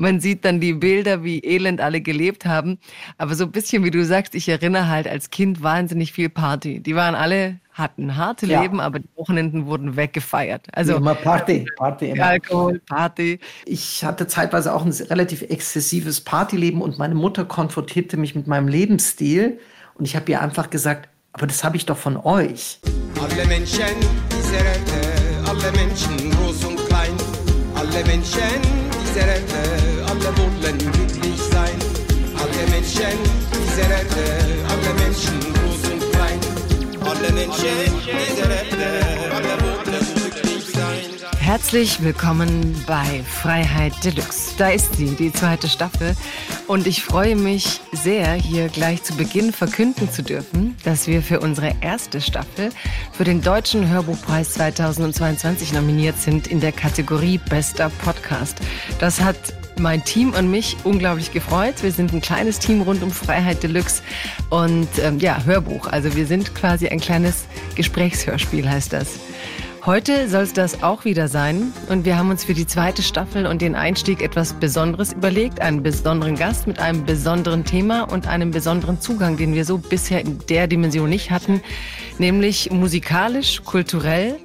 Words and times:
man 0.00 0.20
sieht 0.20 0.44
dann 0.44 0.60
die 0.60 0.72
Bilder, 0.72 1.22
wie 1.22 1.40
elend 1.40 1.80
alle 1.80 2.00
gelebt 2.00 2.46
haben. 2.46 2.78
Aber 3.18 3.34
so 3.34 3.44
ein 3.44 3.52
bisschen, 3.52 3.84
wie 3.84 3.90
du 3.90 4.04
sagst, 4.04 4.34
ich 4.34 4.48
erinnere 4.48 4.88
halt 4.88 5.06
als 5.06 5.30
Kind 5.30 5.62
wahnsinnig 5.62 6.12
viel 6.12 6.28
Party. 6.28 6.80
Die 6.80 6.94
waren 6.94 7.14
alle 7.14 7.60
hatten 7.72 8.16
harte 8.16 8.46
ja. 8.46 8.60
Leben, 8.60 8.80
aber 8.80 8.98
die 8.98 9.08
Wochenenden 9.16 9.64
wurden 9.66 9.96
weggefeiert. 9.96 10.66
Also 10.72 10.96
immer 10.96 11.14
Party, 11.14 11.66
Party, 11.76 12.10
immer. 12.10 12.26
Alkohol, 12.26 12.80
Party. 12.80 13.38
Ich 13.64 14.04
hatte 14.04 14.26
zeitweise 14.26 14.74
auch 14.74 14.84
ein 14.84 14.92
relativ 14.92 15.42
exzessives 15.42 16.20
Partyleben 16.20 16.82
und 16.82 16.98
meine 16.98 17.14
Mutter 17.14 17.44
konfrontierte 17.44 18.16
mich 18.16 18.34
mit 18.34 18.46
meinem 18.46 18.68
Lebensstil 18.68 19.60
und 19.94 20.04
ich 20.04 20.16
habe 20.16 20.30
ihr 20.30 20.42
einfach 20.42 20.68
gesagt, 20.68 21.08
aber 21.32 21.46
das 21.46 21.64
habe 21.64 21.76
ich 21.76 21.86
doch 21.86 21.96
von 21.96 22.16
euch. 22.18 22.80
Alle 23.18 23.46
Menschen 23.46 23.84
alle 25.46 25.72
Menschen 25.72 26.30
groß 26.30 26.64
und 26.64 26.76
klein, 26.88 27.16
alle 27.74 28.04
Menschen 28.04 28.89
dieser 29.10 29.26
Erde, 29.26 30.04
alle 30.06 30.36
wollen 30.38 30.78
glücklich 30.78 31.40
sein. 31.50 31.76
Alle 32.36 32.70
Menschen 32.70 33.18
dieser 33.52 33.90
Erde, 33.90 34.26
alle 34.68 34.90
Menschen 35.02 35.40
groß 35.40 35.92
und 35.92 36.12
klein, 36.12 36.40
alle 37.04 37.32
Menschen 37.32 37.78
dieser 38.04 38.99
Herzlich 41.50 42.00
willkommen 42.00 42.80
bei 42.86 43.24
Freiheit 43.24 43.92
Deluxe. 44.04 44.52
Da 44.56 44.68
ist 44.68 44.94
sie, 44.94 45.16
die 45.16 45.32
zweite 45.32 45.66
Staffel. 45.68 46.14
Und 46.68 46.86
ich 46.86 47.02
freue 47.02 47.34
mich 47.34 47.80
sehr, 47.90 48.34
hier 48.34 48.68
gleich 48.68 49.02
zu 49.02 49.16
Beginn 49.16 49.52
verkünden 49.52 50.08
zu 50.08 50.22
dürfen, 50.22 50.76
dass 50.84 51.08
wir 51.08 51.22
für 51.22 51.40
unsere 51.40 51.74
erste 51.80 52.20
Staffel 52.20 52.70
für 53.10 53.24
den 53.24 53.42
Deutschen 53.42 53.88
Hörbuchpreis 53.88 54.54
2022 54.54 55.72
nominiert 55.72 56.18
sind 56.18 56.46
in 56.46 56.60
der 56.60 56.70
Kategorie 56.70 57.38
Bester 57.38 57.90
Podcast. 58.04 58.58
Das 59.00 59.20
hat 59.20 59.52
mein 59.76 60.04
Team 60.04 60.32
und 60.34 60.52
mich 60.52 60.76
unglaublich 60.84 61.32
gefreut. 61.32 61.82
Wir 61.82 61.90
sind 61.90 62.12
ein 62.12 62.20
kleines 62.20 62.60
Team 62.60 62.82
rund 62.82 63.02
um 63.02 63.10
Freiheit 63.10 63.60
Deluxe 63.60 64.02
und 64.50 64.86
ähm, 65.02 65.18
ja, 65.18 65.42
Hörbuch. 65.44 65.88
Also 65.88 66.14
wir 66.14 66.26
sind 66.26 66.54
quasi 66.54 66.86
ein 66.86 67.00
kleines 67.00 67.46
Gesprächshörspiel, 67.74 68.70
heißt 68.70 68.92
das. 68.92 69.18
Heute 69.86 70.28
soll 70.28 70.42
es 70.42 70.52
das 70.52 70.82
auch 70.82 71.06
wieder 71.06 71.26
sein 71.26 71.72
und 71.88 72.04
wir 72.04 72.18
haben 72.18 72.28
uns 72.28 72.44
für 72.44 72.52
die 72.52 72.66
zweite 72.66 73.02
Staffel 73.02 73.46
und 73.46 73.62
den 73.62 73.74
Einstieg 73.74 74.20
etwas 74.20 74.52
Besonderes 74.52 75.14
überlegt, 75.14 75.62
einen 75.62 75.82
besonderen 75.82 76.36
Gast 76.36 76.66
mit 76.66 76.78
einem 76.78 77.06
besonderen 77.06 77.64
Thema 77.64 78.02
und 78.02 78.26
einem 78.26 78.50
besonderen 78.50 79.00
Zugang, 79.00 79.38
den 79.38 79.54
wir 79.54 79.64
so 79.64 79.78
bisher 79.78 80.20
in 80.20 80.38
der 80.50 80.66
Dimension 80.66 81.08
nicht 81.08 81.30
hatten, 81.30 81.62
nämlich 82.18 82.70
musikalisch, 82.70 83.62
kulturell 83.64 84.36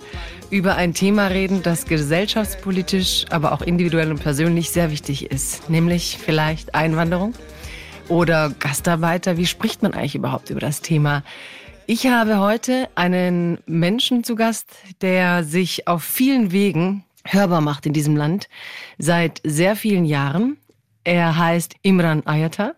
über 0.51 0.77
ein 0.77 0.93
Thema 0.93 1.27
reden, 1.27 1.61
das 1.63 1.85
gesellschaftspolitisch, 1.85 3.25
aber 3.29 3.51
auch 3.51 3.61
individuell 3.61 4.11
und 4.11 4.21
persönlich 4.23 4.69
sehr 4.69 4.89
wichtig 4.89 5.31
ist, 5.31 5.69
nämlich 5.69 6.17
vielleicht 6.17 6.75
Einwanderung 6.75 7.33
oder 8.07 8.51
Gastarbeiter. 8.57 9.35
Wie 9.35 9.47
spricht 9.47 9.83
man 9.83 9.93
eigentlich 9.93 10.15
überhaupt 10.15 10.49
über 10.49 10.61
das 10.61 10.79
Thema? 10.79 11.23
Ich 11.87 12.07
habe 12.07 12.39
heute 12.39 12.89
einen 12.95 13.59
Menschen 13.67 14.23
zu 14.23 14.33
Gast, 14.33 14.71
der 15.01 15.43
sich 15.43 15.87
auf 15.87 16.03
vielen 16.03 16.51
Wegen 16.51 17.05
hörbar 17.23 17.61
macht 17.61 17.85
in 17.85 17.93
diesem 17.93 18.15
Land 18.15 18.49
seit 18.97 19.39
sehr 19.43 19.75
vielen 19.75 20.03
Jahren. 20.03 20.57
Er 21.03 21.37
heißt 21.37 21.75
Imran 21.83 22.25
Ayata 22.25 22.73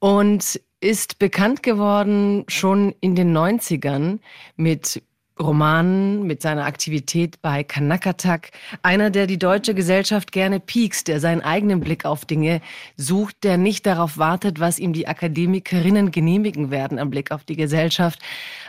und 0.00 0.60
ist 0.80 1.20
bekannt 1.20 1.62
geworden 1.62 2.44
schon 2.48 2.92
in 3.00 3.14
den 3.14 3.32
90ern 3.32 4.18
mit 4.56 5.04
Romanen, 5.40 6.26
mit 6.26 6.42
seiner 6.42 6.64
Aktivität 6.64 7.40
bei 7.42 7.64
Kanakatak. 7.64 8.50
Einer, 8.82 9.10
der 9.10 9.26
die 9.26 9.38
deutsche 9.38 9.74
Gesellschaft 9.74 10.32
gerne 10.32 10.60
piekst, 10.60 11.08
der 11.08 11.20
seinen 11.20 11.40
eigenen 11.40 11.80
Blick 11.80 12.04
auf 12.04 12.24
Dinge 12.24 12.60
sucht, 12.96 13.42
der 13.42 13.56
nicht 13.56 13.86
darauf 13.86 14.18
wartet, 14.18 14.60
was 14.60 14.78
ihm 14.78 14.92
die 14.92 15.08
Akademikerinnen 15.08 16.10
genehmigen 16.10 16.70
werden 16.70 16.98
am 16.98 17.10
Blick 17.10 17.30
auf 17.30 17.44
die 17.44 17.56
Gesellschaft. 17.56 18.18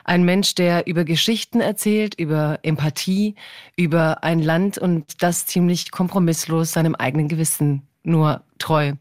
Ein 0.04 0.24
Mensch, 0.24 0.56
der 0.56 0.88
über 0.88 1.04
Geschichten 1.04 1.62
erzählt, 1.62 2.16
über 2.16 2.60
Empathie, 2.64 3.36
über 3.76 4.24
ein 4.24 4.40
Land 4.40 4.78
und 4.78 5.22
das 5.22 5.46
ziemlich 5.46 5.92
kompromisslos 5.92 6.72
seinem 6.72 6.96
eigenen 6.96 7.28
Gewissen 7.28 7.84
nur 8.04 8.42
treu. 8.58 8.94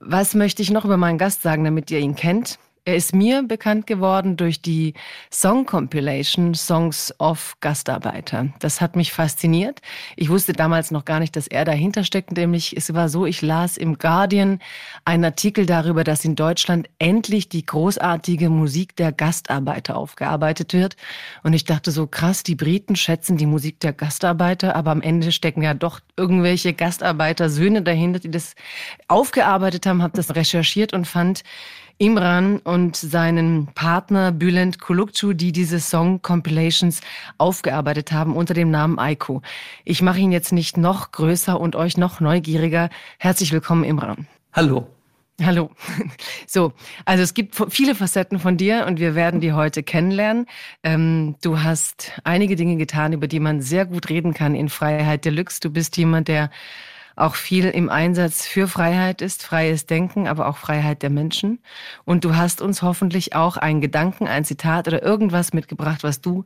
Was 0.00 0.34
möchte 0.34 0.62
ich 0.62 0.70
noch 0.70 0.84
über 0.84 0.96
meinen 0.96 1.18
Gast 1.18 1.42
sagen, 1.42 1.64
damit 1.64 1.90
ihr 1.90 1.98
ihn 1.98 2.14
kennt? 2.14 2.58
Er 2.86 2.96
ist 2.96 3.14
mir 3.14 3.42
bekannt 3.42 3.86
geworden 3.86 4.36
durch 4.36 4.60
die 4.60 4.92
Song 5.32 5.64
Compilation 5.64 6.54
Songs 6.54 7.14
of 7.18 7.56
Gastarbeiter. 7.60 8.48
Das 8.58 8.82
hat 8.82 8.94
mich 8.94 9.10
fasziniert. 9.10 9.80
Ich 10.16 10.28
wusste 10.28 10.52
damals 10.52 10.90
noch 10.90 11.06
gar 11.06 11.18
nicht, 11.18 11.34
dass 11.34 11.46
er 11.46 11.64
dahinter 11.64 12.04
steckt. 12.04 12.32
Nämlich, 12.32 12.76
es 12.76 12.92
war 12.92 13.08
so, 13.08 13.24
ich 13.24 13.40
las 13.40 13.78
im 13.78 13.96
Guardian 13.96 14.58
einen 15.06 15.24
Artikel 15.24 15.64
darüber, 15.64 16.04
dass 16.04 16.26
in 16.26 16.36
Deutschland 16.36 16.90
endlich 16.98 17.48
die 17.48 17.64
großartige 17.64 18.50
Musik 18.50 18.96
der 18.96 19.12
Gastarbeiter 19.12 19.96
aufgearbeitet 19.96 20.74
wird. 20.74 20.96
Und 21.42 21.54
ich 21.54 21.64
dachte 21.64 21.90
so, 21.90 22.06
krass, 22.06 22.42
die 22.42 22.54
Briten 22.54 22.96
schätzen 22.96 23.38
die 23.38 23.46
Musik 23.46 23.80
der 23.80 23.94
Gastarbeiter, 23.94 24.76
aber 24.76 24.90
am 24.90 25.00
Ende 25.00 25.32
stecken 25.32 25.62
ja 25.62 25.72
doch 25.72 26.00
irgendwelche 26.18 26.74
Gastarbeiter-Söhne 26.74 27.80
dahinter, 27.80 28.18
die 28.18 28.30
das 28.30 28.54
aufgearbeitet 29.08 29.86
haben, 29.86 30.02
habe 30.02 30.18
das 30.18 30.34
recherchiert 30.34 30.92
und 30.92 31.06
fand, 31.06 31.44
Imran 31.98 32.58
und 32.58 32.96
seinen 32.96 33.68
Partner 33.74 34.32
Bülent 34.32 34.80
Kulukcu, 34.80 35.32
die 35.32 35.52
diese 35.52 35.78
Song-Compilations 35.78 37.00
aufgearbeitet 37.38 38.12
haben 38.12 38.34
unter 38.34 38.54
dem 38.54 38.70
Namen 38.70 38.98
Aiko. 38.98 39.42
Ich 39.84 40.02
mache 40.02 40.18
ihn 40.18 40.32
jetzt 40.32 40.52
nicht 40.52 40.76
noch 40.76 41.12
größer 41.12 41.60
und 41.60 41.76
euch 41.76 41.96
noch 41.96 42.20
neugieriger. 42.20 42.90
Herzlich 43.18 43.52
willkommen, 43.52 43.84
Imran. 43.84 44.26
Hallo. 44.52 44.88
Hallo. 45.42 45.70
So, 46.46 46.72
also 47.04 47.22
es 47.22 47.34
gibt 47.34 47.56
viele 47.70 47.96
Facetten 47.96 48.38
von 48.38 48.56
dir 48.56 48.86
und 48.86 49.00
wir 49.00 49.16
werden 49.16 49.40
die 49.40 49.52
heute 49.52 49.82
kennenlernen. 49.82 50.46
Ähm, 50.84 51.34
du 51.42 51.62
hast 51.62 52.12
einige 52.22 52.54
Dinge 52.54 52.76
getan, 52.76 53.12
über 53.12 53.26
die 53.26 53.40
man 53.40 53.60
sehr 53.60 53.86
gut 53.86 54.08
reden 54.08 54.34
kann 54.34 54.54
in 54.54 54.68
Freiheit 54.68 55.24
Deluxe. 55.24 55.58
Du 55.60 55.70
bist 55.70 55.96
jemand, 55.96 56.28
der 56.28 56.50
auch 57.16 57.34
viel 57.34 57.66
im 57.66 57.88
Einsatz 57.88 58.46
für 58.46 58.68
Freiheit 58.68 59.22
ist, 59.22 59.42
freies 59.42 59.86
Denken, 59.86 60.26
aber 60.26 60.48
auch 60.48 60.56
Freiheit 60.56 61.02
der 61.02 61.10
Menschen. 61.10 61.60
Und 62.04 62.24
du 62.24 62.36
hast 62.36 62.60
uns 62.60 62.82
hoffentlich 62.82 63.34
auch 63.34 63.56
einen 63.56 63.80
Gedanken, 63.80 64.26
ein 64.26 64.44
Zitat 64.44 64.88
oder 64.88 65.02
irgendwas 65.02 65.52
mitgebracht, 65.52 66.02
was 66.02 66.20
du 66.20 66.44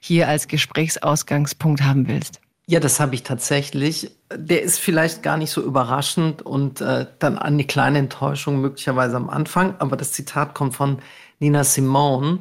hier 0.00 0.28
als 0.28 0.48
Gesprächsausgangspunkt 0.48 1.82
haben 1.82 2.08
willst. 2.08 2.40
Ja, 2.68 2.80
das 2.80 2.98
habe 2.98 3.14
ich 3.14 3.22
tatsächlich. 3.22 4.10
Der 4.34 4.62
ist 4.62 4.80
vielleicht 4.80 5.22
gar 5.22 5.36
nicht 5.36 5.50
so 5.50 5.62
überraschend 5.62 6.42
und 6.42 6.80
äh, 6.80 7.06
dann 7.20 7.38
eine 7.38 7.64
kleine 7.64 7.98
Enttäuschung 7.98 8.60
möglicherweise 8.60 9.16
am 9.16 9.30
Anfang. 9.30 9.76
Aber 9.78 9.96
das 9.96 10.10
Zitat 10.10 10.54
kommt 10.54 10.74
von 10.74 10.98
Nina 11.38 11.62
Simone, 11.62 12.40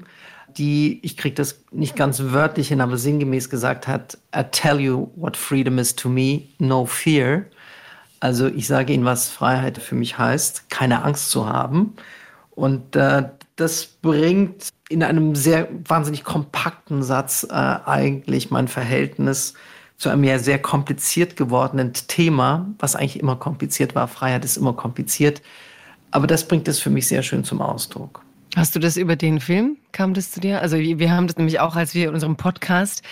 die, 0.57 1.00
ich 1.03 1.18
kriege 1.18 1.36
das 1.36 1.63
nicht 1.72 1.96
ganz 1.96 2.22
wörtlich 2.22 2.69
hin, 2.69 2.81
aber 2.81 2.97
sinngemäß 2.97 3.50
gesagt 3.50 3.88
hat, 3.88 4.18
I 4.36 4.44
tell 4.50 4.80
you 4.80 5.12
what 5.16 5.36
freedom 5.38 5.78
is 5.78 5.96
to 5.96 6.09
me, 6.09 6.44
no 6.59 6.86
fear. 6.86 7.46
Also 8.20 8.48
ich 8.48 8.68
sage 8.68 8.94
Ihnen, 8.94 9.06
was 9.06 9.30
Freiheit 9.30 9.78
für 9.78 9.96
mich 9.96 10.18
heißt, 10.18 10.70
keine 10.70 11.03
Angst 11.03 11.30
zu 11.30 11.48
haben. 11.48 11.96
Und 12.52 12.96
äh, 12.96 13.30
das 13.56 13.86
bringt 13.86 14.70
in 14.90 15.03
einem 15.03 15.36
sehr 15.36 15.68
wahnsinnig 15.88 16.24
kompakten 16.24 17.04
Satz 17.04 17.46
äh, 17.50 17.54
eigentlich 17.54 18.52
mein 18.52 18.68
Verhältnis 18.68 19.54
zu 19.98 20.09
einem 20.09 20.24
ja 20.24 20.40
sehr 20.40 20.59
kompliziert 20.59 21.38
gewordenen 21.38 21.94
Thema, 21.94 22.68
was 22.80 22.96
eigentlich 22.96 23.20
immer 23.20 23.38
kompliziert 23.38 23.96
war. 23.96 24.08
Freiheit 24.08 24.44
ist 24.44 24.58
immer 24.58 24.74
kompliziert. 24.74 25.42
Aber 26.12 26.28
das 26.28 26.48
bringt 26.48 26.68
es 26.68 26.80
für 26.80 26.90
mich 26.90 27.08
sehr 27.08 27.24
schön 27.24 27.44
zum 27.44 27.62
Ausdruck. 27.62 28.25
Hast 28.56 28.74
du 28.76 28.80
das 28.80 28.96
über 28.96 29.16
den 29.16 29.42
Film? 29.42 29.78
Kam 29.92 30.14
das 30.14 30.32
zu 30.32 30.40
dir? 30.40 30.62
Also 30.62 30.78
wir 30.78 31.12
haben 31.12 31.28
das 31.28 31.36
nämlich 31.36 31.60
auch, 31.60 31.76
als 31.76 31.94
wir 31.94 32.12
unserem 32.12 32.38
Podcast 32.38 33.04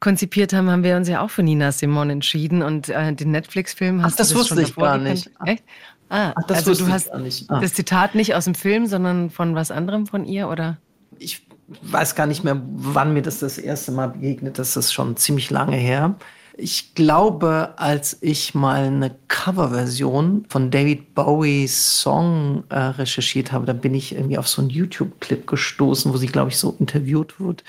konzipiert 0.00 0.54
haben, 0.54 0.70
haben 0.70 0.82
wir 0.82 0.96
uns 0.96 1.08
ja 1.08 1.20
auch 1.20 1.30
für 1.30 1.42
Nina 1.42 1.70
Simon 1.70 2.08
entschieden 2.08 2.62
und 2.62 2.88
äh, 2.88 3.12
den 3.12 3.30
Netflix-Film 3.30 4.02
hast 4.02 4.14
Ach, 4.14 4.16
das, 4.16 4.28
du 4.28 4.34
das 4.34 4.50
wusste 4.50 4.62
ich 4.62 4.74
gar 4.74 4.96
nicht. 4.96 5.30
Echt? 5.44 5.64
Ah, 6.08 6.32
Ach, 6.34 6.46
das 6.46 6.66
also 6.66 6.86
du 6.86 6.90
hast 6.90 7.12
ah. 7.12 7.60
das 7.60 7.74
Zitat 7.74 8.14
nicht 8.14 8.34
aus 8.34 8.44
dem 8.44 8.54
Film, 8.54 8.86
sondern 8.86 9.30
von 9.30 9.54
was 9.54 9.70
anderem 9.70 10.06
von 10.06 10.24
ihr, 10.24 10.48
oder? 10.48 10.78
Ich 11.18 11.46
weiß 11.82 12.14
gar 12.14 12.26
nicht 12.26 12.44
mehr, 12.44 12.60
wann 12.64 13.12
mir 13.12 13.22
das 13.22 13.40
das 13.40 13.58
erste 13.58 13.92
Mal 13.92 14.08
begegnet. 14.08 14.58
Das 14.58 14.76
ist 14.76 14.92
schon 14.92 15.16
ziemlich 15.16 15.50
lange 15.50 15.76
her. 15.76 16.14
Ich 16.58 16.94
glaube, 16.94 17.74
als 17.76 18.16
ich 18.22 18.54
mal 18.54 18.84
eine 18.84 19.14
Coverversion 19.28 20.46
von 20.48 20.70
David 20.70 21.14
Bowies 21.14 22.00
Song 22.00 22.64
äh, 22.70 22.78
recherchiert 22.78 23.52
habe, 23.52 23.66
dann 23.66 23.80
bin 23.80 23.94
ich 23.94 24.14
irgendwie 24.14 24.38
auf 24.38 24.48
so 24.48 24.62
einen 24.62 24.70
YouTube-Clip 24.70 25.46
gestoßen, 25.46 26.12
wo 26.12 26.16
sie, 26.16 26.28
glaube 26.28 26.50
ich, 26.50 26.56
so 26.56 26.74
interviewt 26.78 27.38
wird. 27.38 27.62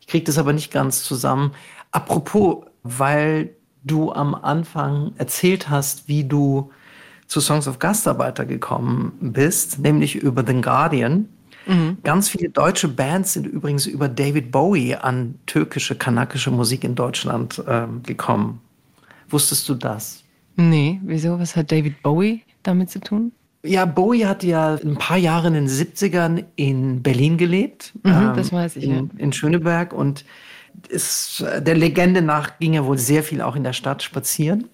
Ich 0.00 0.08
kriege 0.08 0.26
das 0.26 0.36
aber 0.36 0.52
nicht 0.52 0.70
ganz 0.70 1.02
zusammen. 1.04 1.52
Apropos, 1.90 2.66
weil 2.82 3.56
du 3.82 4.12
am 4.12 4.34
Anfang 4.34 5.12
erzählt 5.16 5.70
hast, 5.70 6.08
wie 6.08 6.24
du 6.24 6.70
zu 7.26 7.40
Songs 7.40 7.66
of 7.66 7.78
Gastarbeiter 7.78 8.44
gekommen 8.44 9.12
bist, 9.20 9.78
nämlich 9.78 10.16
über 10.16 10.44
The 10.46 10.60
Guardian. 10.60 11.28
Mhm. 11.66 11.98
Ganz 12.02 12.28
viele 12.28 12.50
deutsche 12.50 12.88
Bands 12.88 13.32
sind 13.34 13.46
übrigens 13.46 13.86
über 13.86 14.08
David 14.08 14.50
Bowie 14.50 14.94
an 14.94 15.36
türkische, 15.46 15.94
kanakische 15.94 16.50
Musik 16.50 16.84
in 16.84 16.94
Deutschland 16.94 17.62
ähm, 17.66 18.02
gekommen. 18.02 18.60
Wusstest 19.28 19.68
du 19.68 19.74
das? 19.74 20.22
Nee, 20.56 21.00
wieso? 21.04 21.38
Was 21.38 21.56
hat 21.56 21.72
David 21.72 22.02
Bowie 22.02 22.42
damit 22.62 22.90
zu 22.90 23.00
tun? 23.00 23.32
Ja, 23.64 23.86
Bowie 23.86 24.26
hat 24.26 24.44
ja 24.44 24.74
ein 24.74 24.96
paar 24.96 25.16
Jahre 25.16 25.48
in 25.48 25.54
den 25.54 25.68
70ern 25.68 26.44
in 26.56 27.02
Berlin 27.02 27.38
gelebt. 27.38 27.92
Mhm, 28.02 28.10
ähm, 28.10 28.32
das 28.36 28.52
weiß 28.52 28.76
ich, 28.76 28.84
in, 28.84 28.92
ja. 28.92 29.02
in 29.16 29.32
Schöneberg 29.32 29.92
und 29.92 30.24
ist, 30.88 31.40
der 31.40 31.74
Legende 31.74 32.20
nach 32.20 32.58
ging 32.58 32.74
er 32.74 32.84
wohl 32.84 32.98
sehr 32.98 33.22
viel 33.22 33.40
auch 33.40 33.56
in 33.56 33.64
der 33.64 33.72
Stadt 33.72 34.02
spazieren 34.02 34.68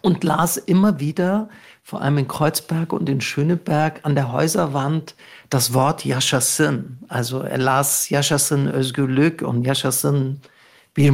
und 0.00 0.24
las 0.24 0.56
immer 0.56 1.00
wieder, 1.00 1.48
vor 1.82 2.00
allem 2.00 2.18
in 2.18 2.28
Kreuzberg 2.28 2.92
und 2.92 3.08
in 3.08 3.20
Schöneberg, 3.20 4.00
an 4.04 4.14
der 4.14 4.32
Häuserwand 4.32 5.14
das 5.50 5.74
Wort 5.74 6.04
Yaşasın. 6.04 6.98
Also 7.08 7.42
er 7.42 7.58
las 7.58 8.10
Yaşasın 8.10 8.66
Özgürlük 8.66 9.42
und 9.42 9.66
Yaşasın 9.66 10.40
Bir 10.96 11.12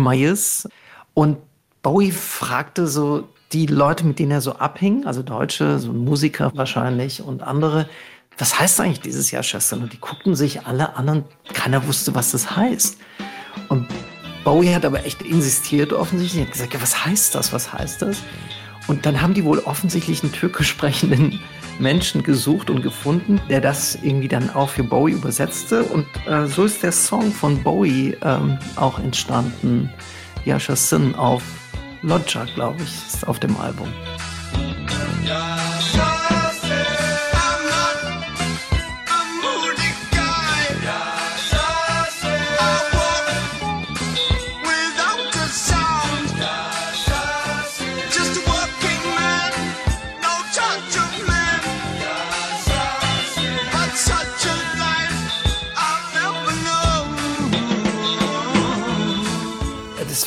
Und 1.15 1.39
Bowie 1.85 2.13
fragte 2.13 2.87
so 2.87 3.29
die 3.53 3.67
Leute, 3.67 4.05
mit 4.05 4.19
denen 4.19 4.33
er 4.33 4.41
so 4.41 4.53
abhing, 4.53 5.07
also 5.07 5.23
Deutsche, 5.23 5.79
so 5.79 5.93
Musiker 5.93 6.53
wahrscheinlich 6.55 7.23
und 7.23 7.43
andere, 7.43 7.89
was 8.37 8.59
heißt 8.59 8.81
eigentlich 8.81 9.01
dieses 9.01 9.31
Yaşasın? 9.31 9.83
Und 9.83 9.93
die 9.93 10.01
guckten 10.01 10.35
sich 10.35 10.67
alle 10.67 10.97
an 10.97 11.09
und 11.09 11.25
keiner 11.55 11.87
wusste, 11.87 12.15
was 12.15 12.33
das 12.33 12.57
heißt. 12.57 12.99
Und 13.69 13.87
Bowie 14.45 14.75
hat 14.75 14.85
aber 14.85 15.05
echt 15.05 15.23
insistiert 15.23 15.93
offensichtlich, 15.93 16.45
hat 16.45 16.53
gesagt, 16.53 16.75
ja, 16.75 16.83
was 16.83 17.05
heißt 17.05 17.35
das, 17.35 17.53
was 17.53 17.73
heißt 17.73 18.03
das? 18.03 18.19
Und 18.89 19.07
dann 19.07 19.21
haben 19.21 19.35
die 19.35 19.45
wohl 19.45 19.61
offensichtlich 19.61 20.23
einen 20.23 20.33
türkisch 20.33 20.69
sprechenden 20.69 21.41
Menschen 21.79 22.23
gesucht 22.23 22.71
und 22.71 22.83
gefunden, 22.83 23.41
der 23.49 23.61
das 23.61 23.97
irgendwie 24.03 24.29
dann 24.29 24.51
auch 24.51 24.71
für 24.71 24.83
Bowie 24.83 25.13
übersetzte. 25.13 25.85
Und 25.85 26.07
äh, 26.27 26.47
so 26.47 26.65
ist 26.65 26.83
der 26.83 26.93
Song 26.93 27.31
von 27.31 27.63
Bowie 27.63 28.17
ähm, 28.23 28.59
auch 28.75 28.99
entstanden. 28.99 29.91
Yasha 30.45 30.75
Sin 30.75 31.15
auf 31.15 31.43
Lodja, 32.03 32.47
glaube 32.55 32.83
ich, 32.83 33.15
ist 33.15 33.29
auf 33.29 33.39
dem 33.39 33.57
Album. 33.59 33.89
Ja. 35.25 35.68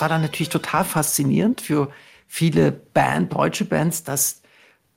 War 0.02 0.10
dann 0.10 0.22
natürlich 0.22 0.50
total 0.50 0.84
faszinierend 0.84 1.62
für 1.62 1.90
viele 2.28 2.72
Band, 2.72 3.34
deutsche 3.34 3.66
Bands, 3.66 4.04
dass 4.04 4.42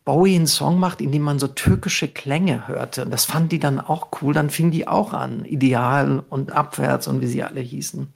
Bowie 0.05 0.37
einen 0.37 0.47
Song 0.47 0.79
macht, 0.79 1.01
in 1.01 1.13
dem 1.13 1.23
man 1.23 1.39
so 1.39 1.49
türkische 1.49 2.09
Klänge 2.09 2.69
hörte. 2.69 3.05
Und 3.05 3.11
das 3.11 3.25
fanden 3.25 3.49
die 3.49 3.59
dann 3.59 3.81
auch 3.81 4.09
cool. 4.21 4.35
Dann 4.35 4.51
fingen 4.51 4.71
die 4.71 4.87
auch 4.87 5.13
an, 5.13 5.45
Ideal 5.45 6.23
und 6.29 6.53
Abwärts 6.53 7.09
und 7.09 7.21
wie 7.23 7.27
sie 7.27 7.43
alle 7.43 7.61
hießen. 7.61 8.09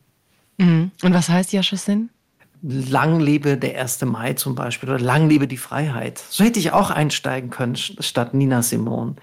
Mhm. 0.58 0.90
Und 1.02 1.14
was 1.14 1.29
heißt 1.29 1.52
Yashasin? 1.52 2.11
Lang 2.61 3.20
lebe 3.20 3.56
der 3.56 3.81
1. 3.81 4.05
Mai 4.05 4.35
zum 4.35 4.55
Beispiel 4.55 4.88
oder 4.90 4.99
Lang 4.99 5.29
lebe 5.29 5.46
die 5.46 5.56
Freiheit. 5.56 6.19
So 6.29 6.44
hätte 6.44 6.58
ich 6.58 6.73
auch 6.73 6.90
einsteigen 6.90 7.50
können 7.50 7.76
statt 7.76 8.35
Nina 8.35 8.62
Simone. 8.62 9.14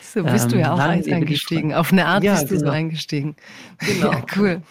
So 0.00 0.22
bist 0.22 0.44
ähm, 0.44 0.50
du 0.50 0.58
ja 0.60 0.74
auch 0.74 0.78
eingestiegen. 0.78 1.74
Auf 1.74 1.92
eine 1.92 2.06
Art 2.06 2.22
ja, 2.22 2.34
bist 2.34 2.44
du 2.44 2.54
genau. 2.54 2.66
so 2.66 2.72
eingestiegen. 2.72 3.36
Genau. 3.80 4.12
Ja, 4.12 4.22
cool. 4.36 4.62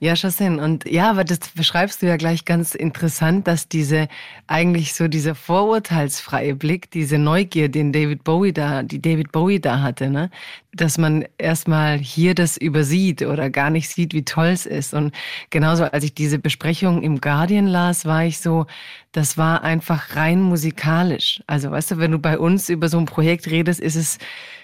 Ja, 0.00 0.14
Chassin. 0.14 0.60
Und 0.60 0.88
ja, 0.88 1.10
aber 1.10 1.24
das 1.24 1.40
beschreibst 1.56 2.02
du 2.02 2.06
ja 2.06 2.16
gleich 2.16 2.44
ganz 2.44 2.76
interessant, 2.76 3.48
dass 3.48 3.68
diese 3.68 4.06
eigentlich 4.46 4.94
so 4.94 5.08
dieser 5.08 5.34
vorurteilsfreie 5.34 6.54
Blick, 6.54 6.88
diese 6.92 7.18
Neugier, 7.18 7.68
den 7.68 7.92
David 7.92 8.22
Bowie 8.22 8.52
da, 8.52 8.84
die 8.84 9.02
David 9.02 9.32
Bowie 9.32 9.58
da 9.58 9.82
hatte, 9.82 10.08
ne, 10.08 10.30
dass 10.72 10.98
man 10.98 11.24
erstmal 11.36 11.98
hier 11.98 12.36
das 12.36 12.56
übersieht 12.56 13.22
oder 13.22 13.50
gar 13.50 13.70
nicht 13.70 13.88
sieht, 13.88 14.14
wie 14.14 14.24
toll 14.24 14.48
es 14.48 14.66
ist. 14.66 14.94
Und 14.94 15.12
genauso, 15.50 15.82
als 15.84 16.04
ich 16.04 16.14
diese 16.14 16.38
Besprechung 16.38 17.02
im 17.02 17.20
Guardian 17.20 17.66
las, 17.66 18.04
war 18.04 18.24
ich 18.24 18.38
so, 18.38 18.66
das 19.10 19.36
war 19.36 19.64
einfach 19.64 20.14
rein 20.14 20.40
musikalisch. 20.40 21.42
Also, 21.48 21.72
weißt 21.72 21.92
du, 21.92 21.98
wenn 21.98 22.12
du 22.12 22.20
bei 22.20 22.38
uns 22.38 22.68
über 22.68 22.88
so 22.88 22.98
ein 22.98 23.06
Projekt 23.06 23.50
redest, 23.50 23.80
ist 23.80 23.96
es 23.96 24.18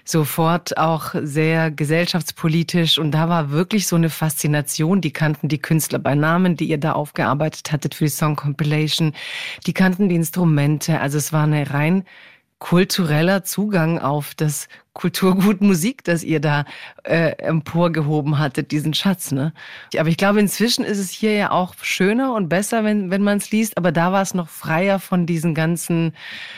sofort 0.04 0.76
auch 0.76 1.14
sehr 1.22 1.70
gesellschaftspolitisch 1.70 2.98
und 2.98 3.12
da 3.12 3.28
war 3.28 3.50
wirklich 3.50 3.86
so 3.86 3.96
eine 3.96 4.10
Faszination. 4.10 5.00
Die 5.00 5.12
kannten 5.12 5.48
die 5.48 5.60
Künstler 5.60 5.98
bei 5.98 6.14
Namen, 6.14 6.56
die 6.56 6.66
ihr 6.66 6.78
da 6.78 6.92
aufgearbeitet 6.92 7.72
hattet 7.72 7.94
für 7.94 8.04
die 8.04 8.10
Song 8.10 8.36
Compilation. 8.36 9.14
Die 9.66 9.72
kannten 9.72 10.08
die 10.08 10.14
Instrumente. 10.14 11.00
Also 11.00 11.18
es 11.18 11.32
war 11.32 11.44
eine 11.44 11.70
rein 11.70 12.04
kultureller 12.64 13.44
Zugang 13.44 13.98
auf 13.98 14.34
das 14.34 14.68
Kulturgut 14.94 15.60
Musik, 15.60 16.02
das 16.02 16.24
ihr 16.24 16.40
da 16.40 16.64
äh, 17.02 17.32
emporgehoben 17.36 18.38
hattet, 18.38 18.70
diesen 18.70 18.94
Schatz. 18.94 19.32
Ne? 19.32 19.52
Aber 19.98 20.08
ich 20.08 20.16
glaube, 20.16 20.40
inzwischen 20.40 20.82
ist 20.82 20.96
es 20.96 21.10
hier 21.10 21.34
ja 21.34 21.50
auch 21.50 21.74
schöner 21.82 22.32
und 22.32 22.48
besser, 22.48 22.82
wenn, 22.82 23.10
wenn 23.10 23.20
man 23.20 23.36
es 23.36 23.50
liest, 23.50 23.76
aber 23.76 23.92
da 23.92 24.12
war 24.12 24.22
es 24.22 24.32
noch 24.32 24.48
freier 24.48 24.98
von 24.98 25.26
diesen 25.26 25.54
ganzen, 25.54 26.14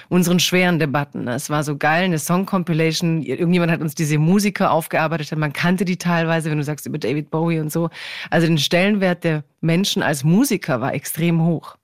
unseren 0.08 0.38
schweren 0.38 0.78
Debatten. 0.78 1.24
Ne? 1.24 1.34
Es 1.34 1.50
war 1.50 1.64
so 1.64 1.76
geil, 1.76 2.04
eine 2.04 2.20
Song-Compilation, 2.20 3.22
irgendjemand 3.22 3.72
hat 3.72 3.80
uns 3.80 3.96
diese 3.96 4.18
Musiker 4.18 4.70
aufgearbeitet, 4.70 5.36
man 5.36 5.52
kannte 5.52 5.84
die 5.84 5.96
teilweise, 5.96 6.52
wenn 6.52 6.58
du 6.58 6.64
sagst 6.64 6.86
über 6.86 6.98
David 6.98 7.32
Bowie 7.32 7.58
und 7.58 7.72
so. 7.72 7.90
Also 8.30 8.46
den 8.46 8.58
Stellenwert 8.58 9.24
der 9.24 9.42
Menschen 9.60 10.04
als 10.04 10.22
Musiker 10.22 10.80
war 10.80 10.94
extrem 10.94 11.42
hoch. 11.42 11.76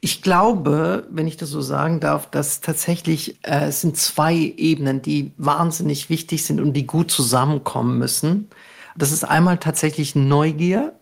Ich 0.00 0.22
glaube, 0.22 1.06
wenn 1.10 1.26
ich 1.26 1.36
das 1.36 1.50
so 1.50 1.60
sagen 1.60 2.00
darf, 2.00 2.30
dass 2.30 2.60
tatsächlich 2.60 3.36
äh, 3.42 3.66
es 3.66 3.80
sind 3.80 3.96
zwei 3.96 4.34
Ebenen, 4.34 5.02
die 5.02 5.32
wahnsinnig 5.36 6.10
wichtig 6.10 6.44
sind 6.44 6.60
und 6.60 6.72
die 6.72 6.86
gut 6.86 7.10
zusammenkommen 7.10 7.98
müssen. 7.98 8.48
Das 8.96 9.12
ist 9.12 9.24
einmal 9.24 9.58
tatsächlich 9.58 10.14
Neugier 10.14 10.92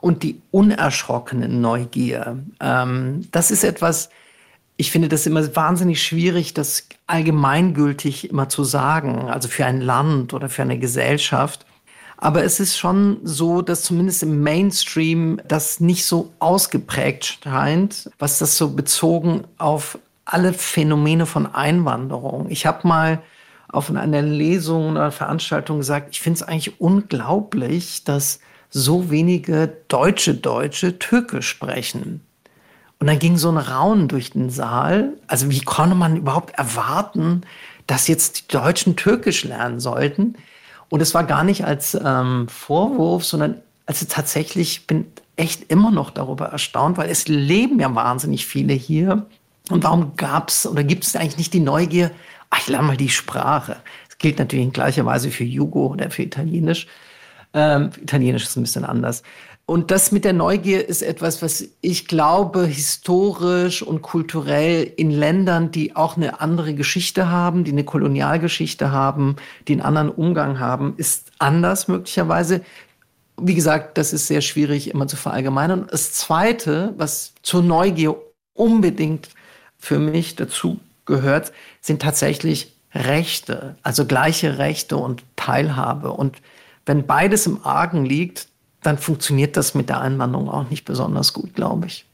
und 0.00 0.22
die 0.22 0.40
unerschrockene 0.50 1.48
Neugier. 1.48 2.38
Ähm, 2.60 3.28
das 3.30 3.50
ist 3.50 3.64
etwas, 3.64 4.10
ich 4.76 4.90
finde 4.90 5.08
das 5.08 5.26
immer 5.26 5.54
wahnsinnig 5.54 6.02
schwierig, 6.02 6.54
das 6.54 6.88
allgemeingültig 7.06 8.30
immer 8.30 8.48
zu 8.48 8.64
sagen, 8.64 9.28
also 9.28 9.48
für 9.48 9.64
ein 9.64 9.80
Land 9.80 10.34
oder 10.34 10.48
für 10.48 10.62
eine 10.62 10.78
Gesellschaft. 10.78 11.64
Aber 12.22 12.44
es 12.44 12.60
ist 12.60 12.78
schon 12.78 13.18
so, 13.24 13.62
dass 13.62 13.82
zumindest 13.82 14.22
im 14.22 14.44
Mainstream 14.44 15.40
das 15.48 15.80
nicht 15.80 16.06
so 16.06 16.32
ausgeprägt 16.38 17.40
scheint, 17.42 18.08
was 18.20 18.38
das 18.38 18.56
so 18.56 18.74
bezogen 18.74 19.42
auf 19.58 19.98
alle 20.24 20.52
Phänomene 20.52 21.26
von 21.26 21.52
Einwanderung. 21.52 22.48
Ich 22.48 22.64
habe 22.64 22.86
mal 22.86 23.20
auf 23.66 23.90
einer 23.90 24.22
Lesung 24.22 24.92
oder 24.92 25.10
Veranstaltung 25.10 25.78
gesagt, 25.78 26.10
ich 26.12 26.20
finde 26.20 26.36
es 26.36 26.42
eigentlich 26.44 26.80
unglaublich, 26.80 28.04
dass 28.04 28.38
so 28.70 29.10
wenige 29.10 29.78
deutsche 29.88 30.34
Deutsche 30.34 31.00
Türkisch 31.00 31.48
sprechen. 31.48 32.20
Und 33.00 33.08
dann 33.08 33.18
ging 33.18 33.36
so 33.36 33.50
ein 33.50 33.58
Raunen 33.58 34.06
durch 34.06 34.30
den 34.30 34.48
Saal. 34.48 35.14
Also 35.26 35.50
wie 35.50 35.62
konnte 35.62 35.96
man 35.96 36.18
überhaupt 36.18 36.56
erwarten, 36.56 37.40
dass 37.88 38.06
jetzt 38.06 38.42
die 38.42 38.52
Deutschen 38.52 38.94
Türkisch 38.94 39.42
lernen 39.42 39.80
sollten? 39.80 40.36
Und 40.92 41.00
es 41.00 41.14
war 41.14 41.24
gar 41.24 41.42
nicht 41.42 41.64
als 41.64 41.94
ähm, 42.04 42.48
Vorwurf, 42.48 43.24
sondern 43.24 43.62
also 43.86 44.04
tatsächlich 44.06 44.86
bin 44.86 45.06
echt 45.36 45.70
immer 45.70 45.90
noch 45.90 46.10
darüber 46.10 46.48
erstaunt, 46.48 46.98
weil 46.98 47.08
es 47.08 47.28
leben 47.28 47.80
ja 47.80 47.94
wahnsinnig 47.94 48.44
viele 48.44 48.74
hier. 48.74 49.24
Und 49.70 49.84
warum 49.84 50.16
gab 50.16 50.50
es 50.50 50.66
oder 50.66 50.84
gibt 50.84 51.04
es 51.04 51.16
eigentlich 51.16 51.38
nicht 51.38 51.54
die 51.54 51.60
Neugier, 51.60 52.10
ach, 52.50 52.58
ich 52.58 52.68
lerne 52.68 52.88
mal 52.88 52.98
die 52.98 53.08
Sprache. 53.08 53.76
Das 54.06 54.18
gilt 54.18 54.38
natürlich 54.38 54.66
in 54.66 54.72
gleicher 54.74 55.06
Weise 55.06 55.30
für 55.30 55.44
Jugo 55.44 55.86
oder 55.86 56.10
für 56.10 56.24
Italienisch. 56.24 56.86
Ähm, 57.54 57.88
Italienisch 58.02 58.42
ist 58.42 58.56
ein 58.56 58.62
bisschen 58.62 58.84
anders. 58.84 59.22
Und 59.72 59.90
das 59.90 60.12
mit 60.12 60.26
der 60.26 60.34
Neugier 60.34 60.86
ist 60.86 61.00
etwas, 61.00 61.40
was 61.40 61.64
ich 61.80 62.06
glaube, 62.06 62.66
historisch 62.66 63.82
und 63.82 64.02
kulturell 64.02 64.92
in 64.98 65.10
Ländern, 65.10 65.70
die 65.70 65.96
auch 65.96 66.18
eine 66.18 66.42
andere 66.42 66.74
Geschichte 66.74 67.30
haben, 67.30 67.64
die 67.64 67.70
eine 67.72 67.82
Kolonialgeschichte 67.82 68.92
haben, 68.92 69.36
die 69.68 69.72
einen 69.72 69.80
anderen 69.80 70.10
Umgang 70.10 70.60
haben, 70.60 70.92
ist 70.98 71.32
anders 71.38 71.88
möglicherweise. 71.88 72.60
Wie 73.40 73.54
gesagt, 73.54 73.96
das 73.96 74.12
ist 74.12 74.26
sehr 74.26 74.42
schwierig 74.42 74.90
immer 74.90 75.08
zu 75.08 75.16
verallgemeinern. 75.16 75.86
Das 75.90 76.12
Zweite, 76.12 76.92
was 76.98 77.32
zur 77.40 77.62
Neugier 77.62 78.16
unbedingt 78.52 79.30
für 79.78 79.98
mich 79.98 80.36
dazu 80.36 80.80
gehört, 81.06 81.50
sind 81.80 82.02
tatsächlich 82.02 82.76
Rechte, 82.94 83.76
also 83.82 84.04
gleiche 84.04 84.58
Rechte 84.58 84.98
und 84.98 85.22
Teilhabe. 85.36 86.12
Und 86.12 86.36
wenn 86.84 87.06
beides 87.06 87.46
im 87.46 87.64
Argen 87.64 88.04
liegt, 88.04 88.51
dann 88.82 88.98
funktioniert 88.98 89.56
das 89.56 89.74
mit 89.74 89.88
der 89.88 90.00
Einwanderung 90.00 90.48
auch 90.48 90.68
nicht 90.70 90.84
besonders 90.84 91.32
gut, 91.32 91.54
glaube 91.54 91.86
ich. 91.86 92.04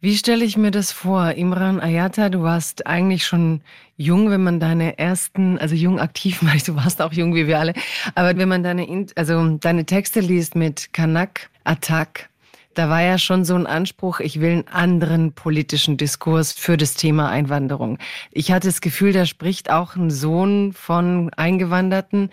Wie 0.00 0.16
stelle 0.16 0.44
ich 0.44 0.56
mir 0.56 0.72
das 0.72 0.90
vor? 0.90 1.30
Imran 1.32 1.78
Ayata, 1.78 2.28
du 2.28 2.42
warst 2.42 2.88
eigentlich 2.88 3.24
schon 3.24 3.60
jung, 3.96 4.30
wenn 4.30 4.42
man 4.42 4.58
deine 4.58 4.98
ersten, 4.98 5.58
also 5.58 5.76
jung 5.76 6.00
aktiv, 6.00 6.40
weil 6.42 6.58
du 6.58 6.74
warst 6.74 7.00
auch 7.00 7.12
jung 7.12 7.34
wie 7.36 7.46
wir 7.46 7.60
alle, 7.60 7.74
aber 8.16 8.36
wenn 8.36 8.48
man 8.48 8.64
deine, 8.64 9.06
also 9.14 9.58
deine 9.58 9.84
Texte 9.84 10.18
liest 10.18 10.56
mit 10.56 10.92
Kanak, 10.92 11.50
Attack, 11.64 12.28
Da 12.74 12.88
war 12.88 13.02
ja 13.02 13.18
schon 13.18 13.44
so 13.44 13.54
ein 13.54 13.66
Anspruch, 13.66 14.20
ich 14.20 14.40
will 14.40 14.52
einen 14.52 14.68
anderen 14.68 15.32
politischen 15.32 15.98
Diskurs 15.98 16.52
für 16.52 16.76
das 16.76 16.94
Thema 16.94 17.28
Einwanderung. 17.28 17.98
Ich 18.30 18.50
hatte 18.50 18.68
das 18.68 18.80
Gefühl, 18.80 19.12
da 19.12 19.26
spricht 19.26 19.70
auch 19.70 19.94
ein 19.94 20.10
Sohn 20.10 20.72
von 20.72 21.30
Eingewanderten, 21.36 22.30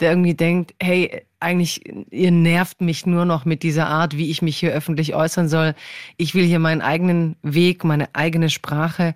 der 0.00 0.12
irgendwie 0.12 0.34
denkt, 0.34 0.74
hey, 0.80 1.22
eigentlich, 1.40 1.82
ihr 2.10 2.30
nervt 2.30 2.80
mich 2.80 3.04
nur 3.04 3.24
noch 3.24 3.44
mit 3.44 3.62
dieser 3.62 3.88
Art, 3.88 4.16
wie 4.16 4.30
ich 4.30 4.40
mich 4.40 4.56
hier 4.56 4.72
öffentlich 4.72 5.14
äußern 5.14 5.48
soll. 5.48 5.74
Ich 6.16 6.34
will 6.34 6.44
hier 6.44 6.58
meinen 6.58 6.80
eigenen 6.80 7.36
Weg, 7.42 7.84
meine 7.84 8.14
eigene 8.14 8.48
Sprache. 8.48 9.14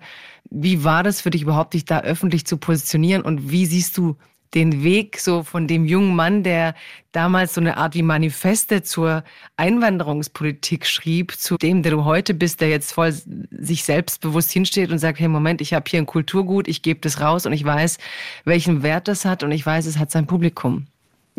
Wie 0.49 0.83
war 0.83 1.01
das 1.01 1.21
für 1.21 1.31
dich 1.31 1.41
überhaupt, 1.41 1.73
dich 1.73 1.85
da 1.85 2.01
öffentlich 2.01 2.45
zu 2.45 2.57
positionieren? 2.57 3.23
Und 3.23 3.49
wie 3.49 3.65
siehst 3.65 3.97
du 3.97 4.17
den 4.53 4.83
Weg 4.83 5.19
so 5.19 5.43
von 5.43 5.67
dem 5.67 5.85
jungen 5.85 6.15
Mann, 6.15 6.43
der 6.43 6.75
damals 7.11 7.53
so 7.53 7.61
eine 7.61 7.77
Art 7.77 7.95
wie 7.95 8.03
Manifeste 8.03 8.83
zur 8.83 9.23
Einwanderungspolitik 9.55 10.85
schrieb, 10.85 11.35
zu 11.37 11.57
dem, 11.57 11.83
der 11.83 11.91
du 11.91 12.05
heute 12.05 12.33
bist, 12.33 12.61
der 12.61 12.69
jetzt 12.69 12.91
voll 12.91 13.13
sich 13.13 13.83
selbstbewusst 13.83 14.51
hinsteht 14.51 14.91
und 14.91 14.99
sagt, 14.99 15.19
hey 15.19 15.27
Moment, 15.27 15.61
ich 15.61 15.73
habe 15.73 15.85
hier 15.89 15.99
ein 15.99 16.05
Kulturgut, 16.05 16.67
ich 16.67 16.81
gebe 16.81 16.99
das 17.01 17.19
raus 17.19 17.45
und 17.45 17.53
ich 17.53 17.63
weiß, 17.63 17.97
welchen 18.45 18.83
Wert 18.83 19.07
das 19.07 19.25
hat 19.25 19.43
und 19.43 19.51
ich 19.51 19.65
weiß, 19.65 19.85
es 19.85 19.97
hat 19.97 20.11
sein 20.11 20.27
Publikum. 20.27 20.87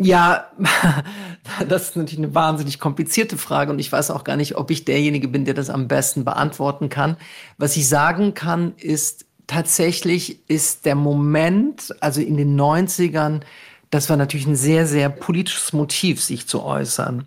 Ja, 0.01 0.45
das 1.67 1.89
ist 1.89 1.97
natürlich 1.97 2.19
eine 2.19 2.33
wahnsinnig 2.33 2.79
komplizierte 2.79 3.37
Frage 3.37 3.71
und 3.71 3.79
ich 3.79 3.91
weiß 3.91 4.11
auch 4.11 4.23
gar 4.23 4.37
nicht, 4.37 4.55
ob 4.55 4.71
ich 4.71 4.85
derjenige 4.85 5.27
bin, 5.27 5.43
der 5.43 5.53
das 5.53 5.69
am 5.69 5.89
besten 5.89 6.23
beantworten 6.23 6.87
kann. 6.87 7.17
Was 7.57 7.75
ich 7.75 7.89
sagen 7.89 8.33
kann, 8.33 8.73
ist, 8.77 9.25
tatsächlich 9.49 10.47
ist 10.47 10.85
der 10.85 10.95
Moment, 10.95 11.93
also 12.01 12.21
in 12.21 12.37
den 12.37 12.59
90ern, 12.59 13.41
das 13.89 14.07
war 14.07 14.15
natürlich 14.15 14.45
ein 14.45 14.55
sehr, 14.55 14.85
sehr 14.85 15.09
politisches 15.09 15.73
Motiv, 15.73 16.23
sich 16.23 16.47
zu 16.47 16.63
äußern. 16.63 17.25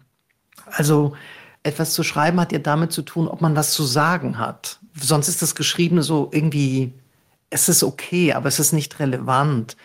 Also 0.67 1.15
etwas 1.65 1.95
zu 1.95 2.05
schreiben 2.05 2.41
hat 2.41 2.53
ja 2.53 2.61
damit 2.61 2.93
zu 2.93 3.03
tun, 3.03 3.27
ob 3.27 3.41
man 3.41 3.57
was 3.57 3.73
zu 3.73 3.83
sagen 3.83 4.39
hat. 4.39 4.79
Sonst 4.95 5.29
ist 5.29 5.43
das 5.43 5.57
Geschriebene 5.57 6.03
so 6.03 6.31
irgendwie, 6.33 6.93
es 7.51 7.69
ist 7.69 7.83
okay, 7.83 8.33
aber 8.33 8.49
es 8.49 8.61
ist 8.61 8.73
nicht 8.73 9.01
relevant. 9.01 9.77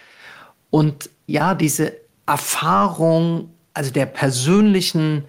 Und 0.70 1.10
ja, 1.26 1.56
diese 1.56 1.94
Erfahrung, 2.28 3.50
also 3.74 3.90
der 3.90 4.06
persönlichen 4.06 5.26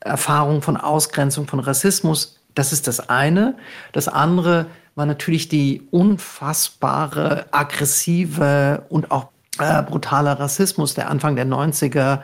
Erfahrung 0.00 0.60
von 0.60 0.76
Ausgrenzung, 0.76 1.46
von 1.46 1.60
Rassismus, 1.60 2.38
das 2.54 2.74
ist 2.74 2.86
das 2.86 3.08
eine. 3.08 3.56
Das 3.92 4.08
andere 4.08 4.66
war 4.94 5.06
natürlich 5.06 5.48
die 5.48 5.82
unfassbare, 5.90 7.46
aggressive 7.52 8.84
und 8.88 9.10
auch 9.10 9.28
äh, 9.58 9.82
brutale 9.82 10.38
Rassismus 10.38 10.94
der 10.94 11.10
Anfang 11.10 11.36
der 11.36 11.46
90er 11.46 12.20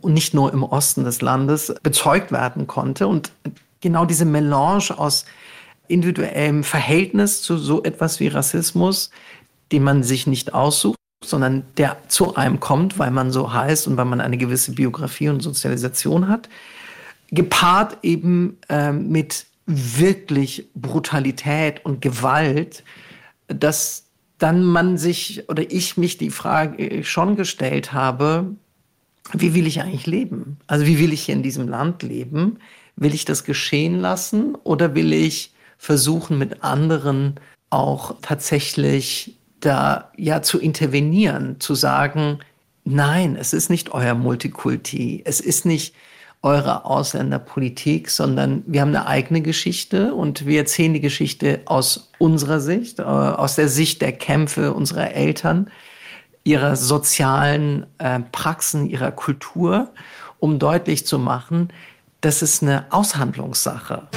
und 0.00 0.14
nicht 0.14 0.34
nur 0.34 0.52
im 0.52 0.62
Osten 0.62 1.04
des 1.04 1.22
Landes 1.22 1.74
bezeugt 1.82 2.32
werden 2.32 2.66
konnte. 2.66 3.06
Und 3.06 3.32
genau 3.80 4.04
diese 4.04 4.24
Melange 4.24 4.90
aus 4.96 5.24
individuellem 5.88 6.64
Verhältnis 6.64 7.42
zu 7.42 7.56
so 7.56 7.82
etwas 7.82 8.20
wie 8.20 8.28
Rassismus, 8.28 9.10
den 9.72 9.82
man 9.82 10.02
sich 10.02 10.26
nicht 10.26 10.54
aussucht, 10.54 10.98
sondern 11.24 11.64
der 11.76 11.96
zu 12.08 12.36
einem 12.36 12.60
kommt, 12.60 12.98
weil 12.98 13.10
man 13.10 13.32
so 13.32 13.52
heißt 13.52 13.86
und 13.88 13.96
weil 13.96 14.04
man 14.04 14.20
eine 14.20 14.38
gewisse 14.38 14.72
Biografie 14.72 15.28
und 15.28 15.40
Sozialisation 15.40 16.28
hat, 16.28 16.48
gepaart 17.30 17.98
eben 18.02 18.58
äh, 18.68 18.92
mit 18.92 19.46
wirklich 19.68 20.68
Brutalität 20.74 21.84
und 21.84 22.00
Gewalt, 22.00 22.82
dass 23.46 24.06
dann 24.38 24.64
man 24.64 24.96
sich 24.96 25.48
oder 25.48 25.70
ich 25.70 25.96
mich 25.96 26.16
die 26.16 26.30
Frage 26.30 27.04
schon 27.04 27.36
gestellt 27.36 27.92
habe, 27.92 28.56
wie 29.32 29.54
will 29.54 29.66
ich 29.66 29.82
eigentlich 29.82 30.06
leben? 30.06 30.56
Also 30.66 30.86
wie 30.86 30.98
will 30.98 31.12
ich 31.12 31.22
hier 31.22 31.34
in 31.34 31.42
diesem 31.42 31.68
Land 31.68 32.02
leben? 32.02 32.58
Will 32.96 33.14
ich 33.14 33.26
das 33.26 33.44
geschehen 33.44 34.00
lassen 34.00 34.54
oder 34.54 34.94
will 34.94 35.12
ich 35.12 35.52
versuchen, 35.76 36.38
mit 36.38 36.64
anderen 36.64 37.34
auch 37.68 38.16
tatsächlich 38.22 39.36
da 39.60 40.10
ja 40.16 40.40
zu 40.40 40.58
intervenieren, 40.58 41.60
zu 41.60 41.74
sagen, 41.74 42.38
nein, 42.84 43.36
es 43.36 43.52
ist 43.52 43.68
nicht 43.68 43.90
euer 43.92 44.14
Multikulti, 44.14 45.22
es 45.26 45.40
ist 45.40 45.66
nicht 45.66 45.94
eure 46.42 46.84
Ausländerpolitik, 46.84 48.10
sondern 48.10 48.62
wir 48.66 48.80
haben 48.80 48.94
eine 48.94 49.06
eigene 49.06 49.42
Geschichte 49.42 50.14
und 50.14 50.46
wir 50.46 50.60
erzählen 50.60 50.94
die 50.94 51.00
Geschichte 51.00 51.62
aus 51.64 52.10
unserer 52.18 52.60
Sicht, 52.60 53.00
äh, 53.00 53.02
aus 53.02 53.56
der 53.56 53.68
Sicht 53.68 54.02
der 54.02 54.12
Kämpfe 54.12 54.72
unserer 54.72 55.12
Eltern, 55.12 55.70
ihrer 56.44 56.76
sozialen 56.76 57.86
äh, 57.98 58.20
Praxen, 58.32 58.88
ihrer 58.88 59.10
Kultur, 59.10 59.90
um 60.38 60.58
deutlich 60.58 61.06
zu 61.06 61.18
machen, 61.18 61.72
das 62.20 62.42
ist 62.42 62.62
eine 62.62 62.86
Aushandlungssache. 62.90 64.08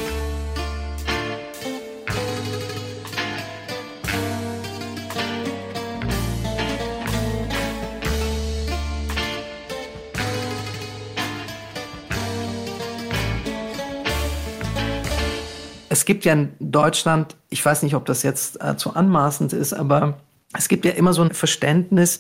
Es 15.91 16.05
gibt 16.05 16.23
ja 16.23 16.31
in 16.31 16.53
Deutschland, 16.61 17.35
ich 17.49 17.65
weiß 17.65 17.83
nicht, 17.83 17.95
ob 17.95 18.05
das 18.05 18.23
jetzt 18.23 18.63
äh, 18.63 18.77
zu 18.77 18.95
anmaßend 18.95 19.51
ist, 19.51 19.73
aber 19.73 20.17
es 20.57 20.69
gibt 20.69 20.85
ja 20.85 20.91
immer 20.91 21.11
so 21.11 21.21
ein 21.21 21.33
Verständnis, 21.33 22.19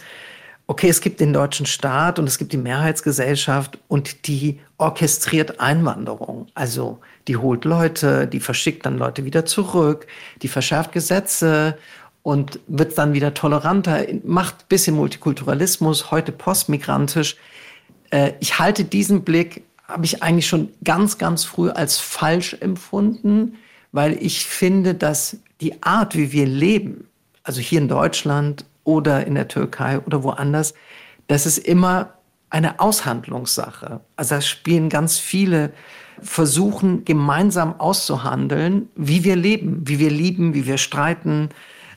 okay, 0.67 0.89
es 0.89 0.99
gibt 0.99 1.21
den 1.21 1.31
deutschen 1.31 1.65
Staat 1.65 2.19
und 2.19 2.27
es 2.27 2.37
gibt 2.37 2.51
die 2.51 2.57
Mehrheitsgesellschaft 2.57 3.79
und 3.87 4.27
die 4.27 4.59
orchestriert 4.77 5.61
Einwanderung. 5.61 6.47
Also 6.53 6.99
die 7.29 7.37
holt 7.37 7.63
Leute, 7.63 8.27
die 8.27 8.41
verschickt 8.41 8.85
dann 8.85 8.97
Leute 8.97 9.23
wieder 9.23 9.45
zurück, 9.45 10.05
die 10.41 10.49
verschärft 10.49 10.91
Gesetze 10.91 11.77
und 12.23 12.59
wird 12.67 12.97
dann 12.97 13.13
wieder 13.13 13.33
toleranter, 13.33 14.05
macht 14.25 14.67
bisschen 14.67 14.97
Multikulturalismus, 14.97 16.11
heute 16.11 16.33
postmigrantisch. 16.33 17.37
Äh, 18.09 18.33
ich 18.41 18.59
halte 18.59 18.83
diesen 18.83 19.23
Blick, 19.23 19.63
habe 19.91 20.05
ich 20.05 20.23
eigentlich 20.23 20.47
schon 20.47 20.69
ganz, 20.83 21.17
ganz 21.17 21.43
früh 21.43 21.69
als 21.69 21.99
falsch 21.99 22.55
empfunden 22.59 23.57
weil 23.91 24.17
ich 24.21 24.45
finde, 24.45 24.95
dass 24.95 25.37
die 25.59 25.83
Art, 25.83 26.15
wie 26.15 26.31
wir 26.31 26.45
leben, 26.45 27.07
also 27.43 27.61
hier 27.61 27.81
in 27.81 27.87
Deutschland 27.87 28.65
oder 28.83 29.25
in 29.27 29.35
der 29.35 29.47
Türkei 29.47 29.99
oder 29.99 30.23
woanders, 30.23 30.73
das 31.27 31.45
ist 31.45 31.57
immer 31.57 32.13
eine 32.49 32.79
Aushandlungssache. 32.79 34.01
Also 34.15 34.35
da 34.35 34.41
spielen 34.41 34.89
ganz 34.89 35.17
viele 35.17 35.71
versuchen 36.21 37.05
gemeinsam 37.05 37.79
auszuhandeln, 37.79 38.89
wie 38.95 39.23
wir 39.23 39.35
leben, 39.35 39.81
wie 39.85 39.99
wir 39.99 40.11
lieben, 40.11 40.53
wie 40.53 40.65
wir 40.65 40.77
streiten, 40.77 41.49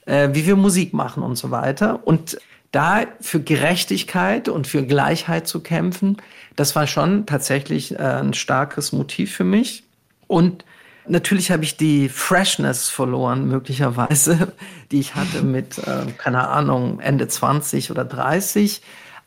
äh, 0.07 0.31
wie 0.33 0.47
wir 0.47 0.57
Musik 0.57 0.95
machen 0.95 1.23
und 1.23 1.37
so 1.37 1.51
weiter. 1.51 2.07
Und 2.07 2.39
da 2.71 3.03
für 3.21 3.41
Gerechtigkeit 3.41 4.49
und 4.49 4.67
für 4.67 4.85
Gleichheit 4.85 5.47
zu 5.47 5.61
kämpfen, 5.61 6.17
das 6.57 6.77
war 6.77 6.87
schon 6.87 7.27
tatsächlich 7.27 7.93
äh, 7.95 7.99
ein 7.99 8.35
starkes 8.35 8.93
Motiv 8.93 9.35
für 9.35 9.45
mich. 9.45 9.85
Und 10.27 10.65
Natürlich 11.07 11.51
habe 11.51 11.65
ich 11.65 11.77
die 11.77 12.09
Freshness 12.09 12.89
verloren, 12.89 13.47
möglicherweise, 13.47 14.55
die 14.91 15.01
ich 15.01 15.15
hatte 15.15 15.43
mit, 15.43 15.79
äh, 15.79 16.07
keine 16.17 16.49
Ahnung, 16.49 17.01
Ende 17.01 17.29
20 17.29 17.91
oder 17.91 18.05
30. 18.05 18.81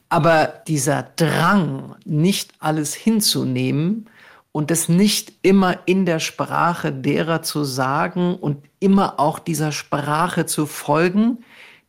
Aber 0.10 0.54
dieser 0.68 1.04
Drang, 1.04 1.96
nicht 2.06 2.54
alles 2.60 2.96
hinzunehmen 2.96 4.10
und 4.52 4.72
es 4.72 4.90
nicht 4.90 5.34
immer 5.44 5.80
in 5.86 6.06
der 6.06 6.20
Sprache 6.20 6.92
derer 6.92 7.44
zu 7.44 7.64
sagen 7.64 8.36
und 8.36 8.64
immer 8.80 9.20
auch 9.20 9.38
dieser 9.38 9.72
Sprache 9.72 10.46
zu 10.46 10.66
folgen, 10.66 11.44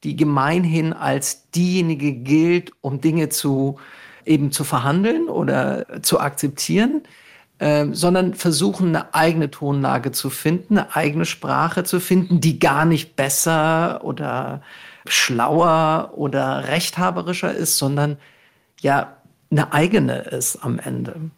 die 0.04 0.16
gemeinhin 0.16 0.92
als 0.92 1.50
diejenige 1.50 2.12
gilt, 2.12 2.72
um 2.82 3.00
Dinge 3.00 3.30
zu 3.30 3.78
eben 4.28 4.52
zu 4.52 4.64
verhandeln 4.64 5.28
oder 5.28 6.02
zu 6.02 6.20
akzeptieren, 6.20 7.02
ähm, 7.60 7.94
sondern 7.94 8.34
versuchen, 8.34 8.88
eine 8.88 9.14
eigene 9.14 9.50
Tonlage 9.50 10.12
zu 10.12 10.30
finden, 10.30 10.78
eine 10.78 10.94
eigene 10.94 11.24
Sprache 11.24 11.82
zu 11.84 11.98
finden, 11.98 12.40
die 12.40 12.58
gar 12.58 12.84
nicht 12.84 13.16
besser 13.16 14.04
oder 14.04 14.62
schlauer 15.06 16.12
oder 16.14 16.68
rechthaberischer 16.68 17.52
ist, 17.52 17.78
sondern 17.78 18.18
ja 18.80 19.16
eine 19.50 19.72
eigene 19.72 20.18
ist 20.18 20.56
am 20.62 20.78
Ende. 20.78 21.30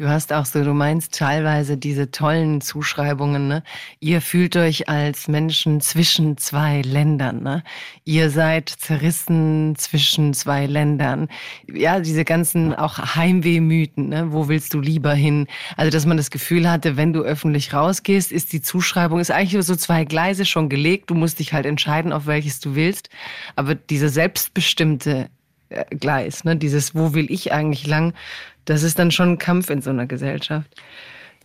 Du 0.00 0.08
hast 0.08 0.32
auch 0.32 0.46
so, 0.46 0.64
du 0.64 0.72
meinst 0.72 1.12
teilweise 1.12 1.76
diese 1.76 2.10
tollen 2.10 2.62
Zuschreibungen, 2.62 3.48
ne? 3.48 3.62
Ihr 3.98 4.22
fühlt 4.22 4.56
euch 4.56 4.88
als 4.88 5.28
Menschen 5.28 5.82
zwischen 5.82 6.38
zwei 6.38 6.80
Ländern, 6.80 7.42
ne? 7.42 7.62
Ihr 8.06 8.30
seid 8.30 8.70
zerrissen 8.70 9.74
zwischen 9.76 10.32
zwei 10.32 10.64
Ländern. 10.64 11.28
Ja, 11.70 12.00
diese 12.00 12.24
ganzen 12.24 12.74
auch 12.74 13.14
Heimwehmythen, 13.14 14.08
ne? 14.08 14.32
Wo 14.32 14.48
willst 14.48 14.72
du 14.72 14.80
lieber 14.80 15.12
hin? 15.12 15.46
Also, 15.76 15.90
dass 15.90 16.06
man 16.06 16.16
das 16.16 16.30
Gefühl 16.30 16.70
hatte, 16.70 16.96
wenn 16.96 17.12
du 17.12 17.20
öffentlich 17.20 17.74
rausgehst, 17.74 18.32
ist 18.32 18.54
die 18.54 18.62
Zuschreibung, 18.62 19.20
ist 19.20 19.30
eigentlich 19.30 19.62
so 19.66 19.76
zwei 19.76 20.06
Gleise 20.06 20.46
schon 20.46 20.70
gelegt. 20.70 21.10
Du 21.10 21.14
musst 21.14 21.40
dich 21.40 21.52
halt 21.52 21.66
entscheiden, 21.66 22.14
auf 22.14 22.24
welches 22.24 22.58
du 22.60 22.74
willst. 22.74 23.10
Aber 23.54 23.74
diese 23.74 24.08
selbstbestimmte 24.08 25.28
äh, 25.68 25.84
Gleis, 25.94 26.44
ne? 26.44 26.56
Dieses, 26.56 26.94
wo 26.94 27.12
will 27.12 27.30
ich 27.30 27.52
eigentlich 27.52 27.86
lang? 27.86 28.14
Das 28.70 28.84
ist 28.84 29.00
dann 29.00 29.10
schon 29.10 29.30
ein 29.30 29.38
Kampf 29.38 29.68
in 29.68 29.82
so 29.82 29.90
einer 29.90 30.06
Gesellschaft. 30.06 30.70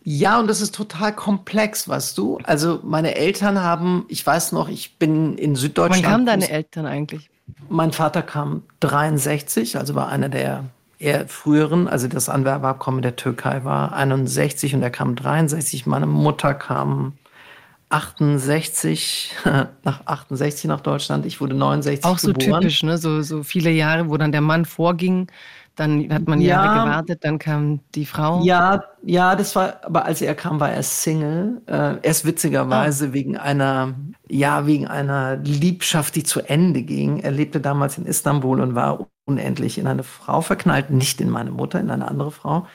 Ja, 0.04 0.38
und 0.38 0.46
das 0.46 0.60
ist 0.60 0.72
total 0.72 1.12
komplex, 1.12 1.88
weißt 1.88 2.16
du. 2.16 2.38
Also 2.44 2.78
meine 2.84 3.16
Eltern 3.16 3.60
haben, 3.60 4.04
ich 4.06 4.24
weiß 4.24 4.52
noch, 4.52 4.68
ich 4.68 4.96
bin 5.00 5.36
in 5.36 5.56
Süddeutschland. 5.56 6.04
Wann 6.04 6.10
kamen 6.12 6.26
deine 6.26 6.48
Eltern 6.48 6.86
eigentlich? 6.86 7.28
Mein 7.68 7.90
Vater 7.90 8.22
kam 8.22 8.62
63, 8.78 9.76
also 9.76 9.96
war 9.96 10.08
einer 10.08 10.28
der 10.28 10.66
eher 11.00 11.26
früheren, 11.26 11.88
also 11.88 12.06
das 12.06 12.28
Anwerbeabkommen 12.28 13.02
der 13.02 13.16
Türkei 13.16 13.64
war 13.64 13.92
61 13.92 14.76
und 14.76 14.82
er 14.84 14.90
kam 14.90 15.16
63. 15.16 15.84
Meine 15.84 16.06
Mutter 16.06 16.54
kam 16.54 17.14
68, 17.88 19.32
nach 19.82 20.06
68 20.06 20.66
nach 20.66 20.80
Deutschland. 20.80 21.26
Ich 21.26 21.40
wurde 21.40 21.56
69 21.56 22.04
Auch 22.04 22.18
so 22.18 22.32
geboren. 22.32 22.60
typisch, 22.60 22.84
ne? 22.84 22.98
So, 22.98 23.20
so 23.22 23.42
viele 23.42 23.70
Jahre, 23.70 24.08
wo 24.08 24.16
dann 24.16 24.30
der 24.30 24.42
Mann 24.42 24.64
vorging, 24.64 25.26
dann 25.76 26.12
hat 26.12 26.26
man 26.26 26.40
Jahre 26.40 26.76
ja, 26.76 26.84
gewartet, 26.84 27.22
dann 27.22 27.38
kam 27.38 27.80
die 27.94 28.06
Frau. 28.06 28.42
Ja, 28.42 28.82
ja, 29.02 29.36
das 29.36 29.54
war, 29.54 29.80
aber 29.84 30.06
als 30.06 30.22
er 30.22 30.34
kam, 30.34 30.58
war 30.58 30.72
er 30.72 30.82
Single. 30.82 31.60
Äh, 31.66 31.96
erst 32.02 32.24
witzigerweise 32.24 33.08
oh. 33.08 33.12
wegen 33.12 33.36
einer, 33.36 33.94
ja, 34.28 34.66
wegen 34.66 34.86
einer 34.86 35.36
Liebschaft, 35.36 36.16
die 36.16 36.22
zu 36.22 36.40
Ende 36.40 36.82
ging. 36.82 37.20
Er 37.20 37.30
lebte 37.30 37.60
damals 37.60 37.98
in 37.98 38.06
Istanbul 38.06 38.60
und 38.60 38.74
war 38.74 39.06
unendlich 39.26 39.76
in 39.76 39.86
eine 39.86 40.02
Frau 40.02 40.40
verknallt, 40.40 40.90
nicht 40.90 41.20
in 41.20 41.28
meine 41.28 41.50
Mutter, 41.50 41.78
in 41.78 41.90
eine 41.90 42.08
andere 42.08 42.30
Frau. 42.30 42.66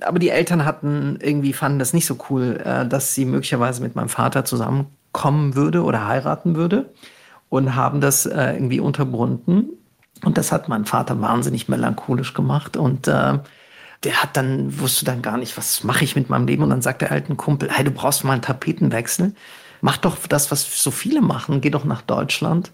Aber 0.00 0.18
die 0.18 0.30
Eltern 0.30 0.64
hatten 0.64 1.18
irgendwie 1.20 1.52
fanden 1.52 1.78
das 1.78 1.92
nicht 1.92 2.06
so 2.06 2.16
cool, 2.30 2.60
äh, 2.64 2.86
dass 2.86 3.14
sie 3.14 3.24
möglicherweise 3.24 3.82
mit 3.82 3.94
meinem 3.94 4.08
Vater 4.08 4.44
zusammenkommen 4.44 5.54
würde 5.54 5.84
oder 5.84 6.08
heiraten 6.08 6.56
würde 6.56 6.90
und 7.48 7.76
haben 7.76 8.00
das 8.00 8.26
äh, 8.26 8.54
irgendwie 8.54 8.80
unterbunden. 8.80 9.70
Und 10.24 10.36
das 10.38 10.52
hat 10.52 10.68
mein 10.68 10.84
Vater 10.84 11.20
wahnsinnig 11.20 11.68
melancholisch 11.68 12.34
gemacht 12.34 12.76
und 12.76 13.08
äh, 13.08 13.38
der 14.04 14.22
hat 14.22 14.36
dann, 14.36 14.80
wusste 14.80 15.04
dann 15.04 15.22
gar 15.22 15.36
nicht, 15.36 15.56
was 15.56 15.84
mache 15.84 16.04
ich 16.04 16.16
mit 16.16 16.30
meinem 16.30 16.46
Leben? 16.46 16.62
Und 16.62 16.70
dann 16.70 16.82
sagt 16.82 17.02
der 17.02 17.12
alten 17.12 17.36
Kumpel, 17.36 17.70
hey, 17.70 17.84
du 17.84 17.90
brauchst 17.90 18.24
mal 18.24 18.32
einen 18.32 18.42
Tapetenwechsel. 18.42 19.34
Mach 19.82 19.98
doch 19.98 20.16
das, 20.26 20.50
was 20.50 20.82
so 20.82 20.90
viele 20.90 21.20
machen. 21.20 21.60
Geh 21.60 21.70
doch 21.70 21.84
nach 21.84 22.02
Deutschland. 22.02 22.70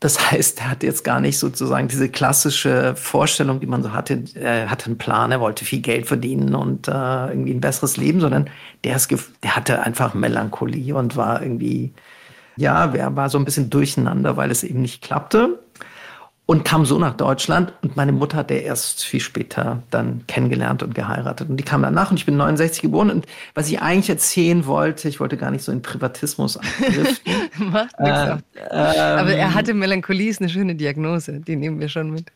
Das 0.00 0.32
heißt, 0.32 0.60
er 0.60 0.70
hat 0.70 0.82
jetzt 0.82 1.04
gar 1.04 1.20
nicht 1.20 1.38
sozusagen 1.38 1.86
diese 1.86 2.08
klassische 2.08 2.96
Vorstellung, 2.96 3.60
die 3.60 3.68
man 3.68 3.84
so 3.84 3.92
hatte. 3.92 4.24
Er 4.34 4.68
hatte 4.68 4.86
einen 4.86 4.98
Plan, 4.98 5.30
er 5.30 5.40
wollte 5.40 5.64
viel 5.64 5.80
Geld 5.80 6.06
verdienen 6.06 6.56
und 6.56 6.88
äh, 6.88 7.28
irgendwie 7.28 7.54
ein 7.54 7.60
besseres 7.60 7.96
Leben, 7.96 8.20
sondern 8.20 8.50
der, 8.82 8.96
ist, 8.96 9.14
der 9.44 9.54
hatte 9.54 9.80
einfach 9.82 10.14
Melancholie 10.14 10.96
und 10.96 11.16
war 11.16 11.40
irgendwie, 11.40 11.92
ja, 12.56 12.92
er 12.92 13.14
war 13.14 13.30
so 13.30 13.38
ein 13.38 13.44
bisschen 13.44 13.70
durcheinander, 13.70 14.36
weil 14.36 14.50
es 14.50 14.64
eben 14.64 14.82
nicht 14.82 15.02
klappte 15.02 15.61
und 16.44 16.64
kam 16.64 16.84
so 16.84 16.98
nach 16.98 17.16
Deutschland. 17.16 17.72
Und 17.82 17.96
meine 17.96 18.10
Mutter 18.12 18.38
hat 18.38 18.50
er 18.50 18.62
erst 18.62 19.04
viel 19.04 19.20
später 19.20 19.82
dann 19.90 20.26
kennengelernt 20.26 20.82
und 20.82 20.94
geheiratet. 20.94 21.48
Und 21.48 21.56
die 21.56 21.64
kam 21.64 21.82
danach 21.82 22.10
und 22.10 22.16
ich 22.16 22.26
bin 22.26 22.36
69 22.36 22.82
geboren. 22.82 23.10
Und 23.10 23.26
was 23.54 23.68
ich 23.68 23.80
eigentlich 23.80 24.10
erzählen 24.10 24.66
wollte, 24.66 25.08
ich 25.08 25.20
wollte 25.20 25.36
gar 25.36 25.52
nicht 25.52 25.62
so 25.62 25.70
in 25.70 25.82
Privatismus 25.82 26.56
abdriften. 26.56 27.32
Macht. 27.70 27.94
Äh, 27.98 28.32
ähm, 28.32 28.38
Aber 28.70 29.32
er 29.32 29.54
hatte 29.54 29.72
Melancholie, 29.72 30.30
ist 30.30 30.40
eine 30.40 30.50
schöne 30.50 30.74
Diagnose. 30.74 31.40
Die 31.40 31.54
nehmen 31.54 31.78
wir 31.78 31.88
schon 31.88 32.10
mit. 32.10 32.32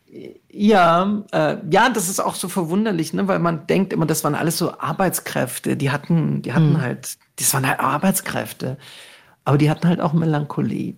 Ja, 0.51 1.23
äh, 1.33 1.57
ja, 1.69 1.91
das 1.91 2.09
ist 2.09 2.21
auch 2.21 2.37
so 2.37 2.49
verwunderlich, 2.49 3.13
ne? 3.13 3.27
weil 3.27 3.41
man 3.41 3.67
denkt 3.67 3.93
immer, 3.93 4.07
das 4.07 4.23
waren 4.23 4.37
alles 4.37 4.57
so 4.57 4.79
Arbeitskräfte. 4.79 5.77
Die 5.77 5.91
hatten, 5.91 6.43
die 6.43 6.53
hatten 6.53 6.75
mhm. 6.75 6.81
halt, 6.81 7.19
das 7.37 7.53
waren 7.53 7.69
halt 7.69 7.81
Arbeitskräfte. 7.81 8.79
Aber 9.45 9.59
die 9.59 9.69
hatten 9.69 9.87
halt 9.87 10.01
auch 10.01 10.13
Melancholie. 10.13 10.95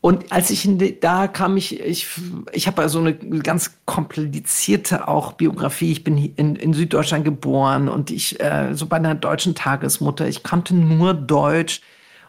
Und 0.00 0.30
als 0.30 0.50
ich 0.50 0.64
in 0.64 0.78
da 1.00 1.26
kam 1.26 1.56
ich, 1.56 1.80
ich, 1.80 2.06
ich 2.52 2.66
habe 2.68 2.82
also 2.82 3.00
eine 3.00 3.14
ganz 3.14 3.78
komplizierte 3.84 5.08
auch 5.08 5.32
Biografie. 5.32 5.90
Ich 5.90 6.04
bin 6.04 6.16
in, 6.36 6.54
in 6.54 6.72
Süddeutschland 6.72 7.24
geboren 7.24 7.88
und 7.88 8.12
ich 8.12 8.40
äh, 8.40 8.74
so 8.74 8.86
bei 8.86 8.96
einer 8.96 9.16
deutschen 9.16 9.56
Tagesmutter. 9.56 10.28
Ich 10.28 10.44
kannte 10.44 10.74
nur 10.74 11.14
Deutsch. 11.14 11.80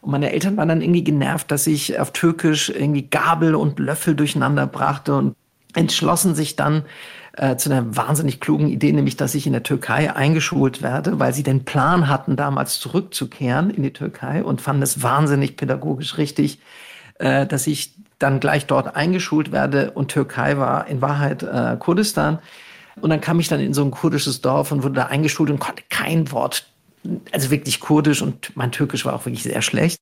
Und 0.01 0.11
meine 0.11 0.31
Eltern 0.31 0.57
waren 0.57 0.69
dann 0.69 0.81
irgendwie 0.81 1.03
genervt, 1.03 1.51
dass 1.51 1.67
ich 1.67 1.99
auf 1.99 2.11
Türkisch 2.11 2.69
irgendwie 2.69 3.03
Gabel 3.03 3.53
und 3.53 3.77
Löffel 3.77 4.15
durcheinander 4.15 4.65
brachte 4.65 5.13
und 5.13 5.35
entschlossen 5.75 6.33
sich 6.33 6.55
dann 6.55 6.85
äh, 7.33 7.55
zu 7.57 7.69
einer 7.71 7.95
wahnsinnig 7.95 8.39
klugen 8.39 8.69
Idee, 8.69 8.91
nämlich 8.91 9.17
dass 9.17 9.35
ich 9.35 9.45
in 9.45 9.53
der 9.53 9.61
Türkei 9.63 10.15
eingeschult 10.15 10.81
werde, 10.81 11.19
weil 11.19 11.33
sie 11.33 11.43
den 11.43 11.65
Plan 11.65 12.07
hatten, 12.07 12.35
damals 12.35 12.79
zurückzukehren 12.79 13.69
in 13.69 13.83
die 13.83 13.93
Türkei 13.93 14.43
und 14.43 14.61
fanden 14.61 14.81
es 14.81 15.03
wahnsinnig 15.03 15.55
pädagogisch 15.55 16.17
richtig, 16.17 16.59
äh, 17.19 17.45
dass 17.45 17.67
ich 17.67 17.93
dann 18.17 18.39
gleich 18.39 18.65
dort 18.65 18.95
eingeschult 18.95 19.51
werde 19.51 19.91
und 19.91 20.09
Türkei 20.09 20.57
war 20.57 20.87
in 20.87 21.01
Wahrheit 21.01 21.43
äh, 21.43 21.77
Kurdistan. 21.77 22.39
Und 22.99 23.11
dann 23.11 23.21
kam 23.21 23.39
ich 23.39 23.47
dann 23.47 23.61
in 23.61 23.73
so 23.73 23.83
ein 23.83 23.91
kurdisches 23.91 24.41
Dorf 24.41 24.71
und 24.71 24.83
wurde 24.83 24.95
da 24.95 25.05
eingeschult 25.05 25.49
und 25.49 25.59
konnte 25.59 25.83
kein 25.89 26.31
Wort, 26.31 26.67
also 27.31 27.49
wirklich 27.49 27.79
kurdisch 27.79 28.21
und 28.21 28.55
mein 28.55 28.71
Türkisch 28.71 29.05
war 29.05 29.13
auch 29.13 29.25
wirklich 29.25 29.43
sehr 29.43 29.61
schlecht. 29.61 29.99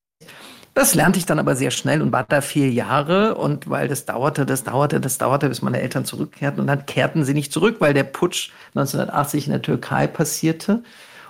Das 0.73 0.93
lernte 0.93 1.17
ich 1.17 1.25
dann 1.25 1.39
aber 1.39 1.55
sehr 1.55 1.71
schnell 1.71 2.03
und 2.03 2.11
war 2.11 2.23
da 2.23 2.41
vier 2.41 2.69
Jahre 2.69 3.35
und 3.35 3.67
weil 3.67 3.87
das 3.87 4.05
dauerte, 4.05 4.45
das 4.45 4.63
dauerte, 4.63 4.99
das 4.99 5.17
dauerte, 5.17 5.49
bis 5.49 5.63
meine 5.63 5.81
Eltern 5.81 6.05
zurückkehrten 6.05 6.59
und 6.59 6.67
dann 6.67 6.85
kehrten 6.85 7.23
sie 7.23 7.33
nicht 7.33 7.51
zurück, 7.51 7.77
weil 7.79 7.95
der 7.95 8.03
Putsch 8.03 8.51
1980 8.75 9.47
in 9.47 9.53
der 9.53 9.61
Türkei 9.63 10.05
passierte 10.05 10.83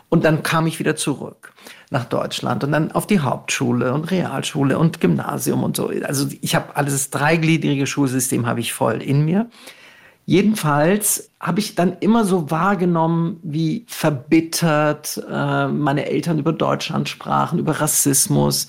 und 0.10 0.26
dann 0.26 0.43
kam 0.43 0.67
ich 0.67 0.80
wieder 0.80 0.97
zurück 0.97 1.54
nach 1.89 2.06
Deutschland 2.06 2.63
und 2.63 2.71
dann 2.73 2.91
auf 2.91 3.08
die 3.08 3.19
Hauptschule 3.19 3.93
und 3.93 4.12
Realschule 4.12 4.78
und 4.78 5.00
Gymnasium 5.00 5.63
und 5.63 5.78
so. 5.78 5.91
Also 6.04 6.28
ich 6.41 6.56
habe 6.56 6.76
alles 6.76 7.10
dreigliedrige 7.10 7.88
Schulsystem 7.88 8.45
habe 8.45 8.60
ich 8.60 8.73
voll 8.73 9.02
in 9.02 9.23
mir. 9.23 9.50
Jedenfalls 10.26 11.32
habe 11.39 11.62
ich 11.62 11.76
dann 11.76 11.95
immer 12.02 12.26
so 12.26 12.52
wahrgenommen, 12.52 13.39
wie 13.43 13.86
verbittert 13.88 15.23
äh, 15.32 15.67
meine 15.67 16.08
Eltern 16.08 16.39
über 16.39 16.52
Deutschland 16.52 17.08
sprachen, 17.08 17.60
über 17.60 17.80
Rassismus. 17.80 18.67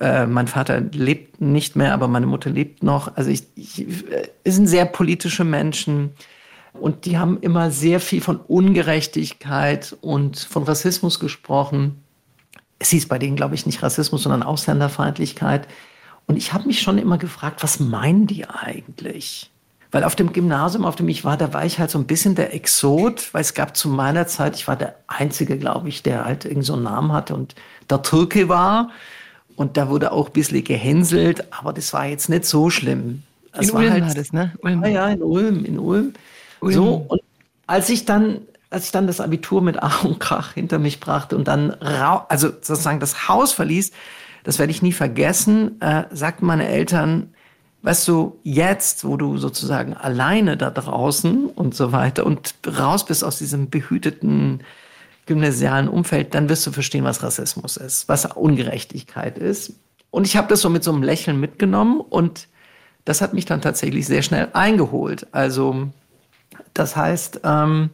Äh, 0.00 0.24
mein 0.24 0.48
Vater 0.48 0.80
lebt 0.80 1.42
nicht 1.42 1.76
mehr, 1.76 1.92
aber 1.92 2.08
meine 2.08 2.24
Mutter 2.24 2.48
lebt 2.48 2.82
noch. 2.82 3.14
Also 3.16 3.30
ich, 3.30 3.44
ich 3.54 3.86
äh, 4.10 4.30
sind 4.46 4.66
sehr 4.66 4.86
politische 4.86 5.44
Menschen 5.44 6.14
und 6.72 7.04
die 7.04 7.18
haben 7.18 7.38
immer 7.42 7.70
sehr 7.70 8.00
viel 8.00 8.22
von 8.22 8.38
Ungerechtigkeit 8.38 9.94
und 10.00 10.38
von 10.38 10.62
Rassismus 10.62 11.20
gesprochen 11.20 12.03
es 12.78 12.90
hieß 12.90 13.08
bei 13.08 13.18
denen, 13.18 13.36
glaube 13.36 13.54
ich, 13.54 13.66
nicht 13.66 13.82
Rassismus, 13.82 14.22
sondern 14.22 14.42
Ausländerfeindlichkeit. 14.42 15.68
Und 16.26 16.36
ich 16.36 16.52
habe 16.52 16.66
mich 16.66 16.80
schon 16.80 16.98
immer 16.98 17.18
gefragt, 17.18 17.62
was 17.62 17.80
meinen 17.80 18.26
die 18.26 18.46
eigentlich? 18.48 19.50
Weil 19.90 20.04
auf 20.04 20.16
dem 20.16 20.32
Gymnasium, 20.32 20.84
auf 20.84 20.96
dem 20.96 21.08
ich 21.08 21.24
war, 21.24 21.36
da 21.36 21.52
war 21.52 21.64
ich 21.64 21.78
halt 21.78 21.90
so 21.90 21.98
ein 21.98 22.06
bisschen 22.06 22.34
der 22.34 22.52
Exot, 22.52 23.32
weil 23.32 23.42
es 23.42 23.54
gab 23.54 23.76
zu 23.76 23.88
meiner 23.88 24.26
Zeit, 24.26 24.56
ich 24.56 24.66
war 24.66 24.74
der 24.74 24.96
Einzige, 25.06 25.56
glaube 25.56 25.88
ich, 25.88 26.02
der 26.02 26.24
halt 26.24 26.44
irgend 26.44 26.64
so 26.64 26.72
einen 26.72 26.82
Namen 26.82 27.12
hatte 27.12 27.34
und 27.34 27.54
der 27.88 28.02
Türke 28.02 28.48
war. 28.48 28.90
Und 29.54 29.76
da 29.76 29.88
wurde 29.88 30.10
auch 30.10 30.26
ein 30.26 30.32
bisschen 30.32 30.64
gehänselt, 30.64 31.44
aber 31.52 31.72
das 31.72 31.92
war 31.92 32.06
jetzt 32.06 32.28
nicht 32.28 32.44
so 32.44 32.70
schlimm. 32.70 33.22
Das 33.52 33.68
in 33.68 33.76
Ulm 33.76 33.90
halt, 33.90 34.04
war 34.04 34.14
das, 34.14 34.32
ne? 34.32 34.52
Ulm. 34.62 34.82
Ah 34.82 34.88
ja, 34.88 35.08
in 35.10 35.22
Ulm, 35.22 35.64
in 35.64 35.78
Ulm. 35.78 36.12
Ulm. 36.60 36.74
So, 36.74 37.06
und 37.06 37.20
als 37.68 37.88
ich 37.88 38.04
dann 38.04 38.40
als 38.74 38.86
ich 38.86 38.92
dann 38.92 39.06
das 39.06 39.20
Abitur 39.20 39.62
mit 39.62 39.82
Ach 39.82 40.04
und 40.04 40.18
Krach 40.18 40.52
hinter 40.52 40.78
mich 40.78 41.00
brachte 41.00 41.36
und 41.36 41.48
dann 41.48 41.70
also 41.70 42.48
sozusagen 42.48 43.00
das 43.00 43.28
Haus 43.28 43.52
verließ, 43.52 43.92
das 44.42 44.58
werde 44.58 44.72
ich 44.72 44.82
nie 44.82 44.92
vergessen, 44.92 45.80
äh, 45.80 46.04
sagten 46.10 46.44
meine 46.44 46.68
Eltern, 46.68 47.32
weißt 47.82 48.08
du, 48.08 48.38
jetzt, 48.42 49.04
wo 49.04 49.16
du 49.16 49.38
sozusagen 49.38 49.94
alleine 49.94 50.56
da 50.56 50.70
draußen 50.70 51.46
und 51.46 51.74
so 51.74 51.92
weiter 51.92 52.26
und 52.26 52.54
raus 52.66 53.06
bist 53.06 53.22
aus 53.22 53.38
diesem 53.38 53.70
behüteten 53.70 54.64
gymnasialen 55.26 55.88
Umfeld, 55.88 56.34
dann 56.34 56.48
wirst 56.48 56.66
du 56.66 56.72
verstehen, 56.72 57.04
was 57.04 57.22
Rassismus 57.22 57.76
ist, 57.76 58.08
was 58.08 58.26
Ungerechtigkeit 58.26 59.38
ist. 59.38 59.74
Und 60.10 60.26
ich 60.26 60.36
habe 60.36 60.48
das 60.48 60.60
so 60.60 60.68
mit 60.68 60.82
so 60.84 60.92
einem 60.92 61.02
Lächeln 61.02 61.38
mitgenommen 61.38 62.00
und 62.00 62.48
das 63.04 63.20
hat 63.20 63.34
mich 63.34 63.44
dann 63.44 63.62
tatsächlich 63.62 64.06
sehr 64.06 64.22
schnell 64.22 64.48
eingeholt. 64.52 65.26
Also 65.32 65.88
das 66.72 66.96
heißt, 66.96 67.40
ähm, 67.44 67.90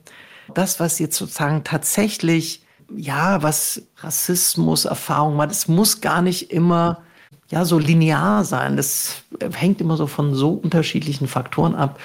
das, 0.54 0.80
was 0.80 0.98
jetzt 0.98 1.16
sozusagen 1.16 1.64
tatsächlich, 1.64 2.62
ja, 2.94 3.42
was 3.42 3.82
Rassismus, 3.98 4.84
Erfahrung 4.84 5.36
macht, 5.36 5.50
das 5.50 5.68
muss 5.68 6.00
gar 6.00 6.22
nicht 6.22 6.50
immer 6.50 7.02
ja, 7.50 7.64
so 7.64 7.78
linear 7.78 8.44
sein. 8.44 8.76
Das 8.76 9.22
hängt 9.52 9.80
immer 9.80 9.96
so 9.96 10.06
von 10.06 10.34
so 10.34 10.50
unterschiedlichen 10.50 11.26
Faktoren 11.26 11.74
ab. 11.74 11.98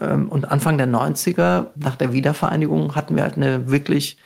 Ähm, 0.00 0.28
und 0.28 0.50
Anfang 0.50 0.78
der 0.78 0.88
90er, 0.88 1.66
nach 1.76 1.96
der 1.96 2.12
Wiedervereinigung, 2.12 2.94
hatten 2.94 3.16
wir 3.16 3.22
halt 3.22 3.36
eine 3.36 3.70
wirklich 3.70 4.16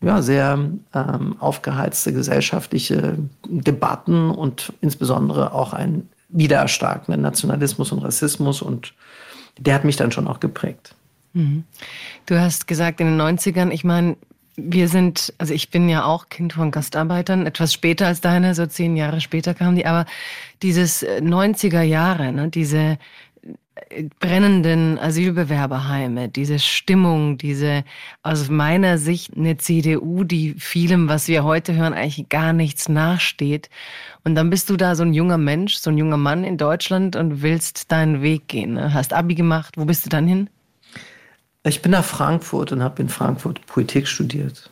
ja, 0.00 0.22
sehr 0.22 0.58
ähm, 0.94 1.36
aufgeheizte 1.38 2.12
gesellschaftliche 2.12 3.18
Debatten 3.46 4.30
und 4.30 4.72
insbesondere 4.80 5.52
auch 5.52 5.72
ein 5.72 6.08
wiedererstarkender 6.28 7.20
Nationalismus 7.20 7.92
und 7.92 8.00
Rassismus. 8.00 8.62
Und 8.62 8.94
der 9.58 9.74
hat 9.74 9.84
mich 9.84 9.96
dann 9.96 10.12
schon 10.12 10.26
auch 10.26 10.40
geprägt. 10.40 10.94
Mhm. 11.32 11.64
Du 12.26 12.38
hast 12.38 12.66
gesagt, 12.66 13.00
in 13.00 13.06
den 13.06 13.20
90ern, 13.20 13.70
ich 13.70 13.84
meine, 13.84 14.16
wir 14.56 14.88
sind, 14.88 15.32
also 15.38 15.54
ich 15.54 15.70
bin 15.70 15.88
ja 15.88 16.04
auch 16.04 16.28
Kind 16.28 16.52
von 16.52 16.70
Gastarbeitern, 16.70 17.46
etwas 17.46 17.72
später 17.72 18.06
als 18.06 18.20
deine, 18.20 18.54
so 18.54 18.66
zehn 18.66 18.96
Jahre 18.96 19.20
später 19.20 19.54
kamen 19.54 19.76
die, 19.76 19.86
aber 19.86 20.04
dieses 20.62 21.04
90er 21.04 21.80
äh, 21.80 21.84
Jahre, 21.84 22.32
ne, 22.32 22.48
diese 22.48 22.98
brennenden 24.20 24.98
Asylbewerberheime, 24.98 26.28
diese 26.28 26.58
Stimmung, 26.58 27.38
diese 27.38 27.84
aus 28.22 28.48
meiner 28.48 28.98
Sicht 28.98 29.36
eine 29.36 29.56
CDU, 29.56 30.24
die 30.24 30.54
vielem, 30.54 31.08
was 31.08 31.28
wir 31.28 31.44
heute 31.44 31.74
hören, 31.74 31.94
eigentlich 31.94 32.28
gar 32.28 32.52
nichts 32.52 32.88
nachsteht. 32.88 33.70
Und 34.24 34.34
dann 34.34 34.50
bist 34.50 34.70
du 34.70 34.76
da 34.76 34.94
so 34.94 35.02
ein 35.02 35.14
junger 35.14 35.38
Mensch, 35.38 35.76
so 35.76 35.90
ein 35.90 35.98
junger 35.98 36.16
Mann 36.16 36.44
in 36.44 36.58
Deutschland 36.58 37.16
und 37.16 37.42
willst 37.42 37.90
deinen 37.90 38.22
Weg 38.22 38.48
gehen. 38.48 38.74
Ne? 38.74 38.92
Hast 38.92 39.12
Abi 39.12 39.34
gemacht. 39.34 39.74
Wo 39.76 39.84
bist 39.84 40.04
du 40.04 40.10
dann 40.10 40.26
hin? 40.26 40.50
Ich 41.64 41.82
bin 41.82 41.92
nach 41.92 42.04
Frankfurt 42.04 42.72
und 42.72 42.82
habe 42.82 43.02
in 43.02 43.08
Frankfurt 43.08 43.64
Politik 43.66 44.08
studiert. 44.08 44.70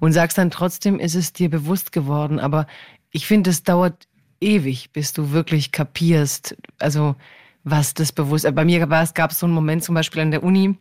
Und 0.00 0.12
sagst 0.12 0.38
dann 0.38 0.50
trotzdem, 0.50 0.98
ist 0.98 1.14
es 1.14 1.32
dir 1.32 1.50
bewusst 1.50 1.92
geworden. 1.92 2.38
Aber 2.38 2.66
ich 3.10 3.26
finde, 3.26 3.50
es 3.50 3.62
dauert 3.62 4.08
ewig, 4.40 4.90
bis 4.92 5.12
du 5.12 5.32
wirklich 5.32 5.72
kapierst. 5.72 6.56
Also 6.78 7.16
was 7.64 7.94
das 7.94 8.12
bewusst. 8.12 8.52
Bei 8.54 8.64
mir 8.64 8.86
gab 8.86 9.30
es 9.30 9.38
so 9.38 9.46
einen 9.46 9.54
Moment 9.54 9.84
zum 9.84 9.94
Beispiel 9.94 10.22
an 10.22 10.30
der 10.30 10.42
Uni, 10.42 10.76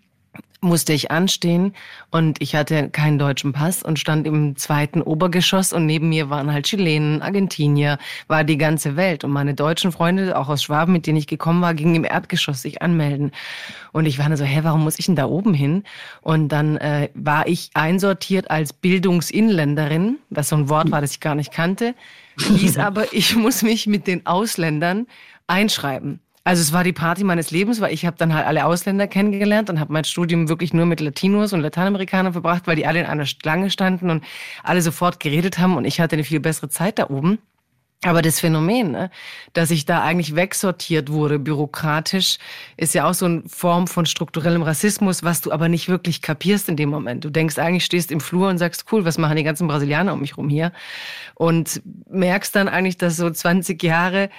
musste 0.61 0.93
ich 0.93 1.09
anstehen 1.09 1.73
und 2.11 2.39
ich 2.39 2.55
hatte 2.55 2.89
keinen 2.89 3.17
deutschen 3.17 3.51
Pass 3.51 3.81
und 3.81 3.97
stand 3.97 4.27
im 4.27 4.55
zweiten 4.55 5.01
Obergeschoss 5.01 5.73
und 5.73 5.87
neben 5.87 6.09
mir 6.09 6.29
waren 6.29 6.53
halt 6.53 6.67
Chilenen, 6.67 7.23
Argentinier, 7.23 7.97
war 8.27 8.43
die 8.43 8.59
ganze 8.59 8.95
Welt 8.95 9.23
und 9.23 9.31
meine 9.31 9.55
deutschen 9.55 9.91
Freunde, 9.91 10.37
auch 10.37 10.49
aus 10.49 10.61
Schwaben, 10.61 10.93
mit 10.93 11.07
denen 11.07 11.17
ich 11.17 11.25
gekommen 11.25 11.61
war, 11.61 11.73
gingen 11.73 11.95
im 11.95 12.05
Erdgeschoss 12.05 12.61
sich 12.61 12.81
anmelden 12.81 13.31
und 13.91 14.05
ich 14.05 14.19
war 14.19 14.29
dann 14.29 14.37
so, 14.37 14.45
hä, 14.45 14.59
warum 14.61 14.83
muss 14.83 14.99
ich 14.99 15.07
denn 15.07 15.15
da 15.15 15.25
oben 15.25 15.53
hin? 15.55 15.83
Und 16.21 16.49
dann 16.49 16.77
äh, 16.77 17.09
war 17.15 17.47
ich 17.47 17.71
einsortiert 17.73 18.51
als 18.51 18.71
Bildungsinländerin, 18.71 20.19
was 20.29 20.49
so 20.49 20.55
ein 20.55 20.69
Wort 20.69 20.91
war, 20.91 21.01
das 21.01 21.13
ich 21.13 21.19
gar 21.19 21.35
nicht 21.35 21.51
kannte, 21.51 21.95
hieß 22.37 22.77
aber, 22.77 23.13
ich 23.13 23.35
muss 23.35 23.63
mich 23.63 23.87
mit 23.87 24.05
den 24.05 24.25
Ausländern 24.27 25.07
einschreiben. 25.47 26.19
Also 26.43 26.61
es 26.61 26.73
war 26.73 26.83
die 26.83 26.93
Party 26.93 27.23
meines 27.23 27.51
Lebens, 27.51 27.81
weil 27.81 27.93
ich 27.93 28.05
habe 28.05 28.17
dann 28.17 28.33
halt 28.33 28.47
alle 28.47 28.65
Ausländer 28.65 29.07
kennengelernt 29.07 29.69
und 29.69 29.79
habe 29.79 29.93
mein 29.93 30.05
Studium 30.05 30.49
wirklich 30.49 30.73
nur 30.73 30.87
mit 30.87 30.99
Latinos 30.99 31.53
und 31.53 31.61
Lateinamerikanern 31.61 32.33
verbracht, 32.33 32.63
weil 32.65 32.75
die 32.75 32.87
alle 32.87 32.99
in 32.99 33.05
einer 33.05 33.27
Schlange 33.27 33.69
standen 33.69 34.09
und 34.09 34.23
alle 34.63 34.81
sofort 34.81 35.19
geredet 35.19 35.59
haben 35.59 35.77
und 35.77 35.85
ich 35.85 35.99
hatte 35.99 36.15
eine 36.15 36.23
viel 36.23 36.39
bessere 36.39 36.69
Zeit 36.69 36.97
da 36.97 37.09
oben. 37.09 37.37
Aber 38.03 38.23
das 38.23 38.39
Phänomen, 38.39 38.93
ne, 38.93 39.11
dass 39.53 39.69
ich 39.69 39.85
da 39.85 40.01
eigentlich 40.01 40.35
wegsortiert 40.35 41.11
wurde, 41.11 41.37
bürokratisch, 41.37 42.39
ist 42.75 42.95
ja 42.95 43.07
auch 43.07 43.13
so 43.13 43.25
eine 43.25 43.43
Form 43.45 43.85
von 43.85 44.07
strukturellem 44.07 44.63
Rassismus, 44.63 45.21
was 45.21 45.41
du 45.41 45.51
aber 45.51 45.69
nicht 45.69 45.87
wirklich 45.87 46.23
kapierst 46.23 46.67
in 46.67 46.77
dem 46.77 46.89
Moment. 46.89 47.23
Du 47.23 47.29
denkst 47.29 47.59
eigentlich, 47.59 47.85
stehst 47.85 48.11
im 48.11 48.19
Flur 48.19 48.49
und 48.49 48.57
sagst, 48.57 48.85
cool, 48.91 49.05
was 49.05 49.19
machen 49.19 49.35
die 49.35 49.43
ganzen 49.43 49.67
Brasilianer 49.67 50.13
um 50.13 50.21
mich 50.21 50.35
rum 50.35 50.49
hier? 50.49 50.71
Und 51.35 51.83
merkst 52.09 52.55
dann 52.55 52.67
eigentlich, 52.67 52.97
dass 52.97 53.17
so 53.17 53.29
20 53.29 53.83
Jahre 53.83 54.31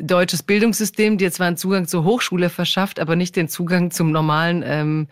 deutsches 0.00 0.42
Bildungssystem 0.42 1.18
dir 1.18 1.30
zwar 1.32 1.48
einen 1.48 1.56
Zugang 1.56 1.86
zur 1.86 2.04
Hochschule 2.04 2.50
verschafft, 2.50 3.00
aber 3.00 3.16
nicht 3.16 3.36
den 3.36 3.48
Zugang 3.48 3.90
zum 3.90 4.12
normalen 4.12 4.62
ähm, 4.64 5.08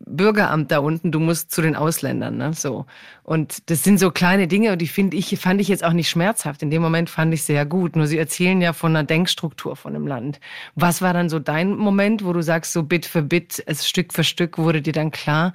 Bürgeramt 0.00 0.70
da 0.70 0.78
unten. 0.78 1.10
Du 1.10 1.20
musst 1.20 1.50
zu 1.50 1.62
den 1.62 1.74
Ausländern, 1.74 2.36
ne? 2.36 2.52
So. 2.52 2.86
Und 3.22 3.70
das 3.70 3.82
sind 3.82 3.98
so 3.98 4.10
kleine 4.10 4.46
Dinge, 4.46 4.72
und 4.72 4.78
die 4.78 4.88
finde 4.88 5.16
ich, 5.16 5.38
fand 5.38 5.60
ich 5.60 5.68
jetzt 5.68 5.84
auch 5.84 5.92
nicht 5.92 6.10
schmerzhaft. 6.10 6.62
In 6.62 6.70
dem 6.70 6.82
Moment 6.82 7.08
fand 7.08 7.32
ich 7.32 7.44
sehr 7.44 7.64
gut. 7.64 7.96
Nur 7.96 8.06
sie 8.06 8.18
erzählen 8.18 8.60
ja 8.60 8.72
von 8.72 8.94
einer 8.94 9.04
Denkstruktur 9.04 9.76
von 9.76 9.94
dem 9.94 10.06
Land. 10.06 10.40
Was 10.74 11.00
war 11.00 11.14
dann 11.14 11.28
so 11.28 11.38
dein 11.38 11.76
Moment, 11.76 12.24
wo 12.24 12.32
du 12.32 12.42
sagst, 12.42 12.72
so 12.72 12.82
Bit 12.82 13.06
für 13.06 13.22
Bit, 13.22 13.62
es 13.66 13.88
Stück 13.88 14.12
für 14.12 14.24
Stück 14.24 14.58
wurde 14.58 14.82
dir 14.82 14.92
dann 14.92 15.10
klar, 15.10 15.54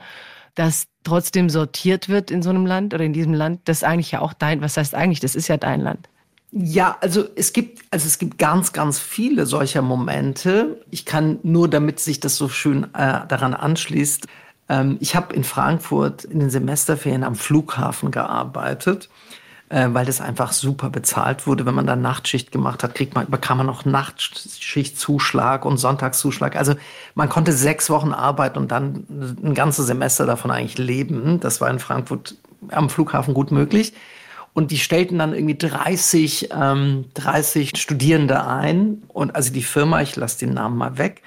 dass 0.55 0.87
trotzdem 1.03 1.49
sortiert 1.49 2.09
wird 2.09 2.31
in 2.31 2.41
so 2.41 2.49
einem 2.49 2.65
Land 2.65 2.93
oder 2.93 3.03
in 3.03 3.13
diesem 3.13 3.33
Land, 3.33 3.61
das 3.65 3.83
eigentlich 3.83 4.11
ja 4.11 4.21
auch 4.21 4.33
dein, 4.33 4.61
was 4.61 4.77
heißt 4.77 4.95
eigentlich, 4.95 5.19
das 5.19 5.35
ist 5.35 5.47
ja 5.47 5.57
dein 5.57 5.81
Land. 5.81 6.09
Ja, 6.51 6.97
also 6.99 7.25
es 7.35 7.53
gibt, 7.53 7.81
also 7.91 8.07
es 8.07 8.19
gibt 8.19 8.37
ganz, 8.37 8.73
ganz 8.73 8.99
viele 8.99 9.45
solcher 9.45 9.81
Momente. 9.81 10.83
Ich 10.91 11.05
kann 11.05 11.39
nur, 11.43 11.69
damit 11.69 12.01
sich 12.01 12.19
das 12.19 12.35
so 12.35 12.49
schön 12.49 12.83
äh, 12.93 13.25
daran 13.27 13.53
anschließt, 13.53 14.27
ähm, 14.71 14.97
ich 14.99 15.15
habe 15.15 15.35
in 15.35 15.43
Frankfurt 15.43 16.23
in 16.23 16.39
den 16.39 16.49
Semesterferien 16.49 17.23
am 17.23 17.35
Flughafen 17.35 18.11
gearbeitet, 18.11 19.09
äh, 19.69 19.87
weil 19.91 20.05
das 20.05 20.19
einfach 20.19 20.53
super 20.53 20.89
bezahlt 20.89 21.45
wurde. 21.47 21.65
Wenn 21.65 21.75
man 21.75 21.87
da 21.87 21.95
Nachtschicht 21.95 22.51
gemacht 22.51 22.83
hat, 22.83 22.95
kriegt 22.95 23.15
man, 23.15 23.29
bekam 23.29 23.57
man 23.57 23.67
noch 23.67 23.85
Nachtschichtzuschlag 23.85 25.65
und 25.65 25.77
Sonntagszuschlag. 25.77 26.55
Also 26.55 26.75
man 27.15 27.29
konnte 27.29 27.53
sechs 27.53 27.89
Wochen 27.89 28.13
arbeiten 28.13 28.57
und 28.57 28.71
dann 28.71 29.05
ein 29.43 29.53
ganzes 29.53 29.87
Semester 29.87 30.25
davon 30.25 30.51
eigentlich 30.51 30.77
leben. 30.77 31.39
Das 31.39 31.61
war 31.61 31.69
in 31.69 31.79
Frankfurt 31.79 32.35
am 32.69 32.89
Flughafen 32.89 33.33
gut 33.33 33.51
möglich. 33.51 33.93
Und 34.53 34.71
die 34.71 34.77
stellten 34.77 35.19
dann 35.19 35.33
irgendwie 35.33 35.57
30, 35.57 36.49
ähm, 36.53 37.05
30 37.13 37.77
Studierende 37.77 38.45
ein. 38.45 39.03
Und 39.07 39.35
also 39.35 39.53
die 39.53 39.63
Firma, 39.63 40.01
ich 40.01 40.15
lasse 40.15 40.39
den 40.39 40.53
Namen 40.53 40.77
mal 40.77 40.97
weg. 40.97 41.21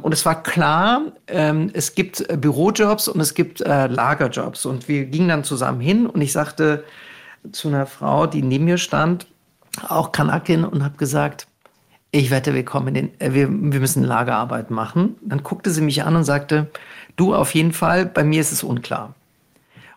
Und 0.00 0.12
es 0.12 0.24
war 0.24 0.42
klar, 0.42 1.02
ähm, 1.26 1.70
es 1.72 1.94
gibt 1.94 2.28
äh, 2.28 2.36
Bürojobs 2.36 3.08
und 3.08 3.20
es 3.20 3.34
gibt 3.34 3.60
äh, 3.60 3.86
Lagerjobs. 3.86 4.64
Und 4.66 4.88
wir 4.88 5.04
gingen 5.06 5.28
dann 5.28 5.44
zusammen 5.44 5.80
hin 5.80 6.06
und 6.06 6.20
ich 6.20 6.32
sagte 6.32 6.84
zu 7.50 7.68
einer 7.68 7.86
Frau, 7.86 8.26
die 8.26 8.42
neben 8.42 8.64
mir 8.64 8.78
stand, 8.78 9.26
auch 9.88 10.12
Kanakin, 10.12 10.64
und 10.64 10.84
habe 10.84 10.96
gesagt, 10.96 11.46
ich 12.10 12.30
wette, 12.30 12.54
wir 12.54 12.64
kommen 12.64 12.88
in 12.88 12.94
den, 12.94 13.20
äh, 13.20 13.32
wir, 13.32 13.48
wir 13.48 13.80
müssen 13.80 14.04
Lagerarbeit 14.04 14.70
machen. 14.70 15.16
Dann 15.22 15.42
guckte 15.42 15.70
sie 15.70 15.80
mich 15.80 16.04
an 16.04 16.16
und 16.16 16.24
sagte, 16.24 16.70
du 17.16 17.34
auf 17.34 17.54
jeden 17.54 17.72
Fall, 17.72 18.06
bei 18.06 18.24
mir 18.24 18.40
ist 18.40 18.52
es 18.52 18.62
unklar. 18.62 19.14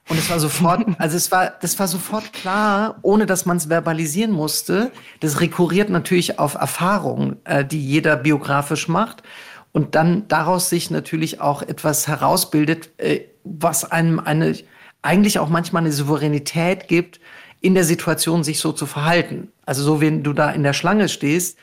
Und 0.07 0.19
es 0.19 0.29
war 0.29 0.39
sofort, 0.39 0.85
also 0.99 1.17
es 1.17 1.31
war, 1.31 1.53
das 1.61 1.79
war 1.79 1.87
sofort 1.87 2.33
klar, 2.33 2.97
ohne 3.01 3.25
dass 3.25 3.45
man 3.45 3.57
es 3.57 3.67
verbalisieren 3.67 4.31
musste. 4.31 4.91
Das 5.19 5.41
rekurriert 5.41 5.89
natürlich 5.89 6.39
auf 6.39 6.55
Erfahrungen, 6.55 7.37
äh, 7.45 7.65
die 7.65 7.83
jeder 7.83 8.15
biografisch 8.15 8.87
macht. 8.87 9.23
Und 9.71 9.95
dann 9.95 10.27
daraus 10.27 10.69
sich 10.69 10.89
natürlich 10.89 11.41
auch 11.41 11.61
etwas 11.61 12.07
herausbildet, 12.07 12.91
äh, 12.97 13.21
was 13.43 13.91
einem 13.91 14.19
eine, 14.19 14.55
eigentlich 15.01 15.39
auch 15.39 15.49
manchmal 15.49 15.83
eine 15.83 15.91
Souveränität 15.91 16.87
gibt, 16.87 17.19
in 17.61 17.73
der 17.73 17.83
Situation 17.83 18.43
sich 18.43 18.59
so 18.59 18.71
zu 18.71 18.85
verhalten. 18.85 19.51
Also 19.65 19.83
so, 19.83 20.01
wenn 20.01 20.23
du 20.23 20.33
da 20.33 20.51
in 20.51 20.63
der 20.63 20.73
Schlange 20.73 21.09
stehst, 21.09 21.57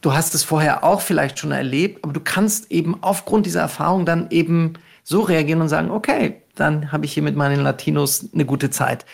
du 0.00 0.12
hast 0.12 0.34
es 0.34 0.42
vorher 0.42 0.84
auch 0.84 1.00
vielleicht 1.00 1.38
schon 1.38 1.52
erlebt, 1.52 2.02
aber 2.02 2.12
du 2.12 2.20
kannst 2.20 2.70
eben 2.72 3.02
aufgrund 3.02 3.46
dieser 3.46 3.60
Erfahrung 3.60 4.04
dann 4.04 4.30
eben 4.30 4.74
so 5.04 5.20
reagieren 5.20 5.60
und 5.60 5.68
sagen, 5.68 5.90
okay, 5.90 6.41
dann 6.54 6.92
habe 6.92 7.04
ich 7.04 7.12
hier 7.12 7.22
mit 7.22 7.36
meinen 7.36 7.60
Latinos 7.62 8.28
eine 8.32 8.44
gute 8.44 8.70
Zeit. 8.70 9.06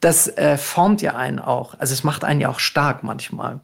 Das 0.00 0.28
äh, 0.28 0.56
formt 0.56 1.02
ja 1.02 1.16
einen 1.16 1.38
auch. 1.38 1.74
Also 1.78 1.92
es 1.92 2.04
macht 2.04 2.24
einen 2.24 2.40
ja 2.40 2.48
auch 2.48 2.60
stark 2.60 3.02
manchmal. 3.02 3.60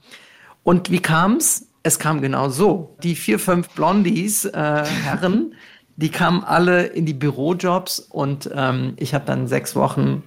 Und 0.62 0.90
wie 0.90 1.00
kam 1.00 1.36
es? 1.36 1.68
Es 1.82 1.98
kam 1.98 2.20
genau 2.20 2.48
so. 2.48 2.96
Die 3.02 3.14
vier, 3.14 3.38
fünf 3.38 3.68
Blondies, 3.70 4.44
äh, 4.44 4.84
Herren, 4.84 5.54
die 5.96 6.10
kamen 6.10 6.42
alle 6.42 6.84
in 6.86 7.06
die 7.06 7.14
Bürojobs 7.14 8.00
und 8.00 8.50
ähm, 8.52 8.94
ich 8.96 9.14
habe 9.14 9.24
dann 9.26 9.46
sechs 9.46 9.76
Wochen 9.76 10.24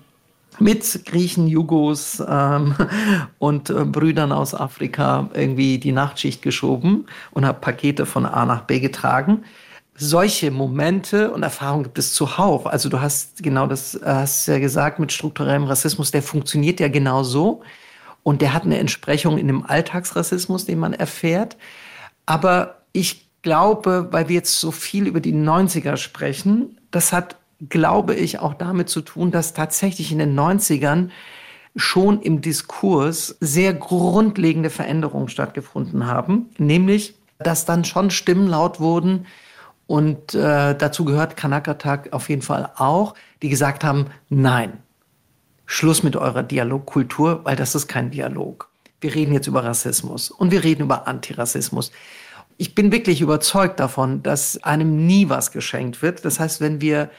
mit 0.60 1.06
Griechen, 1.06 1.48
Jugos 1.48 2.24
ähm, 2.26 2.74
und 3.40 3.70
äh, 3.70 3.84
Brüdern 3.84 4.32
aus 4.32 4.56
Afrika 4.56 5.30
irgendwie 5.34 5.78
die 5.78 5.92
Nachtschicht 5.92 6.42
geschoben 6.42 7.06
und 7.32 7.46
habe 7.46 7.60
Pakete 7.60 8.06
von 8.06 8.26
A 8.26 8.46
nach 8.46 8.62
B 8.62 8.80
getragen 8.80 9.44
solche 9.98 10.52
Momente 10.52 11.32
und 11.32 11.42
Erfahrungen 11.44 11.84
gibt 11.84 11.98
es 11.98 12.14
zuhauf. 12.14 12.68
Also 12.68 12.88
du 12.88 13.02
hast 13.02 13.42
genau 13.42 13.66
das 13.66 13.96
äh, 13.96 14.06
hast 14.06 14.48
ja 14.48 14.60
gesagt 14.60 15.00
mit 15.00 15.12
strukturellem 15.12 15.64
Rassismus, 15.64 16.12
der 16.12 16.22
funktioniert 16.22 16.80
ja 16.80 16.88
genau 16.88 17.24
so 17.24 17.64
und 18.24 18.42
der 18.42 18.54
hat 18.54 18.64
eine 18.64 18.78
Entsprechung 18.78 19.38
in 19.38 19.48
dem 19.48 19.66
Alltagsrassismus, 19.66 20.66
den 20.66 20.80
man 20.80 20.94
erfährt. 20.94 21.58
Aber 22.26 22.82
ich 22.94 23.28
glaube, 23.42 24.10
weil 24.12 24.30
wir 24.30 24.36
jetzt 24.36 24.60
so 24.60 24.72
viel 24.72 25.08
über 25.08 25.20
die 25.20 25.34
90er 25.34 25.98
sprechen, 25.98 26.78
das 26.92 27.12
hat, 27.12 27.38
glaube 27.70 28.14
ich, 28.14 28.40
auch 28.40 28.54
damit 28.54 28.90
zu 28.90 29.02
tun, 29.02 29.32
dass 29.32 29.54
tatsächlich 29.54 30.12
in 30.12 30.20
den 30.20 30.38
90ern 30.38 31.10
schon 31.76 32.22
im 32.22 32.42
Diskurs 32.42 33.38
sehr 33.40 33.74
grundlegende 33.74 34.70
Veränderungen 34.70 35.30
stattgefunden 35.30 36.06
haben, 36.06 36.50
nämlich 36.58 37.16
dass 37.40 37.66
dann 37.66 37.86
schon 37.86 38.10
Stimmen 38.10 38.48
laut 38.48 38.80
wurden, 38.80 39.28
und 39.88 40.34
äh, 40.36 40.76
dazu 40.76 41.06
gehört 41.06 41.38
Kanakatak 41.38 42.12
auf 42.12 42.30
jeden 42.30 42.42
Fall 42.42 42.70
auch, 42.76 43.16
die 43.42 43.50
gesagt 43.50 43.84
haben, 43.84 44.08
nein, 44.30 44.74
Schluss 45.66 46.04
mit 46.04 46.16
eurer 46.16 46.44
Dialogkultur, 46.44 47.42
weil 47.46 47.56
das 47.56 47.74
ist 47.74 47.88
kein 47.88 48.12
Dialog. 48.12 48.70
Wir 49.00 49.16
reden 49.16 49.34
jetzt 49.34 49.48
über 49.48 49.64
Rassismus 49.64 50.30
und 50.30 50.52
wir 50.52 50.64
reden 50.64 50.84
über 50.84 51.08
Antirassismus. 51.08 51.92
Ich 52.58 52.76
bin 52.76 52.92
wirklich 52.92 53.22
überzeugt 53.22 53.80
davon, 53.80 54.24
dass 54.24 54.62
einem 54.64 55.06
nie 55.06 55.30
was 55.30 55.52
geschenkt 55.52 56.02
wird. 56.02 56.26
Das 56.26 56.40
heißt, 56.40 56.60
wenn 56.60 56.82
wir 56.82 57.10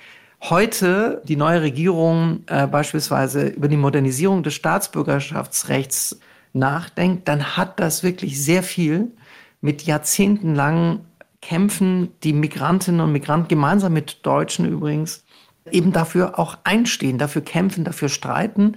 heute 0.42 1.22
die 1.24 1.36
neue 1.36 1.62
Regierung 1.62 2.42
äh, 2.46 2.66
beispielsweise 2.66 3.48
über 3.48 3.68
die 3.68 3.76
Modernisierung 3.76 4.42
des 4.42 4.54
Staatsbürgerschaftsrechts 4.54 6.18
nachdenkt, 6.52 7.28
dann 7.28 7.56
hat 7.56 7.80
das 7.80 8.02
wirklich 8.02 8.42
sehr 8.42 8.62
viel 8.62 9.12
mit 9.60 9.82
jahrzehntelangen 9.82 11.07
kämpfen 11.40 12.12
die 12.22 12.32
Migrantinnen 12.32 13.00
und 13.00 13.12
Migranten 13.12 13.48
gemeinsam 13.48 13.92
mit 13.92 14.26
Deutschen 14.26 14.66
übrigens 14.66 15.24
eben 15.70 15.92
dafür 15.92 16.38
auch 16.38 16.58
einstehen, 16.64 17.18
dafür 17.18 17.42
kämpfen, 17.42 17.84
dafür 17.84 18.08
streiten. 18.08 18.76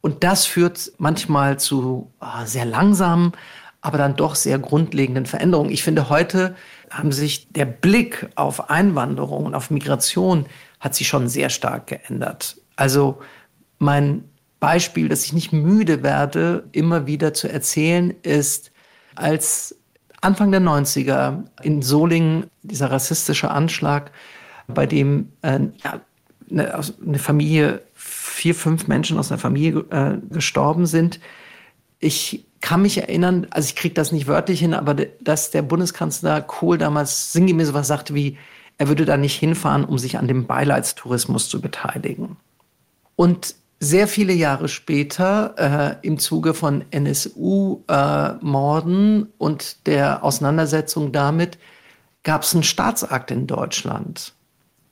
Und 0.00 0.24
das 0.24 0.44
führt 0.46 0.92
manchmal 0.98 1.58
zu 1.58 2.12
oh, 2.20 2.44
sehr 2.44 2.64
langsamen, 2.64 3.32
aber 3.80 3.98
dann 3.98 4.16
doch 4.16 4.34
sehr 4.34 4.58
grundlegenden 4.58 5.26
Veränderungen. 5.26 5.70
Ich 5.70 5.82
finde, 5.82 6.08
heute 6.08 6.56
haben 6.90 7.12
sich 7.12 7.52
der 7.52 7.66
Blick 7.66 8.28
auf 8.34 8.70
Einwanderung 8.70 9.46
und 9.46 9.54
auf 9.54 9.70
Migration 9.70 10.46
hat 10.80 10.94
sich 10.94 11.08
schon 11.08 11.28
sehr 11.28 11.50
stark 11.50 11.86
geändert. 11.86 12.56
Also 12.76 13.20
mein 13.78 14.24
Beispiel, 14.60 15.08
das 15.08 15.24
ich 15.24 15.32
nicht 15.32 15.52
müde 15.52 16.02
werde, 16.02 16.68
immer 16.72 17.06
wieder 17.06 17.34
zu 17.34 17.48
erzählen, 17.48 18.14
ist, 18.22 18.72
als 19.14 19.76
Anfang 20.24 20.50
der 20.50 20.60
90er 20.60 21.44
in 21.62 21.82
Solingen 21.82 22.46
dieser 22.62 22.90
rassistische 22.90 23.50
Anschlag, 23.50 24.10
bei 24.66 24.86
dem 24.86 25.28
äh, 25.42 25.60
eine, 26.50 26.80
eine, 27.06 27.18
Familie, 27.18 27.82
vier, 27.94 28.54
fünf 28.54 28.86
Menschen 28.86 29.18
aus 29.18 29.30
einer 29.30 29.40
Familie 29.40 29.84
äh, 29.90 30.18
gestorben 30.30 30.86
sind. 30.86 31.20
Ich 31.98 32.46
kann 32.60 32.82
mich 32.82 32.98
erinnern, 32.98 33.46
also 33.50 33.66
ich 33.66 33.76
kriege 33.76 33.94
das 33.94 34.12
nicht 34.12 34.26
wörtlich 34.26 34.60
hin, 34.60 34.72
aber 34.72 34.94
dass 34.94 35.50
der 35.50 35.62
Bundeskanzler 35.62 36.40
Kohl 36.40 36.78
damals 36.78 37.32
sinngemäß 37.32 37.74
was 37.74 37.88
sagte 37.88 38.14
wie, 38.14 38.38
er 38.78 38.88
würde 38.88 39.04
da 39.04 39.16
nicht 39.16 39.38
hinfahren, 39.38 39.84
um 39.84 39.98
sich 39.98 40.18
an 40.18 40.26
dem 40.26 40.46
Beileidstourismus 40.46 41.48
zu 41.48 41.60
beteiligen. 41.60 42.36
Und 43.16 43.54
sehr 43.80 44.08
viele 44.08 44.32
Jahre 44.32 44.68
später, 44.68 45.54
äh, 45.56 45.96
im 46.06 46.18
Zuge 46.18 46.54
von 46.54 46.84
NSU-Morden 46.90 47.82
äh, 49.22 49.26
und 49.38 49.86
der 49.86 50.24
Auseinandersetzung 50.24 51.12
damit, 51.12 51.58
gab 52.22 52.42
es 52.42 52.54
einen 52.54 52.62
Staatsakt 52.62 53.30
in 53.30 53.46
Deutschland. 53.46 54.32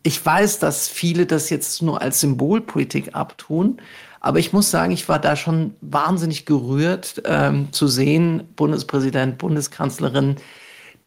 Ich 0.02 0.24
weiß, 0.24 0.58
dass 0.58 0.88
viele 0.88 1.26
das 1.26 1.48
jetzt 1.48 1.80
nur 1.82 2.02
als 2.02 2.20
Symbolpolitik 2.20 3.14
abtun, 3.14 3.80
aber 4.20 4.38
ich 4.38 4.52
muss 4.52 4.70
sagen, 4.70 4.92
ich 4.92 5.08
war 5.08 5.18
da 5.18 5.34
schon 5.34 5.74
wahnsinnig 5.80 6.46
gerührt 6.46 7.22
ähm, 7.24 7.72
zu 7.72 7.88
sehen, 7.88 8.44
Bundespräsident, 8.54 9.38
Bundeskanzlerin, 9.38 10.36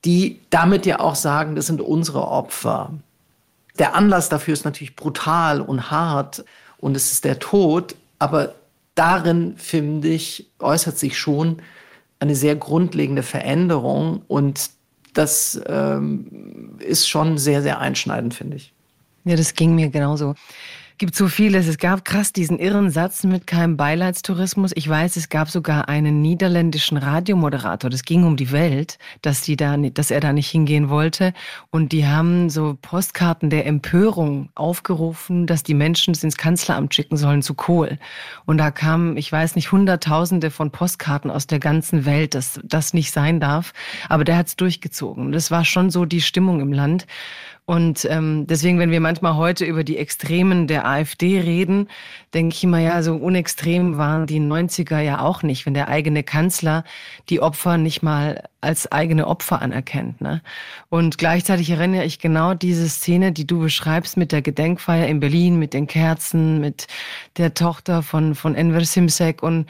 die 0.03 0.41
damit 0.49 0.85
ja 0.85 0.99
auch 0.99 1.15
sagen, 1.15 1.55
das 1.55 1.67
sind 1.67 1.81
unsere 1.81 2.27
Opfer. 2.27 2.91
Der 3.79 3.95
Anlass 3.95 4.29
dafür 4.29 4.53
ist 4.53 4.65
natürlich 4.65 4.95
brutal 4.95 5.61
und 5.61 5.91
hart 5.91 6.43
und 6.77 6.95
es 6.95 7.11
ist 7.11 7.25
der 7.25 7.39
Tod, 7.39 7.95
aber 8.19 8.55
darin, 8.95 9.55
finde 9.57 10.09
ich, 10.09 10.49
äußert 10.59 10.97
sich 10.97 11.17
schon 11.17 11.61
eine 12.19 12.35
sehr 12.35 12.55
grundlegende 12.55 13.23
Veränderung 13.23 14.21
und 14.27 14.69
das 15.13 15.59
ähm, 15.67 16.77
ist 16.79 17.07
schon 17.07 17.37
sehr, 17.37 17.61
sehr 17.61 17.79
einschneidend, 17.79 18.33
finde 18.33 18.57
ich. 18.57 18.73
Ja, 19.23 19.35
das 19.35 19.53
ging 19.53 19.75
mir 19.75 19.89
genauso 19.89 20.35
gibt 20.97 21.15
so 21.15 21.27
vieles. 21.27 21.67
Es 21.67 21.77
gab 21.77 22.05
krass 22.05 22.31
diesen 22.31 22.59
irren 22.59 22.89
Satz 22.89 23.23
mit 23.23 23.47
keinem 23.47 23.77
Beileidstourismus. 23.77 24.71
Ich 24.75 24.87
weiß, 24.87 25.15
es 25.15 25.29
gab 25.29 25.49
sogar 25.49 25.89
einen 25.89 26.21
niederländischen 26.21 26.97
Radiomoderator. 26.97 27.89
Das 27.89 28.03
ging 28.03 28.23
um 28.23 28.37
die 28.37 28.51
Welt, 28.51 28.97
dass 29.21 29.41
die 29.41 29.55
da, 29.57 29.75
dass 29.77 30.11
er 30.11 30.19
da 30.19 30.33
nicht 30.33 30.49
hingehen 30.49 30.89
wollte. 30.89 31.33
Und 31.69 31.91
die 31.91 32.07
haben 32.07 32.49
so 32.49 32.77
Postkarten 32.81 33.49
der 33.49 33.65
Empörung 33.65 34.49
aufgerufen, 34.55 35.47
dass 35.47 35.63
die 35.63 35.73
Menschen 35.73 36.13
es 36.13 36.23
ins 36.23 36.37
Kanzleramt 36.37 36.93
schicken 36.93 37.17
sollen 37.17 37.41
zu 37.41 37.53
Kohl. 37.53 37.97
Und 38.45 38.57
da 38.57 38.71
kamen, 38.71 39.17
ich 39.17 39.31
weiß 39.31 39.55
nicht, 39.55 39.71
Hunderttausende 39.71 40.51
von 40.51 40.71
Postkarten 40.71 41.31
aus 41.31 41.47
der 41.47 41.59
ganzen 41.59 42.05
Welt, 42.05 42.35
dass 42.35 42.59
das 42.63 42.93
nicht 42.93 43.11
sein 43.11 43.39
darf. 43.39 43.73
Aber 44.07 44.23
der 44.23 44.37
hat 44.37 44.47
es 44.47 44.55
durchgezogen. 44.55 45.31
Das 45.31 45.51
war 45.51 45.65
schon 45.65 45.89
so 45.89 46.05
die 46.05 46.21
Stimmung 46.21 46.61
im 46.61 46.71
Land. 46.71 47.05
Und 47.67 48.05
ähm, 48.11 48.45
deswegen, 48.45 48.77
wenn 48.77 48.91
wir 48.91 48.99
manchmal 48.99 49.37
heute 49.37 49.65
über 49.65 49.83
die 49.83 49.97
Extremen 49.97 50.67
der 50.67 50.87
AfD 50.87 51.39
reden, 51.39 51.89
denke 52.35 52.53
ich 52.53 52.63
immer, 52.63 52.77
ja, 52.77 53.01
so 53.01 53.15
unextrem 53.15 53.97
waren 53.97 54.27
die 54.27 54.39
90er 54.39 54.99
ja 54.99 55.19
auch 55.21 55.41
nicht, 55.41 55.65
wenn 55.65 55.73
der 55.73 55.87
eigene 55.87 56.21
Kanzler 56.21 56.83
die 57.27 57.39
Opfer 57.39 57.79
nicht 57.79 58.03
mal 58.03 58.43
als 58.61 58.91
eigene 58.91 59.25
Opfer 59.25 59.63
anerkennt. 59.63 60.21
Ne? 60.21 60.43
Und 60.89 61.17
gleichzeitig 61.17 61.71
erinnere 61.71 62.05
ich 62.05 62.19
genau 62.19 62.53
diese 62.53 62.87
Szene, 62.87 63.31
die 63.31 63.47
du 63.47 63.61
beschreibst 63.61 64.15
mit 64.15 64.31
der 64.31 64.43
Gedenkfeier 64.43 65.07
in 65.07 65.19
Berlin, 65.19 65.57
mit 65.57 65.73
den 65.73 65.87
Kerzen, 65.87 66.61
mit 66.61 66.85
der 67.37 67.55
Tochter 67.55 68.03
von, 68.03 68.35
von 68.35 68.53
Enver 68.53 68.85
Simsek 68.85 69.41
und 69.41 69.65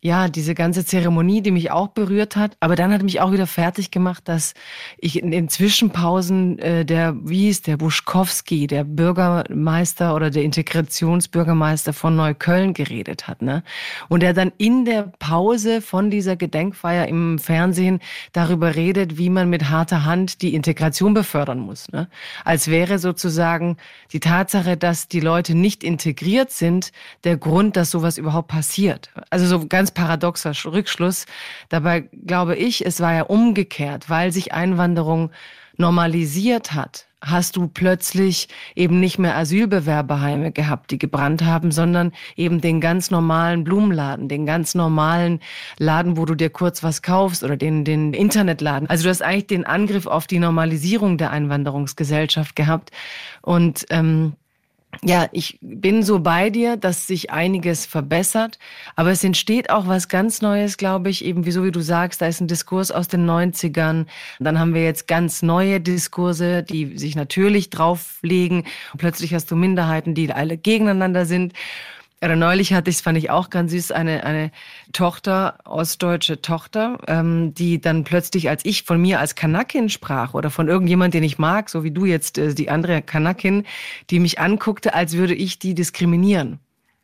ja, 0.00 0.28
diese 0.28 0.54
ganze 0.54 0.84
Zeremonie, 0.84 1.42
die 1.42 1.50
mich 1.50 1.72
auch 1.72 1.88
berührt 1.88 2.36
hat, 2.36 2.56
aber 2.60 2.76
dann 2.76 2.92
hat 2.92 3.02
mich 3.02 3.20
auch 3.20 3.32
wieder 3.32 3.48
fertig 3.48 3.90
gemacht, 3.90 4.28
dass 4.28 4.54
ich 4.96 5.20
in 5.20 5.32
den 5.32 5.48
Zwischenpausen 5.48 6.58
äh, 6.60 6.84
der, 6.84 7.16
wie 7.24 7.48
ist 7.48 7.66
der 7.66 7.76
Buschkowski, 7.76 8.68
der 8.68 8.84
Bürgermeister 8.84 10.14
oder 10.14 10.30
der 10.30 10.44
Integrationsbürgermeister 10.44 11.92
von 11.92 12.14
Neukölln 12.14 12.74
geredet 12.74 13.26
hat, 13.26 13.42
ne? 13.42 13.64
Und 14.08 14.22
er 14.22 14.34
dann 14.34 14.52
in 14.56 14.84
der 14.84 15.12
Pause 15.18 15.82
von 15.82 16.10
dieser 16.10 16.36
Gedenkfeier 16.36 17.08
im 17.08 17.40
Fernsehen 17.40 17.98
darüber 18.32 18.76
redet, 18.76 19.18
wie 19.18 19.30
man 19.30 19.50
mit 19.50 19.68
harter 19.68 20.04
Hand 20.04 20.42
die 20.42 20.54
Integration 20.54 21.12
befördern 21.12 21.58
muss, 21.58 21.90
ne? 21.90 22.08
Als 22.44 22.68
wäre 22.68 23.00
sozusagen 23.00 23.78
die 24.12 24.20
Tatsache, 24.20 24.76
dass 24.76 25.08
die 25.08 25.20
Leute 25.20 25.56
nicht 25.56 25.82
integriert 25.82 26.52
sind, 26.52 26.92
der 27.24 27.36
Grund, 27.36 27.76
dass 27.76 27.90
sowas 27.90 28.16
überhaupt 28.16 28.46
passiert. 28.46 29.10
Also 29.30 29.46
so 29.46 29.66
ganz 29.66 29.87
ganz 29.88 29.90
paradoxer 29.90 30.52
Rückschluss. 30.66 31.26
Dabei 31.68 32.02
glaube 32.26 32.56
ich, 32.56 32.84
es 32.84 33.00
war 33.00 33.14
ja 33.14 33.22
umgekehrt, 33.22 34.10
weil 34.10 34.32
sich 34.32 34.52
Einwanderung 34.52 35.30
normalisiert 35.76 36.72
hat, 36.72 37.06
hast 37.22 37.56
du 37.56 37.68
plötzlich 37.68 38.48
eben 38.74 39.00
nicht 39.00 39.18
mehr 39.18 39.36
Asylbewerberheime 39.36 40.52
gehabt, 40.52 40.90
die 40.90 40.98
gebrannt 40.98 41.44
haben, 41.44 41.70
sondern 41.70 42.12
eben 42.36 42.60
den 42.60 42.80
ganz 42.80 43.10
normalen 43.10 43.64
Blumenladen, 43.64 44.28
den 44.28 44.44
ganz 44.44 44.74
normalen 44.74 45.40
Laden, 45.78 46.16
wo 46.16 46.24
du 46.24 46.34
dir 46.34 46.50
kurz 46.50 46.82
was 46.82 47.02
kaufst 47.02 47.44
oder 47.44 47.56
den, 47.56 47.84
den 47.84 48.12
Internetladen. 48.12 48.90
Also 48.90 49.04
du 49.04 49.10
hast 49.10 49.22
eigentlich 49.22 49.46
den 49.46 49.64
Angriff 49.64 50.06
auf 50.06 50.26
die 50.26 50.38
Normalisierung 50.38 51.16
der 51.16 51.30
Einwanderungsgesellschaft 51.30 52.56
gehabt 52.56 52.90
und 53.42 53.86
ähm, 53.90 54.34
ja, 55.04 55.28
ich 55.32 55.58
bin 55.60 56.02
so 56.02 56.18
bei 56.18 56.50
dir, 56.50 56.76
dass 56.76 57.06
sich 57.06 57.30
einiges 57.30 57.86
verbessert, 57.86 58.58
aber 58.96 59.10
es 59.10 59.22
entsteht 59.22 59.70
auch 59.70 59.86
was 59.86 60.08
ganz 60.08 60.42
Neues, 60.42 60.76
glaube 60.76 61.10
ich, 61.10 61.24
eben 61.24 61.46
wieso 61.46 61.64
wie 61.64 61.70
du 61.70 61.80
sagst, 61.80 62.20
da 62.20 62.26
ist 62.26 62.40
ein 62.40 62.48
Diskurs 62.48 62.90
aus 62.90 63.08
den 63.08 63.28
90ern, 63.28 64.06
dann 64.40 64.58
haben 64.58 64.74
wir 64.74 64.84
jetzt 64.84 65.06
ganz 65.06 65.42
neue 65.42 65.80
Diskurse, 65.80 66.62
die 66.62 66.98
sich 66.98 67.14
natürlich 67.16 67.70
drauflegen, 67.70 68.64
plötzlich 68.96 69.34
hast 69.34 69.50
du 69.50 69.56
Minderheiten, 69.56 70.14
die 70.14 70.32
alle 70.32 70.56
gegeneinander 70.56 71.26
sind 71.26 71.52
oder 72.22 72.36
neulich 72.36 72.72
hatte 72.72 72.90
ich, 72.90 72.98
fand 72.98 73.16
ich 73.16 73.30
auch 73.30 73.50
ganz 73.50 73.70
süß, 73.70 73.92
eine, 73.92 74.24
eine 74.24 74.50
Tochter, 74.92 75.58
ostdeutsche 75.64 76.42
Tochter, 76.42 76.98
ähm, 77.06 77.54
die 77.54 77.80
dann 77.80 78.04
plötzlich, 78.04 78.48
als 78.48 78.64
ich 78.64 78.82
von 78.82 79.00
mir 79.00 79.20
als 79.20 79.34
Kanakin 79.34 79.88
sprach 79.88 80.34
oder 80.34 80.50
von 80.50 80.68
irgendjemand, 80.68 81.14
den 81.14 81.22
ich 81.22 81.38
mag, 81.38 81.70
so 81.70 81.84
wie 81.84 81.92
du 81.92 82.04
jetzt, 82.04 82.38
äh, 82.38 82.54
die 82.54 82.70
andere 82.70 83.02
Kanakin, 83.02 83.64
die 84.10 84.18
mich 84.18 84.40
anguckte, 84.40 84.94
als 84.94 85.14
würde 85.16 85.34
ich 85.34 85.58
die 85.58 85.74
diskriminieren. 85.74 86.58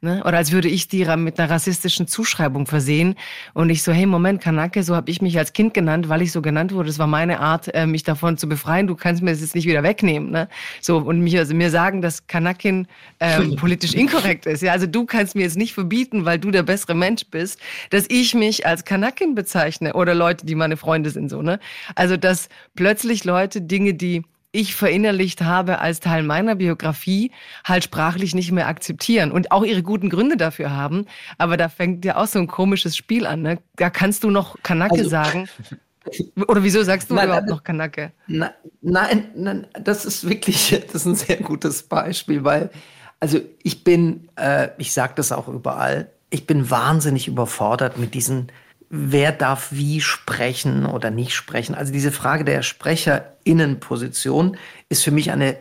Ne? 0.05 0.23
Oder 0.25 0.37
als 0.37 0.53
würde 0.53 0.69
ich 0.69 0.87
die 0.87 1.05
mit 1.17 1.40
einer 1.40 1.51
rassistischen 1.51 2.07
Zuschreibung 2.07 2.67
versehen. 2.67 3.17
Und 3.55 3.71
ich 3.71 3.83
so, 3.83 3.90
hey, 3.90 4.05
Moment, 4.05 4.43
Kanake, 4.43 4.83
so 4.83 4.95
habe 4.95 5.11
ich 5.11 5.23
mich 5.23 5.38
als 5.38 5.55
Kind 5.55 5.73
genannt, 5.73 6.11
weil 6.11 6.21
ich 6.21 6.31
so 6.31 6.43
genannt 6.43 6.73
wurde. 6.73 6.88
Das 6.88 6.99
war 6.99 7.07
meine 7.07 7.40
Art, 7.40 7.75
äh, 7.75 7.87
mich 7.87 8.03
davon 8.03 8.37
zu 8.37 8.47
befreien. 8.47 8.87
Du 8.87 8.97
kannst 8.97 9.23
mir 9.23 9.31
das 9.31 9.40
jetzt 9.40 9.55
nicht 9.55 9.67
wieder 9.67 9.83
wegnehmen. 9.83 10.31
Ne? 10.31 10.49
So, 10.83 10.99
und 10.99 11.21
mich, 11.21 11.38
also 11.38 11.55
mir 11.55 11.71
sagen, 11.71 12.03
dass 12.03 12.27
Kanakin 12.27 12.87
ähm, 13.19 13.57
politisch 13.64 13.95
inkorrekt 13.95 14.45
ist. 14.45 14.62
Ja, 14.62 14.73
also 14.73 14.87
du 14.87 15.07
kannst 15.07 15.35
mir 15.35 15.43
jetzt 15.43 15.57
nicht 15.57 15.73
verbieten, 15.73 16.27
weil 16.27 16.38
du 16.38 16.51
der 16.51 16.62
bessere 16.62 16.95
Mensch 16.95 17.25
bist, 17.31 17.59
dass 17.88 18.05
ich 18.11 18.35
mich 18.35 18.67
als 18.67 18.85
Kanakin 18.85 19.35
bezeichne 19.35 19.95
oder 19.95 20.14
Leute, 20.14 20.45
die 20.45 20.55
meine 20.55 20.77
Freunde 20.77 21.09
sind, 21.09 21.31
so, 21.31 21.40
ne? 21.40 21.59
Also, 21.95 22.19
dass 22.19 22.51
plötzlich 22.75 23.25
Leute 23.25 23.62
Dinge, 23.62 23.95
die 23.95 24.23
ich 24.55 24.75
verinnerlicht 24.75 25.43
habe 25.43 25.81
als 25.81 26.01
Teil 26.01 26.23
meiner 26.23 26.55
Biografie, 26.55 27.33
halt 27.64 27.85
sprachlich 27.85 28.35
nicht 28.35 28.53
mehr 28.53 28.69
akzeptieren 28.69 29.33
und 29.33 29.51
auch 29.51 29.64
ihre 29.64 29.83
guten 29.83 30.11
Gründe 30.11 30.37
dafür 30.37 30.71
haben. 30.71 31.07
Aber 31.38 31.57
da 31.57 31.69
fängt 31.69 32.05
ja 32.05 32.17
auch 32.17 32.27
so 32.27 32.38
ein 32.38 32.47
komisches 32.47 32.97
Spiel 32.97 33.27
an. 33.27 33.43
Ne? 33.43 33.59
Da 33.77 33.90
kannst 33.90 34.23
du 34.25 34.31
noch 34.31 34.57
Kanake 34.62 34.99
also, 34.99 35.11
sagen. 35.11 35.49
Oder 36.47 36.62
wieso 36.62 36.83
sagst 36.83 37.11
du 37.11 37.14
nein, 37.14 37.27
überhaupt 37.27 37.49
noch 37.49 37.64
Kanake? 37.64 38.12
Nein, 38.27 38.51
nein, 38.83 39.29
nein, 39.35 39.67
das 39.81 40.05
ist 40.05 40.29
wirklich, 40.29 40.71
das 40.87 40.95
ist 40.95 41.07
ein 41.07 41.14
sehr 41.14 41.37
gutes 41.38 41.83
Beispiel, 41.83 42.45
weil, 42.45 42.71
also 43.21 43.40
ich 43.62 43.85
bin, 43.85 44.29
äh, 44.37 44.69
ich 44.79 44.93
sage 44.93 45.14
das 45.17 45.33
auch 45.33 45.49
überall, 45.49 46.11
ich 46.31 46.47
bin 46.47 46.71
wahnsinnig 46.71 47.27
überfordert 47.27 47.99
mit 47.99 48.14
diesen 48.14 48.53
wer 48.95 49.33
darf 49.33 49.69
wie 49.71 50.01
sprechen 50.01 50.87
oder 50.87 51.11
nicht 51.11 51.35
sprechen. 51.35 51.75
Also 51.75 51.93
diese 51.93 52.13
Frage 52.13 52.45
der 52.45 52.63
Sprecherinnenposition 52.63 54.57
ist 54.89 55.03
für 55.03 55.11
mich 55.11 55.31
eine 55.31 55.57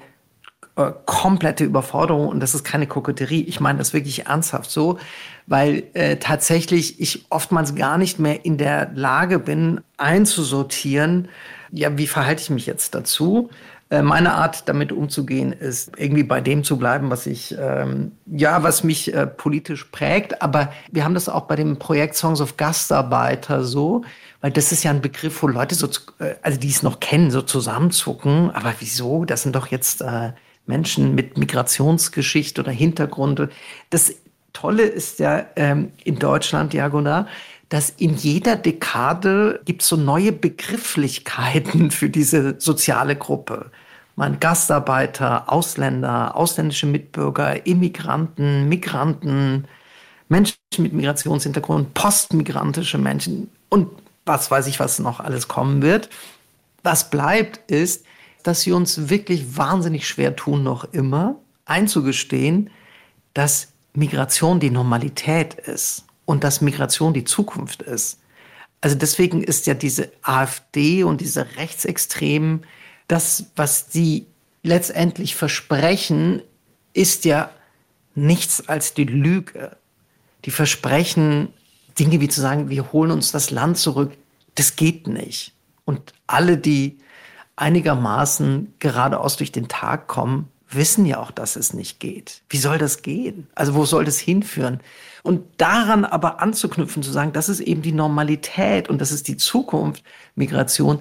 äh, 0.76 0.92
komplette 1.06 1.64
Überforderung 1.64 2.28
und 2.28 2.40
das 2.40 2.56
ist 2.56 2.64
keine 2.64 2.88
Koketterie. 2.88 3.44
Ich 3.44 3.60
meine 3.60 3.80
das 3.80 3.94
wirklich 3.94 4.28
ernsthaft 4.28 4.72
so, 4.72 5.00
weil 5.48 5.84
äh, 5.94 6.18
tatsächlich 6.18 7.00
ich 7.00 7.26
oftmals 7.30 7.76
gar 7.76 7.98
nicht 7.98 8.20
mehr 8.20 8.46
in 8.46 8.58
der 8.58 8.92
Lage 8.94 9.40
bin, 9.40 9.82
einzusortieren, 9.98 11.30
ja, 11.72 11.98
wie 11.98 12.08
verhalte 12.08 12.44
ich 12.44 12.50
mich 12.52 12.68
jetzt 12.68 12.94
dazu? 12.94 13.50
Äh, 13.90 14.02
meine 14.02 14.34
Art, 14.34 14.68
damit 14.68 14.92
umzugehen, 14.92 15.54
ist 15.54 15.92
irgendwie 15.98 16.24
bei 16.24 16.42
dem 16.42 16.64
zu 16.64 16.78
bleiben, 16.78 17.10
was 17.10 17.26
ich, 17.28 17.56
ähm, 17.60 18.14
ja, 18.26 18.64
was 18.64 18.84
mich 18.84 19.14
äh, 19.14 19.28
politisch 19.28 19.86
prägt. 19.86 20.42
Aber 20.42 20.72
wir 20.92 21.04
haben 21.04 21.14
das 21.14 21.30
auch 21.30 21.42
bei 21.42 21.56
dem 21.56 21.78
Projekt 21.78 22.16
Songs 22.16 22.42
of 22.42 22.58
Gastarbeiter 22.58 23.64
so, 23.64 24.04
weil 24.42 24.52
das 24.52 24.72
ist 24.72 24.84
ja 24.84 24.92
ein 24.92 25.02
Begriff, 25.02 25.44
wo 25.44 25.48
Leute 25.48 25.76
so, 25.76 25.88
äh, 26.20 26.36
also 26.42 26.60
die 26.60 26.70
es 26.70 26.84
noch 26.84 27.00
kennen, 27.00 27.32
so 27.32 27.42
zusammenzucken. 27.42 28.52
Aber 28.52 28.74
wieso? 28.80 29.26
Das 29.26 29.44
sind 29.44 29.56
doch 29.56 29.68
jetzt 29.68 30.02
äh, 30.02 30.32
Menschen 30.66 31.14
mit 31.14 31.38
Migrationsgeschichte 31.38 32.62
oder 32.62 32.72
Hintergrund. 32.72 33.50
Das 33.90 34.14
Tolle 34.54 34.84
ist 34.84 35.20
ja 35.20 35.46
ähm, 35.56 35.92
in 36.04 36.20
Deutschland, 36.20 36.74
Diagonal, 36.74 37.28
dass 37.74 37.90
in 37.90 38.16
jeder 38.16 38.56
Dekade 38.56 39.60
gibt 39.66 39.82
es 39.82 39.88
so 39.88 39.96
neue 39.96 40.32
Begrifflichkeiten 40.32 41.90
für 41.90 42.08
diese 42.08 42.60
soziale 42.60 43.16
Gruppe. 43.16 43.72
Man 44.16 44.40
Gastarbeiter, 44.40 45.52
Ausländer, 45.52 46.38
ausländische 46.38 46.86
Mitbürger, 46.86 47.66
Immigranten, 47.66 48.70
Migranten, 48.70 49.68
Menschen 50.30 50.56
mit 50.78 50.94
Migrationshintergrund, 50.94 51.96
postmigrantische 51.96 53.00
Menschen 53.00 53.50
und 53.70 53.90
was 54.24 54.52
weiß 54.52 54.68
ich, 54.68 54.80
was 54.80 55.00
noch 55.00 55.20
alles 55.20 55.48
kommen 55.48 55.82
wird. 55.82 56.12
Was 56.84 57.10
bleibt 57.10 57.72
ist, 57.72 58.06
dass 58.44 58.68
wir 58.68 58.76
uns 58.76 59.10
wirklich 59.10 59.58
wahnsinnig 59.58 60.08
schwer 60.08 60.36
tun, 60.36 60.62
noch 60.62 60.94
immer 60.94 61.38
einzugestehen, 61.66 62.70
dass 63.34 63.70
Migration 63.96 64.60
die 64.60 64.70
Normalität 64.70 65.56
ist 65.56 66.06
und 66.26 66.44
dass 66.44 66.62
Migration 66.62 67.14
die 67.14 67.24
Zukunft 67.24 67.82
ist. 67.82 68.20
Also 68.82 68.96
deswegen 68.96 69.44
ist 69.44 69.66
ja 69.66 69.74
diese 69.74 70.12
AfD 70.22 71.04
und 71.04 71.22
diese 71.22 71.56
Rechtsextremen, 71.56 72.66
das, 73.08 73.46
was 73.56 73.88
sie 73.92 74.28
letztendlich 74.62 75.36
versprechen, 75.36 76.42
ist 76.94 77.26
ja 77.26 77.50
nichts 78.16 78.68
als 78.68 78.94
die 78.94 79.06
Lüge. 79.06 79.78
Die 80.46 80.52
versprechen 80.52 81.54
Dinge 82.00 82.20
wie 82.22 82.28
zu 82.28 82.42
sagen, 82.42 82.70
wir 82.70 82.92
holen 82.92 83.12
uns 83.12 83.32
das 83.32 83.52
Land 83.52 83.78
zurück. 83.78 84.18
Das 84.56 84.76
geht 84.76 85.08
nicht. 85.08 85.54
Und 85.86 86.14
alle, 86.28 86.58
die 86.58 86.98
einigermaßen 87.56 88.74
geradeaus 88.80 89.38
durch 89.38 89.52
den 89.52 89.68
Tag 89.68 90.08
kommen, 90.08 90.50
wissen 90.76 91.06
ja 91.06 91.20
auch, 91.20 91.32
dass 91.32 91.56
es 91.56 91.74
nicht 91.74 92.00
geht. 92.00 92.42
Wie 92.50 92.58
soll 92.58 92.78
das 92.78 93.02
gehen? 93.02 93.48
Also 93.56 93.76
wo 93.76 93.86
soll 93.86 94.06
das 94.06 94.20
hinführen? 94.20 94.80
Und 95.24 95.42
daran 95.58 96.06
aber 96.06 96.42
anzuknüpfen, 96.42 97.04
zu 97.04 97.12
sagen, 97.12 97.34
das 97.34 97.50
ist 97.50 97.62
eben 97.62 97.82
die 97.82 97.92
Normalität 97.92 98.90
und 98.90 99.00
das 99.00 99.12
ist 99.12 99.28
die 99.28 99.38
Zukunft 99.38 100.04
Migration, 100.36 101.00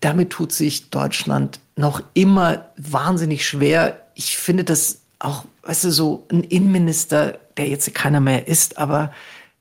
damit 0.00 0.30
tut 0.30 0.52
sich 0.52 0.90
Deutschland 0.90 1.60
noch 1.76 2.02
immer 2.14 2.70
wahnsinnig 2.76 3.46
schwer. 3.46 4.00
Ich 4.14 4.36
finde 4.36 4.64
das 4.64 5.02
auch, 5.18 5.44
weißt 5.62 5.84
du, 5.84 5.90
so 5.90 6.26
ein 6.30 6.42
Innenminister, 6.42 7.38
der 7.56 7.68
jetzt 7.68 7.94
keiner 7.94 8.20
mehr 8.20 8.48
ist, 8.48 8.78
aber 8.78 9.12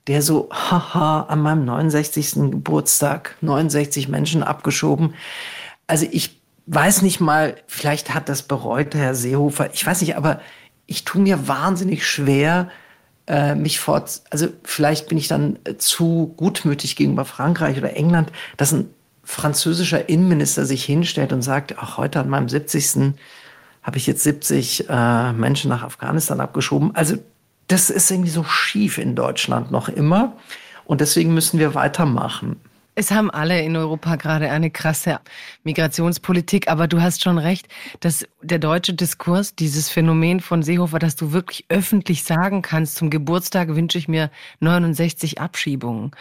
der 0.08 0.22
so, 0.22 0.50
haha, 0.52 1.24
an 1.24 1.42
meinem 1.42 1.66
69. 1.66 2.52
Geburtstag 2.52 3.36
69 3.42 4.08
Menschen 4.08 4.42
abgeschoben. 4.42 5.14
Also 5.86 6.08
ich 6.10 6.39
weiß 6.70 7.02
nicht 7.02 7.20
mal, 7.20 7.56
vielleicht 7.68 8.14
hat 8.14 8.30
das 8.30 8.44
bereut, 8.44 8.94
Herr 8.94 9.16
Seehofer. 9.16 9.74
Ich 9.74 9.86
weiß 9.86 10.02
nicht, 10.02 10.16
aber 10.16 10.40
ich 10.86 11.04
tue 11.04 11.22
mir 11.22 11.48
wahnsinnig 11.48 12.08
schwer, 12.08 12.70
äh, 13.28 13.56
mich 13.56 13.80
fort, 13.80 14.22
also 14.30 14.48
vielleicht 14.64 15.08
bin 15.08 15.18
ich 15.18 15.28
dann 15.28 15.58
äh, 15.64 15.78
zu 15.78 16.34
gutmütig 16.38 16.96
gegenüber 16.96 17.26
Frankreich 17.26 17.78
oder 17.78 17.96
England, 17.96 18.32
dass 18.58 18.72
ein 18.72 18.90
französischer 19.24 20.10
Innenminister 20.10 20.66
sich 20.66 20.84
hinstellt 20.84 21.34
und 21.34 21.42
sagt, 21.42 21.76
ach, 21.78 21.98
heute 21.98 22.20
an 22.20 22.30
meinem 22.30 22.50
70. 22.50 23.14
habe 23.84 23.98
ich 23.98 24.08
jetzt 24.08 24.24
70 24.24 24.90
äh, 24.90 25.34
Menschen 25.34 25.70
nach 25.70 25.84
Afghanistan 25.84 26.40
abgeschoben. 26.40 26.96
Also 26.96 27.18
das 27.68 27.90
ist 27.90 28.10
irgendwie 28.10 28.32
so 28.32 28.44
schief 28.44 28.98
in 28.98 29.16
Deutschland 29.16 29.72
noch 29.72 29.90
immer. 29.90 30.36
Und 30.86 31.02
deswegen 31.02 31.34
müssen 31.36 31.60
wir 31.60 31.76
weitermachen. 31.76 32.60
Es 33.00 33.12
haben 33.12 33.32
alle 33.32 33.62
in 33.62 33.78
Europa 33.78 34.18
gerade 34.18 34.52
eine 34.52 34.72
krasse 34.72 35.22
Migrationspolitik, 35.64 36.68
aber 36.68 36.86
du 36.90 37.02
hast 37.02 37.24
schon 37.24 37.38
recht, 37.38 37.70
dass 38.02 38.28
der 38.42 38.60
deutsche 38.60 38.94
Diskurs, 38.94 39.56
dieses 39.56 39.90
Phänomen 39.90 40.42
von 40.42 40.64
Seehofer, 40.64 41.00
dass 41.00 41.16
du 41.16 41.32
wirklich 41.32 41.64
öffentlich 41.70 42.26
sagen 42.26 42.62
kannst, 42.62 42.98
zum 42.98 43.10
Geburtstag 43.10 43.70
wünsche 43.70 43.98
ich 43.98 44.10
mir 44.10 44.30
69 44.60 45.40
Abschiebungen. 45.40 46.12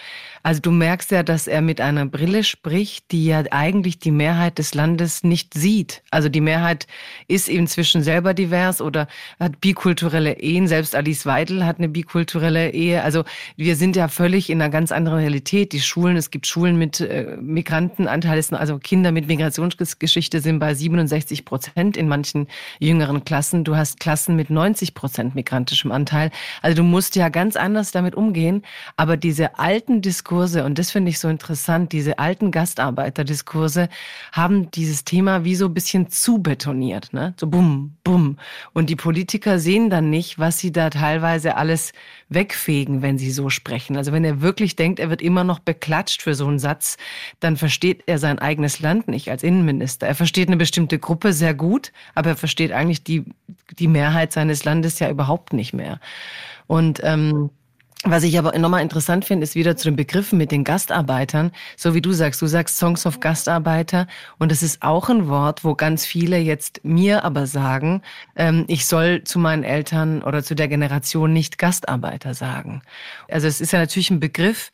Also 0.44 0.60
du 0.60 0.70
merkst 0.70 1.10
ja, 1.10 1.24
dass 1.24 1.48
er 1.48 1.62
mit 1.62 1.80
einer 1.80 2.06
Brille 2.06 2.44
spricht, 2.44 3.10
die 3.10 3.26
ja 3.26 3.42
eigentlich 3.50 3.98
die 3.98 4.12
Mehrheit 4.12 4.58
des 4.58 4.72
Landes 4.74 5.24
nicht 5.24 5.54
sieht. 5.54 6.02
Also 6.12 6.28
die 6.28 6.40
Mehrheit 6.40 6.86
ist 7.26 7.48
inzwischen 7.48 8.04
selber 8.04 8.34
divers 8.34 8.80
oder 8.80 9.08
hat 9.40 9.60
bikulturelle 9.60 10.38
Ehen. 10.38 10.68
Selbst 10.68 10.94
Alice 10.94 11.26
Weidel 11.26 11.66
hat 11.66 11.78
eine 11.78 11.88
bikulturelle 11.88 12.70
Ehe. 12.70 13.02
Also 13.02 13.24
wir 13.56 13.74
sind 13.74 13.96
ja 13.96 14.06
völlig 14.06 14.48
in 14.48 14.62
einer 14.62 14.70
ganz 14.70 14.92
anderen 14.92 15.18
Realität. 15.18 15.72
Die 15.72 15.80
Schulen, 15.80 16.16
es 16.16 16.30
gibt 16.30 16.46
Schulen, 16.46 16.67
Schulen 16.68 16.78
mit 16.78 17.00
äh, 17.00 17.36
Migrantenanteil, 17.40 18.42
also 18.52 18.78
Kinder 18.78 19.10
mit 19.10 19.26
Migrationsgeschichte 19.26 20.40
sind 20.40 20.58
bei 20.58 20.74
67 20.74 21.44
Prozent 21.44 21.96
in 21.96 22.08
manchen 22.08 22.46
jüngeren 22.78 23.24
Klassen. 23.24 23.64
Du 23.64 23.76
hast 23.76 24.00
Klassen 24.00 24.36
mit 24.36 24.50
90 24.50 24.94
Prozent 24.94 25.34
migrantischem 25.34 25.90
Anteil. 25.92 26.30
Also 26.62 26.76
du 26.76 26.82
musst 26.82 27.16
ja 27.16 27.30
ganz 27.30 27.56
anders 27.56 27.90
damit 27.90 28.14
umgehen. 28.14 28.62
Aber 28.96 29.16
diese 29.16 29.58
alten 29.58 30.02
Diskurse, 30.02 30.64
und 30.64 30.78
das 30.78 30.90
finde 30.90 31.10
ich 31.10 31.18
so 31.18 31.28
interessant, 31.28 31.92
diese 31.92 32.18
alten 32.18 32.50
Gastarbeiterdiskurse 32.50 33.88
haben 34.32 34.70
dieses 34.70 35.04
Thema 35.04 35.44
wie 35.44 35.54
so 35.54 35.66
ein 35.66 35.74
bisschen 35.74 36.10
zu 36.10 36.38
betoniert. 36.38 37.12
Ne? 37.12 37.34
So 37.38 37.46
bumm, 37.46 37.96
bumm. 38.04 38.36
Und 38.74 38.90
die 38.90 38.96
Politiker 38.96 39.58
sehen 39.58 39.90
dann 39.90 40.10
nicht, 40.10 40.38
was 40.38 40.58
sie 40.58 40.72
da 40.72 40.90
teilweise 40.90 41.56
alles 41.56 41.92
wegfegen, 42.28 43.00
wenn 43.00 43.16
sie 43.16 43.30
so 43.30 43.48
sprechen. 43.48 43.96
Also 43.96 44.12
wenn 44.12 44.24
er 44.24 44.42
wirklich 44.42 44.76
denkt, 44.76 45.00
er 45.00 45.08
wird 45.08 45.22
immer 45.22 45.44
noch 45.44 45.60
beklatscht 45.60 46.22
für 46.22 46.34
so 46.34 46.46
Satz, 46.58 46.96
dann 47.40 47.56
versteht 47.56 48.04
er 48.06 48.18
sein 48.18 48.38
eigenes 48.38 48.80
Land 48.80 49.08
nicht 49.08 49.30
als 49.30 49.42
Innenminister. 49.42 50.06
Er 50.06 50.14
versteht 50.14 50.48
eine 50.48 50.56
bestimmte 50.56 50.98
Gruppe 50.98 51.32
sehr 51.32 51.54
gut, 51.54 51.92
aber 52.14 52.30
er 52.30 52.36
versteht 52.36 52.72
eigentlich 52.72 53.04
die, 53.04 53.24
die 53.78 53.88
Mehrheit 53.88 54.32
seines 54.32 54.64
Landes 54.64 54.98
ja 54.98 55.10
überhaupt 55.10 55.52
nicht 55.52 55.72
mehr. 55.72 56.00
Und 56.66 57.00
ähm, 57.02 57.50
was 58.04 58.22
ich 58.22 58.38
aber 58.38 58.56
nochmal 58.56 58.82
interessant 58.82 59.24
finde, 59.24 59.42
ist 59.42 59.56
wieder 59.56 59.76
zu 59.76 59.88
den 59.88 59.96
Begriffen 59.96 60.38
mit 60.38 60.52
den 60.52 60.62
Gastarbeitern. 60.62 61.50
So 61.76 61.94
wie 61.94 62.00
du 62.00 62.12
sagst, 62.12 62.40
du 62.40 62.46
sagst 62.46 62.76
Songs 62.76 63.06
of 63.06 63.18
Gastarbeiter. 63.18 64.06
Und 64.38 64.52
das 64.52 64.62
ist 64.62 64.82
auch 64.82 65.08
ein 65.08 65.26
Wort, 65.26 65.64
wo 65.64 65.74
ganz 65.74 66.06
viele 66.06 66.38
jetzt 66.38 66.84
mir 66.84 67.24
aber 67.24 67.48
sagen, 67.48 68.02
ähm, 68.36 68.64
ich 68.68 68.86
soll 68.86 69.24
zu 69.24 69.40
meinen 69.40 69.64
Eltern 69.64 70.22
oder 70.22 70.44
zu 70.44 70.54
der 70.54 70.68
Generation 70.68 71.32
nicht 71.32 71.58
Gastarbeiter 71.58 72.34
sagen. 72.34 72.82
Also 73.28 73.48
es 73.48 73.60
ist 73.60 73.72
ja 73.72 73.80
natürlich 73.80 74.10
ein 74.10 74.20
Begriff, 74.20 74.70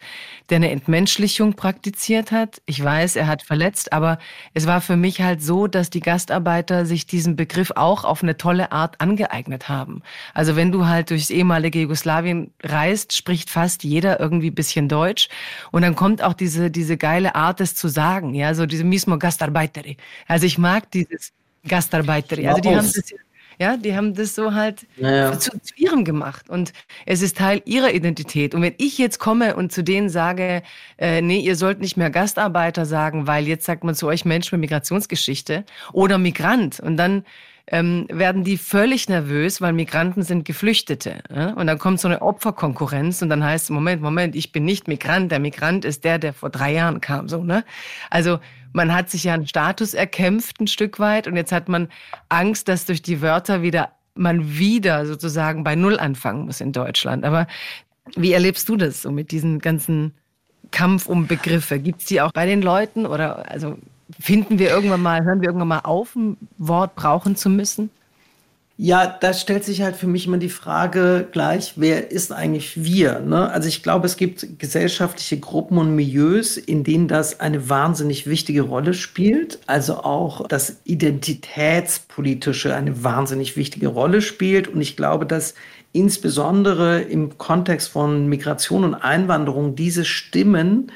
der 0.50 0.56
eine 0.56 0.70
Entmenschlichung 0.70 1.54
praktiziert 1.54 2.30
hat. 2.30 2.60
Ich 2.66 2.84
weiß, 2.84 3.16
er 3.16 3.26
hat 3.26 3.42
verletzt, 3.42 3.94
aber 3.94 4.18
es 4.52 4.66
war 4.66 4.82
für 4.82 4.96
mich 4.96 5.22
halt 5.22 5.42
so, 5.42 5.66
dass 5.66 5.88
die 5.88 6.00
Gastarbeiter 6.00 6.84
sich 6.84 7.06
diesen 7.06 7.37
Begriff 7.37 7.72
auch 7.74 8.04
auf 8.04 8.22
eine 8.22 8.37
tolle 8.37 8.70
Art 8.70 9.00
angeeignet 9.00 9.70
haben. 9.70 10.02
Also 10.34 10.56
wenn 10.56 10.72
du 10.72 10.87
halt 10.87 11.08
durchs 11.08 11.30
ehemalige 11.30 11.80
Jugoslawien 11.80 12.52
reist, 12.62 13.13
spricht 13.16 13.50
fast 13.50 13.85
jeder 13.85 14.20
irgendwie 14.20 14.50
bisschen 14.50 14.88
Deutsch. 14.88 15.29
Und 15.70 15.83
dann 15.83 15.94
kommt 15.94 16.22
auch 16.22 16.35
diese, 16.35 16.70
diese 16.70 16.96
geile 16.96 17.35
Art, 17.35 17.61
es 17.61 17.74
zu 17.74 17.88
sagen, 17.88 18.35
ja, 18.35 18.55
so 18.55 18.66
diese 18.66 18.85
mismo 18.85 19.18
Gastarbeiteri. 19.18 19.96
Also 20.27 20.46
ich 20.46 20.59
mag 20.59 20.90
dieses 20.90 21.33
Gastarbeiteri. 21.66 22.48
Also 22.48 22.61
die 22.61 22.77
haben 22.77 22.92
das 22.92 23.14
ja, 23.59 23.77
die 23.77 23.94
haben 23.94 24.14
das 24.14 24.35
so 24.35 24.53
halt 24.53 24.87
ja. 24.96 25.38
zu, 25.38 25.50
zu, 25.61 25.74
ihrem 25.77 26.05
gemacht. 26.05 26.50
Und 26.50 26.72
es 27.07 27.22
ist 27.22 27.38
Teil 27.38 27.62
ihrer 27.64 27.92
Identität. 27.92 28.55
Und 28.55 28.62
wenn 28.62 28.74
ich 28.79 28.98
jetzt 28.98 29.18
komme 29.18 29.57
und 29.57 29.72
zu 29.72 29.85
denen 29.85 30.09
sage, 30.09 30.62
äh, 30.98 31.22
nee, 31.22 31.38
ihr 31.38 31.57
sollt 31.57 31.81
nicht 31.81 31.96
mehr 31.96 32.11
Gastarbeiter 32.11 32.85
sagen, 32.85 33.27
weil 33.27 33.46
jetzt 33.46 33.64
sagt 33.64 33.85
man 33.85 33.94
zu 33.94 34.07
euch 34.07 34.24
Mensch 34.24 34.50
mit 34.50 34.61
Migrationsgeschichte 34.61 35.64
oder 35.92 36.18
Migrant. 36.18 36.81
Und 36.81 36.96
dann 36.96 37.24
ähm, 37.66 38.07
werden 38.11 38.44
die 38.44 38.59
völlig 38.59 39.09
nervös, 39.09 39.61
weil 39.61 39.72
Migranten 39.72 40.22
sind 40.22 40.44
Geflüchtete. 40.44 41.20
Ja? 41.35 41.50
Und 41.55 41.66
dann 41.66 41.79
kommt 41.79 42.00
so 42.00 42.09
eine 42.09 42.20
Opferkonkurrenz 42.20 43.22
und 43.22 43.31
dann 43.31 43.42
heißt, 43.42 43.70
Moment, 43.70 44.03
Moment, 44.03 44.37
ich 44.37 44.53
bin 44.53 44.64
nicht 44.64 44.87
Migrant, 44.87 45.33
der 45.33 45.38
Migrant 45.38 45.85
ist 45.85 46.05
der, 46.05 46.18
der 46.18 46.35
vor 46.35 46.50
drei 46.50 46.72
Jahren 46.72 47.00
kam. 47.00 47.29
So, 47.29 47.42
ne? 47.42 47.64
Also 48.11 48.38
man 48.72 48.92
hat 48.92 49.09
sich 49.09 49.24
ja 49.24 49.35
einen 49.35 49.46
Status 49.46 49.94
erkämpft 49.94 50.61
ein 50.61 50.66
Stück 50.66 50.98
weit 50.98 51.27
und 51.27 51.37
jetzt 51.37 51.53
hat 51.53 51.68
man 51.68 51.88
Angst, 52.29 52.68
dass 52.68 52.85
durch 52.85 53.03
die 53.03 53.22
Wörter 53.22 53.62
wieder 53.62 53.92
man 54.14 54.59
wieder 54.59 55.07
sozusagen 55.07 55.64
bei 55.64 55.74
Null 55.74 55.98
anfangen 55.98 56.44
muss 56.44 56.61
in 56.61 56.72
Deutschland. 56.72 57.24
Aber 57.24 57.46
wie 58.14 58.33
erlebst 58.33 58.68
du 58.68 58.76
das 58.76 59.03
so 59.03 59.11
mit 59.11 59.32
diesen 59.32 59.59
ganzen 59.59 60.14
Kampf 60.70 61.07
um 61.07 61.26
Begriffe? 61.26 61.78
Gibt 61.78 62.01
es 62.01 62.07
die 62.07 62.20
auch 62.20 62.32
bei 62.32 62.47
den 62.47 62.62
Leuten 62.62 63.07
oder 63.07 63.51
also 63.51 63.78
finden 64.20 64.58
wir 64.58 64.70
irgendwann 64.70 65.02
mal, 65.02 65.24
hören 65.24 65.40
wir 65.40 65.48
irgendwann 65.48 65.68
mal 65.68 65.80
auf, 65.80 66.14
ein 66.16 66.36
Wort 66.58 66.94
brauchen 66.94 67.36
zu 67.36 67.48
müssen? 67.48 67.90
Ja, 68.76 69.06
da 69.06 69.32
stellt 69.32 69.64
sich 69.64 69.82
halt 69.82 69.94
für 69.94 70.08
mich 70.08 70.26
immer 70.26 70.38
die 70.38 70.48
Frage 70.48 71.28
gleich, 71.30 71.74
wer 71.76 72.10
ist 72.10 72.32
eigentlich 72.32 72.82
wir? 72.82 73.20
Ne? 73.20 73.48
Also 73.48 73.68
ich 73.68 73.84
glaube, 73.84 74.06
es 74.06 74.16
gibt 74.16 74.58
gesellschaftliche 74.58 75.38
Gruppen 75.38 75.78
und 75.78 75.94
Milieus, 75.94 76.56
in 76.56 76.82
denen 76.82 77.06
das 77.06 77.38
eine 77.38 77.68
wahnsinnig 77.68 78.26
wichtige 78.26 78.62
Rolle 78.62 78.92
spielt. 78.92 79.60
Also 79.66 79.98
auch 79.98 80.48
das 80.48 80.78
Identitätspolitische 80.82 82.74
eine 82.74 83.04
wahnsinnig 83.04 83.56
wichtige 83.56 83.86
Rolle 83.86 84.20
spielt. 84.20 84.66
Und 84.66 84.80
ich 84.80 84.96
glaube, 84.96 85.24
dass 85.24 85.54
insbesondere 85.92 87.00
im 87.00 87.38
Kontext 87.38 87.88
von 87.90 88.28
Migration 88.28 88.82
und 88.82 88.96
Einwanderung 88.96 89.76
diese 89.76 90.04
Stimmen 90.04 90.90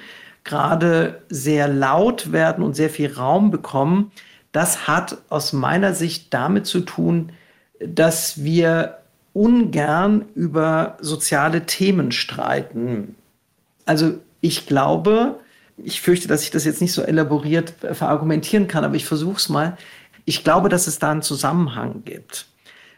gerade 0.48 1.22
sehr 1.28 1.68
laut 1.68 2.32
werden 2.32 2.64
und 2.64 2.74
sehr 2.74 2.90
viel 2.90 3.12
Raum 3.12 3.50
bekommen. 3.50 4.10
Das 4.50 4.88
hat 4.88 5.18
aus 5.28 5.52
meiner 5.52 5.94
Sicht 5.94 6.32
damit 6.32 6.66
zu 6.66 6.80
tun, 6.80 7.32
dass 7.78 8.42
wir 8.42 8.98
ungern 9.34 10.24
über 10.34 10.96
soziale 11.00 11.66
Themen 11.66 12.12
streiten. 12.12 13.14
Also 13.84 14.14
ich 14.40 14.66
glaube, 14.66 15.38
ich 15.76 16.00
fürchte, 16.00 16.28
dass 16.28 16.42
ich 16.42 16.50
das 16.50 16.64
jetzt 16.64 16.80
nicht 16.80 16.92
so 16.94 17.02
elaboriert 17.02 17.74
verargumentieren 17.92 18.68
kann, 18.68 18.84
aber 18.84 18.96
ich 18.96 19.04
versuche 19.04 19.36
es 19.36 19.50
mal. 19.50 19.76
Ich 20.24 20.44
glaube, 20.44 20.70
dass 20.70 20.86
es 20.86 20.98
da 20.98 21.10
einen 21.10 21.22
Zusammenhang 21.22 22.02
gibt. 22.04 22.46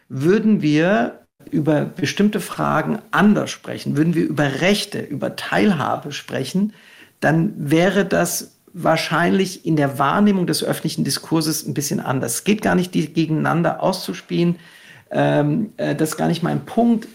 Würden 0.09 0.63
wir 0.63 1.21
über 1.51 1.85
bestimmte 1.85 2.41
Fragen 2.41 3.01
anders 3.11 3.51
sprechen, 3.51 3.97
würden 3.97 4.15
wir 4.15 4.25
über 4.25 4.61
Rechte, 4.61 5.01
über 5.01 5.35
Teilhabe 5.37 6.13
sprechen, 6.13 6.75
dann 7.21 7.53
wäre 7.57 8.05
das 8.05 8.53
wahrscheinlich 8.73 9.67
in 9.67 9.77
der 9.77 9.99
Wahrnehmung 9.99 10.47
des 10.47 10.63
öffentlichen 10.63 11.05
Diskurses 11.05 11.67
ein 11.67 11.75
bisschen 11.75 12.01
anders. 12.01 12.35
Es 12.35 12.45
geht 12.45 12.63
gar 12.63 12.75
nicht, 12.75 12.95
die 12.95 13.13
gegeneinander 13.13 13.83
auszuspielen. 13.83 14.57
Ähm, 15.11 15.73
äh, 15.77 15.95
das 15.95 16.11
ist 16.11 16.17
gar 16.17 16.29
nicht 16.29 16.43
mein 16.43 16.65
Punkt. 16.65 17.09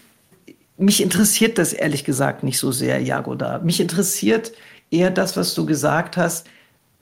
Mich 0.76 1.02
interessiert 1.02 1.58
das 1.58 1.72
ehrlich 1.72 2.04
gesagt 2.04 2.42
nicht 2.42 2.58
so 2.58 2.72
sehr, 2.72 3.00
Jagoda. 3.00 3.60
Mich 3.60 3.80
interessiert 3.80 4.52
eher 4.90 5.10
das, 5.10 5.36
was 5.36 5.54
du 5.54 5.64
gesagt 5.64 6.16
hast. 6.16 6.46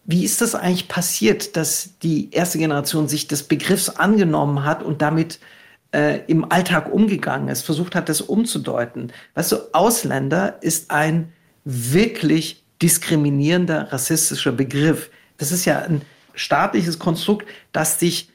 Wie 0.04 0.24
ist 0.24 0.40
das 0.40 0.54
eigentlich 0.54 0.86
passiert, 0.86 1.56
dass 1.56 1.98
die 2.02 2.30
erste 2.30 2.58
Generation 2.58 3.08
sich 3.08 3.26
des 3.26 3.42
Begriffs 3.42 3.88
angenommen 3.88 4.64
hat 4.64 4.82
und 4.82 5.02
damit 5.02 5.40
äh, 5.92 6.20
im 6.26 6.50
Alltag 6.52 6.92
umgegangen 6.92 7.48
ist, 7.48 7.62
versucht 7.62 7.96
hat, 7.96 8.08
das 8.08 8.20
umzudeuten? 8.20 9.12
Weißt 9.34 9.50
du, 9.50 9.56
Ausländer 9.72 10.58
ist 10.60 10.90
ein 10.92 11.32
wirklich 11.64 12.63
diskriminierender, 12.82 13.92
rassistischer 13.92 14.52
Begriff. 14.52 15.10
Das 15.38 15.52
ist 15.52 15.64
ja 15.64 15.80
ein 15.80 16.02
staatliches 16.34 16.98
Konstrukt, 16.98 17.48
das 17.72 17.98
dich 17.98 18.30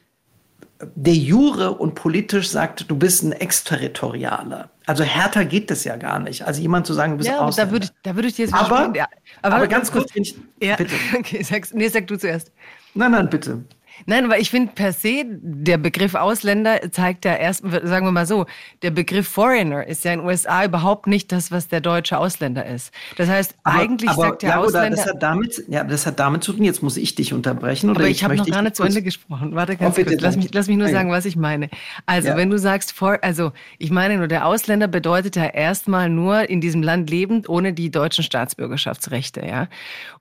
de 0.96 1.14
jure 1.14 1.74
und 1.74 1.96
politisch 1.96 2.50
sagt, 2.50 2.90
du 2.90 2.98
bist 2.98 3.24
ein 3.24 3.34
Exterritorialer. 3.34 4.70
Also 4.86 5.04
härter 5.04 5.44
geht 5.44 5.70
das 5.70 5.84
ja 5.84 5.98
gar 5.98 6.20
nicht. 6.20 6.44
Also 6.48 6.62
jemand 6.62 6.88
zu 6.88 6.94
sagen, 6.94 7.14
du 7.14 7.18
bist 7.18 7.30
ja, 7.30 7.40
Ausländer. 7.40 7.68
Da 7.68 7.72
würde 7.74 7.86
ich, 7.86 7.92
da 8.02 8.16
würde 8.16 8.28
ich 8.30 8.36
dir 8.36 8.46
jetzt 8.46 8.54
aber, 8.54 8.92
ja. 8.96 9.08
aber, 9.42 9.58
aber 9.58 9.68
ganz 9.68 9.92
kurz, 9.92 10.14
kurz 10.14 10.28
ich, 10.28 10.36
ja. 10.62 10.78
bitte. 10.78 10.96
Okay, 11.18 11.44
sag's, 11.44 11.74
nee, 11.74 11.90
sag 11.90 12.08
du 12.08 12.18
zuerst. 12.18 12.52
Nein, 12.94 13.12
nein, 13.12 13.30
bitte. 13.30 13.64
Nein, 14.06 14.26
aber 14.26 14.40
ich 14.40 14.50
finde 14.50 14.72
per 14.74 14.94
se, 14.94 15.24
der 15.26 15.78
Begriff 15.78 16.16
Ausländer 16.16 16.92
zeigt 16.92 17.26
ja 17.26 17.36
erst, 17.36 17.62
sagen 17.62 18.06
wir 18.06 18.12
mal 18.12 18.26
so, 18.26 18.46
der 18.82 18.92
Begriff 18.92 19.28
Foreigner 19.28 19.86
ist 19.86 20.04
ja 20.06 20.14
in 20.14 20.20
den 20.20 20.28
USA 20.28 20.66
überhaupt 20.66 21.08
nicht 21.08 21.32
das, 21.32 21.52
was 21.52 21.68
der 21.68 21.82
deutsche 21.82 22.18
Ausländer 22.18 22.66
ist. 22.66 22.94
Das 23.18 23.30
heißt, 23.30 23.56
aber, 23.64 23.80
eigentlich 23.80 24.10
aber, 24.10 24.22
sagt 24.22 24.42
der 24.44 24.50
ja, 24.50 24.58
Ausländer... 24.60 24.98
Das 24.98 25.06
hat, 25.08 25.24
damit, 25.24 25.64
ja, 25.68 25.84
das 25.84 26.06
hat 26.06 26.20
damit 26.20 26.44
zu 26.44 26.54
tun, 26.54 26.64
jetzt 26.64 26.84
muss 26.84 26.98
ich 26.98 27.16
dich 27.16 27.34
unterbrechen. 27.34 27.90
Oder 27.90 28.02
aber 28.02 28.10
ich, 28.10 28.18
ich 28.18 28.24
habe 28.24 28.36
noch 28.36 28.48
gar 28.48 28.62
nicht 28.62 28.76
zu 28.76 28.84
Ende 28.84 29.02
gesprochen. 29.02 29.56
Warte 29.56 29.76
ganz 29.76 29.98
oh, 29.98 30.04
kurz, 30.04 30.22
lass 30.22 30.36
mich, 30.36 30.54
lass 30.54 30.68
mich 30.68 30.78
nur 30.78 30.90
sagen, 30.90 31.12
was 31.12 31.26
ich 31.26 31.36
meine. 31.36 31.70
Also, 32.06 32.30
ja. 32.30 32.38
wenn 32.38 32.50
du 32.50 32.58
sagst, 32.58 32.92
for, 32.92 33.20
also 33.22 33.52
ich 33.78 33.92
meine 33.92 34.18
nur, 34.18 34.28
der 34.28 34.46
Ausländer 34.46 34.88
bedeutet 34.88 35.36
ja 35.36 35.46
erstmal 35.46 36.10
nur 36.10 36.50
in 36.50 36.62
diesem 36.62 36.84
Land 36.84 37.10
lebend, 37.10 37.50
ohne 37.50 37.74
die 37.74 37.92
deutschen 37.92 38.24
Staatsbürgerschaftsrechte. 38.24 39.46
ja. 39.46 39.68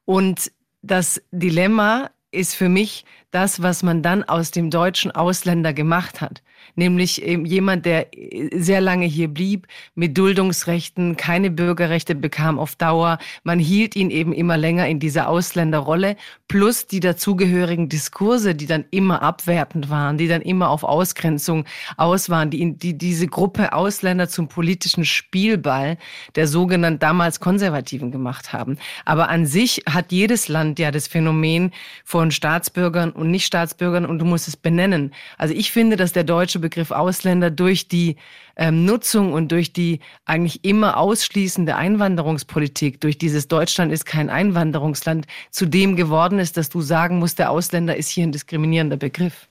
Und 0.05 0.51
das 0.83 1.21
Dilemma 1.33 2.11
ist 2.31 2.55
für 2.55 2.69
mich 2.69 3.05
das, 3.31 3.63
was 3.63 3.83
man 3.83 4.03
dann 4.03 4.25
aus 4.25 4.51
dem 4.51 4.71
deutschen 4.71 5.11
Ausländer 5.11 5.73
gemacht 5.73 6.21
hat 6.21 6.43
nämlich 6.79 7.19
jemand, 7.19 7.85
der 7.85 8.17
äh, 8.17 8.49
sehr 8.59 8.81
lange 8.81 9.05
hier 9.05 9.29
blieb, 9.29 9.67
mit 9.95 10.17
Duldungsrechten, 10.17 11.17
keine 11.17 11.51
Bürgerrechte 11.51 12.15
bekam 12.15 12.59
auf 12.59 12.77
Dauer. 12.77 13.19
Man 13.43 13.59
hielt 13.59 13.97
ihn 13.97 14.11
eben 14.11 14.33
immer 14.33 14.57
länger 14.57 14.89
in 14.89 15.01
dieser 15.01 15.29
Ausländerrolle, 15.29 16.17
plus 16.47 16.87
die 16.87 17.01
dazugehörigen 17.01 17.89
Diskurse, 17.89 18.55
die 18.55 18.67
dann 18.67 18.85
immer 18.91 19.23
abwertend 19.23 19.91
waren, 19.91 20.17
die 20.17 20.29
dann 20.29 20.41
immer 20.41 20.71
auf 20.71 20.85
Ausgrenzung 20.85 21.65
aus 21.97 22.31
waren, 22.31 22.51
die, 22.51 22.73
die 22.73 22.97
diese 22.97 23.27
Gruppe 23.27 23.73
Ausländer 23.73 24.29
zum 24.29 24.49
politischen 24.49 25.05
Spielball 25.05 25.99
der 26.37 26.47
sogenannten 26.47 27.01
damals 27.01 27.41
Konservativen 27.41 28.11
gemacht 28.11 28.53
haben. 28.53 28.79
Aber 29.05 29.29
an 29.29 29.47
sich 29.47 29.83
hat 29.89 30.13
jedes 30.13 30.49
Land 30.49 30.79
ja 30.79 30.91
das 30.91 31.09
Phänomen 31.09 31.73
von 32.05 32.31
Staatsbürgern 32.31 33.11
und 33.11 33.31
Nichtstaatsbürgern 33.31 34.07
und 34.07 34.21
du 34.21 34.25
musst 34.25 34.49
es 34.49 34.57
benennen. 34.57 35.13
Also 35.37 35.55
ich 35.55 35.73
finde, 35.73 35.97
dass 35.97 36.13
der 36.13 36.25
deutsche 36.25 36.59
Begriff 36.69 36.91
Ausländer 36.91 37.51
durch 37.51 37.89
die 37.89 38.17
ähm, 38.57 38.85
Nutzung 38.85 39.33
und 39.33 39.51
durch 39.53 39.73
die 39.73 40.01
eigentlich 40.27 40.65
immer 40.65 40.99
ausschließende 40.99 41.77
Einwanderungspolitik, 41.77 43.01
durch 43.01 43.17
dieses 43.17 43.49
Deutschland 43.49 43.91
ist 43.91 44.05
kein 44.05 44.29
Einwanderungsland, 44.29 45.27
zu 45.51 45.65
dem 45.65 45.97
geworden 45.97 46.39
ist, 46.39 46.59
dass 46.59 46.69
du 46.69 46.83
sagen 46.83 47.19
musst, 47.19 47.39
der 47.39 47.51
Ausländer 47.51 47.97
ist 47.97 48.11
hier 48.11 48.25
ein 48.25 48.33
diskriminierender 48.33 48.99
Begriff. 48.99 49.49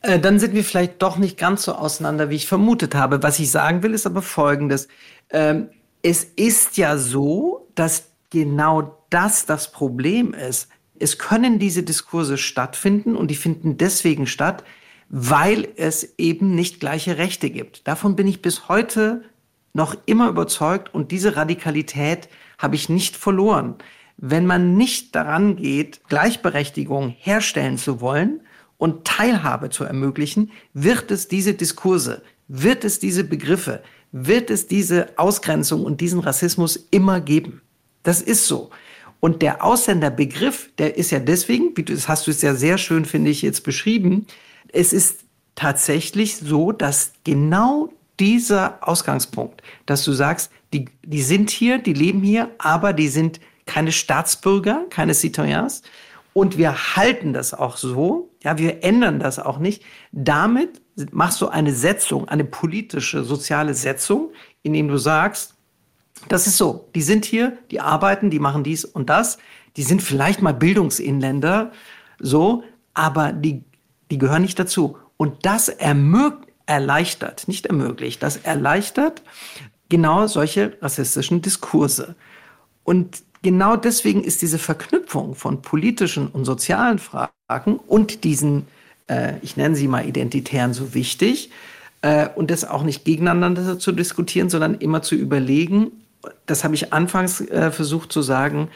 Äh, 0.00 0.18
dann 0.18 0.40
sind 0.40 0.52
wir 0.52 0.64
vielleicht 0.64 1.00
doch 1.00 1.16
nicht 1.16 1.38
ganz 1.38 1.62
so 1.62 1.74
auseinander, 1.74 2.28
wie 2.28 2.34
ich 2.34 2.48
vermutet 2.48 2.96
habe. 2.96 3.22
Was 3.22 3.38
ich 3.38 3.52
sagen 3.52 3.84
will, 3.84 3.94
ist 3.94 4.04
aber 4.04 4.20
Folgendes. 4.20 4.88
Ähm, 5.30 5.68
es 6.02 6.24
ist 6.24 6.76
ja 6.76 6.98
so, 6.98 7.68
dass 7.76 8.08
genau 8.30 8.98
das 9.10 9.46
das 9.46 9.70
Problem 9.70 10.34
ist. 10.34 10.68
Es 10.98 11.18
können 11.18 11.60
diese 11.60 11.84
Diskurse 11.84 12.36
stattfinden 12.36 13.14
und 13.14 13.30
die 13.30 13.36
finden 13.36 13.78
deswegen 13.78 14.26
statt, 14.26 14.64
weil 15.14 15.68
es 15.76 16.14
eben 16.16 16.54
nicht 16.54 16.80
gleiche 16.80 17.18
Rechte 17.18 17.50
gibt. 17.50 17.86
Davon 17.86 18.16
bin 18.16 18.26
ich 18.26 18.40
bis 18.40 18.68
heute 18.68 19.22
noch 19.74 19.94
immer 20.06 20.28
überzeugt 20.30 20.92
und 20.94 21.12
diese 21.12 21.36
Radikalität 21.36 22.30
habe 22.56 22.76
ich 22.76 22.88
nicht 22.88 23.14
verloren. 23.14 23.76
Wenn 24.16 24.46
man 24.46 24.74
nicht 24.76 25.14
daran 25.14 25.56
geht, 25.56 26.00
Gleichberechtigung 26.08 27.14
herstellen 27.18 27.76
zu 27.76 28.00
wollen 28.00 28.40
und 28.78 29.04
Teilhabe 29.04 29.68
zu 29.68 29.84
ermöglichen, 29.84 30.50
wird 30.72 31.10
es 31.10 31.28
diese 31.28 31.52
Diskurse, 31.52 32.22
wird 32.48 32.82
es 32.82 32.98
diese 32.98 33.24
Begriffe, 33.24 33.82
wird 34.12 34.48
es 34.48 34.66
diese 34.66 35.18
Ausgrenzung 35.18 35.84
und 35.84 36.00
diesen 36.00 36.20
Rassismus 36.20 36.88
immer 36.90 37.20
geben. 37.20 37.60
Das 38.02 38.22
ist 38.22 38.46
so. 38.46 38.70
Und 39.20 39.42
der 39.42 39.62
Ausländerbegriff, 39.62 40.70
der 40.78 40.96
ist 40.96 41.10
ja 41.10 41.18
deswegen, 41.18 41.76
wie 41.76 41.82
du, 41.82 41.94
das 41.94 42.08
hast 42.08 42.26
du 42.26 42.30
es 42.30 42.40
ja 42.40 42.54
sehr 42.54 42.78
schön, 42.78 43.04
finde 43.04 43.30
ich, 43.30 43.42
jetzt 43.42 43.62
beschrieben, 43.62 44.26
es 44.72 44.92
ist 44.92 45.20
tatsächlich 45.54 46.36
so, 46.36 46.72
dass 46.72 47.12
genau 47.24 47.90
dieser 48.18 48.78
Ausgangspunkt, 48.80 49.62
dass 49.86 50.04
du 50.04 50.12
sagst, 50.12 50.50
die, 50.72 50.86
die 51.04 51.22
sind 51.22 51.50
hier, 51.50 51.78
die 51.78 51.92
leben 51.92 52.22
hier, 52.22 52.50
aber 52.58 52.92
die 52.92 53.08
sind 53.08 53.40
keine 53.66 53.92
Staatsbürger, 53.92 54.86
keine 54.90 55.14
Citoyens. 55.14 55.82
Und 56.34 56.56
wir 56.56 56.96
halten 56.96 57.32
das 57.32 57.52
auch 57.52 57.76
so, 57.76 58.30
ja, 58.42 58.56
wir 58.56 58.82
ändern 58.82 59.20
das 59.20 59.38
auch 59.38 59.58
nicht. 59.58 59.82
Damit 60.12 60.80
machst 61.12 61.40
du 61.40 61.48
eine 61.48 61.74
Setzung, 61.74 62.28
eine 62.28 62.44
politische, 62.44 63.22
soziale 63.22 63.74
Setzung, 63.74 64.30
indem 64.62 64.88
du 64.88 64.96
sagst, 64.96 65.54
das 66.28 66.46
ist 66.46 66.56
so, 66.56 66.88
die 66.94 67.02
sind 67.02 67.24
hier, 67.24 67.58
die 67.70 67.80
arbeiten, 67.80 68.30
die 68.30 68.38
machen 68.38 68.64
dies 68.64 68.84
und 68.84 69.10
das, 69.10 69.38
die 69.76 69.82
sind 69.82 70.02
vielleicht 70.02 70.40
mal 70.40 70.54
Bildungsinländer, 70.54 71.72
so, 72.18 72.62
aber 72.94 73.32
die 73.32 73.64
die 74.12 74.18
gehören 74.18 74.42
nicht 74.42 74.58
dazu. 74.58 74.98
Und 75.16 75.46
das 75.46 75.70
erleichtert, 76.66 77.48
nicht 77.48 77.64
ermöglicht, 77.64 78.22
das 78.22 78.36
erleichtert 78.36 79.22
genau 79.88 80.26
solche 80.26 80.76
rassistischen 80.82 81.40
Diskurse. 81.40 82.14
Und 82.84 83.22
genau 83.40 83.76
deswegen 83.76 84.22
ist 84.22 84.42
diese 84.42 84.58
Verknüpfung 84.58 85.34
von 85.34 85.62
politischen 85.62 86.28
und 86.28 86.44
sozialen 86.44 86.98
Fragen 86.98 87.76
und 87.86 88.22
diesen, 88.24 88.66
äh, 89.06 89.34
ich 89.40 89.56
nenne 89.56 89.76
sie 89.76 89.88
mal 89.88 90.06
identitären, 90.06 90.74
so 90.74 90.92
wichtig. 90.92 91.50
Äh, 92.02 92.28
und 92.34 92.50
das 92.50 92.66
auch 92.66 92.82
nicht 92.82 93.06
gegeneinander 93.06 93.78
zu 93.78 93.92
diskutieren, 93.92 94.50
sondern 94.50 94.74
immer 94.74 95.00
zu 95.00 95.14
überlegen, 95.14 95.90
das 96.44 96.64
habe 96.64 96.74
ich 96.74 96.92
anfangs 96.92 97.40
äh, 97.40 97.70
versucht 97.70 98.12
zu 98.12 98.20
sagen, 98.20 98.68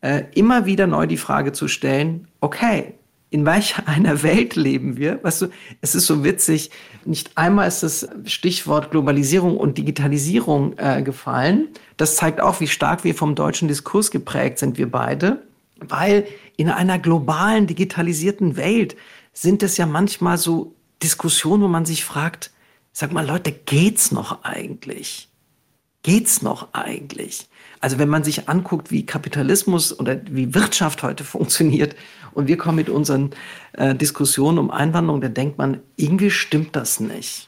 äh, 0.00 0.22
immer 0.32 0.64
wieder 0.64 0.86
neu 0.86 1.06
die 1.06 1.18
Frage 1.18 1.52
zu 1.52 1.68
stellen, 1.68 2.28
okay, 2.40 2.94
in 3.30 3.44
welcher 3.44 3.86
einer 3.88 4.22
Welt 4.22 4.56
leben 4.56 4.96
wir? 4.96 5.22
Weißt 5.22 5.42
du, 5.42 5.46
es 5.80 5.94
ist 5.94 6.06
so 6.06 6.24
witzig. 6.24 6.70
Nicht 7.04 7.36
einmal 7.36 7.68
ist 7.68 7.82
das 7.82 8.08
Stichwort 8.24 8.90
Globalisierung 8.90 9.56
und 9.56 9.78
Digitalisierung 9.78 10.76
äh, 10.78 11.02
gefallen. 11.02 11.68
Das 11.96 12.16
zeigt 12.16 12.40
auch, 12.40 12.60
wie 12.60 12.68
stark 12.68 13.04
wir 13.04 13.14
vom 13.14 13.34
deutschen 13.34 13.68
Diskurs 13.68 14.10
geprägt 14.10 14.58
sind, 14.58 14.78
wir 14.78 14.90
beide. 14.90 15.42
Weil 15.80 16.26
in 16.56 16.70
einer 16.70 16.98
globalen, 16.98 17.66
digitalisierten 17.66 18.56
Welt 18.56 18.96
sind 19.32 19.62
es 19.62 19.76
ja 19.76 19.86
manchmal 19.86 20.38
so 20.38 20.74
Diskussion, 21.02 21.62
wo 21.62 21.68
man 21.68 21.84
sich 21.84 22.04
fragt, 22.04 22.50
sag 22.92 23.12
mal 23.12 23.24
Leute, 23.24 23.52
geht's 23.52 24.10
noch 24.10 24.42
eigentlich? 24.42 25.28
Geht's 26.02 26.42
noch 26.42 26.74
eigentlich? 26.74 27.48
Also 27.80 27.98
wenn 27.98 28.08
man 28.08 28.24
sich 28.24 28.48
anguckt, 28.48 28.90
wie 28.90 29.06
Kapitalismus 29.06 29.98
oder 29.98 30.20
wie 30.30 30.54
Wirtschaft 30.54 31.02
heute 31.02 31.24
funktioniert 31.34 31.94
und 32.32 32.48
wir 32.48 32.56
kommen 32.56 32.76
mit 32.76 32.88
unseren 32.88 33.30
äh, 33.72 33.94
Diskussionen 33.94 34.58
um 34.58 34.70
Einwanderung, 34.70 35.20
dann 35.20 35.34
denkt 35.34 35.58
man, 35.58 35.80
irgendwie 35.96 36.30
stimmt 36.30 36.76
das 36.76 37.00
nicht. 37.00 37.47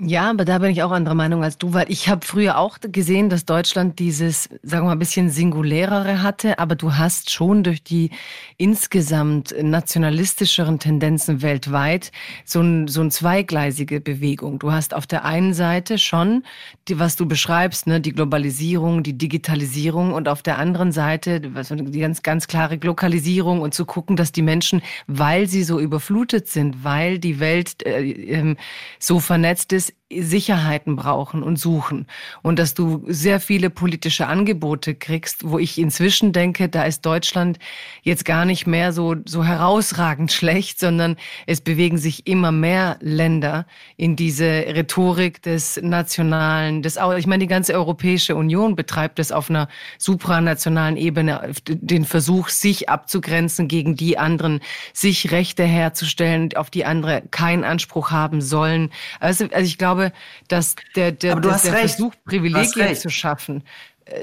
Ja, 0.00 0.28
aber 0.28 0.44
da 0.44 0.58
bin 0.58 0.70
ich 0.72 0.82
auch 0.82 0.90
anderer 0.90 1.14
Meinung 1.14 1.44
als 1.44 1.56
du, 1.56 1.72
weil 1.72 1.88
ich 1.88 2.08
habe 2.08 2.26
früher 2.26 2.58
auch 2.58 2.78
gesehen, 2.82 3.28
dass 3.30 3.44
Deutschland 3.44 4.00
dieses, 4.00 4.48
sagen 4.64 4.82
wir 4.82 4.86
mal, 4.86 4.92
ein 4.92 4.98
bisschen 4.98 5.30
singulärere 5.30 6.20
hatte, 6.20 6.58
aber 6.58 6.74
du 6.74 6.96
hast 6.96 7.30
schon 7.30 7.62
durch 7.62 7.80
die 7.84 8.10
insgesamt 8.56 9.54
nationalistischeren 9.56 10.80
Tendenzen 10.80 11.42
weltweit 11.42 12.10
so, 12.44 12.60
ein, 12.60 12.88
so 12.88 13.02
eine 13.02 13.10
zweigleisige 13.10 14.00
Bewegung. 14.00 14.58
Du 14.58 14.72
hast 14.72 14.94
auf 14.94 15.06
der 15.06 15.24
einen 15.24 15.54
Seite 15.54 15.98
schon, 15.98 16.42
die, 16.88 16.98
was 16.98 17.14
du 17.14 17.26
beschreibst, 17.26 17.86
ne, 17.86 18.00
die 18.00 18.12
Globalisierung, 18.12 19.04
die 19.04 19.16
Digitalisierung 19.16 20.12
und 20.12 20.26
auf 20.28 20.42
der 20.42 20.58
anderen 20.58 20.90
Seite 20.90 21.40
die 21.40 22.00
ganz, 22.00 22.22
ganz 22.24 22.48
klare 22.48 22.80
Lokalisierung 22.82 23.60
und 23.60 23.74
zu 23.74 23.86
gucken, 23.86 24.16
dass 24.16 24.32
die 24.32 24.42
Menschen, 24.42 24.82
weil 25.06 25.46
sie 25.46 25.62
so 25.62 25.78
überflutet 25.78 26.48
sind, 26.48 26.82
weil 26.82 27.20
die 27.20 27.38
Welt 27.38 27.86
äh, 27.86 28.10
äh, 28.10 28.56
so 28.98 29.20
vernetzt 29.20 29.72
ist, 29.72 29.83
Sicherheiten 30.20 30.96
brauchen 30.96 31.42
und 31.42 31.58
suchen. 31.58 32.06
Und 32.42 32.58
dass 32.58 32.74
du 32.74 33.04
sehr 33.08 33.40
viele 33.40 33.70
politische 33.70 34.26
Angebote 34.26 34.94
kriegst, 34.94 35.48
wo 35.48 35.58
ich 35.58 35.78
inzwischen 35.78 36.32
denke, 36.32 36.68
da 36.68 36.84
ist 36.84 37.04
Deutschland 37.06 37.58
jetzt 38.02 38.24
gar 38.24 38.44
nicht 38.44 38.66
mehr 38.66 38.92
so, 38.92 39.16
so 39.24 39.44
herausragend 39.44 40.32
schlecht, 40.32 40.78
sondern 40.78 41.16
es 41.46 41.60
bewegen 41.60 41.98
sich 41.98 42.26
immer 42.26 42.52
mehr 42.52 42.98
Länder 43.00 43.66
in 43.96 44.16
diese 44.16 44.44
Rhetorik 44.44 45.42
des 45.42 45.80
Nationalen, 45.82 46.82
des, 46.82 46.98
ich 47.16 47.26
meine, 47.26 47.44
die 47.44 47.48
ganze 47.48 47.74
Europäische 47.74 48.36
Union 48.36 48.76
betreibt 48.76 49.18
es 49.18 49.32
auf 49.32 49.50
einer 49.50 49.68
supranationalen 49.98 50.96
Ebene, 50.96 51.52
den 51.66 52.04
Versuch, 52.04 52.48
sich 52.48 52.88
abzugrenzen 52.88 53.68
gegen 53.68 53.96
die 53.96 54.18
anderen, 54.18 54.60
sich 54.92 55.30
Rechte 55.32 55.64
herzustellen, 55.64 56.50
auf 56.56 56.70
die 56.70 56.84
andere 56.84 57.22
keinen 57.30 57.64
Anspruch 57.64 58.10
haben 58.10 58.40
sollen. 58.40 58.90
Also, 59.20 59.46
also 59.46 59.66
ich 59.66 59.73
glaube, 59.78 60.12
dass 60.48 60.76
der, 60.96 61.12
der, 61.12 61.36
der 61.36 61.58
Versuch, 61.58 62.14
Privilegien 62.24 62.94
zu 62.96 63.10
schaffen, 63.10 63.64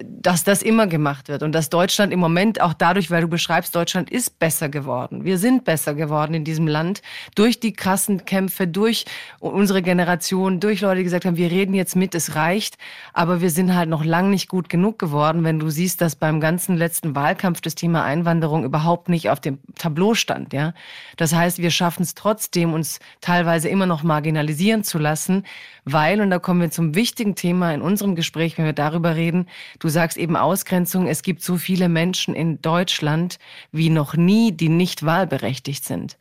dass 0.04 0.44
das 0.44 0.62
immer 0.62 0.86
gemacht 0.86 1.28
wird 1.28 1.42
und 1.42 1.54
dass 1.54 1.70
Deutschland 1.70 2.14
im 2.14 2.20
Moment 2.20 2.62
auch 2.62 2.74
dadurch, 2.74 3.10
weil 3.10 3.22
du 3.22 3.28
beschreibst, 3.28 3.76
Deutschland 3.76 4.12
ist 4.12 4.38
besser 4.38 4.70
geworden. 4.70 5.26
Wir 5.26 5.40
sind 5.40 5.66
besser 5.66 5.96
geworden 5.96 6.36
in 6.36 6.44
diesem 6.44 6.68
Land 6.68 7.02
durch 7.34 7.60
die 7.60 7.74
krassen 7.74 8.26
Kämpfe, 8.26 8.68
durch 8.68 9.06
unsere 9.40 9.82
Generation, 9.82 10.60
durch 10.60 10.82
Leute, 10.82 10.98
die 10.98 11.04
gesagt 11.06 11.26
haben, 11.26 11.36
wir 11.36 11.50
reden 11.50 11.74
jetzt 11.74 11.96
mit, 11.96 12.14
es 12.14 12.36
reicht, 12.36 12.78
aber 13.14 13.42
wir 13.42 13.50
sind 13.50 13.76
halt 13.76 13.90
noch 13.90 14.06
lang 14.06 14.30
nicht 14.30 14.50
gut 14.50 14.70
genug 14.70 15.00
geworden, 15.00 15.44
wenn 15.44 15.58
du 15.58 15.72
siehst, 15.72 16.00
dass 16.00 16.16
beim 16.16 16.40
ganzen 16.40 16.78
letzten 16.78 17.16
Wahlkampf 17.16 17.62
das 17.62 17.74
Thema 17.74 18.04
Einwanderung 18.04 18.64
überhaupt 18.64 19.10
nicht 19.10 19.32
auf 19.32 19.40
dem 19.40 19.58
Tableau 19.76 20.14
stand, 20.14 20.54
ja. 20.54 20.74
Das 21.18 21.34
heißt, 21.34 21.58
wir 21.58 21.72
schaffen 21.72 22.04
es 22.04 22.14
trotzdem, 22.14 22.74
uns 22.74 23.00
teilweise 23.20 23.68
immer 23.68 23.88
noch 23.88 24.04
marginalisieren 24.04 24.84
zu 24.84 25.00
lassen, 25.00 25.44
weil, 25.86 26.22
und 26.22 26.30
da 26.30 26.40
kommen 26.40 26.62
wir 26.62 26.72
zum 26.72 26.96
wichtigen 26.96 27.36
Thema 27.36 27.74
in 27.74 27.82
unserem 27.82 28.16
Gespräch, 28.16 28.58
wenn 28.58 28.66
wir 28.66 28.74
darüber 28.74 29.16
reden, 29.16 29.48
du 29.80 29.90
sagst 29.90 30.18
eben 30.18 30.36
Ausgrenzung, 30.36 31.08
es 31.08 31.24
gibt 31.24 31.42
so 31.42 31.58
viele 31.58 31.90
Menschen 31.90 32.36
in 32.36 32.62
Deutschland 32.62 33.40
wie 33.72 33.90
noch 33.90 34.16
nie, 34.16 34.52
die 34.52 34.70
nicht 34.70 35.06
wahlberechtigt 35.06 35.84
sind. 35.84 36.18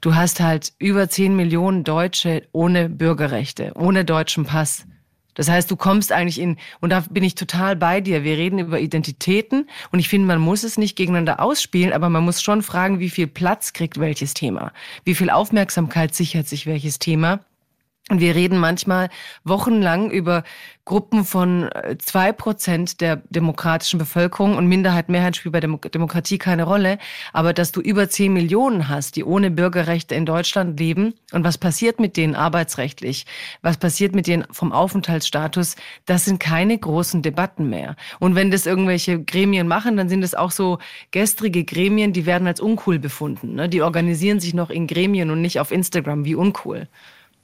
Du 0.00 0.14
hast 0.14 0.40
halt 0.40 0.72
über 0.78 1.08
10 1.08 1.36
Millionen 1.36 1.84
Deutsche 1.84 2.42
ohne 2.52 2.88
Bürgerrechte, 2.88 3.72
ohne 3.76 4.04
deutschen 4.04 4.44
Pass. 4.44 4.86
Das 5.34 5.48
heißt, 5.48 5.70
du 5.70 5.76
kommst 5.76 6.12
eigentlich 6.12 6.40
in, 6.40 6.56
und 6.80 6.90
da 6.90 7.04
bin 7.10 7.24
ich 7.24 7.34
total 7.34 7.76
bei 7.76 8.00
dir. 8.00 8.24
Wir 8.24 8.36
reden 8.36 8.60
über 8.60 8.80
Identitäten 8.80 9.68
und 9.90 9.98
ich 9.98 10.08
finde, 10.08 10.28
man 10.28 10.40
muss 10.40 10.62
es 10.62 10.78
nicht 10.78 10.96
gegeneinander 10.96 11.40
ausspielen, 11.40 11.92
aber 11.92 12.08
man 12.08 12.24
muss 12.24 12.42
schon 12.42 12.62
fragen, 12.62 13.00
wie 13.00 13.10
viel 13.10 13.26
Platz 13.26 13.72
kriegt 13.72 13.98
welches 13.98 14.34
Thema? 14.34 14.72
Wie 15.04 15.14
viel 15.14 15.30
Aufmerksamkeit 15.30 16.14
sichert 16.14 16.46
sich 16.46 16.66
welches 16.66 16.98
Thema? 16.98 17.40
Und 18.10 18.20
wir 18.20 18.34
reden 18.34 18.58
manchmal 18.58 19.08
wochenlang 19.44 20.10
über 20.10 20.44
Gruppen 20.84 21.24
von 21.24 21.72
äh, 21.72 21.96
zwei 21.96 22.32
Prozent 22.32 23.00
der 23.00 23.16
demokratischen 23.30 23.98
Bevölkerung 23.98 24.58
und 24.58 24.66
Minderheit, 24.66 25.08
Mehrheit 25.08 25.36
spielt 25.36 25.54
bei 25.54 25.60
Demo 25.60 25.78
Demokratie 25.78 26.36
keine 26.36 26.64
Rolle. 26.64 26.98
Aber 27.32 27.54
dass 27.54 27.72
du 27.72 27.80
über 27.80 28.10
zehn 28.10 28.34
Millionen 28.34 28.90
hast, 28.90 29.16
die 29.16 29.24
ohne 29.24 29.50
Bürgerrechte 29.50 30.14
in 30.14 30.26
Deutschland 30.26 30.78
leben 30.78 31.14
und 31.32 31.44
was 31.44 31.56
passiert 31.56 31.98
mit 31.98 32.18
denen 32.18 32.34
arbeitsrechtlich, 32.34 33.24
was 33.62 33.78
passiert 33.78 34.14
mit 34.14 34.26
denen 34.26 34.44
vom 34.50 34.72
Aufenthaltsstatus, 34.72 35.76
das 36.04 36.26
sind 36.26 36.38
keine 36.38 36.76
großen 36.76 37.22
Debatten 37.22 37.70
mehr. 37.70 37.96
Und 38.20 38.34
wenn 38.34 38.50
das 38.50 38.66
irgendwelche 38.66 39.22
Gremien 39.22 39.66
machen, 39.66 39.96
dann 39.96 40.10
sind 40.10 40.22
es 40.22 40.34
auch 40.34 40.50
so 40.50 40.78
gestrige 41.10 41.64
Gremien, 41.64 42.12
die 42.12 42.26
werden 42.26 42.46
als 42.46 42.60
uncool 42.60 42.98
befunden. 42.98 43.54
Ne? 43.54 43.70
Die 43.70 43.80
organisieren 43.80 44.40
sich 44.40 44.52
noch 44.52 44.68
in 44.68 44.86
Gremien 44.88 45.30
und 45.30 45.40
nicht 45.40 45.58
auf 45.58 45.70
Instagram 45.70 46.26
wie 46.26 46.34
uncool. 46.34 46.86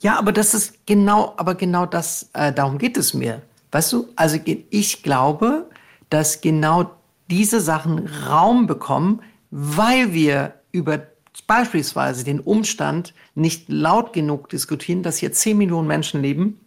Ja, 0.01 0.19
aber 0.19 0.33
das 0.33 0.55
ist 0.55 0.87
genau, 0.87 1.35
aber 1.37 1.55
genau 1.55 1.87
das, 1.87 2.31
äh, 2.33 2.53
darum 2.53 2.79
geht 2.79 2.97
es 2.97 3.15
mir. 3.15 3.43
Weißt 3.71 3.93
du, 3.93 4.09
also 4.17 4.39
ich 4.45 5.03
glaube, 5.03 5.69
dass 6.09 6.41
genau 6.41 6.91
diese 7.31 7.61
Sachen 7.61 8.09
Raum 8.29 8.67
bekommen, 8.67 9.23
weil 9.51 10.13
wir 10.13 10.55
über 10.73 11.07
beispielsweise 11.47 12.25
den 12.25 12.41
Umstand 12.41 13.15
nicht 13.35 13.69
laut 13.69 14.13
genug 14.13 14.49
diskutieren, 14.49 15.03
dass 15.03 15.19
hier 15.19 15.33
10 15.33 15.59
Millionen 15.59 15.87
Menschen 15.87 16.23
leben, 16.23 16.61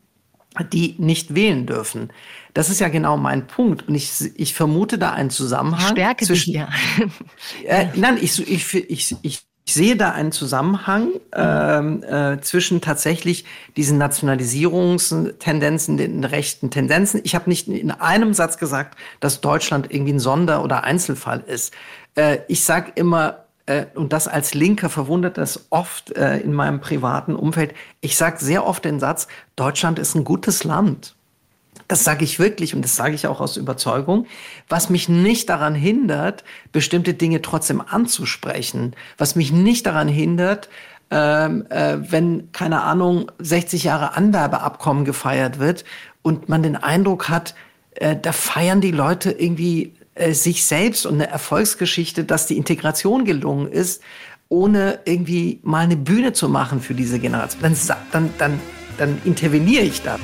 die 0.71 0.95
nicht 0.99 1.35
wählen 1.35 1.65
dürfen. 1.65 2.11
Das 2.53 2.69
ist 2.69 2.79
ja 2.79 2.89
genau 2.89 3.17
mein 3.17 3.47
Punkt. 3.47 3.87
Und 3.87 3.95
ich, 3.95 4.11
ich 4.35 4.53
vermute 4.53 4.97
da 4.97 5.11
einen 5.11 5.29
Zusammenhang. 5.29 5.91
Stärke 5.91 6.25
zwischen, 6.25 6.53
dich, 6.53 6.61
ja. 6.61 6.69
äh, 7.65 7.87
nein, 7.95 8.17
ich, 8.21 8.39
ich, 8.47 8.73
ich, 8.89 9.15
ich 9.21 9.41
ich 9.65 9.73
sehe 9.73 9.95
da 9.95 10.11
einen 10.11 10.33
Zusammenhang 10.33 11.09
ähm, 11.33 12.03
äh, 12.03 12.41
zwischen 12.41 12.81
tatsächlich 12.81 13.45
diesen 13.77 13.97
Nationalisierungstendenzen, 13.97 15.95
den 15.97 16.23
rechten 16.25 16.69
Tendenzen. 16.69 17.21
Ich 17.23 17.33
habe 17.33 17.49
nicht 17.49 17.69
in 17.69 17.91
einem 17.91 18.33
Satz 18.33 18.57
gesagt, 18.57 18.97
dass 19.21 19.39
Deutschland 19.39 19.87
irgendwie 19.89 20.13
ein 20.13 20.19
Sonder- 20.19 20.63
oder 20.63 20.83
Einzelfall 20.83 21.41
ist. 21.47 21.73
Äh, 22.15 22.39
ich 22.49 22.65
sage 22.65 22.91
immer, 22.95 23.45
äh, 23.65 23.85
und 23.95 24.11
das 24.11 24.27
als 24.27 24.53
Linker 24.53 24.89
verwundert 24.89 25.37
das 25.37 25.67
oft 25.69 26.11
äh, 26.17 26.39
in 26.39 26.53
meinem 26.53 26.81
privaten 26.81 27.35
Umfeld, 27.35 27.73
ich 28.01 28.17
sage 28.17 28.43
sehr 28.43 28.65
oft 28.65 28.83
den 28.83 28.99
Satz, 28.99 29.27
Deutschland 29.55 29.97
ist 29.97 30.13
ein 30.15 30.25
gutes 30.25 30.65
Land. 30.65 31.15
Das 31.93 32.03
sage 32.03 32.23
ich 32.23 32.39
wirklich 32.39 32.73
und 32.73 32.81
das 32.81 32.95
sage 32.95 33.13
ich 33.13 33.27
auch 33.27 33.39
aus 33.39 33.55
Überzeugung, 33.55 34.25
was 34.67 34.89
mich 34.89 35.09
nicht 35.09 35.47
daran 35.47 35.75
hindert, 35.75 36.43
bestimmte 36.71 37.13
Dinge 37.13 37.43
trotzdem 37.43 37.81
anzusprechen, 37.81 38.95
was 39.19 39.35
mich 39.35 39.51
nicht 39.51 39.85
daran 39.85 40.07
hindert, 40.07 40.69
ähm, 41.11 41.67
äh, 41.69 41.97
wenn, 41.99 42.51
keine 42.51 42.81
Ahnung, 42.81 43.31
60 43.37 43.83
Jahre 43.83 44.17
Anwerbeabkommen 44.17 45.05
gefeiert 45.05 45.59
wird 45.59 45.85
und 46.23 46.49
man 46.49 46.63
den 46.63 46.77
Eindruck 46.77 47.29
hat, 47.29 47.53
äh, 47.93 48.15
da 48.19 48.31
feiern 48.31 48.81
die 48.81 48.89
Leute 48.89 49.29
irgendwie 49.29 49.93
äh, 50.15 50.33
sich 50.33 50.65
selbst 50.65 51.05
und 51.05 51.13
eine 51.13 51.27
Erfolgsgeschichte, 51.27 52.23
dass 52.23 52.47
die 52.47 52.57
Integration 52.57 53.23
gelungen 53.23 53.71
ist, 53.71 54.01
ohne 54.49 54.97
irgendwie 55.05 55.59
mal 55.61 55.81
eine 55.83 55.97
Bühne 55.97 56.33
zu 56.33 56.49
machen 56.49 56.81
für 56.81 56.95
diese 56.95 57.19
Generation. 57.19 57.61
Dann, 57.61 57.77
dann, 58.11 58.33
dann, 58.39 58.59
dann 58.97 59.21
interveniere 59.25 59.83
ich 59.83 60.01
da. 60.01 60.17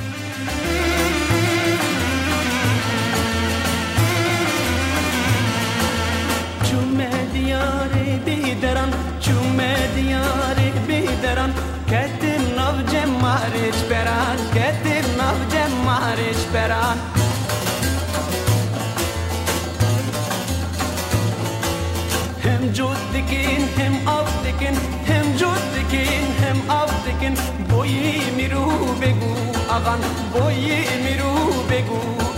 جودكين 22.74 23.68
هم 23.78 24.08
أفدكين 24.08 24.74
هم 25.08 25.36
جودكين 25.36 26.24
هم 26.42 26.70
أفدكين 26.70 27.34
بوي 27.70 28.18
ميرو 28.36 28.66
بيجو 29.00 29.34
أغان 29.70 30.00
بوي 30.34 30.68
ميرو 31.04 31.34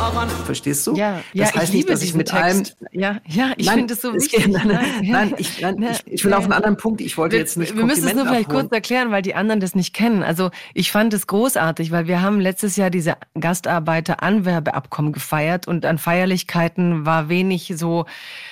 daran. 0.02 0.30
Verstehst 0.30 0.88
du? 0.88 0.96
Ja, 0.96 1.22
ja 1.34 1.46
das 1.46 1.56
heißt 1.56 1.64
ich 1.66 1.72
liebe 1.72 1.78
nicht, 1.78 1.90
dass 1.90 2.04
ich 2.04 2.14
mit 2.14 2.28
Text. 2.30 2.78
Ja, 2.92 3.20
ja, 3.28 3.54
ich 3.58 3.70
finde 3.70 3.94
es 3.94 4.02
so 4.02 4.14
wichtig. 4.14 4.44
Geht, 4.44 4.52
nein, 4.52 4.68
nein, 4.68 4.86
nein, 5.04 5.34
ich, 5.38 5.62
nein 5.62 5.82
ich, 6.06 6.14
ich, 6.14 6.26
will 6.26 6.34
auf 6.34 6.44
einen 6.44 6.54
anderen 6.54 6.78
Punkt. 6.78 7.02
Ich 7.02 7.18
wollte 7.18 7.34
wir, 7.34 7.40
jetzt 7.40 7.58
nicht. 7.58 7.76
Wir 7.76 7.86
müssen 7.86 8.08
es 8.08 8.14
nur 8.14 8.26
vielleicht 8.26 8.48
abholen. 8.48 8.70
kurz 8.70 8.74
erklären, 8.74 9.12
weil 9.12 9.22
die 9.22 9.36
anderen 9.36 9.60
das 9.60 9.76
nicht 9.76 9.94
kennen. 9.94 10.24
Also 10.24 10.52
ich 10.74 10.92
fand 10.92 11.14
es 11.14 11.28
großartig, 11.28 11.92
weil 11.92 12.08
wir 12.08 12.22
haben 12.22 12.40
letztes 12.40 12.76
Jahr 12.76 12.90
diese 12.90 13.16
Gastarbeiter-Anwerbeabkommen 13.40 15.14
gefeiert 15.14 15.68
und 15.68 15.86
an 15.86 15.98
Feierlichkeiten 15.98 17.06
war 17.06 17.30
wenig 17.30 17.74
so, 17.76 18.06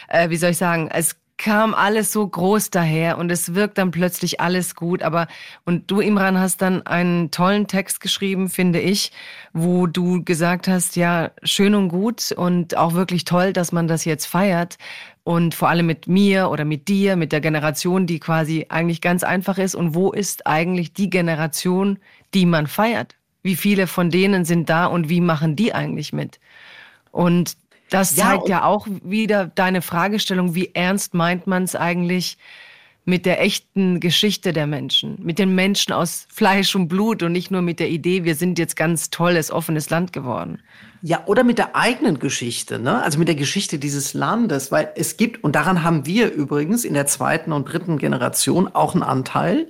äh, 0.08 0.30
wie 0.30 0.38
soll 0.38 0.52
ich 0.52 0.58
sagen, 0.58 0.89
es 0.91 1.16
kam 1.40 1.74
alles 1.74 2.12
so 2.12 2.28
groß 2.28 2.70
daher 2.70 3.18
und 3.18 3.32
es 3.32 3.56
wirkt 3.56 3.78
dann 3.78 3.92
plötzlich 3.92 4.42
alles 4.42 4.76
gut. 4.76 5.02
Aber 5.02 5.28
und 5.66 5.90
du, 5.90 6.02
Imran, 6.02 6.38
hast 6.38 6.62
dann 6.62 6.86
einen 6.86 7.32
tollen 7.32 7.66
Text 7.66 8.02
geschrieben, 8.02 8.50
finde 8.50 8.82
ich, 8.82 9.14
wo 9.54 9.88
du 9.88 10.24
gesagt 10.24 10.68
hast, 10.68 10.98
ja, 10.98 11.32
schön 11.44 11.76
und 11.76 11.88
gut 11.88 12.34
und 12.34 12.76
auch 12.76 12.94
wirklich 12.94 13.24
toll, 13.24 13.54
dass 13.54 13.72
man 13.72 13.88
das 13.88 14.04
jetzt 14.04 14.26
feiert. 14.26 14.78
Und 15.24 15.56
vor 15.56 15.70
allem 15.70 15.86
mit 15.86 16.08
mir 16.08 16.50
oder 16.50 16.66
mit 16.66 16.90
dir, 16.90 17.16
mit 17.16 17.32
der 17.32 17.42
Generation, 17.42 18.06
die 18.06 18.20
quasi 18.20 18.66
eigentlich 18.68 19.00
ganz 19.00 19.24
einfach 19.24 19.58
ist. 19.58 19.76
Und 19.76 19.96
wo 19.96 20.12
ist 20.12 20.46
eigentlich 20.46 20.94
die 20.94 21.10
Generation, 21.10 22.00
die 22.34 22.46
man 22.46 22.68
feiert? 22.68 23.16
Wie 23.44 23.56
viele 23.56 23.88
von 23.88 24.10
denen 24.10 24.44
sind 24.44 24.70
da 24.70 24.88
und 24.88 25.08
wie 25.08 25.22
machen 25.22 25.56
die 25.56 25.74
eigentlich 25.74 26.12
mit? 26.12 26.42
Und 27.12 27.56
das 27.90 28.16
zeigt 28.16 28.50
ja, 28.50 28.60
ja 28.60 28.64
auch 28.66 28.88
wieder 29.04 29.48
deine 29.48 29.82
Fragestellung, 29.82 30.56
wie 30.56 30.72
ernst 30.74 31.14
meint 31.14 31.48
man 31.48 31.64
es 31.64 31.76
eigentlich 31.76 32.38
mit 33.06 33.26
der 33.26 33.42
echten 33.42 34.00
Geschichte 34.00 34.54
der 34.54 34.68
Menschen, 34.68 35.18
mit 35.22 35.40
den 35.40 35.56
Menschen 35.56 35.94
aus 35.94 36.28
Fleisch 36.32 36.76
und 36.76 36.88
Blut 36.88 37.24
und 37.24 37.32
nicht 37.32 37.50
nur 37.50 37.62
mit 37.62 37.80
der 37.80 37.90
Idee, 37.90 38.24
wir 38.24 38.36
sind 38.36 38.60
jetzt 38.60 38.76
ganz 38.76 39.10
tolles, 39.10 39.52
offenes 39.52 39.90
Land 39.90 40.14
geworden. 40.14 40.62
Ja, 41.02 41.24
oder 41.26 41.44
mit 41.44 41.58
der 41.58 41.76
eigenen 41.76 42.20
Geschichte, 42.20 42.78
ne? 42.78 43.02
also 43.02 43.18
mit 43.18 43.28
der 43.28 43.36
Geschichte 43.36 43.80
dieses 43.80 44.14
Landes, 44.14 44.72
weil 44.72 44.92
es 44.96 45.18
gibt, 45.18 45.44
und 45.44 45.56
daran 45.56 45.84
haben 45.84 46.06
wir 46.06 46.32
übrigens 46.32 46.86
in 46.86 46.94
der 46.94 47.08
zweiten 47.08 47.52
und 47.52 47.66
dritten 47.66 47.98
Generation 47.98 48.68
auch 48.68 48.94
einen 48.94 49.04
Anteil, 49.04 49.68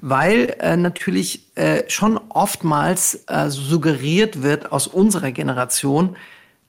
weil 0.00 0.56
äh, 0.60 0.76
natürlich 0.76 1.56
äh, 1.56 1.82
schon 1.88 2.18
oftmals 2.28 3.24
äh, 3.28 3.50
suggeriert 3.50 4.42
wird 4.42 4.72
aus 4.72 4.86
unserer 4.86 5.32
Generation, 5.32 6.16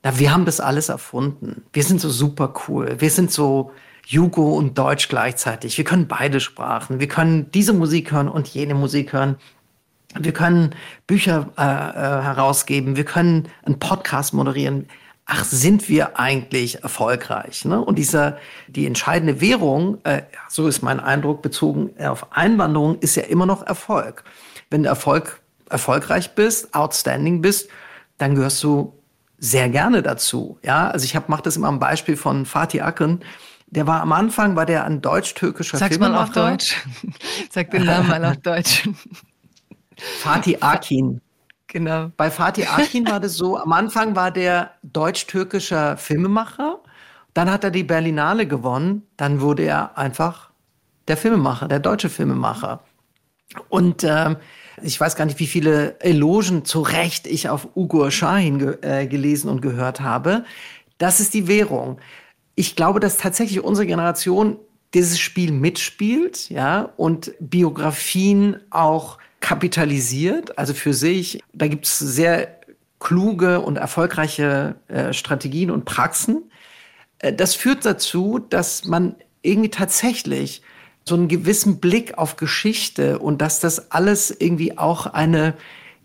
na, 0.04 0.18
wir 0.18 0.32
haben 0.32 0.46
das 0.46 0.60
alles 0.60 0.90
erfunden. 0.90 1.64
Wir 1.74 1.84
sind 1.84 2.00
so 2.00 2.10
super 2.10 2.54
cool. 2.68 2.96
Wir 3.00 3.10
sind 3.10 3.32
so 3.32 3.72
Jugo 4.06 4.56
und 4.56 4.78
Deutsch 4.78 5.10
gleichzeitig. 5.10 5.78
Wir 5.78 5.86
können 5.86 6.08
beide 6.08 6.40
Sprachen. 6.40 7.00
Wir 7.00 7.08
können 7.08 7.52
diese 7.52 7.74
Musik 7.74 8.12
hören 8.12 8.30
und 8.30 8.48
jene 8.48 8.76
Musik 8.76 9.14
hören. 9.14 9.36
Wir 10.18 10.32
können 10.32 10.74
Bücher 11.06 11.50
äh, 11.58 11.62
äh, 11.62 12.24
herausgeben. 12.24 12.96
Wir 12.96 13.04
können 13.04 13.50
einen 13.64 13.78
Podcast 13.78 14.34
moderieren. 14.34 14.88
Ach, 15.26 15.44
sind 15.44 15.90
wir 15.90 16.18
eigentlich 16.18 16.82
erfolgreich? 16.82 17.66
Ne? 17.66 17.80
Und 17.80 18.00
dieser, 18.00 18.38
die 18.68 18.88
entscheidende 18.88 19.42
Währung, 19.42 20.00
äh, 20.06 20.24
so 20.48 20.68
ist 20.68 20.82
mein 20.82 21.00
Eindruck 21.00 21.44
bezogen 21.44 21.92
auf 22.00 22.32
Einwanderung, 22.32 22.98
ist 23.00 23.16
ja 23.16 23.24
immer 23.24 23.46
noch 23.46 23.62
Erfolg. 23.68 24.24
Wenn 24.72 24.84
du 24.84 24.90
Erfolg, 24.90 25.42
erfolgreich 25.70 26.34
bist, 26.34 26.74
outstanding 26.74 27.42
bist, 27.42 27.70
dann 28.18 28.34
gehörst 28.34 28.64
du 28.64 28.99
sehr 29.40 29.70
gerne 29.70 30.02
dazu. 30.02 30.60
Ja, 30.64 30.90
also 30.90 31.06
ich 31.06 31.16
habe 31.16 31.26
mache 31.30 31.44
das 31.44 31.56
immer 31.58 31.68
am 31.68 31.80
Beispiel 31.80 32.18
von 32.18 32.46
Fatih 32.46 32.82
Akın. 32.84 33.20
Der 33.68 33.86
war 33.88 34.02
am 34.02 34.12
Anfang 34.12 34.56
war 34.56 34.66
der 34.66 34.86
ein 34.86 35.02
deutsch-türkischer 35.02 35.78
Sag's 35.78 35.96
Filmemacher. 35.98 36.14
mal 36.18 36.24
auf 36.24 36.32
Deutsch. 36.32 36.76
Sag 37.52 37.72
den 37.72 37.86
Namen 37.86 38.10
mal 38.10 38.26
auf 38.26 38.38
Deutsch. 38.44 38.90
Fatih 40.20 40.58
Akin. 40.62 41.22
Genau. 41.68 42.12
Bei 42.18 42.32
Fatih 42.32 42.68
Akin 42.68 43.08
war 43.08 43.20
das 43.20 43.36
so, 43.36 43.58
am 43.58 43.72
Anfang 43.74 44.16
war 44.16 44.32
der 44.32 44.72
deutsch-türkischer 44.84 45.98
Filmemacher, 45.98 46.80
dann 47.36 47.52
hat 47.52 47.64
er 47.64 47.70
die 47.70 47.84
Berlinale 47.84 48.48
gewonnen, 48.48 49.04
dann 49.18 49.40
wurde 49.40 49.64
er 49.64 49.96
einfach 49.98 50.50
der 51.08 51.16
Filmemacher, 51.16 51.68
der 51.68 51.80
deutsche 51.80 52.10
Filmemacher. 52.10 52.80
Und 53.70 54.04
äh, 54.04 54.36
ich 54.84 55.00
weiß 55.00 55.16
gar 55.16 55.26
nicht, 55.26 55.40
wie 55.40 55.48
viele 55.48 56.00
Elogen 56.00 56.66
zu 56.66 56.82
Recht 56.82 57.28
ich 57.28 57.50
auf 57.50 57.70
Ugur 57.76 58.12
Shahin 58.12 58.60
ge 58.60 58.78
äh, 58.82 59.08
gelesen 59.08 59.50
und 59.50 59.62
gehört 59.62 60.02
habe. 60.02 60.44
Das 60.98 61.20
ist 61.20 61.34
die 61.34 61.48
Währung. 61.48 62.00
Ich 62.56 62.76
glaube, 62.76 63.00
dass 63.00 63.18
tatsächlich 63.18 63.64
unsere 63.64 63.88
Generation 63.88 64.58
dieses 64.94 65.20
Spiel 65.20 65.52
mitspielt, 65.52 66.50
ja, 66.50 66.92
und 66.98 67.34
Biografien 67.40 68.58
auch 68.70 69.18
kapitalisiert, 69.40 70.58
also 70.58 70.74
für 70.74 70.94
sich. 70.94 71.42
Da 71.54 71.68
gibt 71.68 71.86
es 71.86 72.00
sehr 72.00 72.60
kluge 73.00 73.62
und 73.62 73.78
erfolgreiche 73.78 74.76
äh, 74.88 75.14
Strategien 75.14 75.72
und 75.72 75.86
Praxen. 75.86 76.52
Äh, 77.20 77.34
das 77.34 77.56
führt 77.56 77.86
dazu, 77.86 78.40
dass 78.40 78.86
man 78.86 79.16
irgendwie 79.42 79.70
tatsächlich 79.70 80.62
so 81.10 81.16
einen 81.16 81.28
gewissen 81.28 81.80
Blick 81.80 82.18
auf 82.18 82.38
Geschichte 82.38 83.20
und 83.20 83.42
dass 83.42 83.60
das 83.60 83.92
alles 83.92 84.32
irgendwie 84.32 84.78
auch 84.78 85.08
eine, 85.08 85.56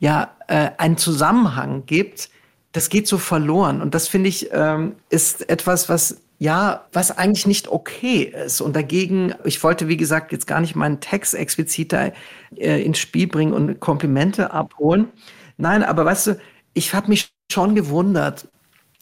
ja, 0.00 0.34
äh, 0.48 0.70
einen 0.78 0.96
Zusammenhang 0.96 1.84
gibt, 1.86 2.30
das 2.72 2.88
geht 2.88 3.06
so 3.06 3.18
verloren. 3.18 3.80
Und 3.80 3.94
das 3.94 4.08
finde 4.08 4.28
ich, 4.28 4.48
ähm, 4.52 4.96
ist 5.10 5.48
etwas, 5.48 5.88
was 5.88 6.20
ja, 6.38 6.84
was 6.92 7.16
eigentlich 7.16 7.46
nicht 7.46 7.68
okay 7.68 8.22
ist. 8.22 8.60
Und 8.60 8.74
dagegen, 8.74 9.34
ich 9.44 9.62
wollte, 9.62 9.88
wie 9.88 9.96
gesagt, 9.96 10.32
jetzt 10.32 10.46
gar 10.46 10.60
nicht 10.60 10.74
meinen 10.74 11.00
Text 11.00 11.34
explizit 11.34 11.92
da 11.92 12.10
äh, 12.56 12.82
ins 12.84 12.98
Spiel 12.98 13.28
bringen 13.28 13.52
und 13.52 13.78
Komplimente 13.80 14.52
abholen. 14.52 15.08
Nein, 15.56 15.84
aber 15.84 16.04
weißt 16.04 16.26
du, 16.26 16.38
ich 16.74 16.92
habe 16.92 17.08
mich 17.08 17.30
schon 17.50 17.76
gewundert, 17.76 18.48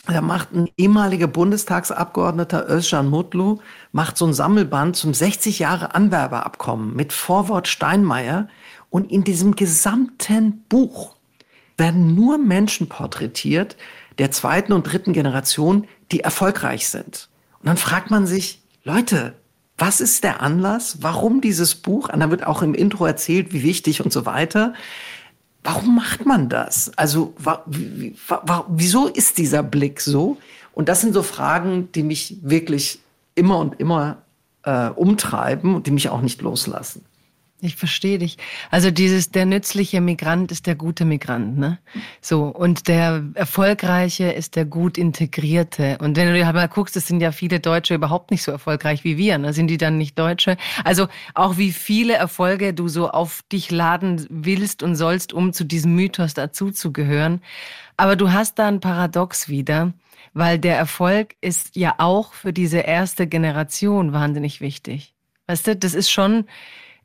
da 0.07 0.21
macht 0.21 0.53
ein 0.53 0.69
ehemaliger 0.77 1.29
Bundestagsabgeordneter 1.29 2.69
Özcan 2.69 3.09
Mutlu 3.09 3.61
macht 3.93 4.19
so 4.19 4.27
ein 4.27 4.35
Sammelband 4.35 4.97
zum 4.97 5.15
60 5.15 5.61
Jahre 5.61 5.95
Anwerberabkommen 5.95 6.97
mit 6.97 7.13
Vorwort 7.13 7.69
Steinmeier 7.69 8.49
und 8.91 9.13
in 9.13 9.23
diesem 9.23 9.55
gesamten 9.55 10.65
Buch 10.69 11.15
werden 11.77 12.15
nur 12.15 12.39
Menschen 12.39 12.89
porträtiert 12.89 13.77
der 14.19 14.31
zweiten 14.31 14.73
und 14.73 14.85
dritten 14.85 15.13
Generation, 15.13 15.87
die 16.11 16.21
erfolgreich 16.21 16.89
sind. 16.89 17.29
Und 17.61 17.67
dann 17.67 17.77
fragt 17.77 18.11
man 18.11 18.27
sich, 18.27 18.61
Leute, 18.85 19.35
was 19.79 20.01
ist 20.01 20.23
der 20.23 20.43
Anlass? 20.43 20.99
Warum 21.01 21.41
dieses 21.41 21.75
Buch? 21.75 22.09
Und 22.09 22.21
da 22.21 22.31
wird 22.31 22.47
auch 22.47 22.63
im 22.63 22.75
Intro 22.75 23.07
erzählt, 23.07 23.53
wie 23.53 23.63
wichtig 23.63 24.05
und 24.05 24.13
so 24.13 24.27
weiter. 24.27 24.75
Warum 25.65 25.97
macht 25.97 26.27
man 26.27 26.49
das? 26.49 26.91
Also 26.97 27.35
wieso 28.69 29.07
ist 29.07 29.39
dieser 29.39 29.63
Blick 29.63 30.01
so? 30.01 30.39
Und 30.73 30.89
das 30.89 31.01
sind 31.01 31.13
so 31.13 31.23
Fragen, 31.23 31.91
die 31.93 32.03
mich 32.03 32.39
wirklich 32.43 33.01
immer 33.35 33.59
und 33.59 33.79
immer 33.79 34.19
äh, 34.65 34.89
umtreiben 34.89 35.75
und 35.75 35.87
die 35.87 35.91
mich 35.91 36.09
auch 36.09 36.21
nicht 36.21 36.43
loslassen. 36.43 37.05
Ich 37.65 37.77
verstehe 37.77 38.19
dich. 38.19 38.39
Also 38.73 38.91
dieses 38.91 39.31
der 39.31 39.47
nützliche 39.47 40.01
Migrant 40.01 40.51
ist 40.51 40.67
der 40.67 40.75
gute 40.75 41.05
Migrant, 41.05 41.59
ne? 41.59 41.79
So 42.21 42.47
und 42.47 42.89
der 42.89 43.23
erfolgreiche 43.35 44.33
ist 44.33 44.57
der 44.57 44.65
gut 44.65 44.99
integrierte. 44.99 45.97
Und 45.99 46.17
wenn 46.17 46.27
du 46.27 46.35
dir 46.35 46.53
mal 46.53 46.67
guckst, 46.67 46.97
es 46.97 47.07
sind 47.07 47.21
ja 47.21 47.31
viele 47.31 47.61
Deutsche 47.61 47.95
überhaupt 47.95 48.33
nicht 48.33 48.43
so 48.43 48.51
erfolgreich 48.51 49.05
wie 49.05 49.17
wir, 49.17 49.39
ne? 49.39 49.53
Sind 49.53 49.69
die 49.69 49.79
dann 49.79 49.97
nicht 49.97 50.19
Deutsche? 50.19 50.57
Also 50.83 51.07
auch 51.35 51.57
wie 51.57 51.71
viele 51.71 52.15
Erfolge 52.15 52.75
du 52.75 52.89
so 52.89 53.09
auf 53.09 53.45
dich 53.53 53.71
laden 53.71 54.27
willst 54.29 54.83
und 54.83 54.97
sollst, 54.97 55.33
um 55.33 55.53
zu 55.53 55.63
diesem 55.63 55.95
Mythos 55.95 56.35
dazuzugehören. 56.35 57.43
Aber 57.97 58.17
du 58.17 58.33
hast 58.33 58.59
da 58.59 58.67
ein 58.67 58.81
Paradox 58.81 59.49
wieder, 59.49 59.93
weil 60.35 60.59
der 60.59 60.77
Erfolg 60.77 61.37
ist 61.41 61.77
ja 61.77 61.95
auch 61.99 62.33
für 62.33 62.53
diese 62.53 62.79
erste 62.79 63.29
Generation 63.29 64.13
wahnsinnig 64.13 64.61
wichtig. 64.61 65.15
Weißt 65.47 65.69
du, 65.69 65.77
das 65.77 65.95
ist 65.95 66.11
schon 66.11 66.47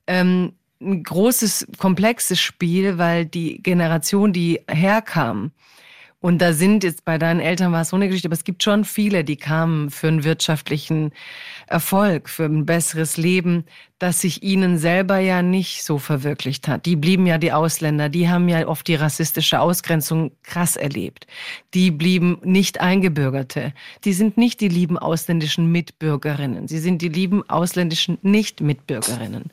ähm, 0.08 0.54
ein 0.82 1.04
großes, 1.04 1.68
komplexes 1.78 2.40
Spiel, 2.40 2.98
weil 2.98 3.26
die 3.26 3.62
Generation, 3.62 4.34
die 4.34 4.62
herkam, 4.68 5.52
und 6.20 6.40
da 6.42 6.52
sind 6.52 6.84
jetzt 6.84 7.06
bei 7.06 7.20
deinen 7.20 7.40
Eltern 7.40 7.72
war 7.72 7.82
es 7.82 7.90
so 7.90 7.96
eine 7.96 8.08
Geschichte, 8.08 8.28
aber 8.28 8.34
es 8.34 8.44
gibt 8.44 8.64
schon 8.64 8.86
viele, 8.86 9.24
die 9.24 9.36
kamen 9.36 9.92
für 9.92 10.08
einen 10.08 10.24
wirtschaftlichen 10.24 11.12
Erfolg, 11.68 12.28
für 12.28 12.46
ein 12.46 12.66
besseres 12.66 13.18
Leben, 13.18 13.66
das 14.00 14.22
sich 14.22 14.42
ihnen 14.42 14.80
selber 14.80 15.20
ja 15.20 15.44
nicht 15.44 15.84
so 15.84 16.00
verwirklicht 16.00 16.68
hat. 16.68 16.88
Die 16.88 16.96
blieben 16.96 17.28
ja 17.28 17.38
die 17.38 17.52
Ausländer, 17.52 18.10
die 18.10 18.30
haben 18.30 18.50
ja 18.50 18.68
oft 18.68 18.88
die 18.88 18.96
rassistische 18.96 19.60
Ausgrenzung 19.60 20.32
krass 20.42 20.76
erlebt. 20.76 21.28
Die 21.76 21.92
blieben 21.92 22.40
nicht 22.44 22.82
Eingebürgerte. 22.82 23.74
Die 24.04 24.14
sind 24.14 24.38
nicht 24.38 24.60
die 24.60 24.70
lieben 24.70 24.98
ausländischen 24.98 25.72
Mitbürgerinnen. 25.72 26.68
Sie 26.68 26.80
sind 26.80 27.04
die 27.04 27.10
lieben 27.10 27.48
ausländischen 27.48 28.18
Nicht-Mitbürgerinnen. 28.24 29.52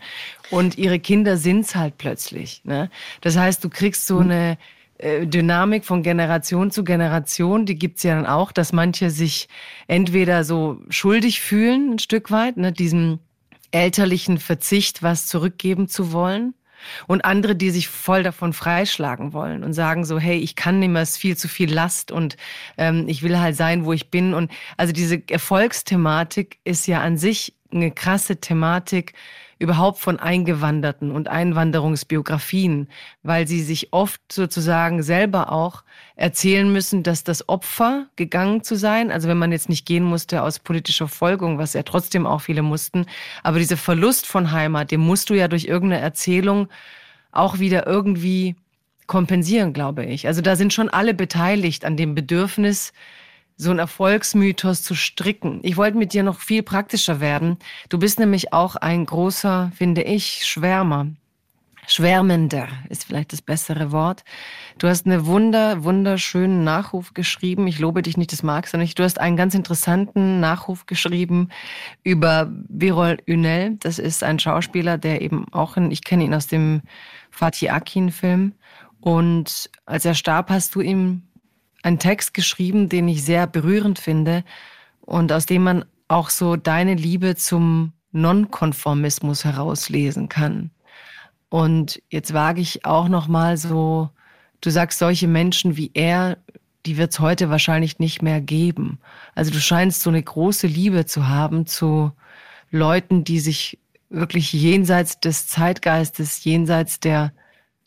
Und 0.51 0.79
ihre 0.79 0.99
Kinder 0.99 1.37
sind's 1.37 1.75
halt 1.75 1.99
plötzlich. 1.99 2.62
Ne? 2.65 2.91
Das 3.21 3.37
heißt, 3.37 3.62
du 3.62 3.69
kriegst 3.69 4.07
so 4.07 4.19
eine 4.19 4.53
äh, 4.53 4.57
Dynamik 5.05 5.85
von 5.85 6.03
Generation 6.03 6.71
zu 6.71 6.83
Generation, 6.83 7.67
die 7.67 7.77
gibt's 7.77 8.03
ja 8.03 8.15
dann 8.15 8.27
auch, 8.27 8.53
dass 8.53 8.73
manche 8.73 9.11
sich 9.11 9.49
entweder 9.87 10.45
so 10.45 10.81
schuldig 10.89 11.41
fühlen, 11.41 11.93
ein 11.93 11.99
Stück 11.99 12.31
weit, 12.31 12.57
ne, 12.57 12.73
diesem 12.73 13.19
elterlichen 13.71 14.39
Verzicht 14.39 15.03
was 15.03 15.27
zurückgeben 15.27 15.89
zu 15.89 16.13
wollen. 16.13 16.55
Und 17.07 17.25
andere, 17.25 17.57
die 17.57 17.71
sich 17.71 17.89
voll 17.89 18.23
davon 18.23 18.53
freischlagen 18.53 19.33
wollen 19.33 19.65
und 19.65 19.73
sagen 19.73 20.05
so, 20.05 20.19
hey, 20.19 20.37
ich 20.37 20.55
kann 20.55 20.81
nicht 20.81 20.91
mehr, 20.91 21.01
es 21.01 21.13
ist 21.13 21.17
viel 21.17 21.35
zu 21.35 21.49
viel 21.49 21.73
Last 21.73 22.13
und 22.13 22.37
ähm, 22.77 23.09
ich 23.09 23.23
will 23.23 23.39
halt 23.39 23.57
sein, 23.57 23.87
wo 23.87 23.95
ich 23.95 24.11
bin. 24.11 24.35
Und 24.35 24.51
also 24.77 24.93
diese 24.93 25.23
Erfolgsthematik 25.31 26.59
ist 26.65 26.87
ja 26.87 27.01
an 27.01 27.17
sich 27.17 27.55
eine 27.73 27.91
krasse 27.91 28.37
Thematik 28.37 29.15
überhaupt 29.59 29.99
von 29.99 30.19
Eingewanderten 30.19 31.11
und 31.11 31.29
Einwanderungsbiografien, 31.29 32.89
weil 33.23 33.47
sie 33.47 33.63
sich 33.63 33.93
oft 33.93 34.21
sozusagen 34.33 35.03
selber 35.03 35.53
auch 35.53 35.85
erzählen 36.17 36.73
müssen, 36.73 37.03
dass 37.03 37.25
das 37.25 37.49
Opfer 37.49 38.07
gegangen 38.17 38.63
zu 38.63 38.77
sein, 38.77 39.11
also 39.11 39.29
wenn 39.29 39.39
man 39.39 39.53
jetzt 39.53 39.69
nicht 39.69 39.87
gehen 39.87 40.05
musste 40.05 40.43
aus 40.43 40.59
politischer 40.59 41.09
Folgung, 41.09 41.59
was 41.59 41.73
ja 41.73 41.83
trotzdem 41.83 42.27
auch 42.27 42.41
viele 42.41 42.63
mussten, 42.63 43.07
aber 43.43 43.59
dieser 43.59 43.77
Verlust 43.77 44.27
von 44.27 44.53
Heimat, 44.53 44.91
den 44.91 45.01
musst 45.01 45.31
du 45.31 45.35
ja 45.35 45.49
durch 45.49 45.65
irgendeine 45.65 46.03
Erzählung 46.03 46.69
auch 47.33 47.59
wieder 47.59 47.87
irgendwie 47.87 48.57
kompensieren, 49.07 49.73
glaube 49.73 50.05
ich. 50.05 50.27
Also 50.27 50.41
da 50.41 50.57
sind 50.57 50.73
schon 50.73 50.89
alle 50.89 51.15
beteiligt 51.15 51.85
an 51.85 51.97
dem 51.97 52.15
Bedürfnis, 52.15 52.93
so 53.57 53.71
ein 53.71 53.79
Erfolgsmythos 53.79 54.83
zu 54.83 54.95
stricken. 54.95 55.61
Ich 55.63 55.77
wollte 55.77 55.97
mit 55.97 56.13
dir 56.13 56.23
noch 56.23 56.41
viel 56.41 56.63
praktischer 56.63 57.21
werden. 57.21 57.59
Du 57.89 57.99
bist 57.99 58.19
nämlich 58.19 58.53
auch 58.53 58.77
ein 58.77 59.07
großer, 59.07 59.71
finde 59.77 60.03
ich, 60.03 60.45
Schwärmer. 60.45 61.09
Schwärmender 61.87 62.69
ist 62.89 63.05
vielleicht 63.05 63.33
das 63.33 63.43
bessere 63.43 63.93
Wort. 63.93 64.25
Du 64.79 64.89
hast 64.89 65.07
eine 65.07 65.27
wunder, 65.27 65.85
wunderschönen 65.85 66.65
Nachruf 66.65 67.13
geschrieben. 67.15 67.67
Ich 67.67 67.79
lobe 67.79 68.03
dich 68.03 68.17
nicht, 68.17 68.33
das 68.33 68.43
magst 68.43 68.73
du 68.73 68.79
nicht. 68.79 68.99
Du 68.99 69.03
hast 69.03 69.21
einen 69.21 69.37
ganz 69.37 69.55
interessanten 69.55 70.41
Nachruf 70.41 70.87
geschrieben 70.87 71.51
über 72.03 72.51
Birol 72.51 73.19
Ünel. 73.27 73.77
Das 73.81 73.99
ist 73.99 74.25
ein 74.25 74.39
Schauspieler, 74.39 74.99
der 74.99 75.21
eben 75.21 75.47
auch 75.53 75.77
in, 75.77 75.91
ich 75.91 76.03
kenne 76.03 76.25
ihn 76.25 76.35
aus 76.35 76.47
dem 76.47 76.83
Fatih 77.31 77.71
Akin-Film. 77.71 78.55
Und 79.01 79.71
als 79.85 80.07
er 80.07 80.15
starb, 80.15 80.49
hast 80.49 80.75
du 80.75 80.81
ihm 80.81 81.23
einen 81.85 81.99
Text 81.99 82.35
geschrieben, 82.35 82.89
den 82.89 83.07
ich 83.09 83.24
sehr 83.24 83.47
berührend 83.47 83.99
finde 83.99 84.43
und 85.03 85.30
aus 85.32 85.47
dem 85.47 85.62
man 85.62 85.85
auch 86.09 86.30
so 86.30 86.57
deine 86.57 86.95
Liebe 86.95 87.37
zum 87.37 87.93
Nonkonformismus 88.12 89.45
herauslesen 89.45 90.28
kann. 90.28 90.70
Und 91.51 92.03
jetzt 92.11 92.32
wage 92.32 92.61
ich 92.61 92.85
auch 92.85 93.09
noch 93.09 93.28
mal 93.28 93.57
so, 93.57 94.09
du 94.61 94.70
sagst, 94.70 94.99
solche 94.99 95.28
Menschen 95.28 95.76
wie 95.76 95.91
er, 95.93 96.39
die 96.87 96.97
wird 96.97 97.12
es 97.12 97.20
heute 97.20 97.51
wahrscheinlich 97.51 97.99
nicht 97.99 98.22
mehr 98.22 98.41
geben. 98.41 98.99
Also 99.35 99.51
du 99.51 99.61
scheinst 99.61 100.03
so 100.03 100.11
eine 100.11 100.22
große 100.22 100.66
Liebe 100.66 101.05
zu 101.05 101.28
haben 101.28 101.66
zu 101.66 102.12
Leuten, 102.70 103.24
die 103.24 103.41
sich 103.41 103.78
wirklich 104.09 104.53
jenseits 104.53 105.20
des 105.20 105.47
Zeitgeistes, 105.49 106.45
jenseits 106.45 106.99
der 107.01 107.32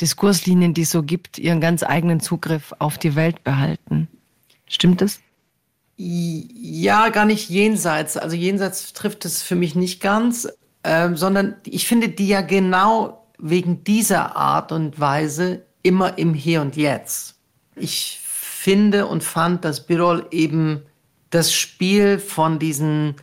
Diskurslinien, 0.01 0.73
die 0.73 0.83
es 0.83 0.91
so 0.91 1.03
gibt, 1.03 1.37
ihren 1.37 1.61
ganz 1.61 1.83
eigenen 1.83 2.19
Zugriff 2.19 2.73
auf 2.79 2.97
die 2.97 3.15
Welt 3.15 3.43
behalten. 3.43 4.07
Stimmt 4.67 5.01
das? 5.01 5.19
Ja, 5.95 7.09
gar 7.09 7.25
nicht 7.25 7.49
jenseits. 7.49 8.17
Also 8.17 8.35
jenseits 8.35 8.93
trifft 8.93 9.25
es 9.25 9.41
für 9.41 9.55
mich 9.55 9.73
nicht 9.75 9.99
ganz, 9.99 10.47
äh, 10.83 11.09
sondern 11.15 11.55
ich 11.65 11.87
finde 11.87 12.09
die 12.09 12.27
ja 12.27 12.41
genau 12.41 13.27
wegen 13.39 13.83
dieser 13.83 14.35
Art 14.35 14.71
und 14.71 14.99
Weise 14.99 15.63
immer 15.81 16.17
im 16.17 16.33
Hier 16.33 16.61
und 16.61 16.75
Jetzt. 16.75 17.35
Ich 17.75 18.19
finde 18.21 19.07
und 19.07 19.23
fand, 19.23 19.65
dass 19.65 19.85
Birol 19.85 20.27
eben 20.31 20.83
das 21.29 21.53
Spiel 21.53 22.19
von 22.19 22.59
diesen 22.59 23.15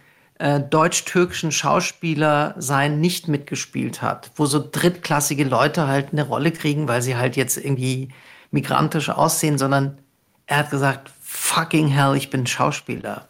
äh, 0.44 0.60
deutsch-türkischen 0.60 1.52
Schauspieler 1.52 2.54
sein 2.58 3.00
nicht 3.00 3.28
mitgespielt 3.28 4.02
hat, 4.02 4.30
wo 4.36 4.44
so 4.44 4.62
drittklassige 4.70 5.44
Leute 5.44 5.88
halt 5.88 6.12
eine 6.12 6.26
Rolle 6.26 6.52
kriegen, 6.52 6.86
weil 6.86 7.00
sie 7.00 7.16
halt 7.16 7.34
jetzt 7.34 7.56
irgendwie 7.56 8.10
migrantisch 8.50 9.08
aussehen, 9.08 9.56
sondern 9.56 9.96
er 10.44 10.58
hat 10.58 10.70
gesagt, 10.70 11.10
fucking 11.22 11.88
hell, 11.88 12.14
ich 12.14 12.28
bin 12.28 12.46
Schauspieler. 12.46 13.26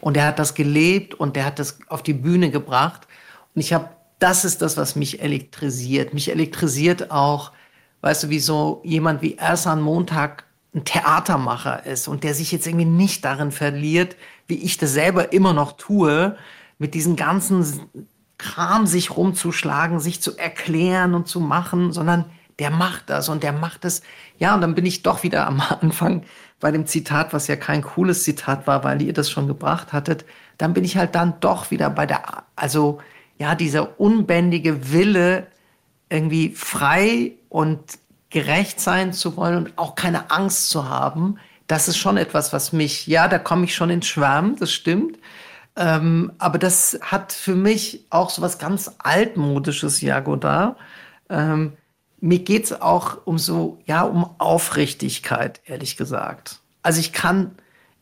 Und 0.00 0.16
er 0.16 0.24
hat 0.24 0.38
das 0.38 0.54
gelebt 0.54 1.12
und 1.12 1.36
er 1.36 1.44
hat 1.44 1.58
das 1.58 1.80
auf 1.88 2.02
die 2.02 2.14
Bühne 2.14 2.50
gebracht. 2.50 3.02
Und 3.54 3.60
ich 3.60 3.74
habe, 3.74 3.90
das 4.18 4.46
ist 4.46 4.62
das, 4.62 4.78
was 4.78 4.96
mich 4.96 5.20
elektrisiert. 5.20 6.14
Mich 6.14 6.30
elektrisiert 6.30 7.10
auch, 7.10 7.52
weißt 8.00 8.22
du, 8.22 8.30
wie 8.30 8.40
so 8.40 8.80
jemand 8.84 9.20
wie 9.20 9.36
Ersan 9.36 9.82
Montag 9.82 10.44
ein 10.74 10.86
Theatermacher 10.86 11.84
ist 11.84 12.08
und 12.08 12.24
der 12.24 12.32
sich 12.32 12.52
jetzt 12.52 12.66
irgendwie 12.66 12.86
nicht 12.86 13.22
darin 13.22 13.52
verliert, 13.52 14.16
wie 14.46 14.56
ich 14.56 14.76
das 14.76 14.92
selber 14.92 15.32
immer 15.32 15.52
noch 15.52 15.72
tue, 15.72 16.36
mit 16.78 16.94
diesen 16.94 17.16
ganzen 17.16 17.80
Kram 18.38 18.86
sich 18.86 19.16
rumzuschlagen, 19.16 20.00
sich 20.00 20.20
zu 20.20 20.36
erklären 20.36 21.14
und 21.14 21.28
zu 21.28 21.40
machen, 21.40 21.92
sondern 21.92 22.26
der 22.58 22.70
macht 22.70 23.10
das 23.10 23.28
und 23.28 23.42
der 23.42 23.52
macht 23.52 23.84
es. 23.84 24.02
Ja, 24.38 24.54
und 24.54 24.60
dann 24.60 24.74
bin 24.74 24.86
ich 24.86 25.02
doch 25.02 25.22
wieder 25.22 25.46
am 25.46 25.60
Anfang 25.80 26.24
bei 26.60 26.70
dem 26.70 26.86
Zitat, 26.86 27.32
was 27.32 27.46
ja 27.46 27.56
kein 27.56 27.82
cooles 27.82 28.24
Zitat 28.24 28.66
war, 28.66 28.84
weil 28.84 29.02
ihr 29.02 29.12
das 29.12 29.30
schon 29.30 29.46
gebracht 29.46 29.92
hattet. 29.92 30.24
Dann 30.58 30.72
bin 30.72 30.84
ich 30.84 30.96
halt 30.96 31.14
dann 31.14 31.34
doch 31.40 31.70
wieder 31.70 31.90
bei 31.90 32.06
der, 32.06 32.44
also 32.56 33.00
ja, 33.38 33.54
dieser 33.54 33.98
unbändige 33.98 34.92
Wille, 34.92 35.48
irgendwie 36.08 36.50
frei 36.50 37.32
und 37.48 37.80
gerecht 38.30 38.80
sein 38.80 39.12
zu 39.12 39.36
wollen 39.36 39.56
und 39.56 39.78
auch 39.78 39.94
keine 39.94 40.30
Angst 40.30 40.68
zu 40.68 40.88
haben, 40.88 41.38
das 41.66 41.88
ist 41.88 41.96
schon 41.96 42.16
etwas, 42.16 42.52
was 42.52 42.72
mich, 42.72 43.06
ja, 43.06 43.28
da 43.28 43.38
komme 43.38 43.64
ich 43.64 43.74
schon 43.74 43.90
ins 43.90 44.06
Schwärmen, 44.06 44.56
das 44.56 44.72
stimmt. 44.72 45.18
Ähm, 45.76 46.32
aber 46.38 46.58
das 46.58 46.98
hat 47.02 47.32
für 47.32 47.56
mich 47.56 48.04
auch 48.10 48.30
so 48.30 48.42
was 48.42 48.58
ganz 48.58 48.92
altmodisches 48.98 50.00
Jagoda. 50.00 50.76
Ähm, 51.28 51.72
mir 52.20 52.38
geht 52.38 52.64
es 52.64 52.80
auch 52.80 53.18
um 53.26 53.38
so, 53.38 53.78
ja, 53.86 54.02
um 54.02 54.28
Aufrichtigkeit, 54.38 55.60
ehrlich 55.64 55.96
gesagt. 55.96 56.60
Also 56.82 57.00
ich 57.00 57.12
kann, 57.12 57.52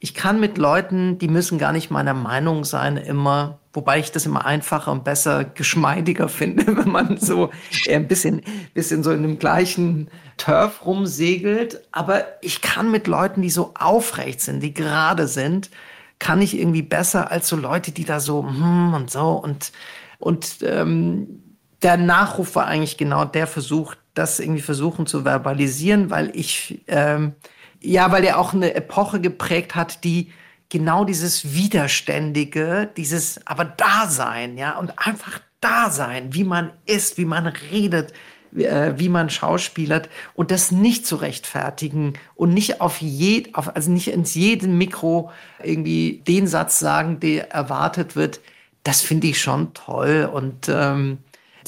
ich 0.00 0.14
kann 0.14 0.38
mit 0.38 0.58
Leuten, 0.58 1.18
die 1.18 1.28
müssen 1.28 1.58
gar 1.58 1.72
nicht 1.72 1.90
meiner 1.90 2.14
Meinung 2.14 2.64
sein, 2.64 2.96
immer, 2.96 3.58
wobei 3.72 3.98
ich 3.98 4.12
das 4.12 4.26
immer 4.26 4.44
einfacher 4.44 4.92
und 4.92 5.04
besser, 5.04 5.44
geschmeidiger 5.44 6.28
finde, 6.28 6.66
wenn 6.76 6.90
man 6.90 7.16
so 7.18 7.50
ein 7.88 8.08
bisschen, 8.08 8.42
bisschen 8.74 9.02
so 9.02 9.12
in 9.12 9.22
dem 9.22 9.38
gleichen 9.38 10.08
Turf 10.36 10.84
rumsegelt. 10.84 11.80
Aber 11.92 12.24
ich 12.40 12.60
kann 12.60 12.90
mit 12.90 13.06
Leuten, 13.06 13.42
die 13.42 13.50
so 13.50 13.72
aufrecht 13.74 14.40
sind, 14.40 14.62
die 14.62 14.74
gerade 14.74 15.26
sind, 15.26 15.70
kann 16.18 16.40
ich 16.40 16.56
irgendwie 16.56 16.82
besser 16.82 17.30
als 17.30 17.48
so 17.48 17.56
Leute, 17.56 17.90
die 17.90 18.04
da 18.04 18.20
so 18.20 18.44
hm 18.46 18.94
und 18.94 19.10
so 19.10 19.30
und 19.30 19.72
und 20.18 20.58
ähm, 20.62 21.42
der 21.82 21.96
Nachruf 21.96 22.54
war 22.54 22.66
eigentlich 22.66 22.96
genau 22.96 23.24
der 23.24 23.48
Versuch, 23.48 23.96
das 24.14 24.38
irgendwie 24.38 24.60
versuchen 24.60 25.06
zu 25.06 25.24
verbalisieren, 25.24 26.10
weil 26.10 26.30
ich 26.34 26.80
ähm, 26.86 27.34
ja, 27.80 28.12
weil 28.12 28.24
er 28.24 28.38
auch 28.38 28.54
eine 28.54 28.74
Epoche 28.74 29.20
geprägt 29.20 29.74
hat, 29.74 30.04
die 30.04 30.30
genau 30.72 31.04
dieses 31.04 31.52
Widerständige, 31.52 32.90
dieses 32.96 33.46
aber 33.46 33.66
Dasein, 33.66 34.56
ja, 34.56 34.78
und 34.78 34.98
einfach 34.98 35.38
Dasein, 35.60 36.32
wie 36.32 36.44
man 36.44 36.70
ist, 36.86 37.18
wie 37.18 37.26
man 37.26 37.46
redet, 37.46 38.14
äh, 38.56 38.94
wie 38.96 39.10
man 39.10 39.28
schauspielert 39.28 40.08
und 40.34 40.50
das 40.50 40.70
nicht 40.72 41.06
zu 41.06 41.16
rechtfertigen 41.16 42.14
und 42.34 42.54
nicht 42.54 42.80
auf 42.80 43.02
je, 43.02 43.44
auf, 43.52 43.76
also 43.76 43.90
nicht 43.90 44.08
ins 44.08 44.34
jedem 44.34 44.78
Mikro 44.78 45.30
irgendwie 45.62 46.22
den 46.26 46.46
Satz 46.46 46.78
sagen, 46.78 47.20
der 47.20 47.50
erwartet 47.52 48.16
wird, 48.16 48.40
das 48.82 49.02
finde 49.02 49.26
ich 49.26 49.42
schon 49.42 49.74
toll 49.74 50.28
und 50.32 50.70
ähm, 50.70 51.18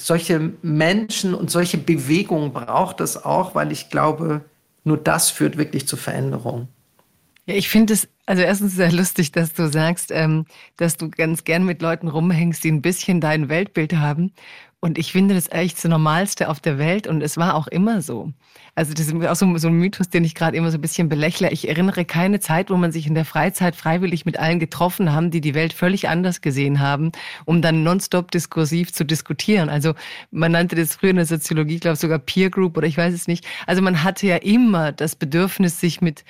solche 0.01 0.55
Menschen 0.63 1.35
und 1.35 1.51
solche 1.51 1.77
Bewegungen 1.77 2.55
braucht 2.55 3.01
es 3.01 3.23
auch, 3.23 3.55
weil 3.55 3.71
ich 3.71 3.91
glaube, 3.91 4.47
nur 4.83 4.97
das 4.97 5.31
führt 5.31 5.59
wirklich 5.59 5.87
zu 5.87 5.99
Veränderung. 5.99 6.69
Ja, 7.47 7.55
ich 7.55 7.69
finde 7.69 7.93
es 7.93 8.09
also 8.27 8.43
erstens 8.43 8.75
sehr 8.75 8.91
lustig, 8.93 9.33
dass 9.33 9.53
du 9.53 9.69
sagst, 9.69 10.11
ähm, 10.11 10.47
dass 10.79 10.97
du 10.97 11.11
ganz 11.11 11.45
gern 11.45 11.65
mit 11.65 11.83
Leuten 11.83 12.09
rumhängst, 12.09 12.65
die 12.65 12.73
ein 12.73 12.81
bisschen 12.81 13.21
dein 13.21 13.51
Weltbild 13.51 13.95
haben. 13.97 14.33
Und 14.81 14.99
ich 14.99 15.13
finde 15.13 15.35
das 15.35 15.49
eigentlich 15.51 15.75
das 15.75 15.85
Normalste 15.85 16.51
auf 16.51 16.61
der 16.61 16.79
Welt 16.79 17.07
und 17.07 17.23
es 17.23 17.39
war 17.39 17.55
auch 17.55 17.67
immer 17.69 18.03
so. 18.03 18.33
Also 18.75 18.93
das 18.93 19.07
ist 19.07 19.15
auch 19.27 19.35
so, 19.35 19.57
so 19.57 19.69
ein 19.69 19.75
Mythos, 19.75 20.11
den 20.11 20.25
ich 20.25 20.35
gerade 20.35 20.57
immer 20.59 20.71
so 20.71 20.77
ein 20.77 20.83
bisschen 20.83 21.09
belächle. 21.09 21.51
Ich 21.53 21.69
erinnere 21.69 22.05
keine 22.05 22.39
Zeit, 22.39 22.69
wo 22.69 22.77
man 22.77 22.93
sich 22.93 23.07
in 23.07 23.15
der 23.15 23.25
Freizeit 23.25 23.77
freiwillig 23.77 24.27
mit 24.27 24.39
allen 24.39 24.59
getroffen 24.59 25.13
haben, 25.13 25.31
die 25.31 25.41
die 25.41 25.55
Welt 25.55 25.73
völlig 25.73 26.09
anders 26.09 26.43
gesehen 26.43 26.81
haben, 26.81 27.13
um 27.47 27.63
dann 27.63 27.83
nonstop 27.83 28.31
diskursiv 28.31 28.93
zu 28.93 29.05
diskutieren. 29.05 29.71
Also 29.71 29.95
man 30.31 30.53
nannte 30.53 30.77
das 30.77 30.97
früher 30.97 31.11
in 31.11 31.17
der 31.17 31.27
Soziologie, 31.27 31.79
glaube 31.79 31.95
ich, 31.95 32.01
sogar 32.01 32.19
Peer 32.19 32.51
Group 32.51 32.77
oder 32.77 32.87
ich 32.87 32.99
weiß 32.99 33.15
es 33.15 33.27
nicht. 33.27 33.47
Also 33.67 33.81
man 33.81 34.03
hatte 34.03 34.27
ja 34.27 34.37
immer 34.37 34.93
das 34.93 35.17
Bedürfnis, 35.17 35.81
sich 35.81 36.03
mit 36.03 36.25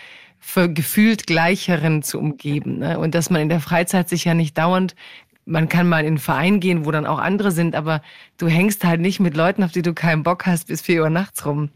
für 0.46 0.68
gefühlt 0.68 1.26
Gleicheren 1.26 2.02
zu 2.02 2.18
umgeben. 2.18 2.78
Ne? 2.78 2.98
Und 2.98 3.14
dass 3.14 3.30
man 3.30 3.40
in 3.40 3.48
der 3.48 3.60
Freizeit 3.60 4.08
sich 4.08 4.24
ja 4.24 4.34
nicht 4.34 4.56
dauernd 4.58 4.94
man 5.46 5.68
kann 5.68 5.88
mal 5.88 6.00
in 6.00 6.06
einen 6.06 6.18
Verein 6.18 6.60
gehen, 6.60 6.86
wo 6.86 6.90
dann 6.90 7.06
auch 7.06 7.18
andere 7.18 7.50
sind, 7.50 7.74
aber 7.74 8.02
du 8.38 8.48
hängst 8.48 8.84
halt 8.84 9.00
nicht 9.00 9.20
mit 9.20 9.36
Leuten, 9.36 9.62
auf 9.62 9.72
die 9.72 9.82
du 9.82 9.92
keinen 9.92 10.22
Bock 10.22 10.46
hast, 10.46 10.68
bis 10.68 10.80
vier 10.80 11.02
Uhr 11.02 11.10
nachts 11.10 11.44
rum. 11.44 11.70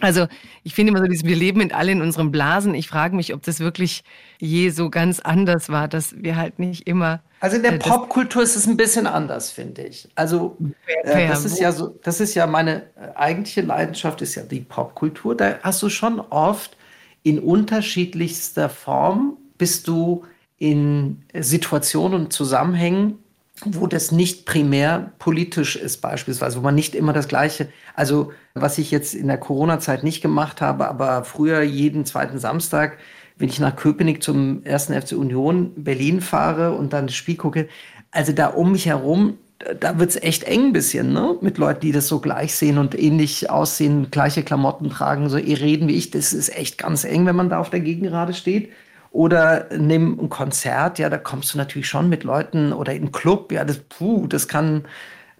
Also 0.00 0.28
ich 0.62 0.74
finde 0.74 0.92
immer 0.92 1.00
so, 1.00 1.26
wir 1.26 1.36
leben 1.36 1.60
in 1.60 1.72
alle 1.72 1.90
in 1.90 2.02
unseren 2.02 2.30
Blasen. 2.30 2.74
Ich 2.74 2.86
frage 2.86 3.16
mich, 3.16 3.34
ob 3.34 3.42
das 3.42 3.58
wirklich 3.58 4.04
je 4.38 4.70
so 4.70 4.90
ganz 4.90 5.18
anders 5.18 5.70
war, 5.70 5.88
dass 5.88 6.14
wir 6.22 6.36
halt 6.36 6.60
nicht 6.60 6.86
immer. 6.86 7.20
Also 7.40 7.56
in 7.56 7.62
der 7.62 7.74
äh, 7.74 7.78
Popkultur 7.78 8.42
ist 8.42 8.54
es 8.54 8.66
ein 8.68 8.76
bisschen 8.76 9.08
anders, 9.08 9.50
finde 9.50 9.82
ich. 9.82 10.08
Also 10.14 10.56
äh, 11.02 11.26
das 11.26 11.44
ist 11.44 11.58
ja 11.58 11.72
so, 11.72 11.98
das 12.04 12.20
ist 12.20 12.34
ja 12.34 12.46
meine 12.46 12.82
äh, 12.94 13.16
eigentliche 13.16 13.62
Leidenschaft 13.62 14.22
ist 14.22 14.36
ja 14.36 14.42
die 14.42 14.60
Popkultur. 14.60 15.36
Da 15.36 15.56
hast 15.62 15.82
du 15.82 15.88
schon 15.88 16.20
oft 16.20 16.77
in 17.22 17.38
unterschiedlichster 17.38 18.68
Form 18.68 19.36
bist 19.58 19.88
du 19.88 20.24
in 20.58 21.22
Situationen 21.34 22.22
und 22.22 22.32
Zusammenhängen 22.32 23.18
wo 23.64 23.86
das 23.86 24.12
nicht 24.12 24.44
primär 24.46 25.12
politisch 25.18 25.76
ist 25.76 26.00
beispielsweise, 26.00 26.58
wo 26.58 26.62
man 26.62 26.74
nicht 26.74 26.94
immer 26.94 27.12
das 27.12 27.28
Gleiche, 27.28 27.68
also 27.94 28.32
was 28.54 28.78
ich 28.78 28.90
jetzt 28.90 29.14
in 29.14 29.26
der 29.26 29.38
Corona-Zeit 29.38 30.04
nicht 30.04 30.20
gemacht 30.20 30.60
habe, 30.60 30.88
aber 30.88 31.24
früher 31.24 31.62
jeden 31.62 32.04
zweiten 32.04 32.38
Samstag, 32.38 32.98
wenn 33.36 33.48
ich 33.48 33.60
nach 33.60 33.76
Köpenick 33.76 34.22
zum 34.22 34.64
ersten 34.64 35.00
FC 35.00 35.12
Union 35.12 35.72
Berlin 35.76 36.20
fahre 36.20 36.72
und 36.74 36.92
dann 36.92 37.06
das 37.06 37.16
Spiel 37.16 37.36
gucke, 37.36 37.68
also 38.10 38.32
da 38.32 38.48
um 38.48 38.72
mich 38.72 38.86
herum, 38.86 39.38
da 39.80 39.98
wird's 39.98 40.16
echt 40.16 40.44
eng 40.44 40.66
ein 40.66 40.72
bisschen, 40.72 41.12
ne? 41.12 41.36
Mit 41.40 41.58
Leuten, 41.58 41.80
die 41.80 41.92
das 41.92 42.06
so 42.06 42.20
gleich 42.20 42.54
sehen 42.54 42.78
und 42.78 42.98
ähnlich 42.98 43.50
aussehen, 43.50 44.10
gleiche 44.10 44.42
Klamotten 44.42 44.90
tragen, 44.90 45.28
so 45.28 45.36
ihr 45.36 45.60
reden 45.60 45.88
wie 45.88 45.96
ich, 45.96 46.10
das 46.10 46.32
ist 46.32 46.54
echt 46.56 46.78
ganz 46.78 47.04
eng, 47.04 47.26
wenn 47.26 47.36
man 47.36 47.50
da 47.50 47.58
auf 47.58 47.70
der 47.70 47.80
Gegengrade 47.80 48.34
steht. 48.34 48.70
Oder 49.10 49.66
nimm 49.76 50.18
ein 50.20 50.28
Konzert, 50.28 50.98
ja, 50.98 51.08
da 51.08 51.18
kommst 51.18 51.54
du 51.54 51.58
natürlich 51.58 51.88
schon 51.88 52.08
mit 52.08 52.24
Leuten 52.24 52.72
oder 52.72 52.94
in 52.94 53.10
Club, 53.10 53.50
ja, 53.52 53.64
das, 53.64 53.78
puh, 53.78 54.26
das 54.26 54.46
kann. 54.46 54.84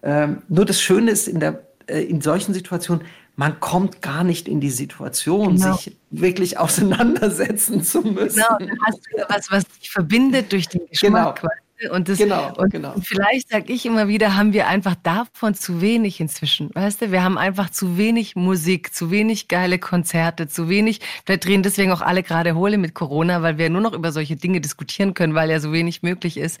Ähm, 0.01 0.41
nur 0.49 0.65
das 0.65 0.81
Schöne 0.81 1.11
ist 1.11 1.27
in 1.27 1.39
der 1.39 1.61
äh, 1.89 2.01
in 2.01 2.21
solchen 2.21 2.53
Situationen, 2.53 3.05
man 3.35 3.59
kommt 3.59 4.01
gar 4.01 4.23
nicht 4.23 4.47
in 4.47 4.59
die 4.59 4.69
Situation, 4.69 5.55
genau. 5.55 5.75
sich 5.75 5.95
wirklich 6.09 6.57
auseinandersetzen 6.57 7.83
zu 7.83 8.01
müssen. 8.01 8.43
Genau, 8.59 8.73
hast 8.85 8.97
du 8.97 9.23
was, 9.29 9.51
was 9.51 9.67
dich 9.79 9.89
verbindet 9.89 10.51
durch 10.51 10.67
den 10.67 10.81
Geschmack. 10.87 11.41
Genau. 11.41 11.53
Und, 11.91 12.09
das, 12.09 12.17
genau, 12.17 12.53
und 12.57 12.71
genau. 12.71 12.93
vielleicht 13.01 13.49
sage 13.49 13.71
ich 13.71 13.85
immer 13.85 14.09
wieder, 14.09 14.35
haben 14.35 14.51
wir 14.51 14.67
einfach 14.67 14.95
davon 14.95 15.53
zu 15.53 15.79
wenig 15.79 16.19
inzwischen. 16.19 16.69
Weißt 16.73 17.01
du, 17.01 17.11
wir 17.13 17.23
haben 17.23 17.37
einfach 17.37 17.69
zu 17.69 17.97
wenig 17.97 18.35
Musik, 18.35 18.93
zu 18.93 19.11
wenig 19.11 19.47
geile 19.47 19.79
Konzerte, 19.79 20.49
zu 20.49 20.67
wenig. 20.67 20.99
Vielleicht 21.25 21.45
drehen 21.45 21.63
deswegen 21.63 21.93
auch 21.93 22.01
alle 22.01 22.21
gerade 22.21 22.55
Hohle 22.55 22.77
mit 22.77 22.95
Corona, 22.95 23.41
weil 23.43 23.57
wir 23.57 23.69
nur 23.69 23.79
noch 23.79 23.93
über 23.93 24.11
solche 24.11 24.35
Dinge 24.35 24.59
diskutieren 24.59 25.13
können, 25.13 25.35
weil 25.35 25.49
ja 25.49 25.61
so 25.61 25.71
wenig 25.71 26.03
möglich 26.03 26.35
ist. 26.35 26.59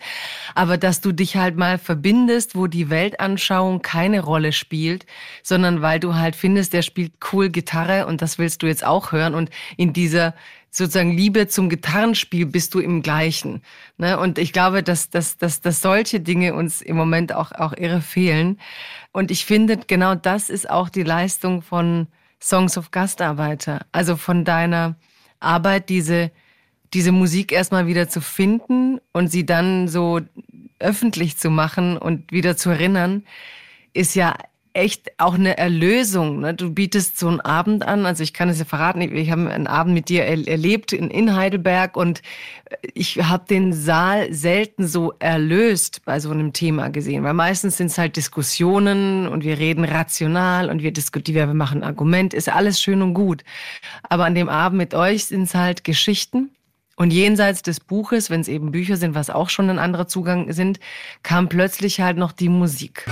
Aber 0.55 0.77
dass 0.77 1.01
du 1.01 1.11
dich 1.11 1.35
halt 1.35 1.57
mal 1.57 1.77
verbindest, 1.77 2.55
wo 2.55 2.67
die 2.67 2.89
Weltanschauung 2.89 3.81
keine 3.81 4.21
Rolle 4.21 4.53
spielt, 4.53 5.05
sondern 5.43 5.81
weil 5.81 5.99
du 5.99 6.15
halt 6.15 6.37
findest, 6.37 6.71
der 6.71 6.81
spielt 6.81 7.11
cool 7.33 7.49
Gitarre 7.49 8.07
und 8.07 8.21
das 8.21 8.37
willst 8.37 8.63
du 8.63 8.67
jetzt 8.67 8.85
auch 8.85 9.11
hören. 9.11 9.35
Und 9.35 9.49
in 9.75 9.91
dieser 9.91 10.33
sozusagen 10.71 11.11
Liebe 11.11 11.47
zum 11.47 11.69
Gitarrenspiel 11.69 12.45
bist 12.45 12.73
du 12.73 12.79
im 12.79 13.01
Gleichen. 13.01 13.61
Ne? 13.97 14.19
Und 14.19 14.37
ich 14.37 14.53
glaube, 14.53 14.83
dass, 14.83 15.09
dass, 15.09 15.37
dass, 15.37 15.61
dass 15.61 15.81
solche 15.81 16.19
Dinge 16.19 16.53
uns 16.53 16.81
im 16.81 16.95
Moment 16.95 17.33
auch, 17.33 17.51
auch 17.51 17.73
irre 17.73 18.01
fehlen. 18.01 18.59
Und 19.11 19.31
ich 19.31 19.45
finde, 19.45 19.77
genau 19.87 20.15
das 20.15 20.49
ist 20.49 20.69
auch 20.69 20.89
die 20.89 21.03
Leistung 21.03 21.61
von 21.61 22.07
Songs 22.41 22.77
of 22.77 22.91
Gastarbeiter. 22.91 23.85
Also 23.91 24.15
von 24.15 24.45
deiner 24.45 24.95
Arbeit, 25.39 25.89
diese, 25.89 26.31
diese 26.93 27.11
Musik 27.11 27.51
erstmal 27.51 27.87
wieder 27.87 28.09
zu 28.09 28.21
finden 28.21 28.99
und 29.11 29.29
sie 29.29 29.45
dann 29.45 29.87
so 29.87 30.21
öffentlich 30.79 31.37
zu 31.37 31.49
machen 31.49 31.97
und 31.97 32.31
wieder 32.31 32.55
zu 32.55 32.69
erinnern, 32.69 33.23
ist 33.93 34.15
ja 34.15 34.35
echt 34.73 35.11
auch 35.17 35.33
eine 35.33 35.57
Erlösung. 35.57 36.41
Ne? 36.41 36.53
Du 36.53 36.71
bietest 36.71 37.17
so 37.17 37.27
einen 37.27 37.41
Abend 37.41 37.85
an, 37.87 38.05
also 38.05 38.23
ich 38.23 38.33
kann 38.33 38.49
es 38.49 38.59
ja 38.59 38.65
verraten, 38.65 39.01
ich 39.01 39.31
habe 39.31 39.49
einen 39.49 39.67
Abend 39.67 39.93
mit 39.93 40.09
dir 40.09 40.25
er 40.25 40.47
erlebt 40.47 40.93
in, 40.93 41.09
in 41.09 41.35
Heidelberg 41.35 41.97
und 41.97 42.21
ich 42.93 43.17
habe 43.17 43.45
den 43.49 43.73
Saal 43.73 44.31
selten 44.33 44.87
so 44.87 45.13
erlöst 45.19 46.01
bei 46.05 46.19
so 46.19 46.29
einem 46.29 46.53
Thema 46.53 46.89
gesehen, 46.89 47.23
weil 47.23 47.33
meistens 47.33 47.77
sind 47.77 47.87
es 47.87 47.97
halt 47.97 48.15
Diskussionen 48.15 49.27
und 49.27 49.43
wir 49.43 49.57
reden 49.57 49.85
rational 49.85 50.69
und 50.69 50.83
wir 50.83 50.91
diskutieren, 50.91 51.49
wir 51.49 51.55
machen 51.55 51.83
Argument, 51.83 52.33
ist 52.33 52.49
alles 52.49 52.79
schön 52.79 53.01
und 53.01 53.15
gut. 53.15 53.43
Aber 54.03 54.25
an 54.25 54.35
dem 54.35 54.49
Abend 54.49 54.77
mit 54.77 54.93
euch 54.93 55.25
sind 55.25 55.43
es 55.43 55.55
halt 55.55 55.83
Geschichten. 55.83 56.51
Und 56.95 57.13
jenseits 57.13 57.61
des 57.61 57.79
Buches, 57.79 58.29
wenn 58.29 58.41
es 58.41 58.49
eben 58.49 58.71
Bücher 58.71 58.97
sind, 58.97 59.15
was 59.15 59.29
auch 59.29 59.49
schon 59.49 59.69
ein 59.69 59.79
anderer 59.79 60.09
Zugang 60.09 60.51
sind, 60.51 60.81
kam 61.23 61.47
plötzlich 61.47 62.01
halt 62.01 62.17
noch 62.17 62.33
die 62.33 62.49
Musik. 62.49 63.05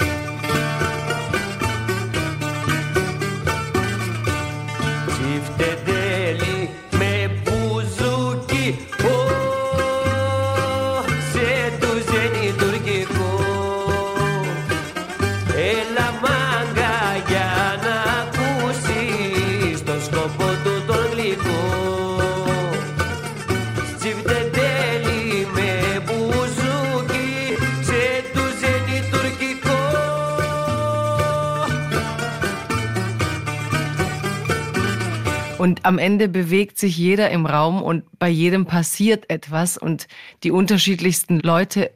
Und 35.67 35.85
am 35.85 35.97
Ende 35.97 36.29
bewegt 36.29 36.79
sich 36.79 36.97
jeder 36.97 37.29
im 37.29 37.45
Raum 37.45 37.83
und 37.83 38.05
bei 38.19 38.29
jedem 38.29 38.65
passiert 38.67 39.29
etwas 39.29 39.77
und 39.77 40.07
die 40.43 40.51
unterschiedlichsten 40.51 41.41
Leute 41.41 41.91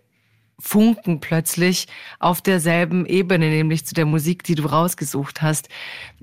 funken 0.60 1.22
plötzlich 1.22 1.88
auf 2.20 2.42
derselben 2.42 3.06
Ebene, 3.06 3.48
nämlich 3.48 3.86
zu 3.86 3.94
der 3.96 4.06
Musik, 4.06 4.44
die 4.44 4.56
du 4.56 4.66
rausgesucht 4.66 5.42
hast. 5.42 5.70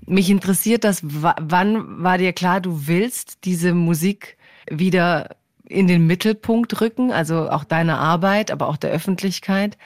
Mich 0.05 0.28
interessiert 0.28 0.84
das, 0.84 1.01
wann 1.03 2.05
war 2.05 2.18
dir 2.18 2.34
klar, 2.34 2.61
du 2.61 2.86
willst 2.86 3.46
diese 3.46 3.72
Musik 3.72 4.36
wieder 4.70 5.34
in 5.66 5.86
den 5.86 6.07
Mittelpunkt 6.07 6.82
rücken, 6.82 7.12
also 7.12 7.49
auch 7.49 7.64
deine 7.64 7.96
Arbeit, 7.96 8.51
aber 8.51 8.68
auch 8.68 8.76
der 8.76 8.90
Öffentlichkeit? 8.90 9.78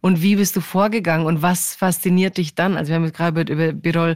Und 0.00 0.22
wie 0.22 0.36
bist 0.36 0.54
du 0.54 0.60
vorgegangen 0.60 1.26
und 1.26 1.42
was 1.42 1.74
fasziniert 1.74 2.36
dich 2.36 2.54
dann? 2.54 2.76
Also 2.76 2.90
wir 2.90 2.94
haben 2.94 3.04
jetzt 3.06 3.16
gerade 3.16 3.52
über 3.52 3.72
Birol 3.72 4.14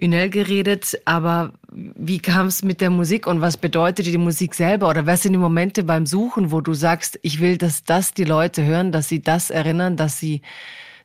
Ünel 0.00 0.30
geredet, 0.30 0.98
aber 1.04 1.52
wie 1.72 2.18
kam 2.18 2.46
es 2.46 2.62
mit 2.62 2.80
der 2.80 2.90
Musik 2.90 3.26
und 3.26 3.40
was 3.40 3.56
bedeutet 3.56 4.06
die 4.06 4.18
Musik 4.18 4.54
selber? 4.54 4.88
Oder 4.88 5.06
was 5.06 5.22
sind 5.22 5.32
die 5.32 5.38
Momente 5.38 5.84
beim 5.84 6.06
Suchen, 6.06 6.50
wo 6.52 6.60
du 6.60 6.74
sagst, 6.74 7.18
ich 7.22 7.40
will, 7.40 7.58
dass 7.58 7.84
das 7.84 8.14
die 8.14 8.24
Leute 8.24 8.64
hören, 8.64 8.92
dass 8.92 9.08
sie 9.08 9.22
das 9.22 9.50
erinnern, 9.50 9.96
dass 9.96 10.18
sie 10.18 10.42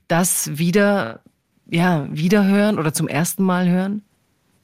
das 0.07 0.57
wieder, 0.57 1.21
ja, 1.69 2.07
wieder 2.11 2.45
hören 2.45 2.79
oder 2.79 2.93
zum 2.93 3.07
ersten 3.07 3.43
Mal 3.43 3.69
hören? 3.69 4.01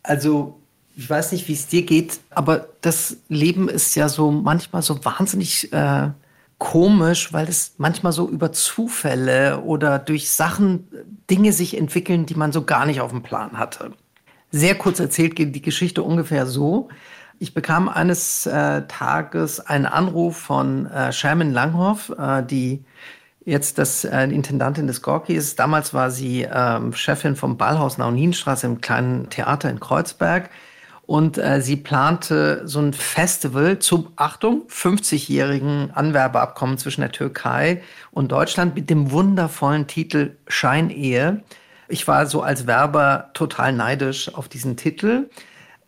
Also 0.03 0.59
ich 0.95 1.09
weiß 1.09 1.31
nicht, 1.31 1.47
wie 1.47 1.53
es 1.53 1.67
dir 1.67 1.83
geht, 1.83 2.19
aber 2.29 2.67
das 2.81 3.17
Leben 3.27 3.67
ist 3.67 3.95
ja 3.95 4.07
so 4.07 4.31
manchmal 4.31 4.81
so 4.81 5.03
wahnsinnig 5.03 5.71
äh, 5.73 6.09
komisch, 6.57 7.33
weil 7.33 7.47
es 7.49 7.73
manchmal 7.77 8.13
so 8.13 8.29
über 8.29 8.51
Zufälle 8.51 9.61
oder 9.61 9.99
durch 9.99 10.29
Sachen 10.29 10.87
Dinge 11.29 11.51
sich 11.51 11.77
entwickeln, 11.77 12.25
die 12.25 12.35
man 12.35 12.51
so 12.51 12.63
gar 12.63 12.85
nicht 12.85 13.01
auf 13.01 13.11
dem 13.11 13.23
Plan 13.23 13.57
hatte. 13.57 13.91
Sehr 14.51 14.75
kurz 14.75 14.99
erzählt 14.99 15.35
geht 15.35 15.55
die 15.55 15.61
Geschichte 15.61 16.03
ungefähr 16.03 16.45
so. 16.45 16.89
Ich 17.39 17.53
bekam 17.53 17.89
eines 17.89 18.45
äh, 18.45 18.83
Tages 18.87 19.59
einen 19.59 19.85
Anruf 19.85 20.37
von 20.37 20.85
äh, 20.85 21.11
Sherman 21.11 21.51
Langhoff, 21.51 22.09
äh, 22.17 22.43
die 22.43 22.85
jetzt 23.43 23.77
das 23.77 24.03
äh, 24.05 24.23
Intendantin 24.23 24.87
des 24.87 25.01
Gorki 25.01 25.33
ist. 25.33 25.59
Damals 25.59 25.93
war 25.93 26.11
sie 26.11 26.47
ähm, 26.51 26.93
Chefin 26.93 27.35
vom 27.35 27.57
Ballhaus 27.57 27.97
Nauninstraße 27.97 28.65
im 28.65 28.81
kleinen 28.81 29.29
Theater 29.29 29.69
in 29.69 29.79
Kreuzberg. 29.79 30.49
Und 31.05 31.37
äh, 31.37 31.61
sie 31.61 31.75
plante 31.75 32.63
so 32.65 32.79
ein 32.79 32.91
Festival 32.91 33.77
zum, 33.77 34.07
Achtung, 34.15 34.63
50-jährigen 34.69 35.91
Anwerbeabkommen 35.91 36.79
zwischen 36.79 37.01
der 37.01 37.11
Türkei 37.11 37.83
und 38.09 38.31
Deutschland 38.31 38.73
mit 38.73 38.89
dem 38.89 39.11
wundervollen 39.11 39.85
Titel 39.85 40.37
Scheinehe. 40.47 41.43
Ich 41.87 42.07
war 42.07 42.25
so 42.25 42.41
als 42.41 42.67
Werber 42.67 43.29
total 43.33 43.73
neidisch 43.73 44.33
auf 44.33 44.47
diesen 44.47 44.77
Titel. 44.77 45.29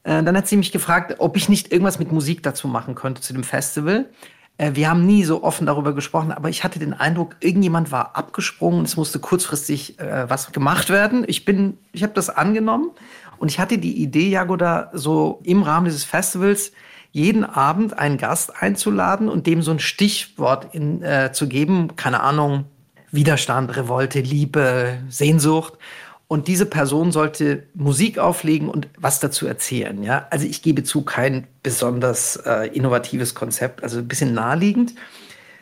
Äh, 0.04 0.24
dann 0.24 0.38
hat 0.38 0.48
sie 0.48 0.58
mich 0.58 0.72
gefragt, 0.72 1.16
ob 1.20 1.38
ich 1.38 1.50
nicht 1.50 1.72
irgendwas 1.72 2.00
mit 2.00 2.12
Musik 2.12 2.44
dazu 2.44 2.68
machen 2.68 2.96
könnte 2.96 3.22
zu 3.22 3.34
dem 3.34 3.44
Festival. 3.44 4.10
Äh, 4.58 4.72
wir 4.74 4.90
haben 4.90 5.06
nie 5.06 5.24
so 5.24 5.44
offen 5.44 5.66
darüber 5.66 5.94
gesprochen, 5.94 6.32
aber 6.32 6.50
ich 6.50 6.64
hatte 6.64 6.80
den 6.80 6.94
Eindruck, 6.94 7.36
irgendjemand 7.40 7.92
war 7.92 8.16
abgesprungen. 8.16 8.86
Es 8.86 8.98
musste 8.98 9.20
kurzfristig 9.20 10.00
äh, 10.00 10.30
was 10.30 10.52
gemacht 10.52 10.90
werden. 10.90 11.24
Ich 11.28 11.46
bin, 11.46 11.78
ich 11.92 12.04
habe 12.04 12.14
das 12.14 12.30
angenommen 12.30 12.92
und 13.38 13.50
ich 13.50 13.60
hatte 13.60 13.78
die 13.78 14.02
Idee, 14.02 14.30
Jagoda, 14.30 14.90
so 14.94 15.42
im 15.44 15.64
Rahmen 15.64 15.86
dieses 15.86 16.04
Festivals 16.04 16.72
jeden 17.12 17.46
Abend 17.46 17.98
einen 17.98 18.18
Gast 18.18 18.62
einzuladen 18.62 19.30
und 19.30 19.48
dem 19.48 19.62
so 19.62 19.72
ein 19.72 19.80
Stichwort 19.80 20.74
in, 20.76 21.02
äh, 21.02 21.32
zu 21.32 21.48
geben, 21.48 21.96
keine 21.96 22.22
Ahnung, 22.22 22.66
Widerstand, 23.12 23.76
Revolte, 23.76 24.20
Liebe, 24.20 25.00
Sehnsucht. 25.10 25.74
Und 26.28 26.48
diese 26.48 26.66
Person 26.66 27.12
sollte 27.14 27.64
Musik 27.74 28.20
auflegen 28.20 28.68
und 28.68 28.90
was 28.98 29.22
dazu 29.22 29.48
erzählen. 29.48 30.04
Ja? 30.04 30.28
Also 30.30 30.46
ich 30.46 30.62
gebe 30.62 30.84
zu, 30.84 31.04
kein 31.04 31.48
besonders 31.64 32.36
äh, 32.38 32.68
innovatives 32.68 33.34
Konzept, 33.34 33.82
also 33.82 34.00
ein 34.00 34.08
bisschen 34.08 34.34
naheliegend 34.34 34.94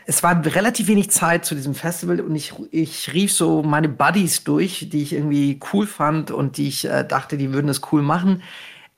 es 0.05 0.21
war 0.21 0.45
relativ 0.45 0.87
wenig 0.87 1.09
Zeit 1.09 1.45
zu 1.45 1.55
diesem 1.55 1.73
Festival 1.73 2.21
und 2.21 2.35
ich, 2.35 2.53
ich 2.71 3.11
rief 3.13 3.31
so 3.31 3.63
meine 3.63 3.89
Buddies 3.89 4.43
durch, 4.43 4.87
die 4.91 5.01
ich 5.01 5.13
irgendwie 5.13 5.59
cool 5.73 5.87
fand 5.87 6.31
und 6.31 6.57
die 6.57 6.67
ich 6.67 6.85
äh, 6.85 7.03
dachte, 7.03 7.37
die 7.37 7.53
würden 7.53 7.69
es 7.69 7.81
cool 7.91 8.01
machen. 8.01 8.43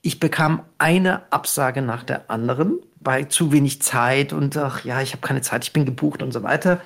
Ich 0.01 0.19
bekam 0.19 0.63
eine 0.77 1.31
Absage 1.31 1.81
nach 1.81 2.03
der 2.03 2.29
anderen 2.29 2.79
bei 2.99 3.23
zu 3.23 3.51
wenig 3.51 3.81
Zeit 3.81 4.33
und 4.33 4.57
ach 4.57 4.83
ja, 4.83 5.01
ich 5.01 5.13
habe 5.13 5.25
keine 5.25 5.41
Zeit, 5.41 5.63
ich 5.63 5.73
bin 5.73 5.85
gebucht 5.85 6.21
und 6.21 6.33
so 6.33 6.43
weiter. 6.43 6.81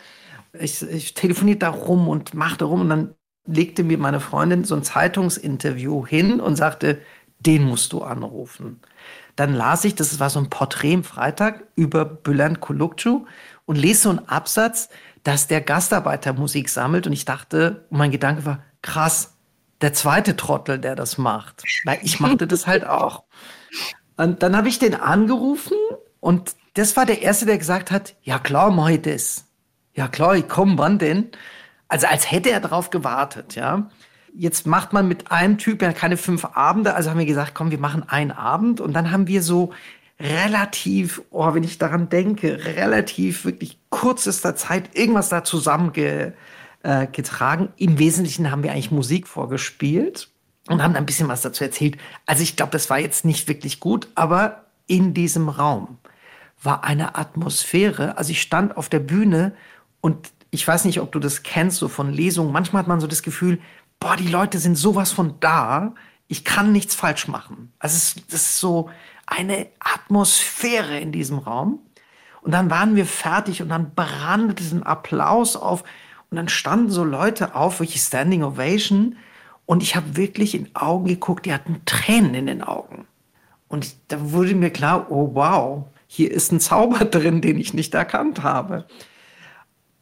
Ich, 0.60 0.82
ich 0.82 1.14
telefoniere 1.14 1.58
da 1.58 1.70
rum 1.70 2.08
und 2.08 2.34
machte 2.34 2.66
rum 2.66 2.82
und 2.82 2.90
dann 2.90 3.16
legte 3.46 3.84
mir 3.84 3.98
meine 3.98 4.20
Freundin 4.20 4.64
so 4.64 4.76
ein 4.76 4.84
Zeitungsinterview 4.84 6.06
hin 6.06 6.40
und 6.40 6.56
sagte, 6.56 7.02
den 7.40 7.64
musst 7.64 7.94
du 7.94 8.04
anrufen. 8.04 8.80
Dann 9.36 9.54
las 9.54 9.86
ich, 9.86 9.96
das 9.96 10.20
war 10.20 10.30
so 10.30 10.40
ein 10.40 10.50
Porträt 10.50 10.94
im 10.94 11.04
Freitag 11.04 11.66
über 11.76 12.06
Bülent 12.06 12.60
Kulukcu 12.60 13.26
und 13.66 13.76
lese 13.76 14.04
so 14.04 14.10
einen 14.10 14.28
Absatz, 14.28 14.90
dass 15.24 15.48
der 15.48 15.62
Gastarbeiter 15.62 16.34
Musik 16.34 16.70
sammelt 16.70 17.08
und 17.08 17.14
ich 17.14 17.26
dachte, 17.26 17.86
mein 17.90 18.12
Gedanke 18.12 18.46
war, 18.46 18.64
krass, 18.82 19.34
der 19.82 19.94
zweite 19.94 20.36
Trottel, 20.36 20.78
der 20.78 20.96
das 20.96 21.18
macht. 21.18 21.64
Weil 21.86 22.00
ich 22.04 22.20
machte 22.20 22.46
das 22.46 22.68
halt 22.68 22.86
auch. 22.86 23.24
Und 24.18 24.44
dann 24.44 24.56
habe 24.56 24.68
ich 24.68 24.78
den 24.78 24.94
angerufen 24.94 25.78
und 26.20 26.56
das 26.76 26.96
war 26.96 27.06
der 27.06 27.22
Erste, 27.22 27.46
der 27.46 27.58
gesagt 27.58 27.92
hat, 27.92 28.16
ja 28.22 28.40
klar, 28.40 28.72
mach 28.72 28.90
ich 28.90 29.02
das. 29.02 29.51
Ja 30.02 30.08
klar, 30.08 30.36
ich 30.36 30.48
komm, 30.48 30.80
wann 30.80 30.98
denn? 30.98 31.30
Also 31.88 32.08
als 32.08 32.32
hätte 32.32 32.50
er 32.50 32.60
darauf 32.60 32.90
gewartet, 32.90 33.54
ja. 33.54 33.92
Jetzt 34.34 34.66
macht 34.66 34.94
man 34.94 35.08
mit 35.08 35.32
einem 35.32 35.60
Typ 35.60 35.84
ja 35.84 35.94
keine 35.94 36.18
fünf 36.18 36.44
Abende, 36.44 36.96
also 36.96 37.12
haben 37.12 37.20
wir 37.20 37.28
gesagt, 37.28 37.54
komm, 37.54 37.70
wir 37.70 37.78
machen 37.78 38.10
einen 38.10 38.32
Abend 38.32 38.82
und 38.82 38.94
dann 38.94 39.12
haben 39.12 39.28
wir 39.28 39.44
so 39.44 39.74
relativ, 40.20 41.22
oh, 41.30 41.54
wenn 41.54 41.64
ich 41.64 41.78
daran 41.78 42.10
denke, 42.10 42.66
relativ 42.66 43.46
wirklich 43.46 43.78
kürzester 43.92 44.56
Zeit 44.56 44.96
irgendwas 44.98 45.30
da 45.30 45.44
zusammengetragen. 45.44 46.34
Äh, 46.84 47.84
Im 47.84 48.00
Wesentlichen 48.00 48.50
haben 48.50 48.64
wir 48.64 48.72
eigentlich 48.72 48.90
Musik 48.90 49.28
vorgespielt 49.28 50.30
und 50.68 50.82
haben 50.82 50.96
ein 50.96 51.06
bisschen 51.06 51.28
was 51.28 51.42
dazu 51.42 51.64
erzählt. 51.64 51.98
Also 52.26 52.42
ich 52.42 52.56
glaube, 52.56 52.72
das 52.72 52.90
war 52.90 52.98
jetzt 52.98 53.24
nicht 53.24 53.48
wirklich 53.48 53.80
gut, 53.80 54.08
aber 54.16 54.66
in 54.88 55.14
diesem 55.14 55.48
Raum 55.48 56.00
war 56.64 56.84
eine 56.84 57.16
Atmosphäre. 57.16 58.18
Also 58.18 58.32
ich 58.32 58.42
stand 58.42 58.78
auf 58.78 58.90
der 58.90 59.00
Bühne 59.00 59.54
und 60.02 60.32
ich 60.52 60.68
weiß 60.68 60.86
nicht, 60.86 61.00
ob 61.00 61.12
du 61.12 61.20
das 61.20 61.44
kennst, 61.44 61.78
so 61.78 61.88
von 61.88 62.12
Lesungen. 62.12 62.52
Manchmal 62.52 62.82
hat 62.82 62.88
man 62.88 63.00
so 63.00 63.08
das 63.08 63.24
Gefühl, 63.24 63.60
boah, 64.00 64.18
die 64.18 64.28
Leute 64.28 64.60
sind 64.60 64.76
sowas 64.76 65.12
von 65.12 65.36
da. 65.40 65.96
Ich 66.28 66.44
kann 66.44 66.74
nichts 66.74 66.94
falsch 66.94 67.28
machen. 67.28 67.72
Also 67.80 67.96
es, 67.96 68.34
ist 68.34 68.58
so 68.58 68.90
eine 69.26 69.68
Atmosphäre 69.80 71.00
in 71.00 71.14
diesem 71.14 71.38
Raum. 71.38 71.80
Und 72.42 72.52
dann 72.52 72.70
waren 72.70 72.96
wir 72.96 73.06
fertig 73.06 73.62
und 73.62 73.70
dann 73.70 73.94
brannte 73.96 74.64
ein 74.76 74.84
Applaus 74.84 75.56
auf. 75.56 75.84
Und 76.30 76.38
dann 76.38 76.50
standen 76.50 76.90
so 76.90 77.04
Leute 77.04 77.56
auf, 77.56 77.80
wirklich 77.80 78.02
Standing 78.02 78.44
Ovation. 78.44 79.16
Und 79.66 79.84
ich 79.84 79.96
habe 79.96 80.18
wirklich 80.18 80.56
in 80.56 80.76
Augen 80.76 81.06
geguckt, 81.06 81.46
die 81.46 81.54
hatten 81.54 81.82
Tränen 81.86 82.34
in 82.34 82.48
den 82.48 82.62
Augen. 82.62 83.06
Und 83.70 83.96
da 84.10 84.32
wurde 84.32 84.54
mir 84.54 84.70
klar, 84.70 85.10
oh 85.10 85.30
wow, 85.34 85.86
hier 86.08 86.30
ist 86.30 86.52
ein 86.52 86.60
Zauber 86.60 87.06
drin, 87.06 87.40
den 87.40 87.58
ich 87.58 87.74
nicht 87.74 87.94
erkannt 87.94 88.44
habe. 88.44 88.86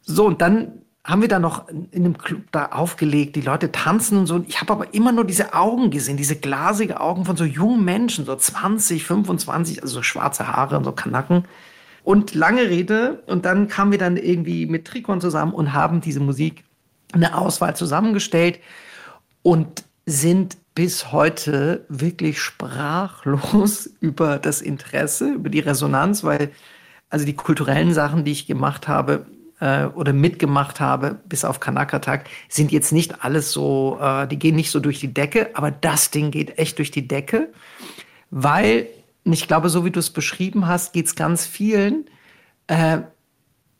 So, 0.09 0.25
und 0.25 0.41
dann 0.41 0.81
haben 1.03 1.21
wir 1.21 1.29
da 1.29 1.37
noch 1.37 1.67
in 1.67 1.87
einem 1.93 2.17
Club 2.17 2.41
da 2.51 2.65
aufgelegt, 2.67 3.35
die 3.35 3.41
Leute 3.41 3.71
tanzen 3.71 4.17
und 4.17 4.25
so. 4.25 4.43
Ich 4.47 4.59
habe 4.59 4.73
aber 4.73 4.93
immer 4.95 5.11
nur 5.11 5.23
diese 5.23 5.53
Augen 5.53 5.91
gesehen, 5.91 6.17
diese 6.17 6.35
glasige 6.35 6.99
Augen 6.99 7.25
von 7.25 7.37
so 7.37 7.45
jungen 7.45 7.85
Menschen, 7.85 8.25
so 8.25 8.35
20, 8.35 9.03
25, 9.03 9.83
also 9.83 9.95
so 9.95 10.01
schwarze 10.01 10.47
Haare 10.47 10.77
und 10.77 10.83
so 10.83 10.93
Kanacken. 10.93 11.45
Und 12.03 12.33
lange 12.33 12.63
Rede, 12.63 13.21
und 13.27 13.45
dann 13.45 13.67
kamen 13.67 13.91
wir 13.91 13.99
dann 13.99 14.17
irgendwie 14.17 14.65
mit 14.65 14.85
Trikon 14.85 15.21
zusammen 15.21 15.53
und 15.53 15.73
haben 15.73 16.01
diese 16.01 16.21
Musik, 16.21 16.63
eine 17.11 17.37
Auswahl 17.37 17.75
zusammengestellt 17.75 18.59
und 19.43 19.83
sind 20.07 20.57
bis 20.73 21.11
heute 21.11 21.85
wirklich 21.87 22.41
sprachlos 22.41 23.87
über 23.99 24.39
das 24.39 24.61
Interesse, 24.61 25.33
über 25.33 25.49
die 25.49 25.59
Resonanz, 25.59 26.23
weil 26.23 26.49
also 27.11 27.27
die 27.27 27.35
kulturellen 27.35 27.93
Sachen, 27.93 28.25
die 28.25 28.31
ich 28.31 28.47
gemacht 28.47 28.87
habe 28.87 29.27
äh, 29.59 29.85
oder 29.85 30.13
mitgemacht 30.13 30.79
habe, 30.79 31.19
bis 31.27 31.45
auf 31.45 31.59
Kanaka-Tag, 31.59 32.29
sind 32.47 32.71
jetzt 32.71 32.91
nicht 32.91 33.23
alles 33.23 33.51
so, 33.51 33.97
äh, 34.01 34.27
die 34.27 34.37
gehen 34.37 34.55
nicht 34.55 34.71
so 34.71 34.79
durch 34.79 34.99
die 34.99 35.13
Decke, 35.13 35.49
aber 35.53 35.71
das 35.71 36.11
Ding 36.11 36.31
geht 36.31 36.57
echt 36.57 36.77
durch 36.77 36.91
die 36.91 37.07
Decke, 37.07 37.49
weil, 38.31 38.87
ich 39.23 39.47
glaube, 39.47 39.69
so 39.69 39.85
wie 39.85 39.91
du 39.91 39.99
es 39.99 40.11
beschrieben 40.11 40.67
hast, 40.67 40.93
geht 40.93 41.07
es 41.07 41.15
ganz 41.15 41.45
vielen, 41.45 42.05
äh, 42.67 42.99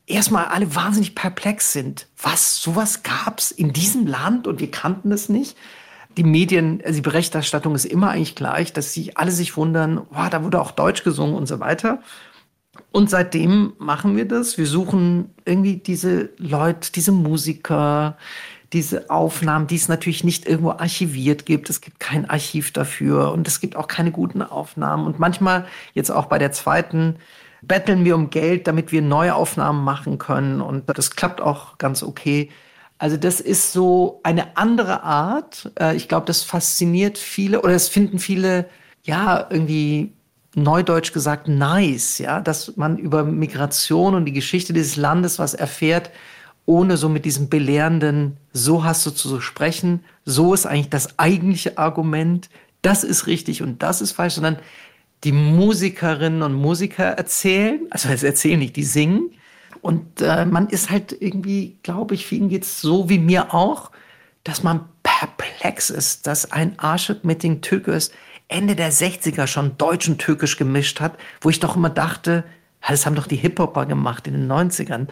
erstmal 0.06 0.46
alle 0.46 0.74
wahnsinnig 0.74 1.14
perplex 1.14 1.72
sind. 1.72 2.08
Was, 2.20 2.60
sowas 2.60 3.02
gab 3.02 3.38
es 3.38 3.50
in 3.50 3.72
diesem 3.72 4.06
Land 4.06 4.46
und 4.46 4.60
wir 4.60 4.70
kannten 4.70 5.12
es 5.12 5.28
nicht 5.28 5.56
die 6.16 6.24
Medien, 6.24 6.80
also 6.84 6.96
die 6.96 7.02
Berichterstattung 7.02 7.74
ist 7.74 7.84
immer 7.84 8.10
eigentlich 8.10 8.34
gleich, 8.34 8.72
dass 8.72 8.92
sie 8.92 9.16
alle 9.16 9.30
sich 9.30 9.56
wundern, 9.56 10.02
wow, 10.10 10.28
da 10.28 10.42
wurde 10.42 10.60
auch 10.60 10.72
Deutsch 10.72 11.04
gesungen 11.04 11.34
und 11.34 11.46
so 11.46 11.60
weiter. 11.60 12.02
Und 12.92 13.08
seitdem 13.08 13.74
machen 13.78 14.16
wir 14.16 14.26
das. 14.26 14.58
Wir 14.58 14.66
suchen 14.66 15.30
irgendwie 15.44 15.76
diese 15.76 16.30
Leute, 16.38 16.90
diese 16.92 17.12
Musiker, 17.12 18.16
diese 18.72 19.10
Aufnahmen, 19.10 19.66
die 19.66 19.76
es 19.76 19.88
natürlich 19.88 20.24
nicht 20.24 20.46
irgendwo 20.46 20.70
archiviert 20.70 21.46
gibt. 21.46 21.70
Es 21.70 21.80
gibt 21.80 22.00
kein 22.00 22.28
Archiv 22.28 22.72
dafür 22.72 23.32
und 23.32 23.46
es 23.48 23.60
gibt 23.60 23.76
auch 23.76 23.88
keine 23.88 24.12
guten 24.12 24.42
Aufnahmen. 24.42 25.06
Und 25.06 25.18
manchmal, 25.18 25.66
jetzt 25.94 26.10
auch 26.10 26.26
bei 26.26 26.38
der 26.38 26.52
zweiten, 26.52 27.16
betteln 27.62 28.04
wir 28.04 28.16
um 28.16 28.30
Geld, 28.30 28.66
damit 28.66 28.92
wir 28.92 29.02
neue 29.02 29.34
Aufnahmen 29.34 29.84
machen 29.84 30.18
können. 30.18 30.60
Und 30.60 30.84
das 30.88 31.10
klappt 31.10 31.40
auch 31.40 31.78
ganz 31.78 32.02
okay. 32.02 32.50
Also 32.98 33.16
das 33.16 33.40
ist 33.40 33.72
so 33.72 34.20
eine 34.22 34.56
andere 34.56 35.02
Art. 35.02 35.70
Äh, 35.78 35.96
ich 35.96 36.08
glaube, 36.08 36.26
das 36.26 36.42
fasziniert 36.42 37.18
viele 37.18 37.62
oder 37.62 37.74
es 37.74 37.88
finden 37.88 38.18
viele, 38.18 38.68
ja, 39.02 39.46
irgendwie 39.50 40.12
neudeutsch 40.54 41.12
gesagt 41.12 41.48
nice, 41.48 42.18
ja, 42.18 42.40
dass 42.40 42.76
man 42.76 42.98
über 42.98 43.24
Migration 43.24 44.14
und 44.14 44.24
die 44.24 44.32
Geschichte 44.32 44.72
dieses 44.72 44.96
Landes 44.96 45.38
was 45.38 45.54
erfährt, 45.54 46.10
ohne 46.66 46.96
so 46.96 47.08
mit 47.08 47.24
diesem 47.24 47.48
belehrenden, 47.48 48.36
so 48.52 48.84
hast 48.84 49.04
du 49.06 49.10
zu 49.10 49.40
sprechen, 49.40 50.04
so 50.24 50.54
ist 50.54 50.66
eigentlich 50.66 50.90
das 50.90 51.18
eigentliche 51.18 51.78
Argument, 51.78 52.48
das 52.82 53.04
ist 53.04 53.26
richtig 53.26 53.62
und 53.62 53.82
das 53.82 54.00
ist 54.00 54.12
falsch, 54.12 54.34
sondern 54.34 54.58
die 55.24 55.32
Musikerinnen 55.32 56.42
und 56.42 56.54
Musiker 56.54 57.04
erzählen, 57.04 57.80
also 57.90 58.08
es 58.08 58.22
erzählen 58.22 58.58
nicht, 58.58 58.76
die 58.76 58.84
singen 58.84 59.30
und 59.82 60.20
äh, 60.20 60.46
man 60.46 60.68
ist 60.68 60.90
halt 60.90 61.16
irgendwie, 61.20 61.76
glaube 61.82 62.14
ich, 62.14 62.26
vielen 62.26 62.48
geht 62.48 62.64
es 62.64 62.80
so 62.80 63.08
wie 63.08 63.18
mir 63.18 63.54
auch, 63.54 63.90
dass 64.44 64.62
man 64.62 64.86
perplex 65.02 65.90
ist, 65.90 66.26
dass 66.26 66.50
ein 66.50 66.76
Aşık 66.78 67.24
Metin 67.24 67.60
Türkes 67.60 68.10
Ende 68.50 68.74
der 68.74 68.92
60er 68.92 69.46
schon 69.46 69.78
Deutsch 69.78 70.08
und 70.08 70.18
Türkisch 70.18 70.56
gemischt 70.56 71.00
hat, 71.00 71.16
wo 71.40 71.50
ich 71.50 71.60
doch 71.60 71.76
immer 71.76 71.88
dachte, 71.88 72.44
das 72.86 73.06
haben 73.06 73.14
doch 73.14 73.26
die 73.26 73.36
Hip-Hopper 73.36 73.86
gemacht 73.86 74.26
in 74.26 74.34
den 74.34 74.50
90ern. 74.50 75.06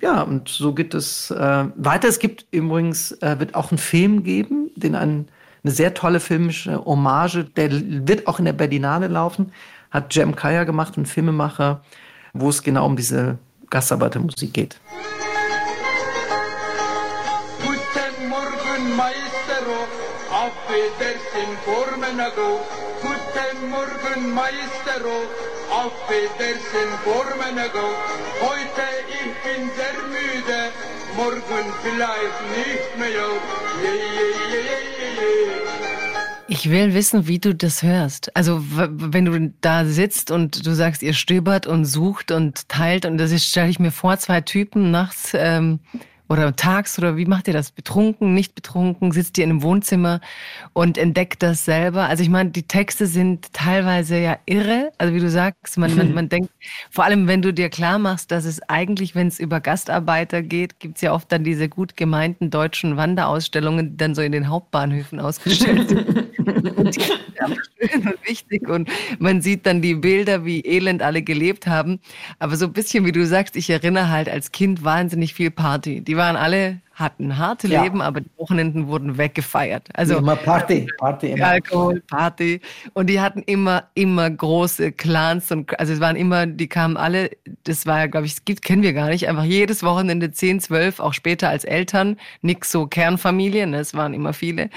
Ja, 0.00 0.22
und 0.22 0.48
so 0.48 0.72
geht 0.72 0.94
es 0.94 1.30
äh, 1.30 1.64
weiter. 1.74 2.08
Es 2.08 2.18
gibt 2.18 2.46
übrigens, 2.50 3.12
äh, 3.22 3.40
wird 3.40 3.54
auch 3.54 3.70
einen 3.70 3.78
Film 3.78 4.22
geben, 4.22 4.70
den 4.76 4.94
ein, 4.94 5.28
eine 5.64 5.72
sehr 5.72 5.94
tolle 5.94 6.20
filmische 6.20 6.84
Hommage, 6.84 7.44
der 7.56 7.70
wird 8.06 8.26
auch 8.26 8.38
in 8.38 8.44
der 8.44 8.52
Berlinale 8.52 9.08
laufen, 9.08 9.52
hat 9.90 10.14
Jem 10.14 10.36
Kaya 10.36 10.64
gemacht, 10.64 10.96
ein 10.96 11.06
Filmemacher, 11.06 11.82
wo 12.34 12.50
es 12.50 12.62
genau 12.62 12.86
um 12.86 12.96
diese 12.96 13.38
Gastarbeitermusik 13.70 14.52
geht. 14.52 14.78
Auf 20.46 20.52
Wiedersehen, 20.68 21.54
Formenago. 21.64 22.60
Guten 23.02 23.70
Morgen, 23.70 24.32
Maestro, 24.32 25.16
auf 25.70 25.92
Wiedersehen, 26.08 26.92
Formenago. 27.02 27.86
Heute 28.40 28.86
ich 29.08 29.34
bin 29.42 29.68
sehr 29.76 29.98
müde, 30.14 30.60
morgen 31.16 31.66
vielleicht 31.82 32.40
nicht 32.54 32.90
mehr. 32.98 33.10
Yeah, 33.10 33.92
yeah, 33.92 34.22
yeah, 34.50 34.62
yeah, 34.62 35.12
yeah. 35.14 35.56
Ich 36.48 36.70
will 36.70 36.94
wissen, 36.94 37.26
wie 37.26 37.40
du 37.40 37.54
das 37.54 37.82
hörst. 37.82 38.34
Also 38.36 38.62
wenn 38.62 39.24
du 39.24 39.52
da 39.60 39.84
sitzt 39.84 40.30
und 40.30 40.64
du 40.64 40.74
sagst, 40.74 41.02
ihr 41.02 41.14
stöbert 41.14 41.66
und 41.66 41.84
sucht 41.86 42.30
und 42.30 42.68
teilt 42.68 43.04
und 43.04 43.18
das 43.18 43.32
stelle 43.44 43.68
ich 43.68 43.80
mir 43.80 43.90
vor, 43.90 44.16
zwei 44.18 44.42
Typen 44.42 44.92
nachts 44.92 45.32
ähm, 45.34 45.80
oder 46.28 46.54
tags 46.56 46.98
oder 46.98 47.16
wie 47.16 47.26
macht 47.26 47.48
ihr 47.48 47.54
das? 47.54 47.70
Betrunken, 47.70 48.34
nicht 48.34 48.54
betrunken? 48.54 49.12
Sitzt 49.12 49.38
ihr 49.38 49.44
in 49.44 49.50
einem 49.50 49.62
Wohnzimmer 49.62 50.20
und 50.72 50.98
entdeckt 50.98 51.42
das 51.42 51.64
selber? 51.64 52.08
Also 52.08 52.22
ich 52.22 52.28
meine, 52.28 52.50
die 52.50 52.64
Texte 52.64 53.06
sind 53.06 53.52
teilweise 53.52 54.18
ja 54.18 54.38
irre. 54.46 54.92
Also 54.98 55.14
wie 55.14 55.20
du 55.20 55.30
sagst, 55.30 55.78
man, 55.78 55.94
man, 55.94 56.14
man 56.14 56.28
denkt, 56.28 56.50
vor 56.90 57.04
allem 57.04 57.28
wenn 57.28 57.42
du 57.42 57.52
dir 57.52 57.68
klar 57.68 57.98
machst, 57.98 58.30
dass 58.30 58.44
es 58.44 58.60
eigentlich, 58.68 59.14
wenn 59.14 59.28
es 59.28 59.38
über 59.38 59.60
Gastarbeiter 59.60 60.42
geht, 60.42 60.80
gibt 60.80 60.96
es 60.96 61.02
ja 61.02 61.12
oft 61.12 61.30
dann 61.30 61.44
diese 61.44 61.68
gut 61.68 61.96
gemeinten 61.96 62.50
deutschen 62.50 62.96
Wanderausstellungen, 62.96 63.90
die 63.90 63.96
dann 63.96 64.14
so 64.14 64.22
in 64.22 64.32
den 64.32 64.48
Hauptbahnhöfen 64.48 65.20
ausgestellt 65.20 65.88
sind. 65.88 66.08
und 66.76 66.96
die 66.96 67.00
sind 67.00 67.58
schön 67.78 68.06
und 68.06 68.28
wichtig 68.28 68.68
und 68.68 68.88
man 69.18 69.40
sieht 69.40 69.66
dann 69.66 69.82
die 69.82 69.94
Bilder, 69.94 70.44
wie 70.44 70.60
elend 70.60 71.02
alle 71.02 71.22
gelebt 71.22 71.66
haben. 71.66 72.00
Aber 72.38 72.56
so 72.56 72.66
ein 72.66 72.72
bisschen, 72.72 73.04
wie 73.04 73.12
du 73.12 73.26
sagst, 73.26 73.56
ich 73.56 73.70
erinnere 73.70 74.10
halt 74.10 74.28
als 74.28 74.52
Kind 74.52 74.84
wahnsinnig 74.84 75.34
viel 75.34 75.50
Party. 75.50 76.00
Die 76.00 76.15
die 76.16 76.18
waren 76.18 76.36
alle, 76.36 76.80
hatten 76.94 77.36
harte 77.36 77.68
ja. 77.68 77.82
Leben, 77.82 78.00
aber 78.00 78.22
die 78.22 78.30
Wochenenden 78.38 78.86
wurden 78.86 79.18
weggefeiert. 79.18 79.90
Also 79.92 80.16
immer 80.16 80.34
Party, 80.34 80.88
Party 80.96 81.32
immer. 81.32 81.46
Alkohol, 81.46 82.00
Party. 82.08 82.62
Und 82.94 83.10
die 83.10 83.20
hatten 83.20 83.42
immer, 83.42 83.84
immer 83.92 84.30
große 84.30 84.92
Clans 84.92 85.52
und 85.52 85.78
also 85.78 85.92
es 85.92 86.00
waren 86.00 86.16
immer, 86.16 86.46
die 86.46 86.68
kamen 86.68 86.96
alle, 86.96 87.32
das 87.64 87.84
war 87.84 87.98
ja, 87.98 88.06
glaube 88.06 88.24
ich, 88.24 88.32
es 88.32 88.44
gibt, 88.46 88.62
kennen 88.64 88.82
wir 88.82 88.94
gar 88.94 89.10
nicht, 89.10 89.28
einfach 89.28 89.44
jedes 89.44 89.82
Wochenende 89.82 90.30
10, 90.30 90.60
12, 90.60 91.00
auch 91.00 91.12
später 91.12 91.50
als 91.50 91.64
Eltern, 91.64 92.16
nix 92.40 92.72
so 92.72 92.86
Kernfamilien, 92.86 93.70
ne, 93.70 93.80
es 93.80 93.92
waren 93.92 94.14
immer 94.14 94.32
viele. 94.32 94.70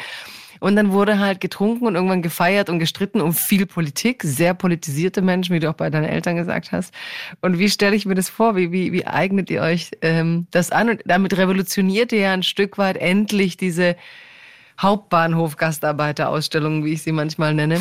Und 0.60 0.76
dann 0.76 0.91
wurde 0.91 1.20
halt 1.20 1.41
getrunken 1.41 1.88
und 1.88 1.95
irgendwann 1.95 2.22
gefeiert 2.22 2.70
und 2.70 2.80
gestritten 2.80 3.22
um 3.22 3.34
viel 3.34 3.66
Politik, 3.66 4.24
sehr 4.24 4.53
politisierte 4.53 5.22
Menschen, 5.22 5.55
wie 5.55 5.60
du 5.60 5.70
auch 5.70 5.76
bei 5.76 5.89
deinen 5.89 6.05
Eltern 6.05 6.36
gesagt 6.36 6.72
hast. 6.72 6.93
Und 7.41 7.60
wie 7.60 7.70
stelle 7.70 7.95
ich 7.95 8.05
mir 8.05 8.16
das 8.16 8.30
vor? 8.30 8.55
Wie, 8.55 8.72
wie, 8.72 8.91
wie 8.91 9.07
eignet 9.07 9.49
ihr 9.49 9.62
euch 9.62 9.91
ähm, 10.01 10.47
das 10.51 10.72
an? 10.72 10.89
Und 10.89 11.01
damit 11.05 11.38
revolutioniert 11.38 12.12
ihr 12.12 12.20
ja 12.20 12.34
ein 12.34 12.43
Stück 12.43 12.78
weit 12.78 12.97
endlich 12.97 13.57
diese 13.57 13.95
Hauptbahnhof-Gastarbeiterausstellungen, 14.80 16.86
wie 16.86 16.93
ich 16.93 17.03
sie 17.03 17.12
manchmal 17.12 17.53
nenne. 17.53 17.80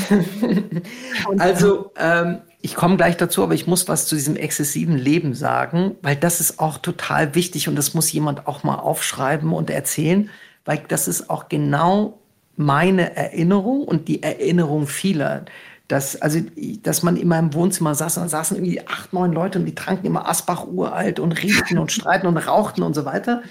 also, 1.39 1.93
ähm, 1.97 2.39
ich 2.61 2.75
komme 2.75 2.97
gleich 2.97 3.17
dazu, 3.17 3.45
aber 3.45 3.55
ich 3.55 3.69
muss 3.69 3.89
was 3.89 4.07
zu 4.07 4.17
diesem 4.17 4.37
exzessiven 4.37 4.97
Leben 4.97 5.35
sagen, 5.35 5.95
weil 6.03 6.17
das 6.17 6.41
ist 6.41 6.59
auch 6.59 6.79
total 6.79 7.37
wichtig 7.37 7.69
und 7.69 7.77
das 7.77 7.95
muss 7.95 8.11
jemand 8.11 8.49
auch 8.49 8.65
mal 8.65 8.75
aufschreiben 8.77 9.53
und 9.53 9.71
erzählen, 9.71 10.29
weil 10.65 10.83
das 10.89 11.07
ist 11.07 11.31
auch 11.31 11.49
genau 11.49 12.19
meine 12.59 13.17
Erinnerung 13.17 13.85
und 13.85 14.09
die 14.09 14.23
Erinnerung 14.23 14.87
vieler. 14.87 15.45
Dass, 15.87 16.21
also, 16.21 16.41
dass 16.83 17.03
man 17.03 17.17
immer 17.17 17.39
im 17.39 17.55
Wohnzimmer 17.55 17.95
saß 17.95 18.19
und 18.19 18.25
da 18.25 18.29
saßen 18.29 18.59
irgendwie 18.59 18.87
acht, 18.87 19.15
neun 19.15 19.33
Leute 19.33 19.59
und 19.59 19.65
die 19.65 19.75
tranken 19.75 20.05
immer 20.05 20.29
Asbach 20.29 20.67
uralt 20.67 21.19
und 21.19 21.33
riechten 21.43 21.79
und 21.79 21.91
streiten 21.91 22.27
und 22.27 22.37
rauchten 22.37 22.83
und 22.83 22.93
so 22.93 23.07
weiter. 23.07 23.43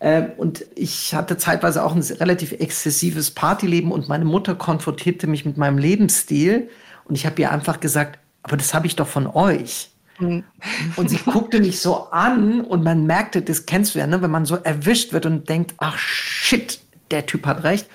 Ähm, 0.00 0.32
und 0.38 0.64
ich 0.74 1.14
hatte 1.14 1.36
zeitweise 1.36 1.84
auch 1.84 1.94
ein 1.94 2.02
relativ 2.02 2.52
exzessives 2.52 3.30
Partyleben 3.30 3.92
und 3.92 4.08
meine 4.08 4.24
Mutter 4.24 4.54
konfrontierte 4.54 5.26
mich 5.26 5.44
mit 5.44 5.58
meinem 5.58 5.76
Lebensstil 5.76 6.70
und 7.04 7.14
ich 7.14 7.26
habe 7.26 7.40
ihr 7.42 7.52
einfach 7.52 7.78
gesagt, 7.78 8.18
aber 8.42 8.56
das 8.56 8.74
habe 8.74 8.86
ich 8.86 8.96
doch 8.96 9.06
von 9.06 9.26
euch. 9.26 9.90
Mhm. 10.18 10.44
Und 10.96 11.10
sie 11.10 11.18
guckte 11.18 11.60
mich 11.60 11.80
so 11.80 12.10
an 12.10 12.62
und 12.62 12.82
man 12.82 13.06
merkte, 13.06 13.42
das 13.42 13.66
kennst 13.66 13.94
du 13.94 13.98
ja, 13.98 14.06
ne, 14.06 14.22
wenn 14.22 14.30
man 14.30 14.44
so 14.44 14.56
erwischt 14.56 15.12
wird 15.12 15.26
und 15.26 15.48
denkt, 15.48 15.74
ach 15.78 15.98
shit, 15.98 16.80
der 17.10 17.26
Typ 17.26 17.46
hat 17.46 17.62
recht. 17.64 17.86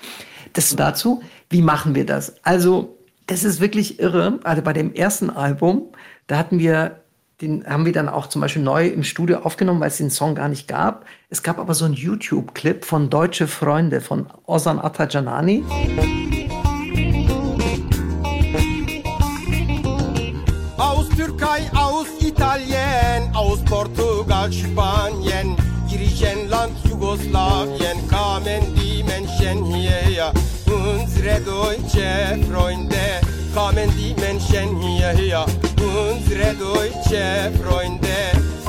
Das 0.52 0.74
dazu, 0.74 1.22
wie 1.50 1.62
machen 1.62 1.94
wir 1.94 2.06
das? 2.06 2.34
Also, 2.44 2.98
das 3.26 3.44
ist 3.44 3.60
wirklich 3.60 4.00
irre. 4.00 4.40
Also 4.44 4.62
bei 4.62 4.72
dem 4.72 4.94
ersten 4.94 5.30
Album, 5.30 5.88
da 6.26 6.38
hatten 6.38 6.58
wir 6.58 7.02
den 7.40 7.64
haben 7.66 7.84
wir 7.84 7.92
dann 7.92 8.08
auch 8.08 8.26
zum 8.26 8.40
Beispiel 8.40 8.62
neu 8.62 8.88
im 8.88 9.04
Studio 9.04 9.38
aufgenommen, 9.38 9.80
weil 9.80 9.88
es 9.88 9.98
den 9.98 10.10
Song 10.10 10.34
gar 10.34 10.48
nicht 10.48 10.66
gab. 10.66 11.06
Es 11.30 11.42
gab 11.44 11.58
aber 11.58 11.72
so 11.74 11.84
einen 11.84 11.94
YouTube-Clip 11.94 12.84
von 12.84 13.10
Deutsche 13.10 13.46
Freunde 13.46 14.00
von 14.00 14.26
Ozan 14.46 14.80
Atajanani. 14.80 15.64
Aus 20.76 21.08
Türkei, 21.10 21.70
aus 21.76 22.08
Italien, 22.20 23.32
aus 23.34 23.64
Portugal, 23.64 24.52
Spanien, 24.52 25.56
Griechenland, 25.88 26.72
Jugoslawien 26.88 28.08
kamen 28.08 28.74
die 28.74 28.87
Menschen 29.48 29.64
hierher. 29.64 30.32
Unsere 30.66 31.40
deutsche 31.40 32.38
Freunde 32.50 32.96
kamen 33.54 33.90
die 33.96 34.14
Menschen 34.20 34.76
hierher. 34.80 35.46
Unsere 35.80 36.54
deutsche 36.54 37.52
Freunde, 37.62 38.08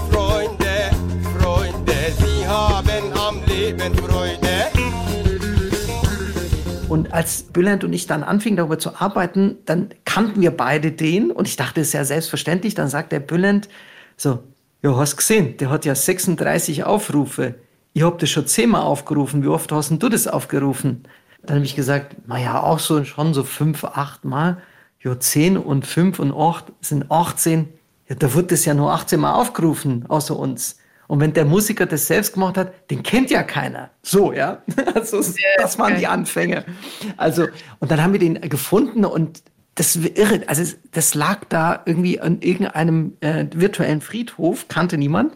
Freunde, 0.09 0.89
Freunde, 1.37 1.93
sie 2.17 2.47
haben 2.47 3.13
am 3.13 3.43
Leben 3.45 3.93
Freude. 3.95 4.39
Und 6.87 7.13
als 7.13 7.43
Bülent 7.43 7.83
und 7.83 7.93
ich 7.93 8.07
dann 8.07 8.23
anfingen, 8.23 8.57
darüber 8.57 8.79
zu 8.79 8.95
arbeiten, 8.99 9.57
dann 9.65 9.89
kannten 10.05 10.41
wir 10.41 10.51
beide 10.51 10.91
den 10.91 11.29
und 11.29 11.47
ich 11.47 11.55
dachte, 11.55 11.81
es 11.81 11.87
ist 11.87 11.93
ja 11.93 12.05
selbstverständlich. 12.05 12.73
Dann 12.73 12.87
sagt 12.87 13.11
der 13.11 13.19
Bülent 13.19 13.69
so, 14.17 14.39
ja, 14.81 14.95
hast 14.95 15.17
gesehen, 15.17 15.57
der 15.57 15.69
hat 15.69 15.85
ja 15.85 15.93
36 15.93 16.85
Aufrufe. 16.85 17.55
Ich 17.93 18.03
hab 18.03 18.19
das 18.19 18.29
schon 18.29 18.47
zehnmal 18.47 18.81
aufgerufen. 18.81 19.43
Wie 19.43 19.47
oft 19.47 19.71
hast 19.71 19.89
denn 19.89 19.99
du 19.99 20.09
das 20.09 20.27
aufgerufen? 20.27 21.03
Dann 21.43 21.57
habe 21.57 21.65
ich 21.65 21.75
gesagt, 21.75 22.27
naja, 22.27 22.61
auch 22.61 22.79
so 22.79 23.03
schon 23.03 23.33
so 23.33 23.43
fünf, 23.43 23.83
acht 23.83 24.25
Mal. 24.25 24.61
Ja, 25.01 25.19
zehn 25.19 25.57
und 25.57 25.87
fünf 25.87 26.19
und 26.19 26.33
acht 26.33 26.65
sind 26.81 27.09
18. 27.09 27.69
Ja, 28.09 28.15
da 28.15 28.33
wird 28.33 28.51
das 28.51 28.65
ja 28.65 28.73
nur 28.73 28.91
18 28.91 29.19
Mal 29.19 29.33
aufgerufen, 29.33 30.05
außer 30.07 30.37
uns. 30.37 30.77
Und 31.07 31.21
wenn 31.21 31.33
der 31.33 31.45
Musiker 31.45 31.85
das 31.85 32.05
selbst 32.05 32.33
gemacht 32.33 32.57
hat, 32.57 32.91
den 32.91 33.01
kennt 33.01 33.31
ja 33.31 33.43
keiner. 33.43 33.89
So, 34.03 34.33
ja. 34.33 34.61
Also, 34.93 35.23
das 35.57 35.79
waren 35.79 35.97
die 35.97 36.05
Anfänge. 36.05 36.65
Also, 37.17 37.47
und 37.79 37.89
dann 37.89 38.03
haben 38.03 38.13
wir 38.13 38.19
den 38.19 38.41
gefunden 38.41 39.05
und 39.05 39.41
das 39.75 39.95
irre, 39.95 40.41
also 40.47 40.75
das 40.91 41.15
lag 41.15 41.45
da 41.47 41.81
irgendwie 41.85 42.19
an 42.19 42.41
irgendeinem 42.41 43.13
äh, 43.21 43.45
virtuellen 43.53 44.01
Friedhof, 44.01 44.67
kannte 44.67 44.97
niemand. 44.97 45.33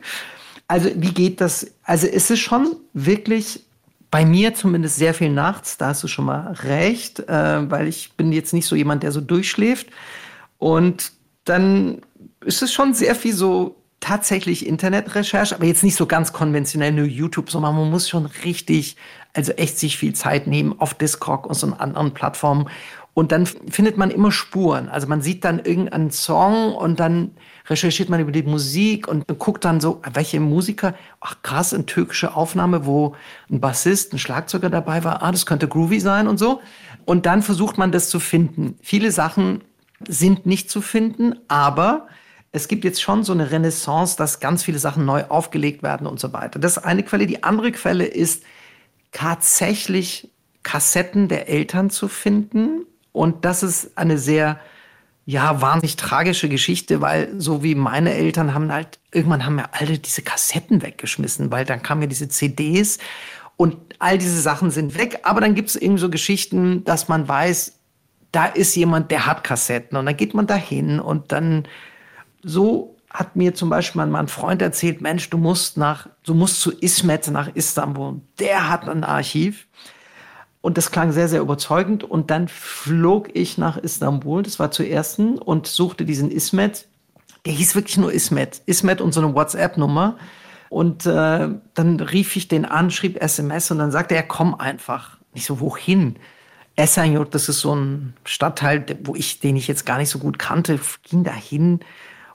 Also 0.67 0.89
wie 0.95 1.13
geht 1.13 1.41
das? 1.41 1.67
Also 1.83 2.07
ist 2.07 2.31
es 2.31 2.39
schon 2.39 2.75
wirklich 2.93 3.61
bei 4.09 4.25
mir 4.25 4.53
zumindest 4.53 4.97
sehr 4.97 5.13
viel 5.13 5.31
nachts, 5.31 5.77
da 5.77 5.87
hast 5.87 6.03
du 6.03 6.07
schon 6.07 6.25
mal 6.25 6.51
recht, 6.51 7.19
äh, 7.27 7.71
weil 7.71 7.87
ich 7.87 8.13
bin 8.13 8.31
jetzt 8.31 8.53
nicht 8.53 8.67
so 8.67 8.75
jemand, 8.75 9.01
der 9.01 9.11
so 9.11 9.21
durchschläft. 9.21 9.87
Und 10.59 11.11
dann 11.45 12.01
ist 12.45 12.61
es 12.61 12.71
schon 12.71 12.93
sehr 12.93 13.15
viel 13.15 13.33
so 13.33 13.75
tatsächlich 13.99 14.67
Internetrecherche, 14.67 15.55
aber 15.55 15.65
jetzt 15.65 15.83
nicht 15.83 15.95
so 15.95 16.05
ganz 16.05 16.31
konventionell 16.31 16.91
nur 16.91 17.05
YouTube, 17.05 17.49
sondern 17.49 17.75
man 17.75 17.89
muss 17.89 18.07
schon 18.07 18.27
richtig, 18.45 18.97
also 19.33 19.51
echt 19.53 19.79
sich 19.79 19.97
viel 19.97 20.13
Zeit 20.13 20.45
nehmen 20.45 20.75
auf 20.77 20.93
Discord 20.93 21.47
und 21.47 21.55
so 21.55 21.67
anderen 21.73 22.13
Plattformen 22.13 22.69
und 23.13 23.31
dann 23.31 23.45
findet 23.45 23.97
man 23.97 24.11
immer 24.11 24.31
Spuren. 24.31 24.89
Also 24.89 25.07
man 25.07 25.21
sieht 25.21 25.45
dann 25.45 25.59
irgendeinen 25.59 26.11
Song 26.11 26.73
und 26.73 26.99
dann 26.99 27.31
recherchiert 27.69 28.09
man 28.09 28.19
über 28.19 28.31
die 28.31 28.43
Musik 28.43 29.07
und 29.07 29.25
guckt 29.39 29.63
dann 29.65 29.79
so, 29.79 30.01
welche 30.13 30.39
Musiker, 30.39 30.95
ach 31.21 31.41
krass, 31.43 31.73
eine 31.73 31.85
türkische 31.85 32.35
Aufnahme, 32.35 32.85
wo 32.85 33.15
ein 33.49 33.61
Bassist, 33.61 34.13
ein 34.13 34.19
Schlagzeuger 34.19 34.69
dabei 34.69 35.03
war, 35.03 35.23
ah, 35.23 35.31
das 35.31 35.45
könnte 35.45 35.67
groovy 35.67 35.99
sein 35.99 36.27
und 36.27 36.37
so. 36.37 36.61
Und 37.05 37.25
dann 37.25 37.41
versucht 37.41 37.77
man 37.77 37.91
das 37.91 38.09
zu 38.09 38.19
finden. 38.19 38.77
Viele 38.81 39.11
Sachen 39.11 39.61
sind 40.07 40.45
nicht 40.45 40.69
zu 40.69 40.81
finden, 40.81 41.35
aber 41.47 42.07
es 42.51 42.67
gibt 42.67 42.83
jetzt 42.83 43.01
schon 43.01 43.23
so 43.23 43.33
eine 43.33 43.51
Renaissance, 43.51 44.15
dass 44.17 44.39
ganz 44.39 44.63
viele 44.63 44.79
Sachen 44.79 45.05
neu 45.05 45.23
aufgelegt 45.27 45.81
werden 45.83 46.05
und 46.05 46.19
so 46.19 46.33
weiter. 46.33 46.59
Das 46.59 46.77
ist 46.77 46.83
eine 46.83 47.03
Quelle. 47.03 47.25
Die 47.25 47.43
andere 47.43 47.71
Quelle 47.71 48.05
ist 48.05 48.43
tatsächlich 49.11 50.29
Kassetten 50.63 51.27
der 51.27 51.49
Eltern 51.49 51.89
zu 51.89 52.07
finden 52.07 52.85
und 53.11 53.45
das 53.45 53.63
ist 53.63 53.97
eine 53.97 54.17
sehr, 54.17 54.59
ja, 55.25 55.61
wahnsinnig 55.61 55.95
tragische 55.95 56.49
Geschichte, 56.49 56.99
weil 56.99 57.33
so 57.39 57.63
wie 57.63 57.75
meine 57.75 58.13
Eltern 58.13 58.53
haben 58.53 58.71
halt, 58.71 58.99
irgendwann 59.11 59.45
haben 59.45 59.55
wir 59.55 59.73
alle 59.73 59.97
diese 59.97 60.21
Kassetten 60.21 60.81
weggeschmissen, 60.81 61.51
weil 61.51 61.65
dann 61.65 61.81
kamen 61.81 62.01
ja 62.01 62.07
diese 62.07 62.27
CDs 62.27 62.97
und 63.55 63.77
all 63.99 64.17
diese 64.17 64.41
Sachen 64.41 64.69
sind 64.69 64.97
weg. 64.97 65.21
Aber 65.23 65.39
dann 65.39 65.55
gibt 65.55 65.69
es 65.69 65.75
irgendwie 65.75 66.01
so 66.01 66.09
Geschichten, 66.09 66.83
dass 66.83 67.07
man 67.07 67.27
weiß, 67.27 67.79
da 68.33 68.45
ist 68.47 68.75
jemand, 68.75 69.11
der 69.11 69.25
hat 69.25 69.43
Kassetten 69.43 69.97
und 69.97 70.05
dann 70.05 70.17
geht 70.17 70.33
man 70.33 70.47
dahin 70.47 70.99
und 70.99 71.31
dann 71.31 71.67
so 72.41 72.97
hat 73.13 73.35
mir 73.35 73.53
zum 73.53 73.69
Beispiel 73.69 74.05
mal 74.05 74.19
ein 74.19 74.27
Freund 74.27 74.61
erzählt, 74.61 74.99
Mensch, 74.99 75.29
du 75.29 75.37
musst 75.37 75.77
nach, 75.77 76.07
du 76.23 76.33
musst 76.33 76.59
zu 76.59 76.71
Ismet 76.71 77.29
nach 77.29 77.47
Istanbul. 77.53 78.21
Der 78.39 78.69
hat 78.69 78.89
ein 78.89 79.03
Archiv. 79.03 79.67
Und 80.63 80.77
das 80.77 80.91
klang 80.91 81.11
sehr, 81.11 81.27
sehr 81.27 81.41
überzeugend. 81.41 82.05
Und 82.05 82.31
dann 82.31 82.47
flog 82.47 83.27
ich 83.33 83.57
nach 83.57 83.75
Istanbul, 83.75 84.43
das 84.43 84.59
war 84.59 84.71
zuerst, 84.71 85.19
und 85.19 85.67
suchte 85.67 86.05
diesen 86.05 86.31
Ismet. 86.31 86.87
Der 87.45 87.51
hieß 87.51 87.75
wirklich 87.75 87.97
nur 87.97 88.13
Ismet. 88.13 88.61
Ismet 88.65 89.01
und 89.01 89.13
so 89.13 89.21
eine 89.21 89.35
WhatsApp-Nummer. 89.35 90.15
Und 90.69 91.05
äh, 91.05 91.49
dann 91.73 91.99
rief 91.99 92.37
ich 92.37 92.47
den 92.47 92.63
an, 92.63 92.91
schrieb 92.91 93.21
SMS 93.21 93.71
und 93.71 93.79
dann 93.79 93.91
sagte 93.91 94.15
er, 94.15 94.23
komm 94.23 94.55
einfach. 94.55 95.17
Ich 95.33 95.45
so, 95.45 95.59
wohin? 95.59 96.15
Esenyurt, 96.77 97.35
das 97.35 97.49
ist 97.49 97.59
so 97.59 97.75
ein 97.75 98.13
Stadtteil, 98.23 98.85
wo 99.03 99.15
ich, 99.15 99.41
den 99.41 99.57
ich 99.57 99.67
jetzt 99.67 99.85
gar 99.85 99.97
nicht 99.97 100.09
so 100.09 100.17
gut 100.17 100.39
kannte, 100.39 100.79
ging 101.03 101.25
dahin. 101.25 101.81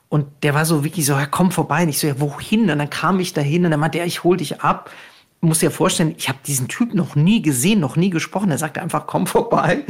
Und 0.07 0.27
der 0.43 0.53
war 0.53 0.65
so 0.65 0.83
wirklich 0.83 1.07
so, 1.07 1.13
ja, 1.13 1.25
komm 1.25 1.49
vorbei. 1.49 1.81
Und 1.81 1.89
ich 1.89 1.97
so, 1.97 2.05
ja, 2.05 2.19
wohin? 2.19 2.69
Und 2.69 2.77
dann 2.77 2.91
kam 2.91 3.19
ich 3.19 3.33
dahin 3.33 3.65
und 3.65 3.71
dann 3.71 3.79
meinte 3.79 3.97
er, 3.97 4.05
ich 4.05 4.23
hol 4.23 4.37
dich 4.37 4.61
ab 4.61 4.91
muss 5.41 5.59
dir 5.59 5.71
vorstellen, 5.71 6.15
ich 6.17 6.27
habe 6.27 6.39
diesen 6.45 6.67
Typ 6.67 6.93
noch 6.93 7.15
nie 7.15 7.41
gesehen, 7.41 7.79
noch 7.79 7.95
nie 7.95 8.09
gesprochen. 8.09 8.51
Er 8.51 8.57
sagte 8.57 8.81
einfach, 8.81 9.07
komm 9.07 9.27
vorbei. 9.27 9.85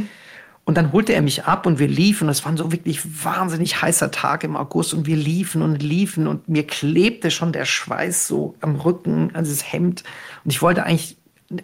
Und 0.66 0.78
dann 0.78 0.93
holte 0.93 1.14
er 1.14 1.24
mich 1.24 1.45
ab 1.45 1.66
und 1.66 1.80
wir 1.80 1.88
liefen. 1.88 2.28
Das 2.28 2.45
war 2.45 2.56
so 2.56 2.72
wirklich 2.72 3.26
wahnsinnig 3.26 3.82
heißer 3.82 4.11
Tag 4.11 4.44
im 4.44 4.56
August 4.56 4.94
und 4.94 5.07
wir 5.07 5.15
liefen 5.15 5.64
und 5.64 5.82
liefen 5.82 6.28
und 6.28 6.48
mir 6.48 6.68
klebte 6.68 7.32
schon 7.32 7.52
der 7.52 7.65
Schweiß 7.65 8.28
so 8.28 8.56
am 8.61 8.76
Rücken, 8.76 9.32
an 9.34 9.44
dieses 9.44 9.72
Hemd. 9.72 10.03
Und 10.44 10.52
ich 10.52 10.61
wollte 10.61 10.84
eigentlich 10.84 11.18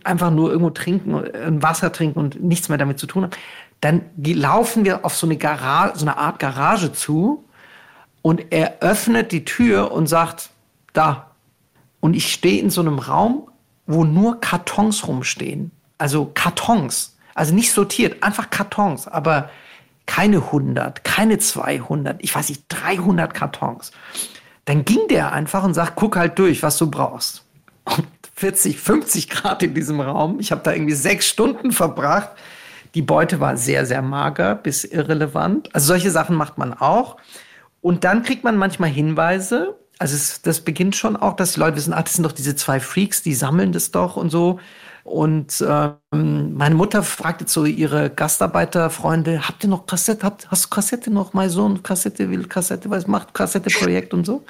einfach 0.03 0.31
nur 0.31 0.49
irgendwo 0.49 0.71
trinken, 0.71 1.13
ein 1.15 1.61
Wasser 1.61 1.91
trinken 1.91 2.17
und 2.17 2.43
nichts 2.43 2.69
mehr 2.69 2.79
damit 2.79 2.97
zu 2.97 3.05
tun 3.05 3.23
haben. 3.23 3.33
Dann 3.81 4.01
laufen 4.17 4.85
wir 4.85 5.05
auf 5.05 5.15
so 5.15 5.27
eine 5.27 5.37
Garage, 5.37 5.99
so 5.99 6.05
eine 6.05 6.17
Art 6.17 6.39
Garage 6.39 6.91
zu 6.91 7.45
und 8.23 8.45
er 8.49 8.81
öffnet 8.81 9.31
die 9.31 9.45
Tür 9.45 9.91
und 9.91 10.07
sagt, 10.07 10.49
da. 10.93 11.29
Und 11.99 12.15
ich 12.15 12.33
stehe 12.33 12.59
in 12.59 12.71
so 12.71 12.81
einem 12.81 12.97
Raum 12.97 13.51
wo 13.87 14.03
nur 14.03 14.39
Kartons 14.39 15.07
rumstehen. 15.07 15.71
Also 15.97 16.31
Kartons. 16.33 17.15
Also 17.33 17.53
nicht 17.53 17.71
sortiert, 17.71 18.23
einfach 18.23 18.49
Kartons, 18.49 19.07
aber 19.07 19.49
keine 20.05 20.37
100, 20.37 21.03
keine 21.03 21.37
200, 21.37 22.23
ich 22.23 22.33
weiß 22.33 22.49
nicht, 22.49 22.63
300 22.69 23.33
Kartons. 23.33 23.91
Dann 24.65 24.85
ging 24.85 25.07
der 25.09 25.33
einfach 25.33 25.63
und 25.63 25.73
sagt, 25.73 25.95
guck 25.95 26.15
halt 26.15 26.39
durch, 26.39 26.63
was 26.63 26.77
du 26.77 26.89
brauchst. 26.89 27.43
Und 27.83 28.07
40, 28.35 28.79
50 28.79 29.29
Grad 29.29 29.63
in 29.63 29.73
diesem 29.73 30.01
Raum. 30.01 30.39
Ich 30.39 30.51
habe 30.51 30.61
da 30.63 30.73
irgendwie 30.73 30.93
sechs 30.93 31.27
Stunden 31.27 31.71
verbracht. 31.71 32.29
Die 32.93 33.01
Beute 33.01 33.39
war 33.39 33.57
sehr, 33.57 33.85
sehr 33.85 34.01
mager 34.01 34.55
bis 34.55 34.83
irrelevant. 34.83 35.73
Also 35.73 35.87
solche 35.87 36.11
Sachen 36.11 36.35
macht 36.35 36.57
man 36.57 36.73
auch. 36.73 37.17
Und 37.81 38.03
dann 38.03 38.23
kriegt 38.23 38.43
man 38.43 38.57
manchmal 38.57 38.89
Hinweise. 38.89 39.75
Also 39.99 40.15
es, 40.15 40.41
das 40.41 40.61
beginnt 40.61 40.95
schon 40.95 41.15
auch, 41.15 41.35
dass 41.35 41.53
die 41.53 41.59
Leute 41.59 41.77
wissen, 41.77 41.93
ach, 41.93 42.03
das 42.03 42.13
sind 42.13 42.23
doch 42.23 42.31
diese 42.31 42.55
zwei 42.55 42.79
Freaks, 42.79 43.23
die 43.23 43.33
sammeln 43.33 43.71
das 43.71 43.91
doch 43.91 44.17
und 44.17 44.29
so. 44.29 44.59
Und 45.05 45.63
ähm, 45.67 46.55
meine 46.55 46.73
Mutter 46.73 47.03
fragte 47.03 47.45
so 47.47 47.63
ihre 47.63 48.09
Gastarbeiterfreunde, 48.09 49.47
habt 49.47 49.63
ihr 49.63 49.69
noch 49.69 49.85
Kassette? 49.85 50.25
Habt, 50.25 50.49
hast 50.49 50.65
du 50.65 50.69
Kassette 50.69 51.11
noch? 51.11 51.33
Mein 51.33 51.51
Sohn 51.51 51.83
Kassette 51.83 52.29
will 52.31 52.47
Kassette, 52.47 52.89
was 52.89 53.05
macht 53.05 53.33
Kassette-Projekt 53.33 54.15
und 54.15 54.25
so. 54.25 54.43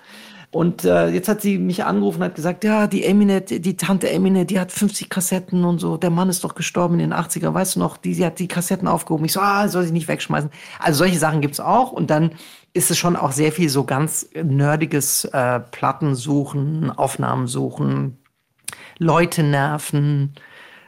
Und 0.52 0.86
äh, 0.86 1.10
jetzt 1.10 1.28
hat 1.28 1.42
sie 1.42 1.58
mich 1.58 1.84
angerufen 1.84 2.22
und 2.22 2.28
hat 2.30 2.36
gesagt, 2.36 2.64
ja, 2.64 2.88
die 2.88 3.04
Emine, 3.04 3.42
die 3.42 3.76
Tante 3.76 4.10
Emine, 4.10 4.46
die 4.46 4.58
hat 4.58 4.72
50 4.72 5.10
Kassetten 5.10 5.66
und 5.66 5.80
so. 5.80 5.98
Der 5.98 6.10
Mann 6.10 6.30
ist 6.30 6.46
doch 6.46 6.56
gestorben 6.56 6.94
in 7.02 7.10
den 7.10 7.14
80er, 7.14 7.54
weißt 7.54 7.76
du 7.76 7.82
noch? 7.82 7.98
Die, 7.98 8.16
die 8.16 8.26
hat 8.26 8.40
die 8.40 8.48
Kassetten 8.48 8.88
aufgehoben. 8.88 9.26
Ich 9.26 9.34
so, 9.34 9.42
ah, 9.42 9.68
soll 9.68 9.84
ich 9.84 9.92
nicht 9.92 10.08
wegschmeißen. 10.08 10.50
Also 10.80 11.00
solche 11.00 11.20
Sachen 11.20 11.42
gibt's 11.42 11.60
auch. 11.60 11.92
Und 11.92 12.10
dann 12.10 12.32
ist 12.76 12.92
es 12.92 12.98
schon 12.98 13.16
auch 13.16 13.32
sehr 13.32 13.54
viel 13.54 13.70
so 13.70 13.86
ganz 13.86 14.30
nerdiges 14.34 15.24
äh, 15.26 15.62
Platten 15.62 16.14
suchen, 16.14 16.92
Aufnahmen 16.92 17.48
suchen, 17.48 18.18
Leute 19.00 19.44
nerven. 19.44 20.34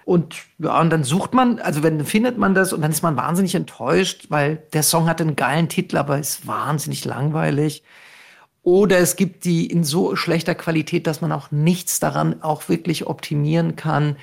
Und 0.04 0.36
ja, 0.60 0.82
und 0.82 0.90
dann 0.90 1.06
sucht 1.06 1.34
man, 1.34 1.60
also 1.60 1.84
wenn 1.84 2.04
findet 2.06 2.38
man 2.38 2.54
das 2.54 2.74
und 2.74 2.82
dann 2.82 2.92
ist 2.92 3.04
man 3.04 3.16
wahnsinnig 3.16 3.56
enttäuscht, 3.56 4.26
weil 4.30 4.58
der 4.74 4.84
Song 4.84 5.08
hat 5.08 5.22
einen 5.22 5.38
geilen 5.38 5.70
Titel, 5.70 5.98
aber 5.98 6.20
ist 6.20 6.46
wahnsinnig 6.46 7.06
langweilig. 7.06 7.84
Oder 8.64 8.98
es 9.00 9.16
gibt 9.16 9.46
die 9.46 9.66
in 9.66 9.86
so 9.86 10.18
schlechter 10.18 10.56
Qualität, 10.56 11.08
dass 11.08 11.22
man 11.22 11.32
auch 11.32 11.52
nichts 11.52 12.02
daran 12.02 12.42
auch 12.44 12.68
wirklich 12.68 13.08
optimieren 13.08 13.78
kann. 13.78 14.18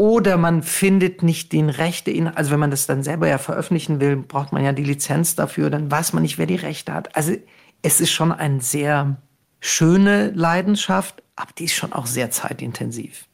Oder 0.00 0.38
man 0.38 0.62
findet 0.62 1.22
nicht 1.22 1.52
den 1.52 1.68
Rechte, 1.68 2.10
in, 2.10 2.26
also 2.26 2.52
wenn 2.52 2.58
man 2.58 2.70
das 2.70 2.86
dann 2.86 3.02
selber 3.02 3.28
ja 3.28 3.36
veröffentlichen 3.36 4.00
will, 4.00 4.16
braucht 4.16 4.50
man 4.50 4.64
ja 4.64 4.72
die 4.72 4.82
Lizenz 4.82 5.34
dafür, 5.34 5.68
dann 5.68 5.90
weiß 5.90 6.14
man 6.14 6.22
nicht, 6.22 6.38
wer 6.38 6.46
die 6.46 6.56
Rechte 6.56 6.94
hat. 6.94 7.14
Also 7.14 7.34
es 7.82 8.00
ist 8.00 8.10
schon 8.10 8.32
eine 8.32 8.62
sehr 8.62 9.18
schöne 9.60 10.30
Leidenschaft, 10.30 11.22
aber 11.36 11.50
die 11.58 11.64
ist 11.64 11.74
schon 11.74 11.92
auch 11.92 12.06
sehr 12.06 12.30
zeitintensiv. 12.30 13.26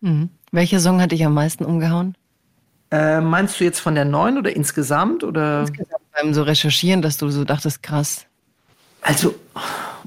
Mhm. 0.00 0.28
Welcher 0.52 0.78
Song 0.78 1.00
hat 1.00 1.10
dich 1.10 1.26
am 1.26 1.34
meisten 1.34 1.64
umgehauen? 1.64 2.14
Äh, 2.92 3.20
meinst 3.20 3.58
du 3.58 3.64
jetzt 3.64 3.80
von 3.80 3.96
der 3.96 4.04
neuen 4.04 4.38
oder 4.38 4.54
insgesamt? 4.54 5.24
Oder? 5.24 5.62
Insgesamt 5.62 6.02
beim 6.14 6.34
so 6.34 6.44
Recherchieren, 6.44 7.02
dass 7.02 7.16
du 7.16 7.30
so 7.30 7.42
dachtest, 7.42 7.82
krass. 7.82 8.26
Also, 9.00 9.34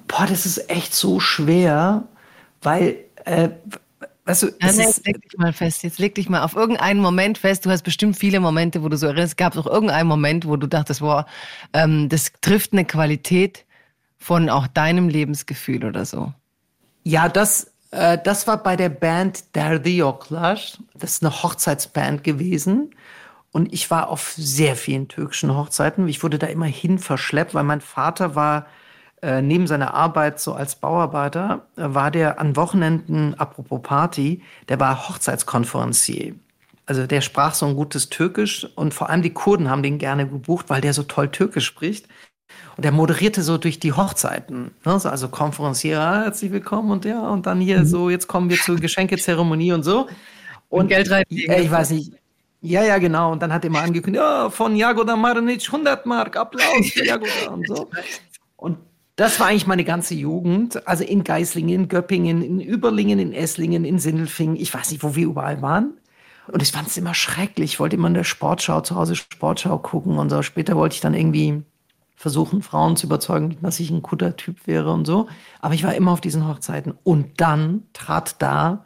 boah, 0.07 0.25
das 0.29 0.45
ist 0.45 0.69
echt 0.69 0.93
so 0.93 1.19
schwer, 1.19 2.05
weil, 2.61 2.99
äh, 3.25 3.49
weißt 4.25 4.43
du, 4.43 4.47
ja, 4.47 4.71
nee, 4.71 4.83
jetzt 4.83 5.05
leg 5.05 5.21
dich 5.21 5.37
mal 5.37 5.53
fest, 5.53 5.83
jetzt 5.83 5.99
leg 5.99 6.15
dich 6.15 6.29
mal 6.29 6.43
auf 6.43 6.55
irgendeinen 6.55 6.99
Moment 6.99 7.37
fest. 7.37 7.65
Du 7.65 7.69
hast 7.69 7.83
bestimmt 7.83 8.17
viele 8.17 8.39
Momente, 8.39 8.83
wo 8.83 8.89
du 8.89 8.97
so 8.97 9.07
erinnerst. 9.07 9.37
Gab 9.37 9.53
es 9.53 9.59
auch 9.59 9.67
irgendeinen 9.67 10.07
Moment, 10.07 10.47
wo 10.47 10.57
du 10.57 10.67
dachtest, 10.67 10.99
boah, 10.99 11.25
ähm, 11.73 12.09
das 12.09 12.31
trifft 12.41 12.73
eine 12.73 12.85
Qualität 12.85 13.65
von 14.17 14.49
auch 14.49 14.67
deinem 14.67 15.09
Lebensgefühl 15.09 15.85
oder 15.85 16.05
so? 16.05 16.33
Ja, 17.03 17.29
das, 17.29 17.71
äh, 17.91 18.17
das 18.23 18.47
war 18.47 18.61
bei 18.61 18.75
der 18.75 18.89
Band 18.89 19.55
Derdiyoklar. 19.55 20.57
Das 20.95 21.11
ist 21.11 21.23
eine 21.23 21.43
Hochzeitsband 21.43 22.23
gewesen. 22.23 22.95
Und 23.51 23.71
ich 23.71 23.89
war 23.89 24.09
auf 24.09 24.33
sehr 24.35 24.75
vielen 24.75 25.07
türkischen 25.07 25.55
Hochzeiten. 25.55 26.07
Ich 26.07 26.23
wurde 26.23 26.39
da 26.39 26.47
immer 26.47 26.65
hin 26.65 26.99
verschleppt, 26.99 27.53
weil 27.53 27.63
mein 27.63 27.79
Vater 27.79 28.35
war 28.35 28.65
neben 29.41 29.67
seiner 29.67 29.93
Arbeit 29.93 30.39
so 30.39 30.53
als 30.53 30.75
Bauarbeiter, 30.75 31.65
äh, 31.77 31.83
war 31.87 32.11
der 32.11 32.39
an 32.39 32.55
Wochenenden, 32.55 33.33
apropos 33.35 33.81
Party, 33.81 34.41
der 34.69 34.79
war 34.79 35.09
Hochzeitskonferencier. 35.09 36.35
Also 36.85 37.07
der 37.07 37.21
sprach 37.21 37.55
so 37.55 37.65
ein 37.65 37.75
gutes 37.75 38.09
Türkisch 38.09 38.67
und 38.75 38.93
vor 38.93 39.09
allem 39.09 39.23
die 39.23 39.31
Kurden 39.31 39.69
haben 39.69 39.81
den 39.81 39.97
gerne 39.97 40.27
gebucht, 40.27 40.69
weil 40.69 40.81
der 40.81 40.93
so 40.93 41.03
toll 41.03 41.29
Türkisch 41.29 41.65
spricht. 41.65 42.07
Und 42.77 42.85
er 42.85 42.91
moderierte 42.91 43.41
so 43.41 43.57
durch 43.57 43.79
die 43.79 43.93
Hochzeiten. 43.93 44.71
Ne? 44.85 45.01
Also 45.03 45.29
Konferencier, 45.29 45.99
ah, 45.99 46.23
herzlich 46.23 46.51
willkommen 46.51 46.91
und 46.91 47.05
ja, 47.05 47.27
und 47.27 47.47
dann 47.47 47.59
hier 47.59 47.79
mhm. 47.79 47.85
so, 47.85 48.09
jetzt 48.09 48.27
kommen 48.27 48.49
wir 48.49 48.57
zur 48.57 48.75
Geschenkezeremonie 48.75 49.73
und 49.73 49.83
so. 49.83 50.07
Und, 50.69 50.81
und 50.81 50.87
Geld 50.89 51.09
rein. 51.09 51.23
Äh, 51.31 51.63
ich 51.63 51.71
weiß 51.71 51.91
nicht. 51.91 52.11
Ja, 52.61 52.83
ja, 52.83 52.97
genau. 52.97 53.31
Und 53.31 53.41
dann 53.41 53.53
hat 53.53 53.63
er 53.63 53.71
mal 53.71 53.83
angekündigt, 53.83 54.23
ja, 54.23 54.49
von 54.49 54.75
Jagoda 54.75 55.15
Marinic 55.15 55.65
100 55.65 56.05
Mark, 56.05 56.35
Applaus 56.35 56.89
für 56.91 57.05
Jagoda 57.05 57.51
und 57.51 57.67
so. 57.67 57.89
Und 58.57 58.77
das 59.15 59.39
war 59.39 59.47
eigentlich 59.47 59.67
meine 59.67 59.85
ganze 59.85 60.13
Jugend. 60.13 60.87
Also 60.87 61.03
in 61.03 61.23
Geislingen, 61.23 61.81
in 61.81 61.87
Göppingen, 61.87 62.41
in 62.41 62.59
Überlingen, 62.59 63.19
in 63.19 63.33
Esslingen, 63.33 63.85
in 63.85 63.99
Sindelfingen. 63.99 64.57
Ich 64.57 64.73
weiß 64.73 64.91
nicht, 64.91 65.03
wo 65.03 65.15
wir 65.15 65.25
überall 65.25 65.61
waren. 65.61 65.93
Und 66.47 66.61
ich 66.61 66.71
fand 66.71 66.87
es 66.87 66.97
immer 66.97 67.13
schrecklich. 67.13 67.73
Ich 67.73 67.79
wollte 67.79 67.95
immer 67.95 68.09
in 68.09 68.13
der 68.13 68.23
Sportschau, 68.23 68.81
zu 68.81 68.95
Hause 68.95 69.15
Sportschau 69.15 69.77
gucken 69.79 70.17
und 70.17 70.29
so. 70.29 70.41
Später 70.41 70.75
wollte 70.75 70.95
ich 70.95 71.01
dann 71.01 71.13
irgendwie 71.13 71.63
versuchen, 72.15 72.61
Frauen 72.61 72.97
zu 72.97 73.07
überzeugen, 73.07 73.57
dass 73.61 73.79
ich 73.79 73.89
ein 73.89 74.01
guter 74.01 74.35
Typ 74.35 74.67
wäre 74.67 74.91
und 74.91 75.05
so. 75.05 75.27
Aber 75.61 75.73
ich 75.73 75.83
war 75.83 75.95
immer 75.95 76.11
auf 76.11 76.21
diesen 76.21 76.47
Hochzeiten. 76.47 76.93
Und 77.03 77.39
dann 77.41 77.83
trat 77.93 78.41
da 78.41 78.85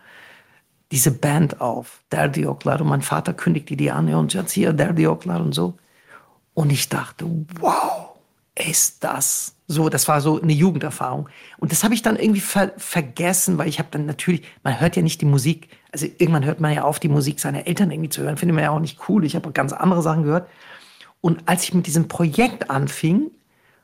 diese 0.92 1.12
Band 1.12 1.60
auf, 1.60 2.02
Derdi 2.12 2.46
Oklar. 2.46 2.82
Und 2.82 2.88
mein 2.88 3.02
Vater 3.02 3.34
kündigte 3.34 3.76
die 3.76 3.92
an 3.92 4.14
und 4.14 4.34
jetzt 4.34 4.52
hier 4.52 4.74
Derdi 4.74 5.08
Oklar 5.08 5.42
und 5.42 5.54
so. 5.54 5.74
Und 6.54 6.72
ich 6.72 6.88
dachte, 6.88 7.26
wow, 7.60 8.12
ist 8.56 9.04
das 9.04 9.56
so, 9.72 9.88
das 9.88 10.08
war 10.08 10.20
so 10.20 10.42
eine 10.42 10.52
Jugenderfahrung. 10.52 11.30
Und 11.60 11.72
das 11.72 11.84
habe 11.84 11.94
ich 11.94 12.02
dann 12.02 12.16
irgendwie 12.16 12.40
ver 12.42 12.74
vergessen, 12.78 13.60
weil 13.60 13.68
ich 13.68 13.78
habe 13.78 13.90
dann 13.92 14.08
natürlich, 14.08 14.42
man 14.64 14.80
hört 14.80 14.96
ja 14.96 15.04
nicht 15.04 15.22
die 15.22 15.26
Musik, 15.26 15.70
also 15.92 16.08
irgendwann 16.18 16.44
hört 16.44 16.60
man 16.60 16.74
ja 16.74 16.84
auf, 16.84 17.00
die 17.00 17.08
Musik 17.08 17.40
seiner 17.40 17.68
Eltern 17.68 17.92
irgendwie 17.92 18.10
zu 18.10 18.24
hören, 18.24 18.36
finde 18.36 18.56
man 18.56 18.64
ja 18.64 18.72
auch 18.72 18.80
nicht 18.80 19.08
cool. 19.08 19.24
Ich 19.26 19.36
habe 19.36 19.52
ganz 19.52 19.72
andere 19.72 20.02
Sachen 20.02 20.24
gehört. 20.24 20.50
Und 21.22 21.48
als 21.48 21.64
ich 21.64 21.74
mit 21.76 21.86
diesem 21.86 22.08
Projekt 22.08 22.72
anfing, 22.72 23.30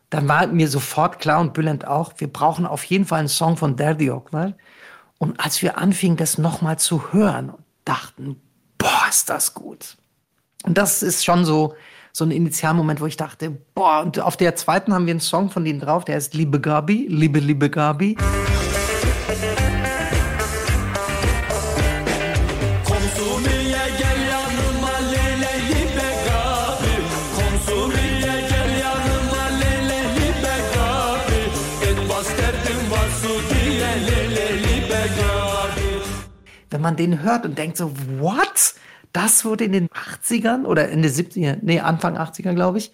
dann 0.09 0.27
war 0.27 0.47
mir 0.47 0.67
sofort 0.69 1.19
klar 1.19 1.39
und 1.39 1.53
Bülent 1.53 1.85
auch, 1.85 2.13
wir 2.17 2.33
brauchen 2.33 2.65
auf 2.65 2.83
jeden 2.85 3.05
Fall 3.05 3.19
einen 3.19 3.27
Song 3.27 3.55
von 3.55 3.75
Derdiok. 3.75 4.33
Ne? 4.33 4.55
Und 5.19 5.39
als 5.39 5.61
wir 5.61 5.77
anfingen, 5.77 6.17
das 6.17 6.39
nochmal 6.39 6.79
zu 6.79 7.13
hören, 7.13 7.53
dachten, 7.83 8.41
boah, 8.79 9.05
ist 9.07 9.29
das 9.29 9.53
gut. 9.53 9.97
Und 10.63 10.79
das 10.79 11.03
ist 11.03 11.23
schon 11.23 11.45
so, 11.45 11.75
so 12.15 12.23
ein 12.23 12.31
Initialmoment, 12.31 13.01
wo 13.01 13.07
ich 13.07 13.17
dachte, 13.17 13.57
boah, 13.73 14.01
und 14.01 14.21
auf 14.21 14.37
der 14.37 14.55
zweiten 14.55 14.93
haben 14.93 15.05
wir 15.05 15.11
einen 15.11 15.19
Song 15.19 15.49
von 15.49 15.65
denen 15.65 15.81
drauf, 15.81 16.05
der 16.05 16.15
heißt 16.15 16.33
Liebe 16.33 16.61
Gabi, 16.61 17.07
Liebe, 17.09 17.39
Liebe 17.39 17.69
Gabi. 17.69 18.15
Wenn 36.69 36.81
man 36.81 36.95
den 36.95 37.21
hört 37.21 37.45
und 37.45 37.57
denkt 37.57 37.75
so, 37.75 37.91
what? 38.19 38.73
Das 39.15 39.45
wurde 39.45 39.63
in 39.63 39.71
den 39.71 39.87
80ern 39.87 40.65
oder 40.65 40.89
in 40.89 41.01
den 41.01 41.09
70ern, 41.09 41.59
nee, 41.61 41.79
Anfang 41.79 42.17
80er, 42.17 42.53
glaube 42.53 42.79
ich, 42.79 42.91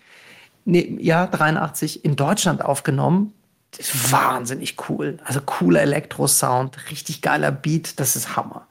nee, 0.65 0.95
ja, 0.99 1.25
83 1.25 2.05
in 2.05 2.15
Deutschland 2.15 2.63
aufgenommen. 2.63 3.33
Das 3.75 3.95
ist 3.95 4.11
wahnsinnig 4.11 4.75
cool. 4.87 5.17
Also 5.25 5.41
cooler 5.43 5.81
Elektro-Sound, 5.81 6.91
richtig 6.91 7.23
geiler 7.23 7.51
Beat, 7.51 7.99
das 7.99 8.15
ist 8.15 8.35
Hammer. 8.35 8.67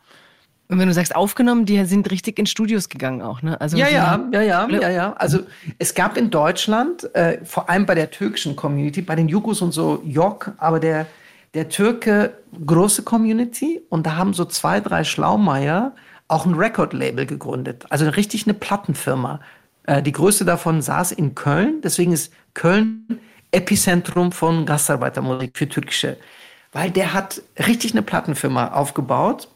Und 0.68 0.78
wenn 0.78 0.86
du 0.86 0.94
sagst 0.94 1.16
aufgenommen, 1.16 1.66
die 1.66 1.84
sind 1.86 2.08
richtig 2.12 2.38
in 2.38 2.46
Studios 2.46 2.88
gegangen 2.88 3.20
auch, 3.20 3.42
ne? 3.42 3.60
Also 3.60 3.76
ja, 3.76 3.88
ja, 3.88 4.24
ja, 4.30 4.42
ja, 4.42 4.68
ja, 4.68 4.88
ja. 4.88 5.12
Also 5.14 5.40
es 5.80 5.94
gab 5.94 6.16
in 6.16 6.30
Deutschland, 6.30 7.12
äh, 7.16 7.44
vor 7.44 7.68
allem 7.68 7.84
bei 7.84 7.96
der 7.96 8.12
türkischen 8.12 8.54
Community, 8.54 9.02
bei 9.02 9.16
den 9.16 9.26
Jugos 9.26 9.60
und 9.60 9.72
so, 9.72 10.00
Yok, 10.04 10.52
aber 10.58 10.78
der, 10.78 11.06
der 11.54 11.68
Türke 11.68 12.34
große 12.64 13.02
Community 13.02 13.80
und 13.88 14.06
da 14.06 14.14
haben 14.14 14.34
so 14.34 14.44
zwei, 14.44 14.78
drei 14.78 15.02
Schlaumeier 15.02 15.92
auch 16.30 16.46
ein 16.46 16.54
Record-Label 16.54 17.26
gegründet, 17.26 17.86
also 17.90 18.08
richtig 18.08 18.46
eine 18.46 18.54
Plattenfirma. 18.54 19.40
Äh, 19.84 20.02
die 20.02 20.12
größte 20.12 20.44
davon 20.44 20.82
saß 20.82 21.12
in 21.12 21.34
Köln, 21.34 21.80
deswegen 21.82 22.12
ist 22.12 22.32
Köln 22.54 23.20
Epizentrum 23.52 24.30
von 24.32 24.64
Gastarbeitermusik 24.64 25.56
für 25.56 25.68
Türkische. 25.68 26.16
Weil 26.72 26.90
der 26.90 27.14
hat 27.14 27.42
richtig 27.58 27.92
eine 27.92 28.02
Plattenfirma 28.02 28.68
aufgebaut, 28.68 29.48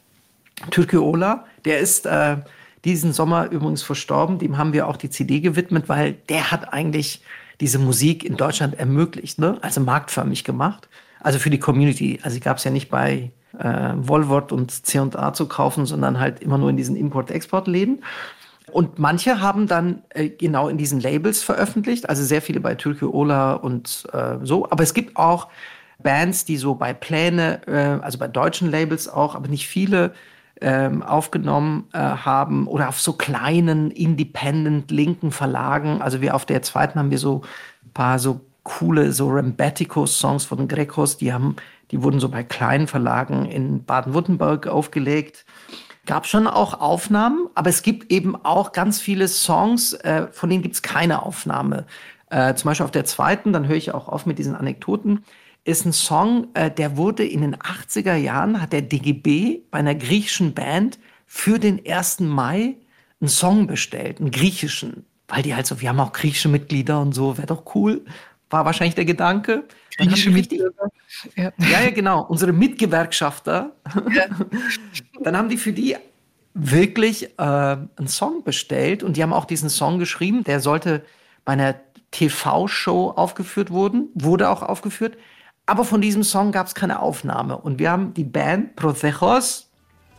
Türke 0.71 1.03
Ola, 1.03 1.45
der 1.65 1.79
ist 1.79 2.07
äh, 2.07 2.39
diesen 2.85 3.13
Sommer 3.13 3.51
übrigens 3.51 3.83
verstorben, 3.83 4.39
dem 4.39 4.59
haben 4.59 4.73
wir 4.73 4.89
auch 4.89 4.97
die 4.97 5.11
CD 5.11 5.41
gewidmet, 5.41 5.89
weil 5.89 6.15
der 6.29 6.51
hat 6.51 6.73
eigentlich 6.73 7.23
diese 7.61 7.79
Musik 7.79 8.25
in 8.25 8.37
Deutschland 8.37 8.75
ermöglicht, 8.75 9.39
ne? 9.39 9.59
also 9.63 9.81
marktförmig 9.81 10.45
gemacht. 10.45 10.89
Also 11.21 11.39
für 11.39 11.51
die 11.51 11.59
Community. 11.59 12.19
Also 12.23 12.39
gab 12.41 12.59
es 12.59 12.65
ja 12.65 12.71
nicht 12.71 12.91
bei 12.91 13.31
äh, 13.59 13.93
Volvort 13.97 14.53
und 14.53 14.71
C&A 14.71 15.33
zu 15.33 15.47
kaufen, 15.47 15.87
sondern 15.87 16.19
halt 16.19 16.41
immer 16.41 16.59
nur 16.59 16.71
in 16.71 16.77
diesen 16.77 16.97
Import-Export-Läden. 16.97 18.03
Und 18.73 18.99
manche 18.99 19.41
haben 19.41 19.67
dann 19.67 20.03
äh, 20.11 20.29
genau 20.29 20.69
in 20.69 20.79
diesen 20.79 21.01
Labels 21.01 21.43
veröffentlicht, 21.43 22.09
also 22.09 22.25
sehr 22.25 22.43
viele 22.43 22.61
bei 22.61 22.75
Türkei 22.75 23.07
Ola 23.07 23.55
und 23.55 24.05
äh, 24.13 24.39
so. 24.43 24.69
Aber 24.71 24.83
es 24.83 24.95
gibt 24.95 25.17
auch 25.17 25.49
Bands, 26.03 26.45
die 26.45 26.57
so 26.57 26.75
bei 26.75 26.93
Pläne, 26.93 27.61
äh, 27.67 28.03
also 28.03 28.19
bei 28.19 28.29
deutschen 28.29 28.71
Labels 28.71 29.09
auch, 29.09 29.35
aber 29.35 29.49
nicht 29.49 29.69
viele, 29.69 30.13
ähm, 30.61 31.03
aufgenommen 31.03 31.89
äh, 31.93 31.99
haben 31.99 32.67
oder 32.67 32.89
auf 32.89 33.01
so 33.01 33.13
kleinen, 33.13 33.91
independent 33.91 34.91
linken 34.91 35.31
Verlagen. 35.31 36.01
Also 36.01 36.21
wir 36.21 36.35
auf 36.35 36.47
der 36.47 36.63
zweiten 36.63 36.99
haben 36.99 37.11
wir 37.11 37.19
so 37.19 37.43
ein 37.85 37.91
paar 37.93 38.19
so 38.19 38.41
coole, 38.63 39.13
so 39.13 39.29
Rambatico-Songs 39.29 40.47
von 40.47 40.69
Grecos, 40.69 41.19
die 41.19 41.33
haben, 41.33 41.57
die 41.91 42.03
wurden 42.03 42.21
so 42.21 42.29
bei 42.29 42.43
kleinen 42.43 42.87
Verlagen 42.87 43.47
in 43.47 43.85
Baden-Württemberg 43.85 44.67
aufgelegt. 44.67 45.45
Gab 46.07 46.27
schon 46.27 46.47
auch 46.47 46.81
Aufnahmen, 46.81 47.49
aber 47.55 47.71
es 47.71 47.83
gibt 47.83 48.13
eben 48.13 48.37
auch 48.37 48.73
ganz 48.73 49.01
viele 49.01 49.29
Songs, 49.29 49.95
äh, 49.95 50.29
von 50.33 50.51
denen 50.51 50.63
gibt 50.63 50.75
es 50.75 50.83
keine 50.83 51.23
Aufnahme. 51.23 51.87
Äh, 52.31 52.55
zum 52.55 52.69
Beispiel 52.69 52.85
auf 52.85 52.91
der 52.91 53.05
zweiten, 53.05 53.53
dann 53.53 53.69
höre 53.69 53.77
ich 53.77 53.95
auch 53.95 54.09
auf 54.09 54.27
mit 54.27 54.39
diesen 54.39 54.55
Anekdoten, 54.55 55.25
ist 55.65 55.87
ein 55.87 55.93
Song, 55.93 56.49
äh, 56.55 56.71
der 56.71 56.97
wurde 56.97 57.25
in 57.25 57.41
den 57.41 57.57
80er 57.57 58.17
Jahren, 58.17 58.61
hat 58.61 58.73
der 58.73 58.83
DGB 58.83 59.63
bei 59.71 59.79
einer 59.79 59.95
griechischen 59.95 60.53
Band 60.53 60.99
für 61.27 61.59
den 61.59 61.81
1. 61.87 62.21
Mai 62.21 62.77
einen 63.21 63.29
Song 63.29 63.67
bestellt, 63.67 64.21
einen 64.21 64.31
griechischen. 64.31 65.07
Weil 65.27 65.43
die 65.43 65.55
halt 65.55 65.67
so, 65.67 65.81
wir 65.81 65.89
haben 65.89 66.01
auch 66.01 66.13
griechische 66.13 66.49
Mitglieder 66.49 67.01
und 67.01 67.13
so, 67.15 67.39
wäre 67.39 67.47
doch 67.47 67.75
cool. 67.75 68.05
War 68.51 68.67
wahrscheinlich 68.67 68.95
der 68.95 69.07
Gedanke. 69.07 69.65
Griechische 69.97 70.31
Mitglieder. 70.31 70.71
Ja. 71.37 71.53
ja, 71.59 71.81
ja, 71.85 71.91
genau. 71.91 72.23
Unsere 72.23 72.53
Mitgewerkschafter. 72.53 73.73
Ja. 74.13 74.25
Dann 75.23 75.37
haben 75.37 75.49
die 75.49 75.57
für 75.57 75.73
die 75.73 75.97
wirklich 76.55 77.31
äh, 77.39 77.43
einen 77.43 78.09
Song 78.09 78.45
bestellt 78.45 79.03
und 79.03 79.17
die 79.17 79.23
haben 79.23 79.33
auch 79.33 79.45
diesen 79.45 79.69
Song 79.71 79.99
geschrieben. 79.99 80.45
Der 80.45 80.61
sollte 80.61 81.05
bei 81.45 81.53
einer 81.53 81.75
TV-Show 82.11 83.11
aufgeführt 83.11 83.71
wurden, 83.71 84.09
wurde 84.15 84.49
auch 84.49 84.63
aufgeführt. 84.63 85.17
Aber 85.67 85.85
von 85.85 86.01
diesem 86.01 86.23
Song 86.23 86.53
gab 86.53 86.67
es 86.67 86.75
keine 86.75 87.01
Aufnahme. 87.01 87.57
Und 87.57 87.79
wir 87.79 87.91
haben 87.91 88.15
die 88.15 88.25
Band 88.25 88.77
Prothechos 88.77 89.71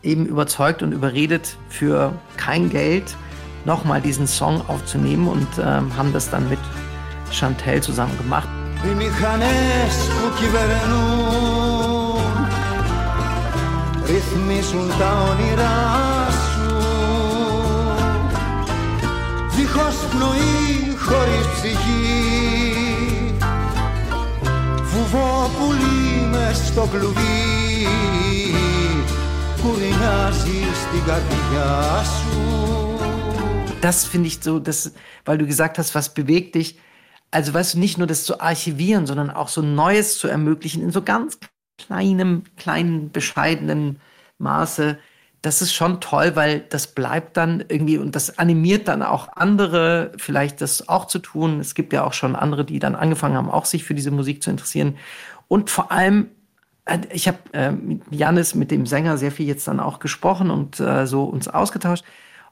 eben 0.04 0.26
überzeugt 0.26 0.84
und 0.84 0.92
überredet, 0.92 1.58
für 1.70 2.14
kein 2.38 2.70
Geld 2.70 3.16
nochmal 3.64 4.02
diesen 4.02 4.28
Song 4.28 4.62
aufzunehmen 4.68 5.28
und 5.28 5.48
ähm, 5.60 5.96
haben 5.98 6.14
das 6.14 6.30
dann 6.30 6.48
mit 6.50 6.60
Chantel 7.32 7.82
zusammen 7.82 8.16
gemacht 8.18 8.48
Οι 8.85 8.95
μηχανές 8.97 9.95
που 10.09 10.27
κυβερνούν 10.41 12.01
ρυθμίσουν 14.07 14.89
τα 14.99 15.27
όνειρά 15.31 16.29
σου 16.31 16.77
δίχως 19.57 19.97
πνοή, 20.11 20.97
χωρίς 21.07 21.47
ψυχή 21.55 23.35
βουβόπουλη 24.83 26.27
μες 26.31 26.57
στο 26.57 26.89
κλουβί 26.93 27.87
που 29.63 29.77
στην 30.75 31.05
καρδιά 31.07 32.03
σου 32.03 32.41
Das 33.83 34.05
finde 34.05 34.29
ich 34.29 34.39
so, 34.45 34.61
das, 34.61 34.93
weil 35.25 35.39
du 35.39 35.47
gesagt 35.47 35.79
hast, 35.79 35.95
was 35.95 36.13
bewegt 36.13 36.55
dich. 36.55 36.79
also, 37.32 37.54
weißt 37.54 37.74
du, 37.76 37.80
nicht 37.80 37.98
nur 37.98 38.08
das 38.08 38.24
zu 38.24 38.40
archivieren, 38.40 39.08
sondern 39.08 39.30
auch 39.30 39.50
so 39.50 39.62
Neues 39.62 40.18
zu 40.18 40.28
ermöglichen 40.28 40.82
in 40.82 40.92
so 40.92 41.02
ganz 41.02 41.38
kleinem, 41.78 42.44
kleinen, 42.56 43.12
bescheidenen 43.12 44.00
Maße 44.38 44.98
das 45.46 45.62
ist 45.62 45.74
schon 45.74 46.02
toll, 46.02 46.36
weil 46.36 46.62
das 46.70 46.88
bleibt 46.88 47.38
dann 47.38 47.64
irgendwie 47.68 48.00
und 48.00 48.16
das 48.16 48.40
animiert 48.40 48.88
dann 48.88 49.04
auch 49.04 49.30
andere, 49.36 50.12
vielleicht 50.18 50.60
das 50.62 50.90
auch 50.90 51.06
zu 51.06 51.20
tun. 51.20 51.60
Es 51.60 51.76
gibt 51.76 51.94
ja 51.94 52.04
auch 52.04 52.14
schon 52.14 52.36
andere, 52.36 52.66
die 52.66 52.80
dann 52.80 52.96
angefangen 52.96 53.36
haben, 53.36 53.52
auch 53.52 53.66
sich 53.66 53.84
für 53.84 53.94
diese 53.94 54.12
Musik 54.12 54.42
zu 54.42 54.50
interessieren. 54.50 54.98
Und 55.48 55.70
vor 55.70 55.92
allem, 55.92 56.30
äh, 56.86 57.00
ich 57.12 57.28
habe 57.28 57.38
äh, 57.54 57.72
mit 57.72 58.02
Janis, 58.10 58.56
mit 58.56 58.72
dem 58.72 58.88
Sänger, 58.88 59.18
sehr 59.18 59.32
viel 59.32 59.46
jetzt 59.46 59.68
dann 59.68 59.80
auch 59.80 60.00
gesprochen 60.00 60.50
und 60.50 60.80
äh, 60.80 61.06
so 61.06 61.26
uns 61.26 61.48
ausgetauscht. 61.48 62.06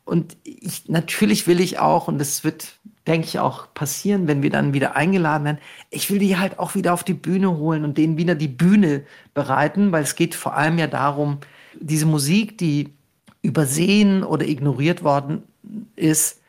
Und 0.05 0.37
ich, 0.43 0.87
natürlich 0.87 1.47
will 1.47 1.61
ich 1.61 1.79
auch, 1.79 2.07
und 2.07 2.19
das 2.19 2.43
wird, 2.43 2.79
denke 3.07 3.27
ich, 3.27 3.39
auch 3.39 3.73
passieren, 3.73 4.27
wenn 4.27 4.41
wir 4.43 4.49
dann 4.49 4.73
wieder 4.73 4.95
eingeladen 4.95 5.43
werden, 5.45 5.57
ich 5.89 6.09
will 6.09 6.19
die 6.19 6.37
halt 6.37 6.59
auch 6.59 6.75
wieder 6.75 6.93
auf 6.93 7.03
die 7.03 7.13
Bühne 7.13 7.57
holen 7.57 7.83
und 7.83 7.97
denen 7.97 8.17
wieder 8.17 8.35
die 8.35 8.47
Bühne 8.47 9.03
bereiten, 9.33 9.91
weil 9.91 10.03
es 10.03 10.15
geht 10.15 10.35
vor 10.35 10.55
allem 10.55 10.77
ja 10.77 10.87
darum, 10.87 11.39
diese 11.79 12.05
Musik, 12.05 12.57
die 12.57 12.93
übersehen 13.41 14.23
oder 14.23 14.47
ignoriert 14.47 15.03
worden 15.03 15.43
ist, 15.95 16.39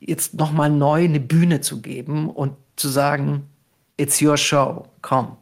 jetzt 0.00 0.34
nochmal 0.34 0.70
neu 0.70 1.04
eine 1.04 1.20
Bühne 1.20 1.60
zu 1.60 1.80
geben 1.80 2.30
und 2.30 2.54
zu 2.76 2.88
sagen, 2.88 3.48
it's 3.96 4.20
your 4.22 4.36
show, 4.36 4.86
komm, 5.02 5.36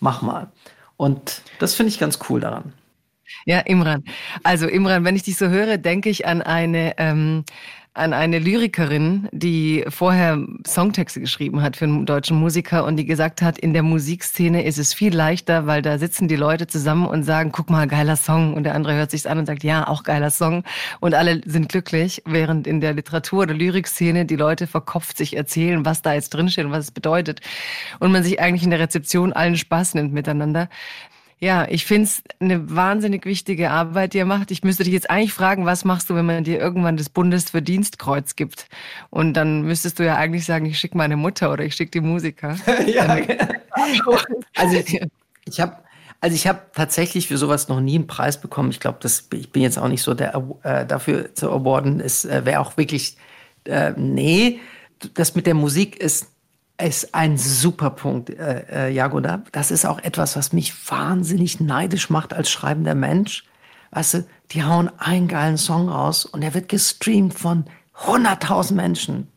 mach 0.00 0.22
mal. 0.22 0.48
Und 0.96 1.42
das 1.58 1.74
finde 1.74 1.90
ich 1.90 1.98
ganz 1.98 2.18
cool 2.28 2.40
daran. 2.40 2.72
Ja, 3.46 3.60
Imran. 3.60 4.04
Also 4.42 4.66
Imran, 4.66 5.04
wenn 5.04 5.16
ich 5.16 5.22
dich 5.22 5.36
so 5.36 5.48
höre, 5.48 5.78
denke 5.78 6.10
ich 6.10 6.26
an 6.26 6.42
eine 6.42 6.94
ähm, 6.98 7.44
an 7.98 8.12
eine 8.12 8.38
Lyrikerin, 8.38 9.28
die 9.32 9.84
vorher 9.88 10.38
Songtexte 10.66 11.20
geschrieben 11.20 11.62
hat 11.62 11.76
für 11.76 11.84
einen 11.84 12.06
deutschen 12.06 12.38
Musiker 12.38 12.84
und 12.84 12.96
die 12.96 13.04
gesagt 13.04 13.42
hat, 13.42 13.58
in 13.58 13.72
der 13.72 13.82
Musikszene 13.82 14.64
ist 14.64 14.78
es 14.78 14.94
viel 14.94 15.14
leichter, 15.14 15.66
weil 15.66 15.82
da 15.82 15.98
sitzen 15.98 16.28
die 16.28 16.36
Leute 16.36 16.66
zusammen 16.66 17.06
und 17.06 17.24
sagen, 17.24 17.50
guck 17.52 17.70
mal, 17.70 17.86
geiler 17.88 18.16
Song. 18.16 18.54
Und 18.54 18.64
der 18.64 18.74
andere 18.74 18.94
hört 18.94 19.10
sich's 19.10 19.26
an 19.26 19.38
und 19.38 19.46
sagt, 19.46 19.64
ja, 19.64 19.88
auch 19.88 20.04
geiler 20.04 20.30
Song. 20.30 20.62
Und 21.00 21.14
alle 21.14 21.40
sind 21.44 21.68
glücklich, 21.68 22.22
während 22.24 22.66
in 22.66 22.80
der 22.80 22.94
Literatur- 22.94 23.42
oder 23.42 23.54
Lyrikszene 23.54 24.24
die 24.24 24.36
Leute 24.36 24.66
verkopft 24.66 25.18
sich 25.18 25.36
erzählen, 25.36 25.84
was 25.84 26.00
da 26.00 26.14
jetzt 26.14 26.30
drinsteht 26.30 26.64
und 26.64 26.72
was 26.72 26.84
es 26.84 26.90
bedeutet. 26.92 27.40
Und 27.98 28.12
man 28.12 28.22
sich 28.22 28.40
eigentlich 28.40 28.62
in 28.62 28.70
der 28.70 28.80
Rezeption 28.80 29.32
allen 29.32 29.56
Spaß 29.56 29.94
nimmt 29.94 30.12
miteinander. 30.12 30.68
Ja, 31.40 31.66
ich 31.68 31.86
finde 31.86 32.04
es 32.04 32.22
eine 32.40 32.74
wahnsinnig 32.74 33.24
wichtige 33.24 33.70
Arbeit, 33.70 34.12
die 34.12 34.18
ihr 34.18 34.24
macht. 34.24 34.50
Ich 34.50 34.64
müsste 34.64 34.82
dich 34.82 34.92
jetzt 34.92 35.08
eigentlich 35.08 35.32
fragen, 35.32 35.66
was 35.66 35.84
machst 35.84 36.10
du, 36.10 36.16
wenn 36.16 36.26
man 36.26 36.42
dir 36.42 36.58
irgendwann 36.58 36.96
das 36.96 37.08
Bundesverdienstkreuz 37.08 38.34
gibt? 38.34 38.66
Und 39.10 39.34
dann 39.34 39.62
müsstest 39.62 40.00
du 40.00 40.04
ja 40.04 40.16
eigentlich 40.16 40.44
sagen, 40.44 40.66
ich 40.66 40.78
schicke 40.78 40.96
meine 40.96 41.16
Mutter 41.16 41.52
oder 41.52 41.64
ich 41.64 41.76
schicke 41.76 41.92
die 41.92 42.00
Musiker. 42.00 42.56
ja, 42.86 43.14
genau. 43.20 43.44
also 44.56 44.76
ich, 44.76 45.00
ich 45.44 45.60
habe 45.60 45.76
also 46.20 46.34
ich 46.34 46.48
habe 46.48 46.62
tatsächlich 46.74 47.28
für 47.28 47.38
sowas 47.38 47.68
noch 47.68 47.80
nie 47.80 47.94
einen 47.94 48.08
Preis 48.08 48.40
bekommen. 48.40 48.70
Ich 48.70 48.80
glaube, 48.80 48.98
ich 49.06 49.52
bin 49.52 49.62
jetzt 49.62 49.78
auch 49.78 49.86
nicht 49.86 50.02
so 50.02 50.14
der 50.14 50.34
äh, 50.64 50.84
dafür 50.84 51.34
zu 51.36 51.52
awarden. 51.52 52.00
Es 52.00 52.24
äh, 52.24 52.44
wäre 52.44 52.58
auch 52.58 52.76
wirklich 52.76 53.16
äh, 53.64 53.92
nee. 53.96 54.58
Das 55.14 55.36
mit 55.36 55.46
der 55.46 55.54
Musik 55.54 55.96
ist 55.96 56.26
ist 56.86 57.14
ein 57.14 57.36
super 57.36 57.90
Punkt, 57.90 58.30
äh, 58.30 58.88
äh, 58.88 58.92
Jagoda. 58.92 59.42
Das 59.52 59.70
ist 59.70 59.84
auch 59.84 59.98
etwas, 59.98 60.36
was 60.36 60.52
mich 60.52 60.72
wahnsinnig 60.90 61.60
neidisch 61.60 62.08
macht 62.08 62.32
als 62.32 62.50
schreibender 62.50 62.94
Mensch. 62.94 63.44
Weißt 63.90 64.14
du, 64.14 64.26
die 64.52 64.64
hauen 64.64 64.90
einen 64.98 65.28
geilen 65.28 65.58
Song 65.58 65.88
raus 65.88 66.24
und 66.24 66.42
der 66.42 66.54
wird 66.54 66.68
gestreamt 66.68 67.34
von 67.34 67.64
100.000 68.04 68.74
Menschen. 68.74 69.28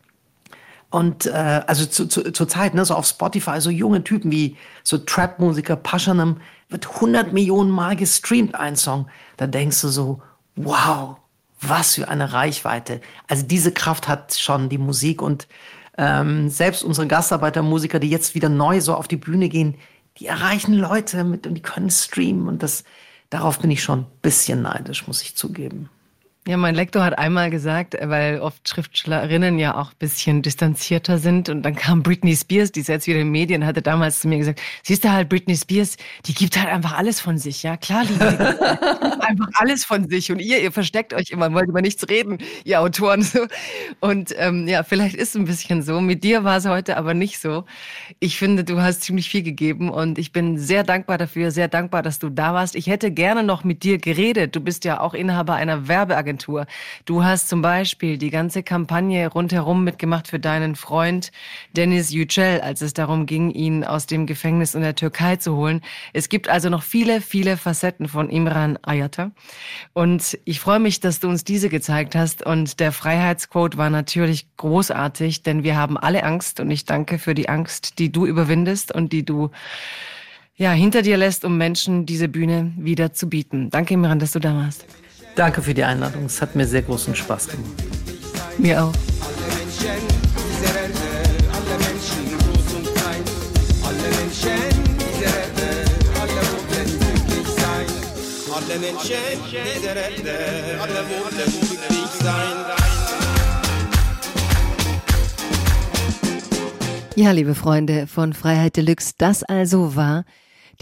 Und 0.91 1.25
äh, 1.25 1.61
also 1.65 1.85
zu, 1.85 2.05
zu, 2.07 2.31
zur 2.31 2.47
Zeit, 2.47 2.73
ne, 2.73 2.83
so 2.83 2.95
auf 2.95 3.07
Spotify, 3.07 3.61
so 3.61 3.69
junge 3.69 4.03
Typen 4.03 4.29
wie 4.29 4.57
so 4.83 4.97
Trap-Musiker 4.97 5.77
Paschanem, 5.77 6.41
wird 6.69 6.87
100 6.95 7.33
Millionen 7.33 7.71
Mal 7.71 7.95
gestreamt, 7.95 8.55
ein 8.55 8.75
Song. 8.75 9.07
Da 9.37 9.47
denkst 9.47 9.81
du 9.81 9.87
so, 9.87 10.21
wow, 10.57 11.15
was 11.61 11.95
für 11.95 12.09
eine 12.09 12.33
Reichweite. 12.33 13.01
Also 13.27 13.45
diese 13.45 13.71
Kraft 13.71 14.07
hat 14.07 14.35
schon 14.35 14.67
die 14.67 14.77
Musik 14.77 15.21
und 15.21 15.47
ähm, 15.97 16.49
selbst 16.49 16.83
unsere 16.83 17.07
Gastarbeitermusiker, 17.07 17.99
die 17.99 18.09
jetzt 18.09 18.35
wieder 18.35 18.49
neu 18.49 18.81
so 18.81 18.95
auf 18.95 19.07
die 19.07 19.17
Bühne 19.17 19.49
gehen, 19.49 19.75
die 20.17 20.27
erreichen 20.27 20.73
Leute 20.73 21.23
mit 21.23 21.47
und 21.47 21.55
die 21.55 21.61
können 21.61 21.89
streamen 21.89 22.47
und 22.47 22.63
das, 22.63 22.83
darauf 23.29 23.59
bin 23.59 23.71
ich 23.71 23.83
schon 23.83 23.99
ein 23.99 24.07
bisschen 24.21 24.61
neidisch, 24.61 25.07
muss 25.07 25.21
ich 25.21 25.35
zugeben. 25.35 25.89
Ja, 26.47 26.57
mein 26.57 26.73
Lektor 26.73 27.03
hat 27.03 27.19
einmal 27.19 27.51
gesagt, 27.51 27.95
weil 28.01 28.39
oft 28.39 28.67
Schriftstellerinnen 28.67 29.59
ja 29.59 29.75
auch 29.75 29.91
ein 29.91 29.97
bisschen 29.99 30.41
distanzierter 30.41 31.19
sind. 31.19 31.49
Und 31.49 31.61
dann 31.61 31.75
kam 31.75 32.01
Britney 32.01 32.35
Spears, 32.35 32.71
die 32.71 32.79
ist 32.79 32.87
jetzt 32.87 33.05
wieder 33.05 33.19
in 33.19 33.27
den 33.27 33.31
Medien, 33.31 33.63
hatte 33.63 33.83
damals 33.83 34.21
zu 34.21 34.27
mir 34.27 34.39
gesagt, 34.39 34.59
siehst 34.81 35.03
du 35.03 35.11
halt, 35.11 35.29
Britney 35.29 35.55
Spears, 35.55 35.97
die 36.25 36.33
gibt 36.33 36.57
halt 36.57 36.69
einfach 36.69 36.97
alles 36.97 37.21
von 37.21 37.37
sich. 37.37 37.61
Ja, 37.61 37.77
klar, 37.77 38.05
die, 38.05 38.15
die 38.15 38.23
einfach 39.21 39.49
alles 39.53 39.85
von 39.85 40.09
sich. 40.09 40.31
Und 40.31 40.39
ihr, 40.39 40.59
ihr 40.63 40.71
versteckt 40.71 41.13
euch 41.13 41.29
immer, 41.29 41.53
wollt 41.53 41.69
über 41.69 41.83
nichts 41.83 42.09
reden, 42.09 42.39
ihr 42.63 42.81
Autoren. 42.81 43.23
Und 43.99 44.33
ähm, 44.35 44.67
ja, 44.67 44.81
vielleicht 44.81 45.17
ist 45.17 45.29
es 45.29 45.35
ein 45.35 45.45
bisschen 45.45 45.83
so. 45.83 46.01
Mit 46.01 46.23
dir 46.23 46.43
war 46.43 46.57
es 46.57 46.65
heute 46.65 46.97
aber 46.97 47.13
nicht 47.13 47.37
so. 47.37 47.65
Ich 48.19 48.39
finde, 48.39 48.63
du 48.63 48.81
hast 48.81 49.03
ziemlich 49.03 49.29
viel 49.29 49.43
gegeben 49.43 49.91
und 49.91 50.17
ich 50.17 50.31
bin 50.31 50.57
sehr 50.57 50.83
dankbar 50.83 51.19
dafür, 51.19 51.51
sehr 51.51 51.67
dankbar, 51.67 52.01
dass 52.01 52.17
du 52.17 52.29
da 52.29 52.55
warst. 52.55 52.75
Ich 52.75 52.87
hätte 52.87 53.11
gerne 53.11 53.43
noch 53.43 53.63
mit 53.63 53.83
dir 53.83 53.99
geredet. 53.99 54.55
Du 54.55 54.59
bist 54.59 54.85
ja 54.85 55.01
auch 55.01 55.13
Inhaber 55.13 55.53
einer 55.53 55.87
Werbeagentur 55.87 56.30
Agentur. 56.31 56.65
Du 57.05 57.23
hast 57.23 57.49
zum 57.49 57.61
Beispiel 57.61 58.17
die 58.17 58.29
ganze 58.29 58.63
Kampagne 58.63 59.27
rundherum 59.27 59.83
mitgemacht 59.83 60.29
für 60.29 60.39
deinen 60.39 60.75
Freund 60.75 61.31
Dennis 61.75 62.11
Yücel, 62.11 62.61
als 62.61 62.81
es 62.81 62.93
darum 62.93 63.25
ging, 63.25 63.51
ihn 63.51 63.83
aus 63.83 64.05
dem 64.05 64.25
Gefängnis 64.25 64.73
in 64.73 64.81
der 64.81 64.95
Türkei 64.95 65.35
zu 65.35 65.57
holen. 65.57 65.81
Es 66.13 66.29
gibt 66.29 66.47
also 66.47 66.69
noch 66.69 66.83
viele, 66.83 67.19
viele 67.19 67.57
Facetten 67.57 68.07
von 68.07 68.29
Imran 68.29 68.79
Ayata. 68.81 69.31
Und 69.91 70.39
ich 70.45 70.61
freue 70.61 70.79
mich, 70.79 71.01
dass 71.01 71.19
du 71.19 71.27
uns 71.27 71.43
diese 71.43 71.67
gezeigt 71.67 72.15
hast. 72.15 72.45
Und 72.45 72.79
der 72.79 72.93
Freiheitsquote 72.93 73.77
war 73.77 73.89
natürlich 73.89 74.47
großartig, 74.55 75.43
denn 75.43 75.63
wir 75.63 75.75
haben 75.75 75.97
alle 75.97 76.23
Angst. 76.23 76.61
Und 76.61 76.71
ich 76.71 76.85
danke 76.85 77.19
für 77.19 77.33
die 77.33 77.49
Angst, 77.49 77.99
die 77.99 78.11
du 78.11 78.25
überwindest 78.25 78.93
und 78.93 79.11
die 79.11 79.25
du 79.25 79.51
ja, 80.55 80.71
hinter 80.71 81.01
dir 81.01 81.17
lässt, 81.17 81.43
um 81.43 81.57
Menschen 81.57 82.05
diese 82.05 82.27
Bühne 82.27 82.71
wieder 82.77 83.13
zu 83.13 83.27
bieten. 83.27 83.69
Danke, 83.71 83.95
Imran, 83.95 84.19
dass 84.19 84.31
du 84.31 84.39
da 84.39 84.53
warst. 84.53 84.85
Danke 85.35 85.61
für 85.61 85.73
die 85.73 85.83
Einladung. 85.83 86.25
Es 86.25 86.41
hat 86.41 86.55
mir 86.55 86.67
sehr 86.67 86.81
großen 86.81 87.15
Spaß 87.15 87.47
gemacht. 87.47 87.71
Mir 88.57 88.83
auch. 88.83 88.93
Alle 98.53 98.79
Menschen 98.79 99.17
dieser 99.51 99.95
Erde, 99.95 100.79
alle 100.81 100.93
wollen 101.09 101.35
glücklich 101.35 102.07
sein. 102.21 102.61
Ja, 107.15 107.31
liebe 107.31 107.55
Freunde 107.55 108.07
von 108.07 108.33
Freiheit 108.33 108.77
Deluxe, 108.77 109.13
das 109.17 109.43
also 109.43 109.95
war 109.95 110.23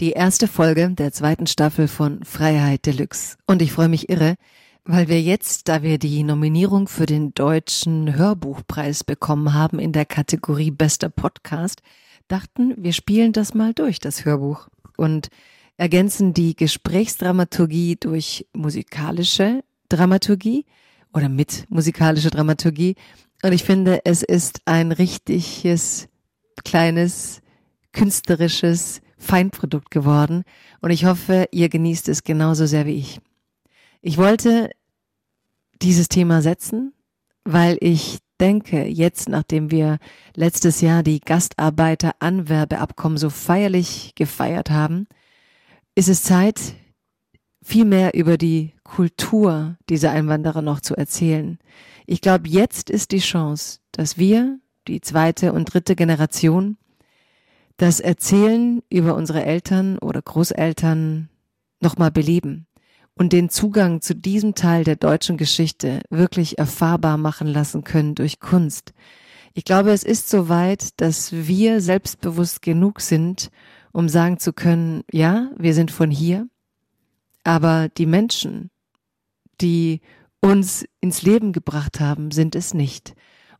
die 0.00 0.12
erste 0.12 0.48
Folge 0.48 0.90
der 0.90 1.12
zweiten 1.12 1.46
Staffel 1.46 1.86
von 1.86 2.24
Freiheit 2.24 2.86
Deluxe. 2.86 3.36
Und 3.46 3.60
ich 3.60 3.72
freue 3.72 3.90
mich 3.90 4.08
irre, 4.08 4.36
weil 4.84 5.08
wir 5.08 5.20
jetzt, 5.20 5.68
da 5.68 5.82
wir 5.82 5.98
die 5.98 6.22
Nominierung 6.22 6.88
für 6.88 7.04
den 7.04 7.34
deutschen 7.34 8.16
Hörbuchpreis 8.16 9.04
bekommen 9.04 9.52
haben 9.52 9.78
in 9.78 9.92
der 9.92 10.06
Kategorie 10.06 10.70
Bester 10.70 11.10
Podcast, 11.10 11.82
dachten, 12.28 12.74
wir 12.78 12.94
spielen 12.94 13.34
das 13.34 13.52
mal 13.52 13.74
durch, 13.74 13.98
das 13.98 14.24
Hörbuch. 14.24 14.68
Und 14.96 15.28
ergänzen 15.76 16.32
die 16.32 16.56
Gesprächsdramaturgie 16.56 17.96
durch 17.96 18.46
musikalische 18.54 19.62
Dramaturgie 19.90 20.64
oder 21.12 21.28
mit 21.28 21.66
musikalischer 21.68 22.30
Dramaturgie. 22.30 22.96
Und 23.42 23.52
ich 23.52 23.64
finde, 23.64 24.00
es 24.04 24.22
ist 24.22 24.62
ein 24.64 24.92
richtiges 24.92 26.08
kleines 26.64 27.42
künstlerisches 27.92 29.02
Feinprodukt 29.20 29.90
geworden 29.90 30.42
und 30.80 30.90
ich 30.90 31.04
hoffe, 31.04 31.46
ihr 31.52 31.68
genießt 31.68 32.08
es 32.08 32.24
genauso 32.24 32.66
sehr 32.66 32.86
wie 32.86 32.96
ich. 32.96 33.20
Ich 34.00 34.16
wollte 34.18 34.70
dieses 35.82 36.08
Thema 36.08 36.42
setzen, 36.42 36.94
weil 37.44 37.76
ich 37.80 38.18
denke, 38.40 38.86
jetzt 38.86 39.28
nachdem 39.28 39.70
wir 39.70 39.98
letztes 40.34 40.80
Jahr 40.80 41.02
die 41.02 41.20
Gastarbeiteranwerbeabkommen 41.20 43.18
so 43.18 43.28
feierlich 43.30 44.14
gefeiert 44.14 44.70
haben, 44.70 45.06
ist 45.94 46.08
es 46.08 46.22
Zeit, 46.22 46.74
viel 47.62 47.84
mehr 47.84 48.14
über 48.14 48.38
die 48.38 48.72
Kultur 48.84 49.76
dieser 49.90 50.12
Einwanderer 50.12 50.62
noch 50.62 50.80
zu 50.80 50.96
erzählen. 50.96 51.58
Ich 52.06 52.22
glaube, 52.22 52.48
jetzt 52.48 52.88
ist 52.88 53.12
die 53.12 53.18
Chance, 53.18 53.80
dass 53.92 54.16
wir 54.16 54.58
die 54.88 55.02
zweite 55.02 55.52
und 55.52 55.66
dritte 55.66 55.94
Generation, 55.94 56.78
das 57.80 57.98
Erzählen 57.98 58.82
über 58.90 59.14
unsere 59.14 59.42
Eltern 59.42 59.96
oder 59.98 60.20
Großeltern 60.20 61.30
nochmal 61.80 62.10
beleben 62.10 62.66
und 63.14 63.32
den 63.32 63.48
Zugang 63.48 64.02
zu 64.02 64.14
diesem 64.14 64.54
Teil 64.54 64.84
der 64.84 64.96
deutschen 64.96 65.38
Geschichte 65.38 66.02
wirklich 66.10 66.58
erfahrbar 66.58 67.16
machen 67.16 67.46
lassen 67.46 67.82
können 67.82 68.14
durch 68.14 68.38
Kunst. 68.38 68.92
Ich 69.54 69.64
glaube, 69.64 69.92
es 69.92 70.04
ist 70.04 70.28
soweit, 70.28 71.00
dass 71.00 71.32
wir 71.32 71.80
selbstbewusst 71.80 72.60
genug 72.60 73.00
sind, 73.00 73.50
um 73.92 74.10
sagen 74.10 74.38
zu 74.38 74.52
können, 74.52 75.02
ja, 75.10 75.50
wir 75.56 75.72
sind 75.72 75.90
von 75.90 76.10
hier, 76.10 76.46
aber 77.44 77.88
die 77.88 78.06
Menschen, 78.06 78.70
die 79.62 80.02
uns 80.42 80.84
ins 81.00 81.22
Leben 81.22 81.54
gebracht 81.54 81.98
haben, 81.98 82.30
sind 82.30 82.54
es 82.54 82.74
nicht. 82.74 83.14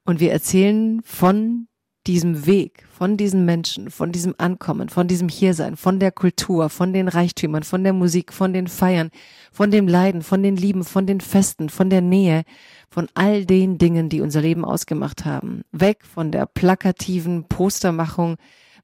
Und 0.05 0.21
wir 0.21 0.31
erzählen 0.31 1.01
von 1.05 1.69
diesem 2.11 2.45
Weg, 2.45 2.87
von 2.91 3.17
diesen 3.17 3.45
Menschen, 3.45 3.89
von 3.89 4.11
diesem 4.11 4.35
Ankommen, 4.37 4.89
von 4.89 5.07
diesem 5.07 5.29
Hiersein, 5.29 5.77
von 5.77 6.01
der 6.01 6.11
Kultur, 6.11 6.69
von 6.69 6.93
den 6.93 7.07
Reichtümern, 7.07 7.63
von 7.63 7.85
der 7.85 7.93
Musik, 7.93 8.33
von 8.33 8.53
den 8.53 8.67
Feiern, 8.67 9.11
von 9.53 9.71
dem 9.71 9.87
Leiden, 9.87 10.23
von 10.23 10.43
den 10.43 10.57
Lieben, 10.57 10.83
von 10.83 11.07
den 11.07 11.21
Festen, 11.21 11.69
von 11.69 11.89
der 11.89 12.01
Nähe, 12.01 12.43
von 12.91 13.07
all 13.15 13.47
den 13.47 13.79
Dingen, 13.79 14.09
die 14.09 14.21
unser 14.23 14.41
Leben 14.41 14.65
ausgemacht 14.65 15.25
haben. 15.25 15.63
Weg 15.71 16.05
von 16.05 16.33
der 16.33 16.47
plakativen 16.47 17.45
Postermachung, 17.45 18.39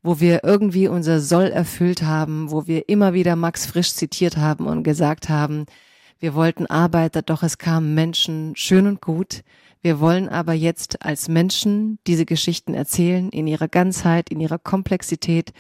wo 0.05 0.21
wir 0.21 0.45
irgendwie 0.45 0.87
unser 0.87 1.19
Soll 1.19 1.49
erfüllt 1.49 2.03
haben, 2.03 2.53
wo 2.53 2.69
wir 2.69 2.89
immer 2.89 3.13
wieder 3.13 3.35
Max 3.35 3.67
Frisch 3.67 3.93
zitiert 3.93 4.37
haben 4.37 4.67
und 4.69 4.85
gesagt 4.85 5.29
haben, 5.29 5.67
wir 6.21 6.35
wollten 6.35 6.67
Arbeiter, 6.67 7.23
doch 7.23 7.43
es 7.43 7.59
kamen 7.59 7.93
Menschen, 7.95 8.55
schön 8.55 8.87
und 8.87 9.01
gut, 9.01 9.43
wir 9.87 10.01
wollen 10.01 10.29
aber 10.29 10.53
jetzt 10.53 11.05
als 11.05 11.29
Menschen 11.29 12.01
diese 12.09 12.27
Geschichten 12.27 12.75
erzählen 12.75 13.29
in 13.29 13.47
ihrer 13.47 13.69
Ganzheit, 13.69 14.31
in 14.31 14.41
ihrer 14.41 14.59
Komplexität. 14.59 15.53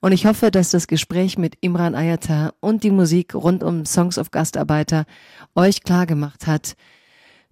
Und 0.00 0.12
ich 0.12 0.24
hoffe, 0.24 0.50
dass 0.50 0.70
das 0.70 0.86
Gespräch 0.86 1.36
mit 1.36 1.58
Imran 1.60 1.94
Ayata 1.94 2.54
und 2.60 2.82
die 2.82 2.90
Musik 2.90 3.34
rund 3.34 3.62
um 3.62 3.84
Songs 3.84 4.16
of 4.16 4.30
Gastarbeiter 4.30 5.04
euch 5.54 5.82
klar 5.82 6.06
gemacht 6.06 6.46
hat, 6.46 6.76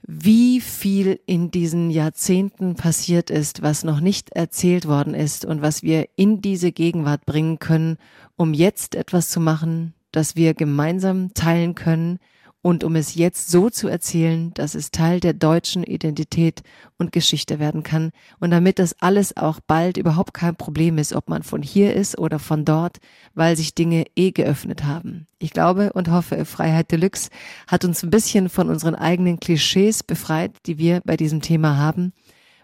wie 0.01 0.63
viel 0.63 1.21
in 1.27 1.51
diesen 1.51 1.91
Jahrzehnten 1.91 2.77
passiert 2.77 3.29
ist, 3.29 3.61
was 3.61 3.85
noch 3.85 4.01
nicht 4.01 4.31
erzählt 4.31 4.89
worden 4.89 5.13
ist 5.13 5.45
und 5.45 5.61
was 5.61 5.83
wir 5.83 6.09
in 6.17 6.41
diese 6.41 6.73
Gegenwart 6.73 7.27
bringen 7.27 7.59
können, 7.59 7.99
um 8.37 8.55
jetzt 8.55 8.95
etwas 8.95 9.29
zu 9.29 9.39
machen, 9.39 9.93
das 10.13 10.35
wir 10.35 10.55
gemeinsam 10.55 11.35
teilen 11.35 11.75
können, 11.75 12.21
und 12.63 12.85
um 12.85 12.95
es 12.95 13.17
jetzt 13.17 13.51
so 13.51 13.69
zu 13.69 13.89
erzählen, 13.89 14.55
dass 14.55 14.75
es 14.75 14.93
Teil 14.93 15.21
der 15.21 15.35
deutschen 15.35 15.83
Identität 15.83 16.63
und 16.97 17.13
Geschichte 17.13 17.59
werden 17.59 17.83
kann 17.83 18.13
und 18.39 18.53
damit 18.53 18.79
das 18.79 18.95
alles 19.01 19.37
auch 19.37 19.59
bald 19.67 19.97
überhaupt 19.97 20.33
kein 20.33 20.57
Problem 20.57 20.97
ist, 20.97 21.13
ob 21.13 21.29
man 21.29 21.43
von 21.43 21.61
hier 21.61 21.95
ist 21.95 22.19
oder 22.19 22.39
von 22.39 22.65
dort, 22.65 22.99
weil 23.35 23.57
sich 23.57 23.75
Dinge 23.75 24.05
eh 24.17 24.31
geöffnet 24.31 24.85
haben. 24.85 25.27
Ich 25.39 25.51
glaube 25.51 25.93
und 25.93 26.09
hoffe, 26.09 26.45
Freiheit 26.45 26.93
Deluxe 26.93 27.31
hat 27.67 27.85
uns 27.85 28.03
ein 28.05 28.11
bisschen 28.11 28.49
von 28.49 28.71
unseren 28.71 28.95
eigenen 28.95 29.41
Klischees 29.41 30.05
befreit, 30.05 30.53
die 30.67 30.79
wir 30.79 31.03
bei 31.05 31.17
diesem 31.17 31.43
Thema 31.43 31.77
haben 31.77 32.13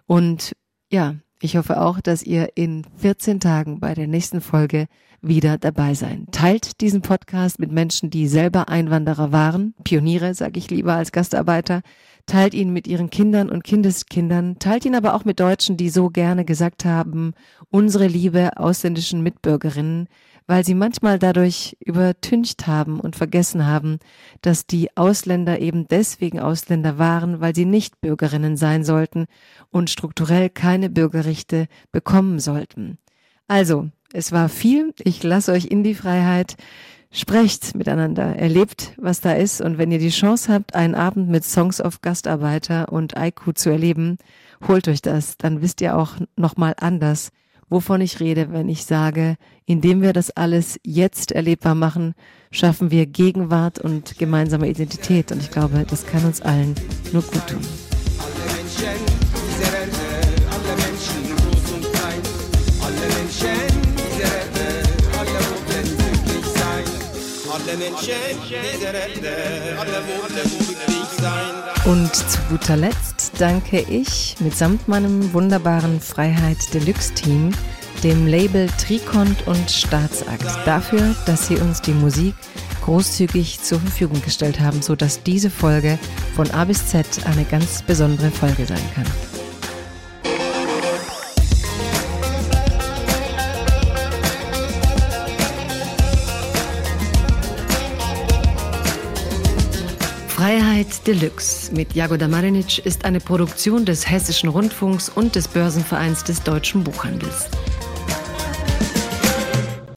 und 0.06 0.54
ja, 0.90 1.16
ich 1.40 1.56
hoffe 1.56 1.80
auch, 1.80 2.00
dass 2.00 2.22
ihr 2.22 2.50
in 2.56 2.84
14 2.96 3.40
Tagen 3.40 3.80
bei 3.80 3.94
der 3.94 4.06
nächsten 4.06 4.40
Folge 4.40 4.86
wieder 5.20 5.58
dabei 5.58 5.94
sein. 5.94 6.26
Teilt 6.30 6.80
diesen 6.80 7.02
Podcast 7.02 7.58
mit 7.58 7.72
Menschen, 7.72 8.10
die 8.10 8.28
selber 8.28 8.68
Einwanderer 8.68 9.32
waren, 9.32 9.74
Pioniere, 9.84 10.34
sage 10.34 10.58
ich 10.58 10.70
lieber 10.70 10.94
als 10.94 11.12
Gastarbeiter. 11.12 11.82
Teilt 12.26 12.54
ihn 12.54 12.72
mit 12.72 12.86
ihren 12.86 13.08
Kindern 13.10 13.48
und 13.48 13.64
Kindeskindern. 13.64 14.58
Teilt 14.58 14.84
ihn 14.84 14.94
aber 14.94 15.14
auch 15.14 15.24
mit 15.24 15.40
Deutschen, 15.40 15.76
die 15.76 15.88
so 15.88 16.10
gerne 16.10 16.44
gesagt 16.44 16.84
haben, 16.84 17.32
unsere 17.70 18.06
liebe 18.06 18.56
ausländischen 18.56 19.22
Mitbürgerinnen, 19.22 20.08
weil 20.48 20.64
sie 20.64 20.74
manchmal 20.74 21.18
dadurch 21.18 21.76
übertüncht 21.78 22.66
haben 22.66 22.98
und 23.00 23.14
vergessen 23.14 23.66
haben, 23.66 23.98
dass 24.40 24.66
die 24.66 24.96
Ausländer 24.96 25.60
eben 25.60 25.86
deswegen 25.86 26.40
Ausländer 26.40 26.98
waren, 26.98 27.40
weil 27.40 27.54
sie 27.54 27.66
nicht 27.66 28.00
Bürgerinnen 28.00 28.56
sein 28.56 28.82
sollten 28.82 29.26
und 29.70 29.90
strukturell 29.90 30.48
keine 30.48 30.88
Bürgerrechte 30.88 31.68
bekommen 31.92 32.40
sollten. 32.40 32.96
Also, 33.46 33.90
es 34.12 34.32
war 34.32 34.48
viel. 34.48 34.94
Ich 35.04 35.22
lasse 35.22 35.52
euch 35.52 35.66
in 35.66 35.84
die 35.84 35.94
Freiheit. 35.94 36.56
Sprecht 37.10 37.74
miteinander, 37.74 38.36
erlebt, 38.36 38.92
was 38.96 39.20
da 39.20 39.32
ist. 39.32 39.60
Und 39.60 39.76
wenn 39.76 39.92
ihr 39.92 39.98
die 39.98 40.08
Chance 40.08 40.52
habt, 40.52 40.74
einen 40.74 40.94
Abend 40.94 41.28
mit 41.28 41.44
Songs 41.44 41.80
of 41.80 42.00
Gastarbeiter 42.00 42.90
und 42.90 43.18
Aiku 43.18 43.52
zu 43.52 43.68
erleben, 43.68 44.16
holt 44.66 44.88
euch 44.88 45.02
das. 45.02 45.36
Dann 45.36 45.60
wisst 45.60 45.82
ihr 45.82 45.96
auch 45.96 46.14
nochmal 46.36 46.74
anders, 46.78 47.32
wovon 47.68 48.00
ich 48.00 48.20
rede, 48.20 48.52
wenn 48.52 48.68
ich 48.68 48.84
sage, 48.84 49.36
indem 49.66 50.02
wir 50.02 50.12
das 50.12 50.30
alles 50.30 50.78
jetzt 50.84 51.32
erlebbar 51.32 51.74
machen, 51.74 52.14
schaffen 52.50 52.90
wir 52.90 53.06
Gegenwart 53.06 53.78
und 53.78 54.18
gemeinsame 54.18 54.68
Identität. 54.68 55.32
Und 55.32 55.42
ich 55.42 55.50
glaube, 55.50 55.84
das 55.88 56.06
kann 56.06 56.24
uns 56.24 56.40
allen 56.40 56.74
nur 57.12 57.22
gut 57.22 57.46
tun. 57.46 57.60
Und 71.84 72.14
zu 72.14 72.38
guter 72.50 72.76
Letzt 72.76 73.17
danke 73.38 73.80
ich 73.80 74.36
mitsamt 74.40 74.88
meinem 74.88 75.32
wunderbaren 75.32 76.00
Freiheit 76.00 76.58
Deluxe 76.74 77.14
Team 77.14 77.52
dem 78.02 78.26
Label 78.26 78.68
Trikont 78.78 79.46
und 79.46 79.70
Staatsakt 79.70 80.46
dafür, 80.66 81.14
dass 81.26 81.48
sie 81.48 81.56
uns 81.56 81.82
die 81.82 81.92
Musik 81.92 82.34
großzügig 82.84 83.60
zur 83.60 83.80
Verfügung 83.80 84.22
gestellt 84.22 84.60
haben, 84.60 84.82
sodass 84.82 85.22
diese 85.22 85.50
Folge 85.50 85.98
von 86.34 86.50
A 86.52 86.64
bis 86.64 86.86
Z 86.86 87.06
eine 87.26 87.44
ganz 87.44 87.82
besondere 87.82 88.30
Folge 88.30 88.66
sein 88.66 88.78
kann. 88.94 89.37
Freiheit 100.38 101.04
Deluxe 101.04 101.74
mit 101.74 101.96
Jagoda 101.96 102.28
Marinic 102.28 102.86
ist 102.86 103.04
eine 103.04 103.18
Produktion 103.18 103.84
des 103.84 104.08
Hessischen 104.08 104.48
Rundfunks 104.48 105.08
und 105.08 105.34
des 105.34 105.48
Börsenvereins 105.48 106.22
des 106.22 106.44
Deutschen 106.44 106.84
Buchhandels. 106.84 107.48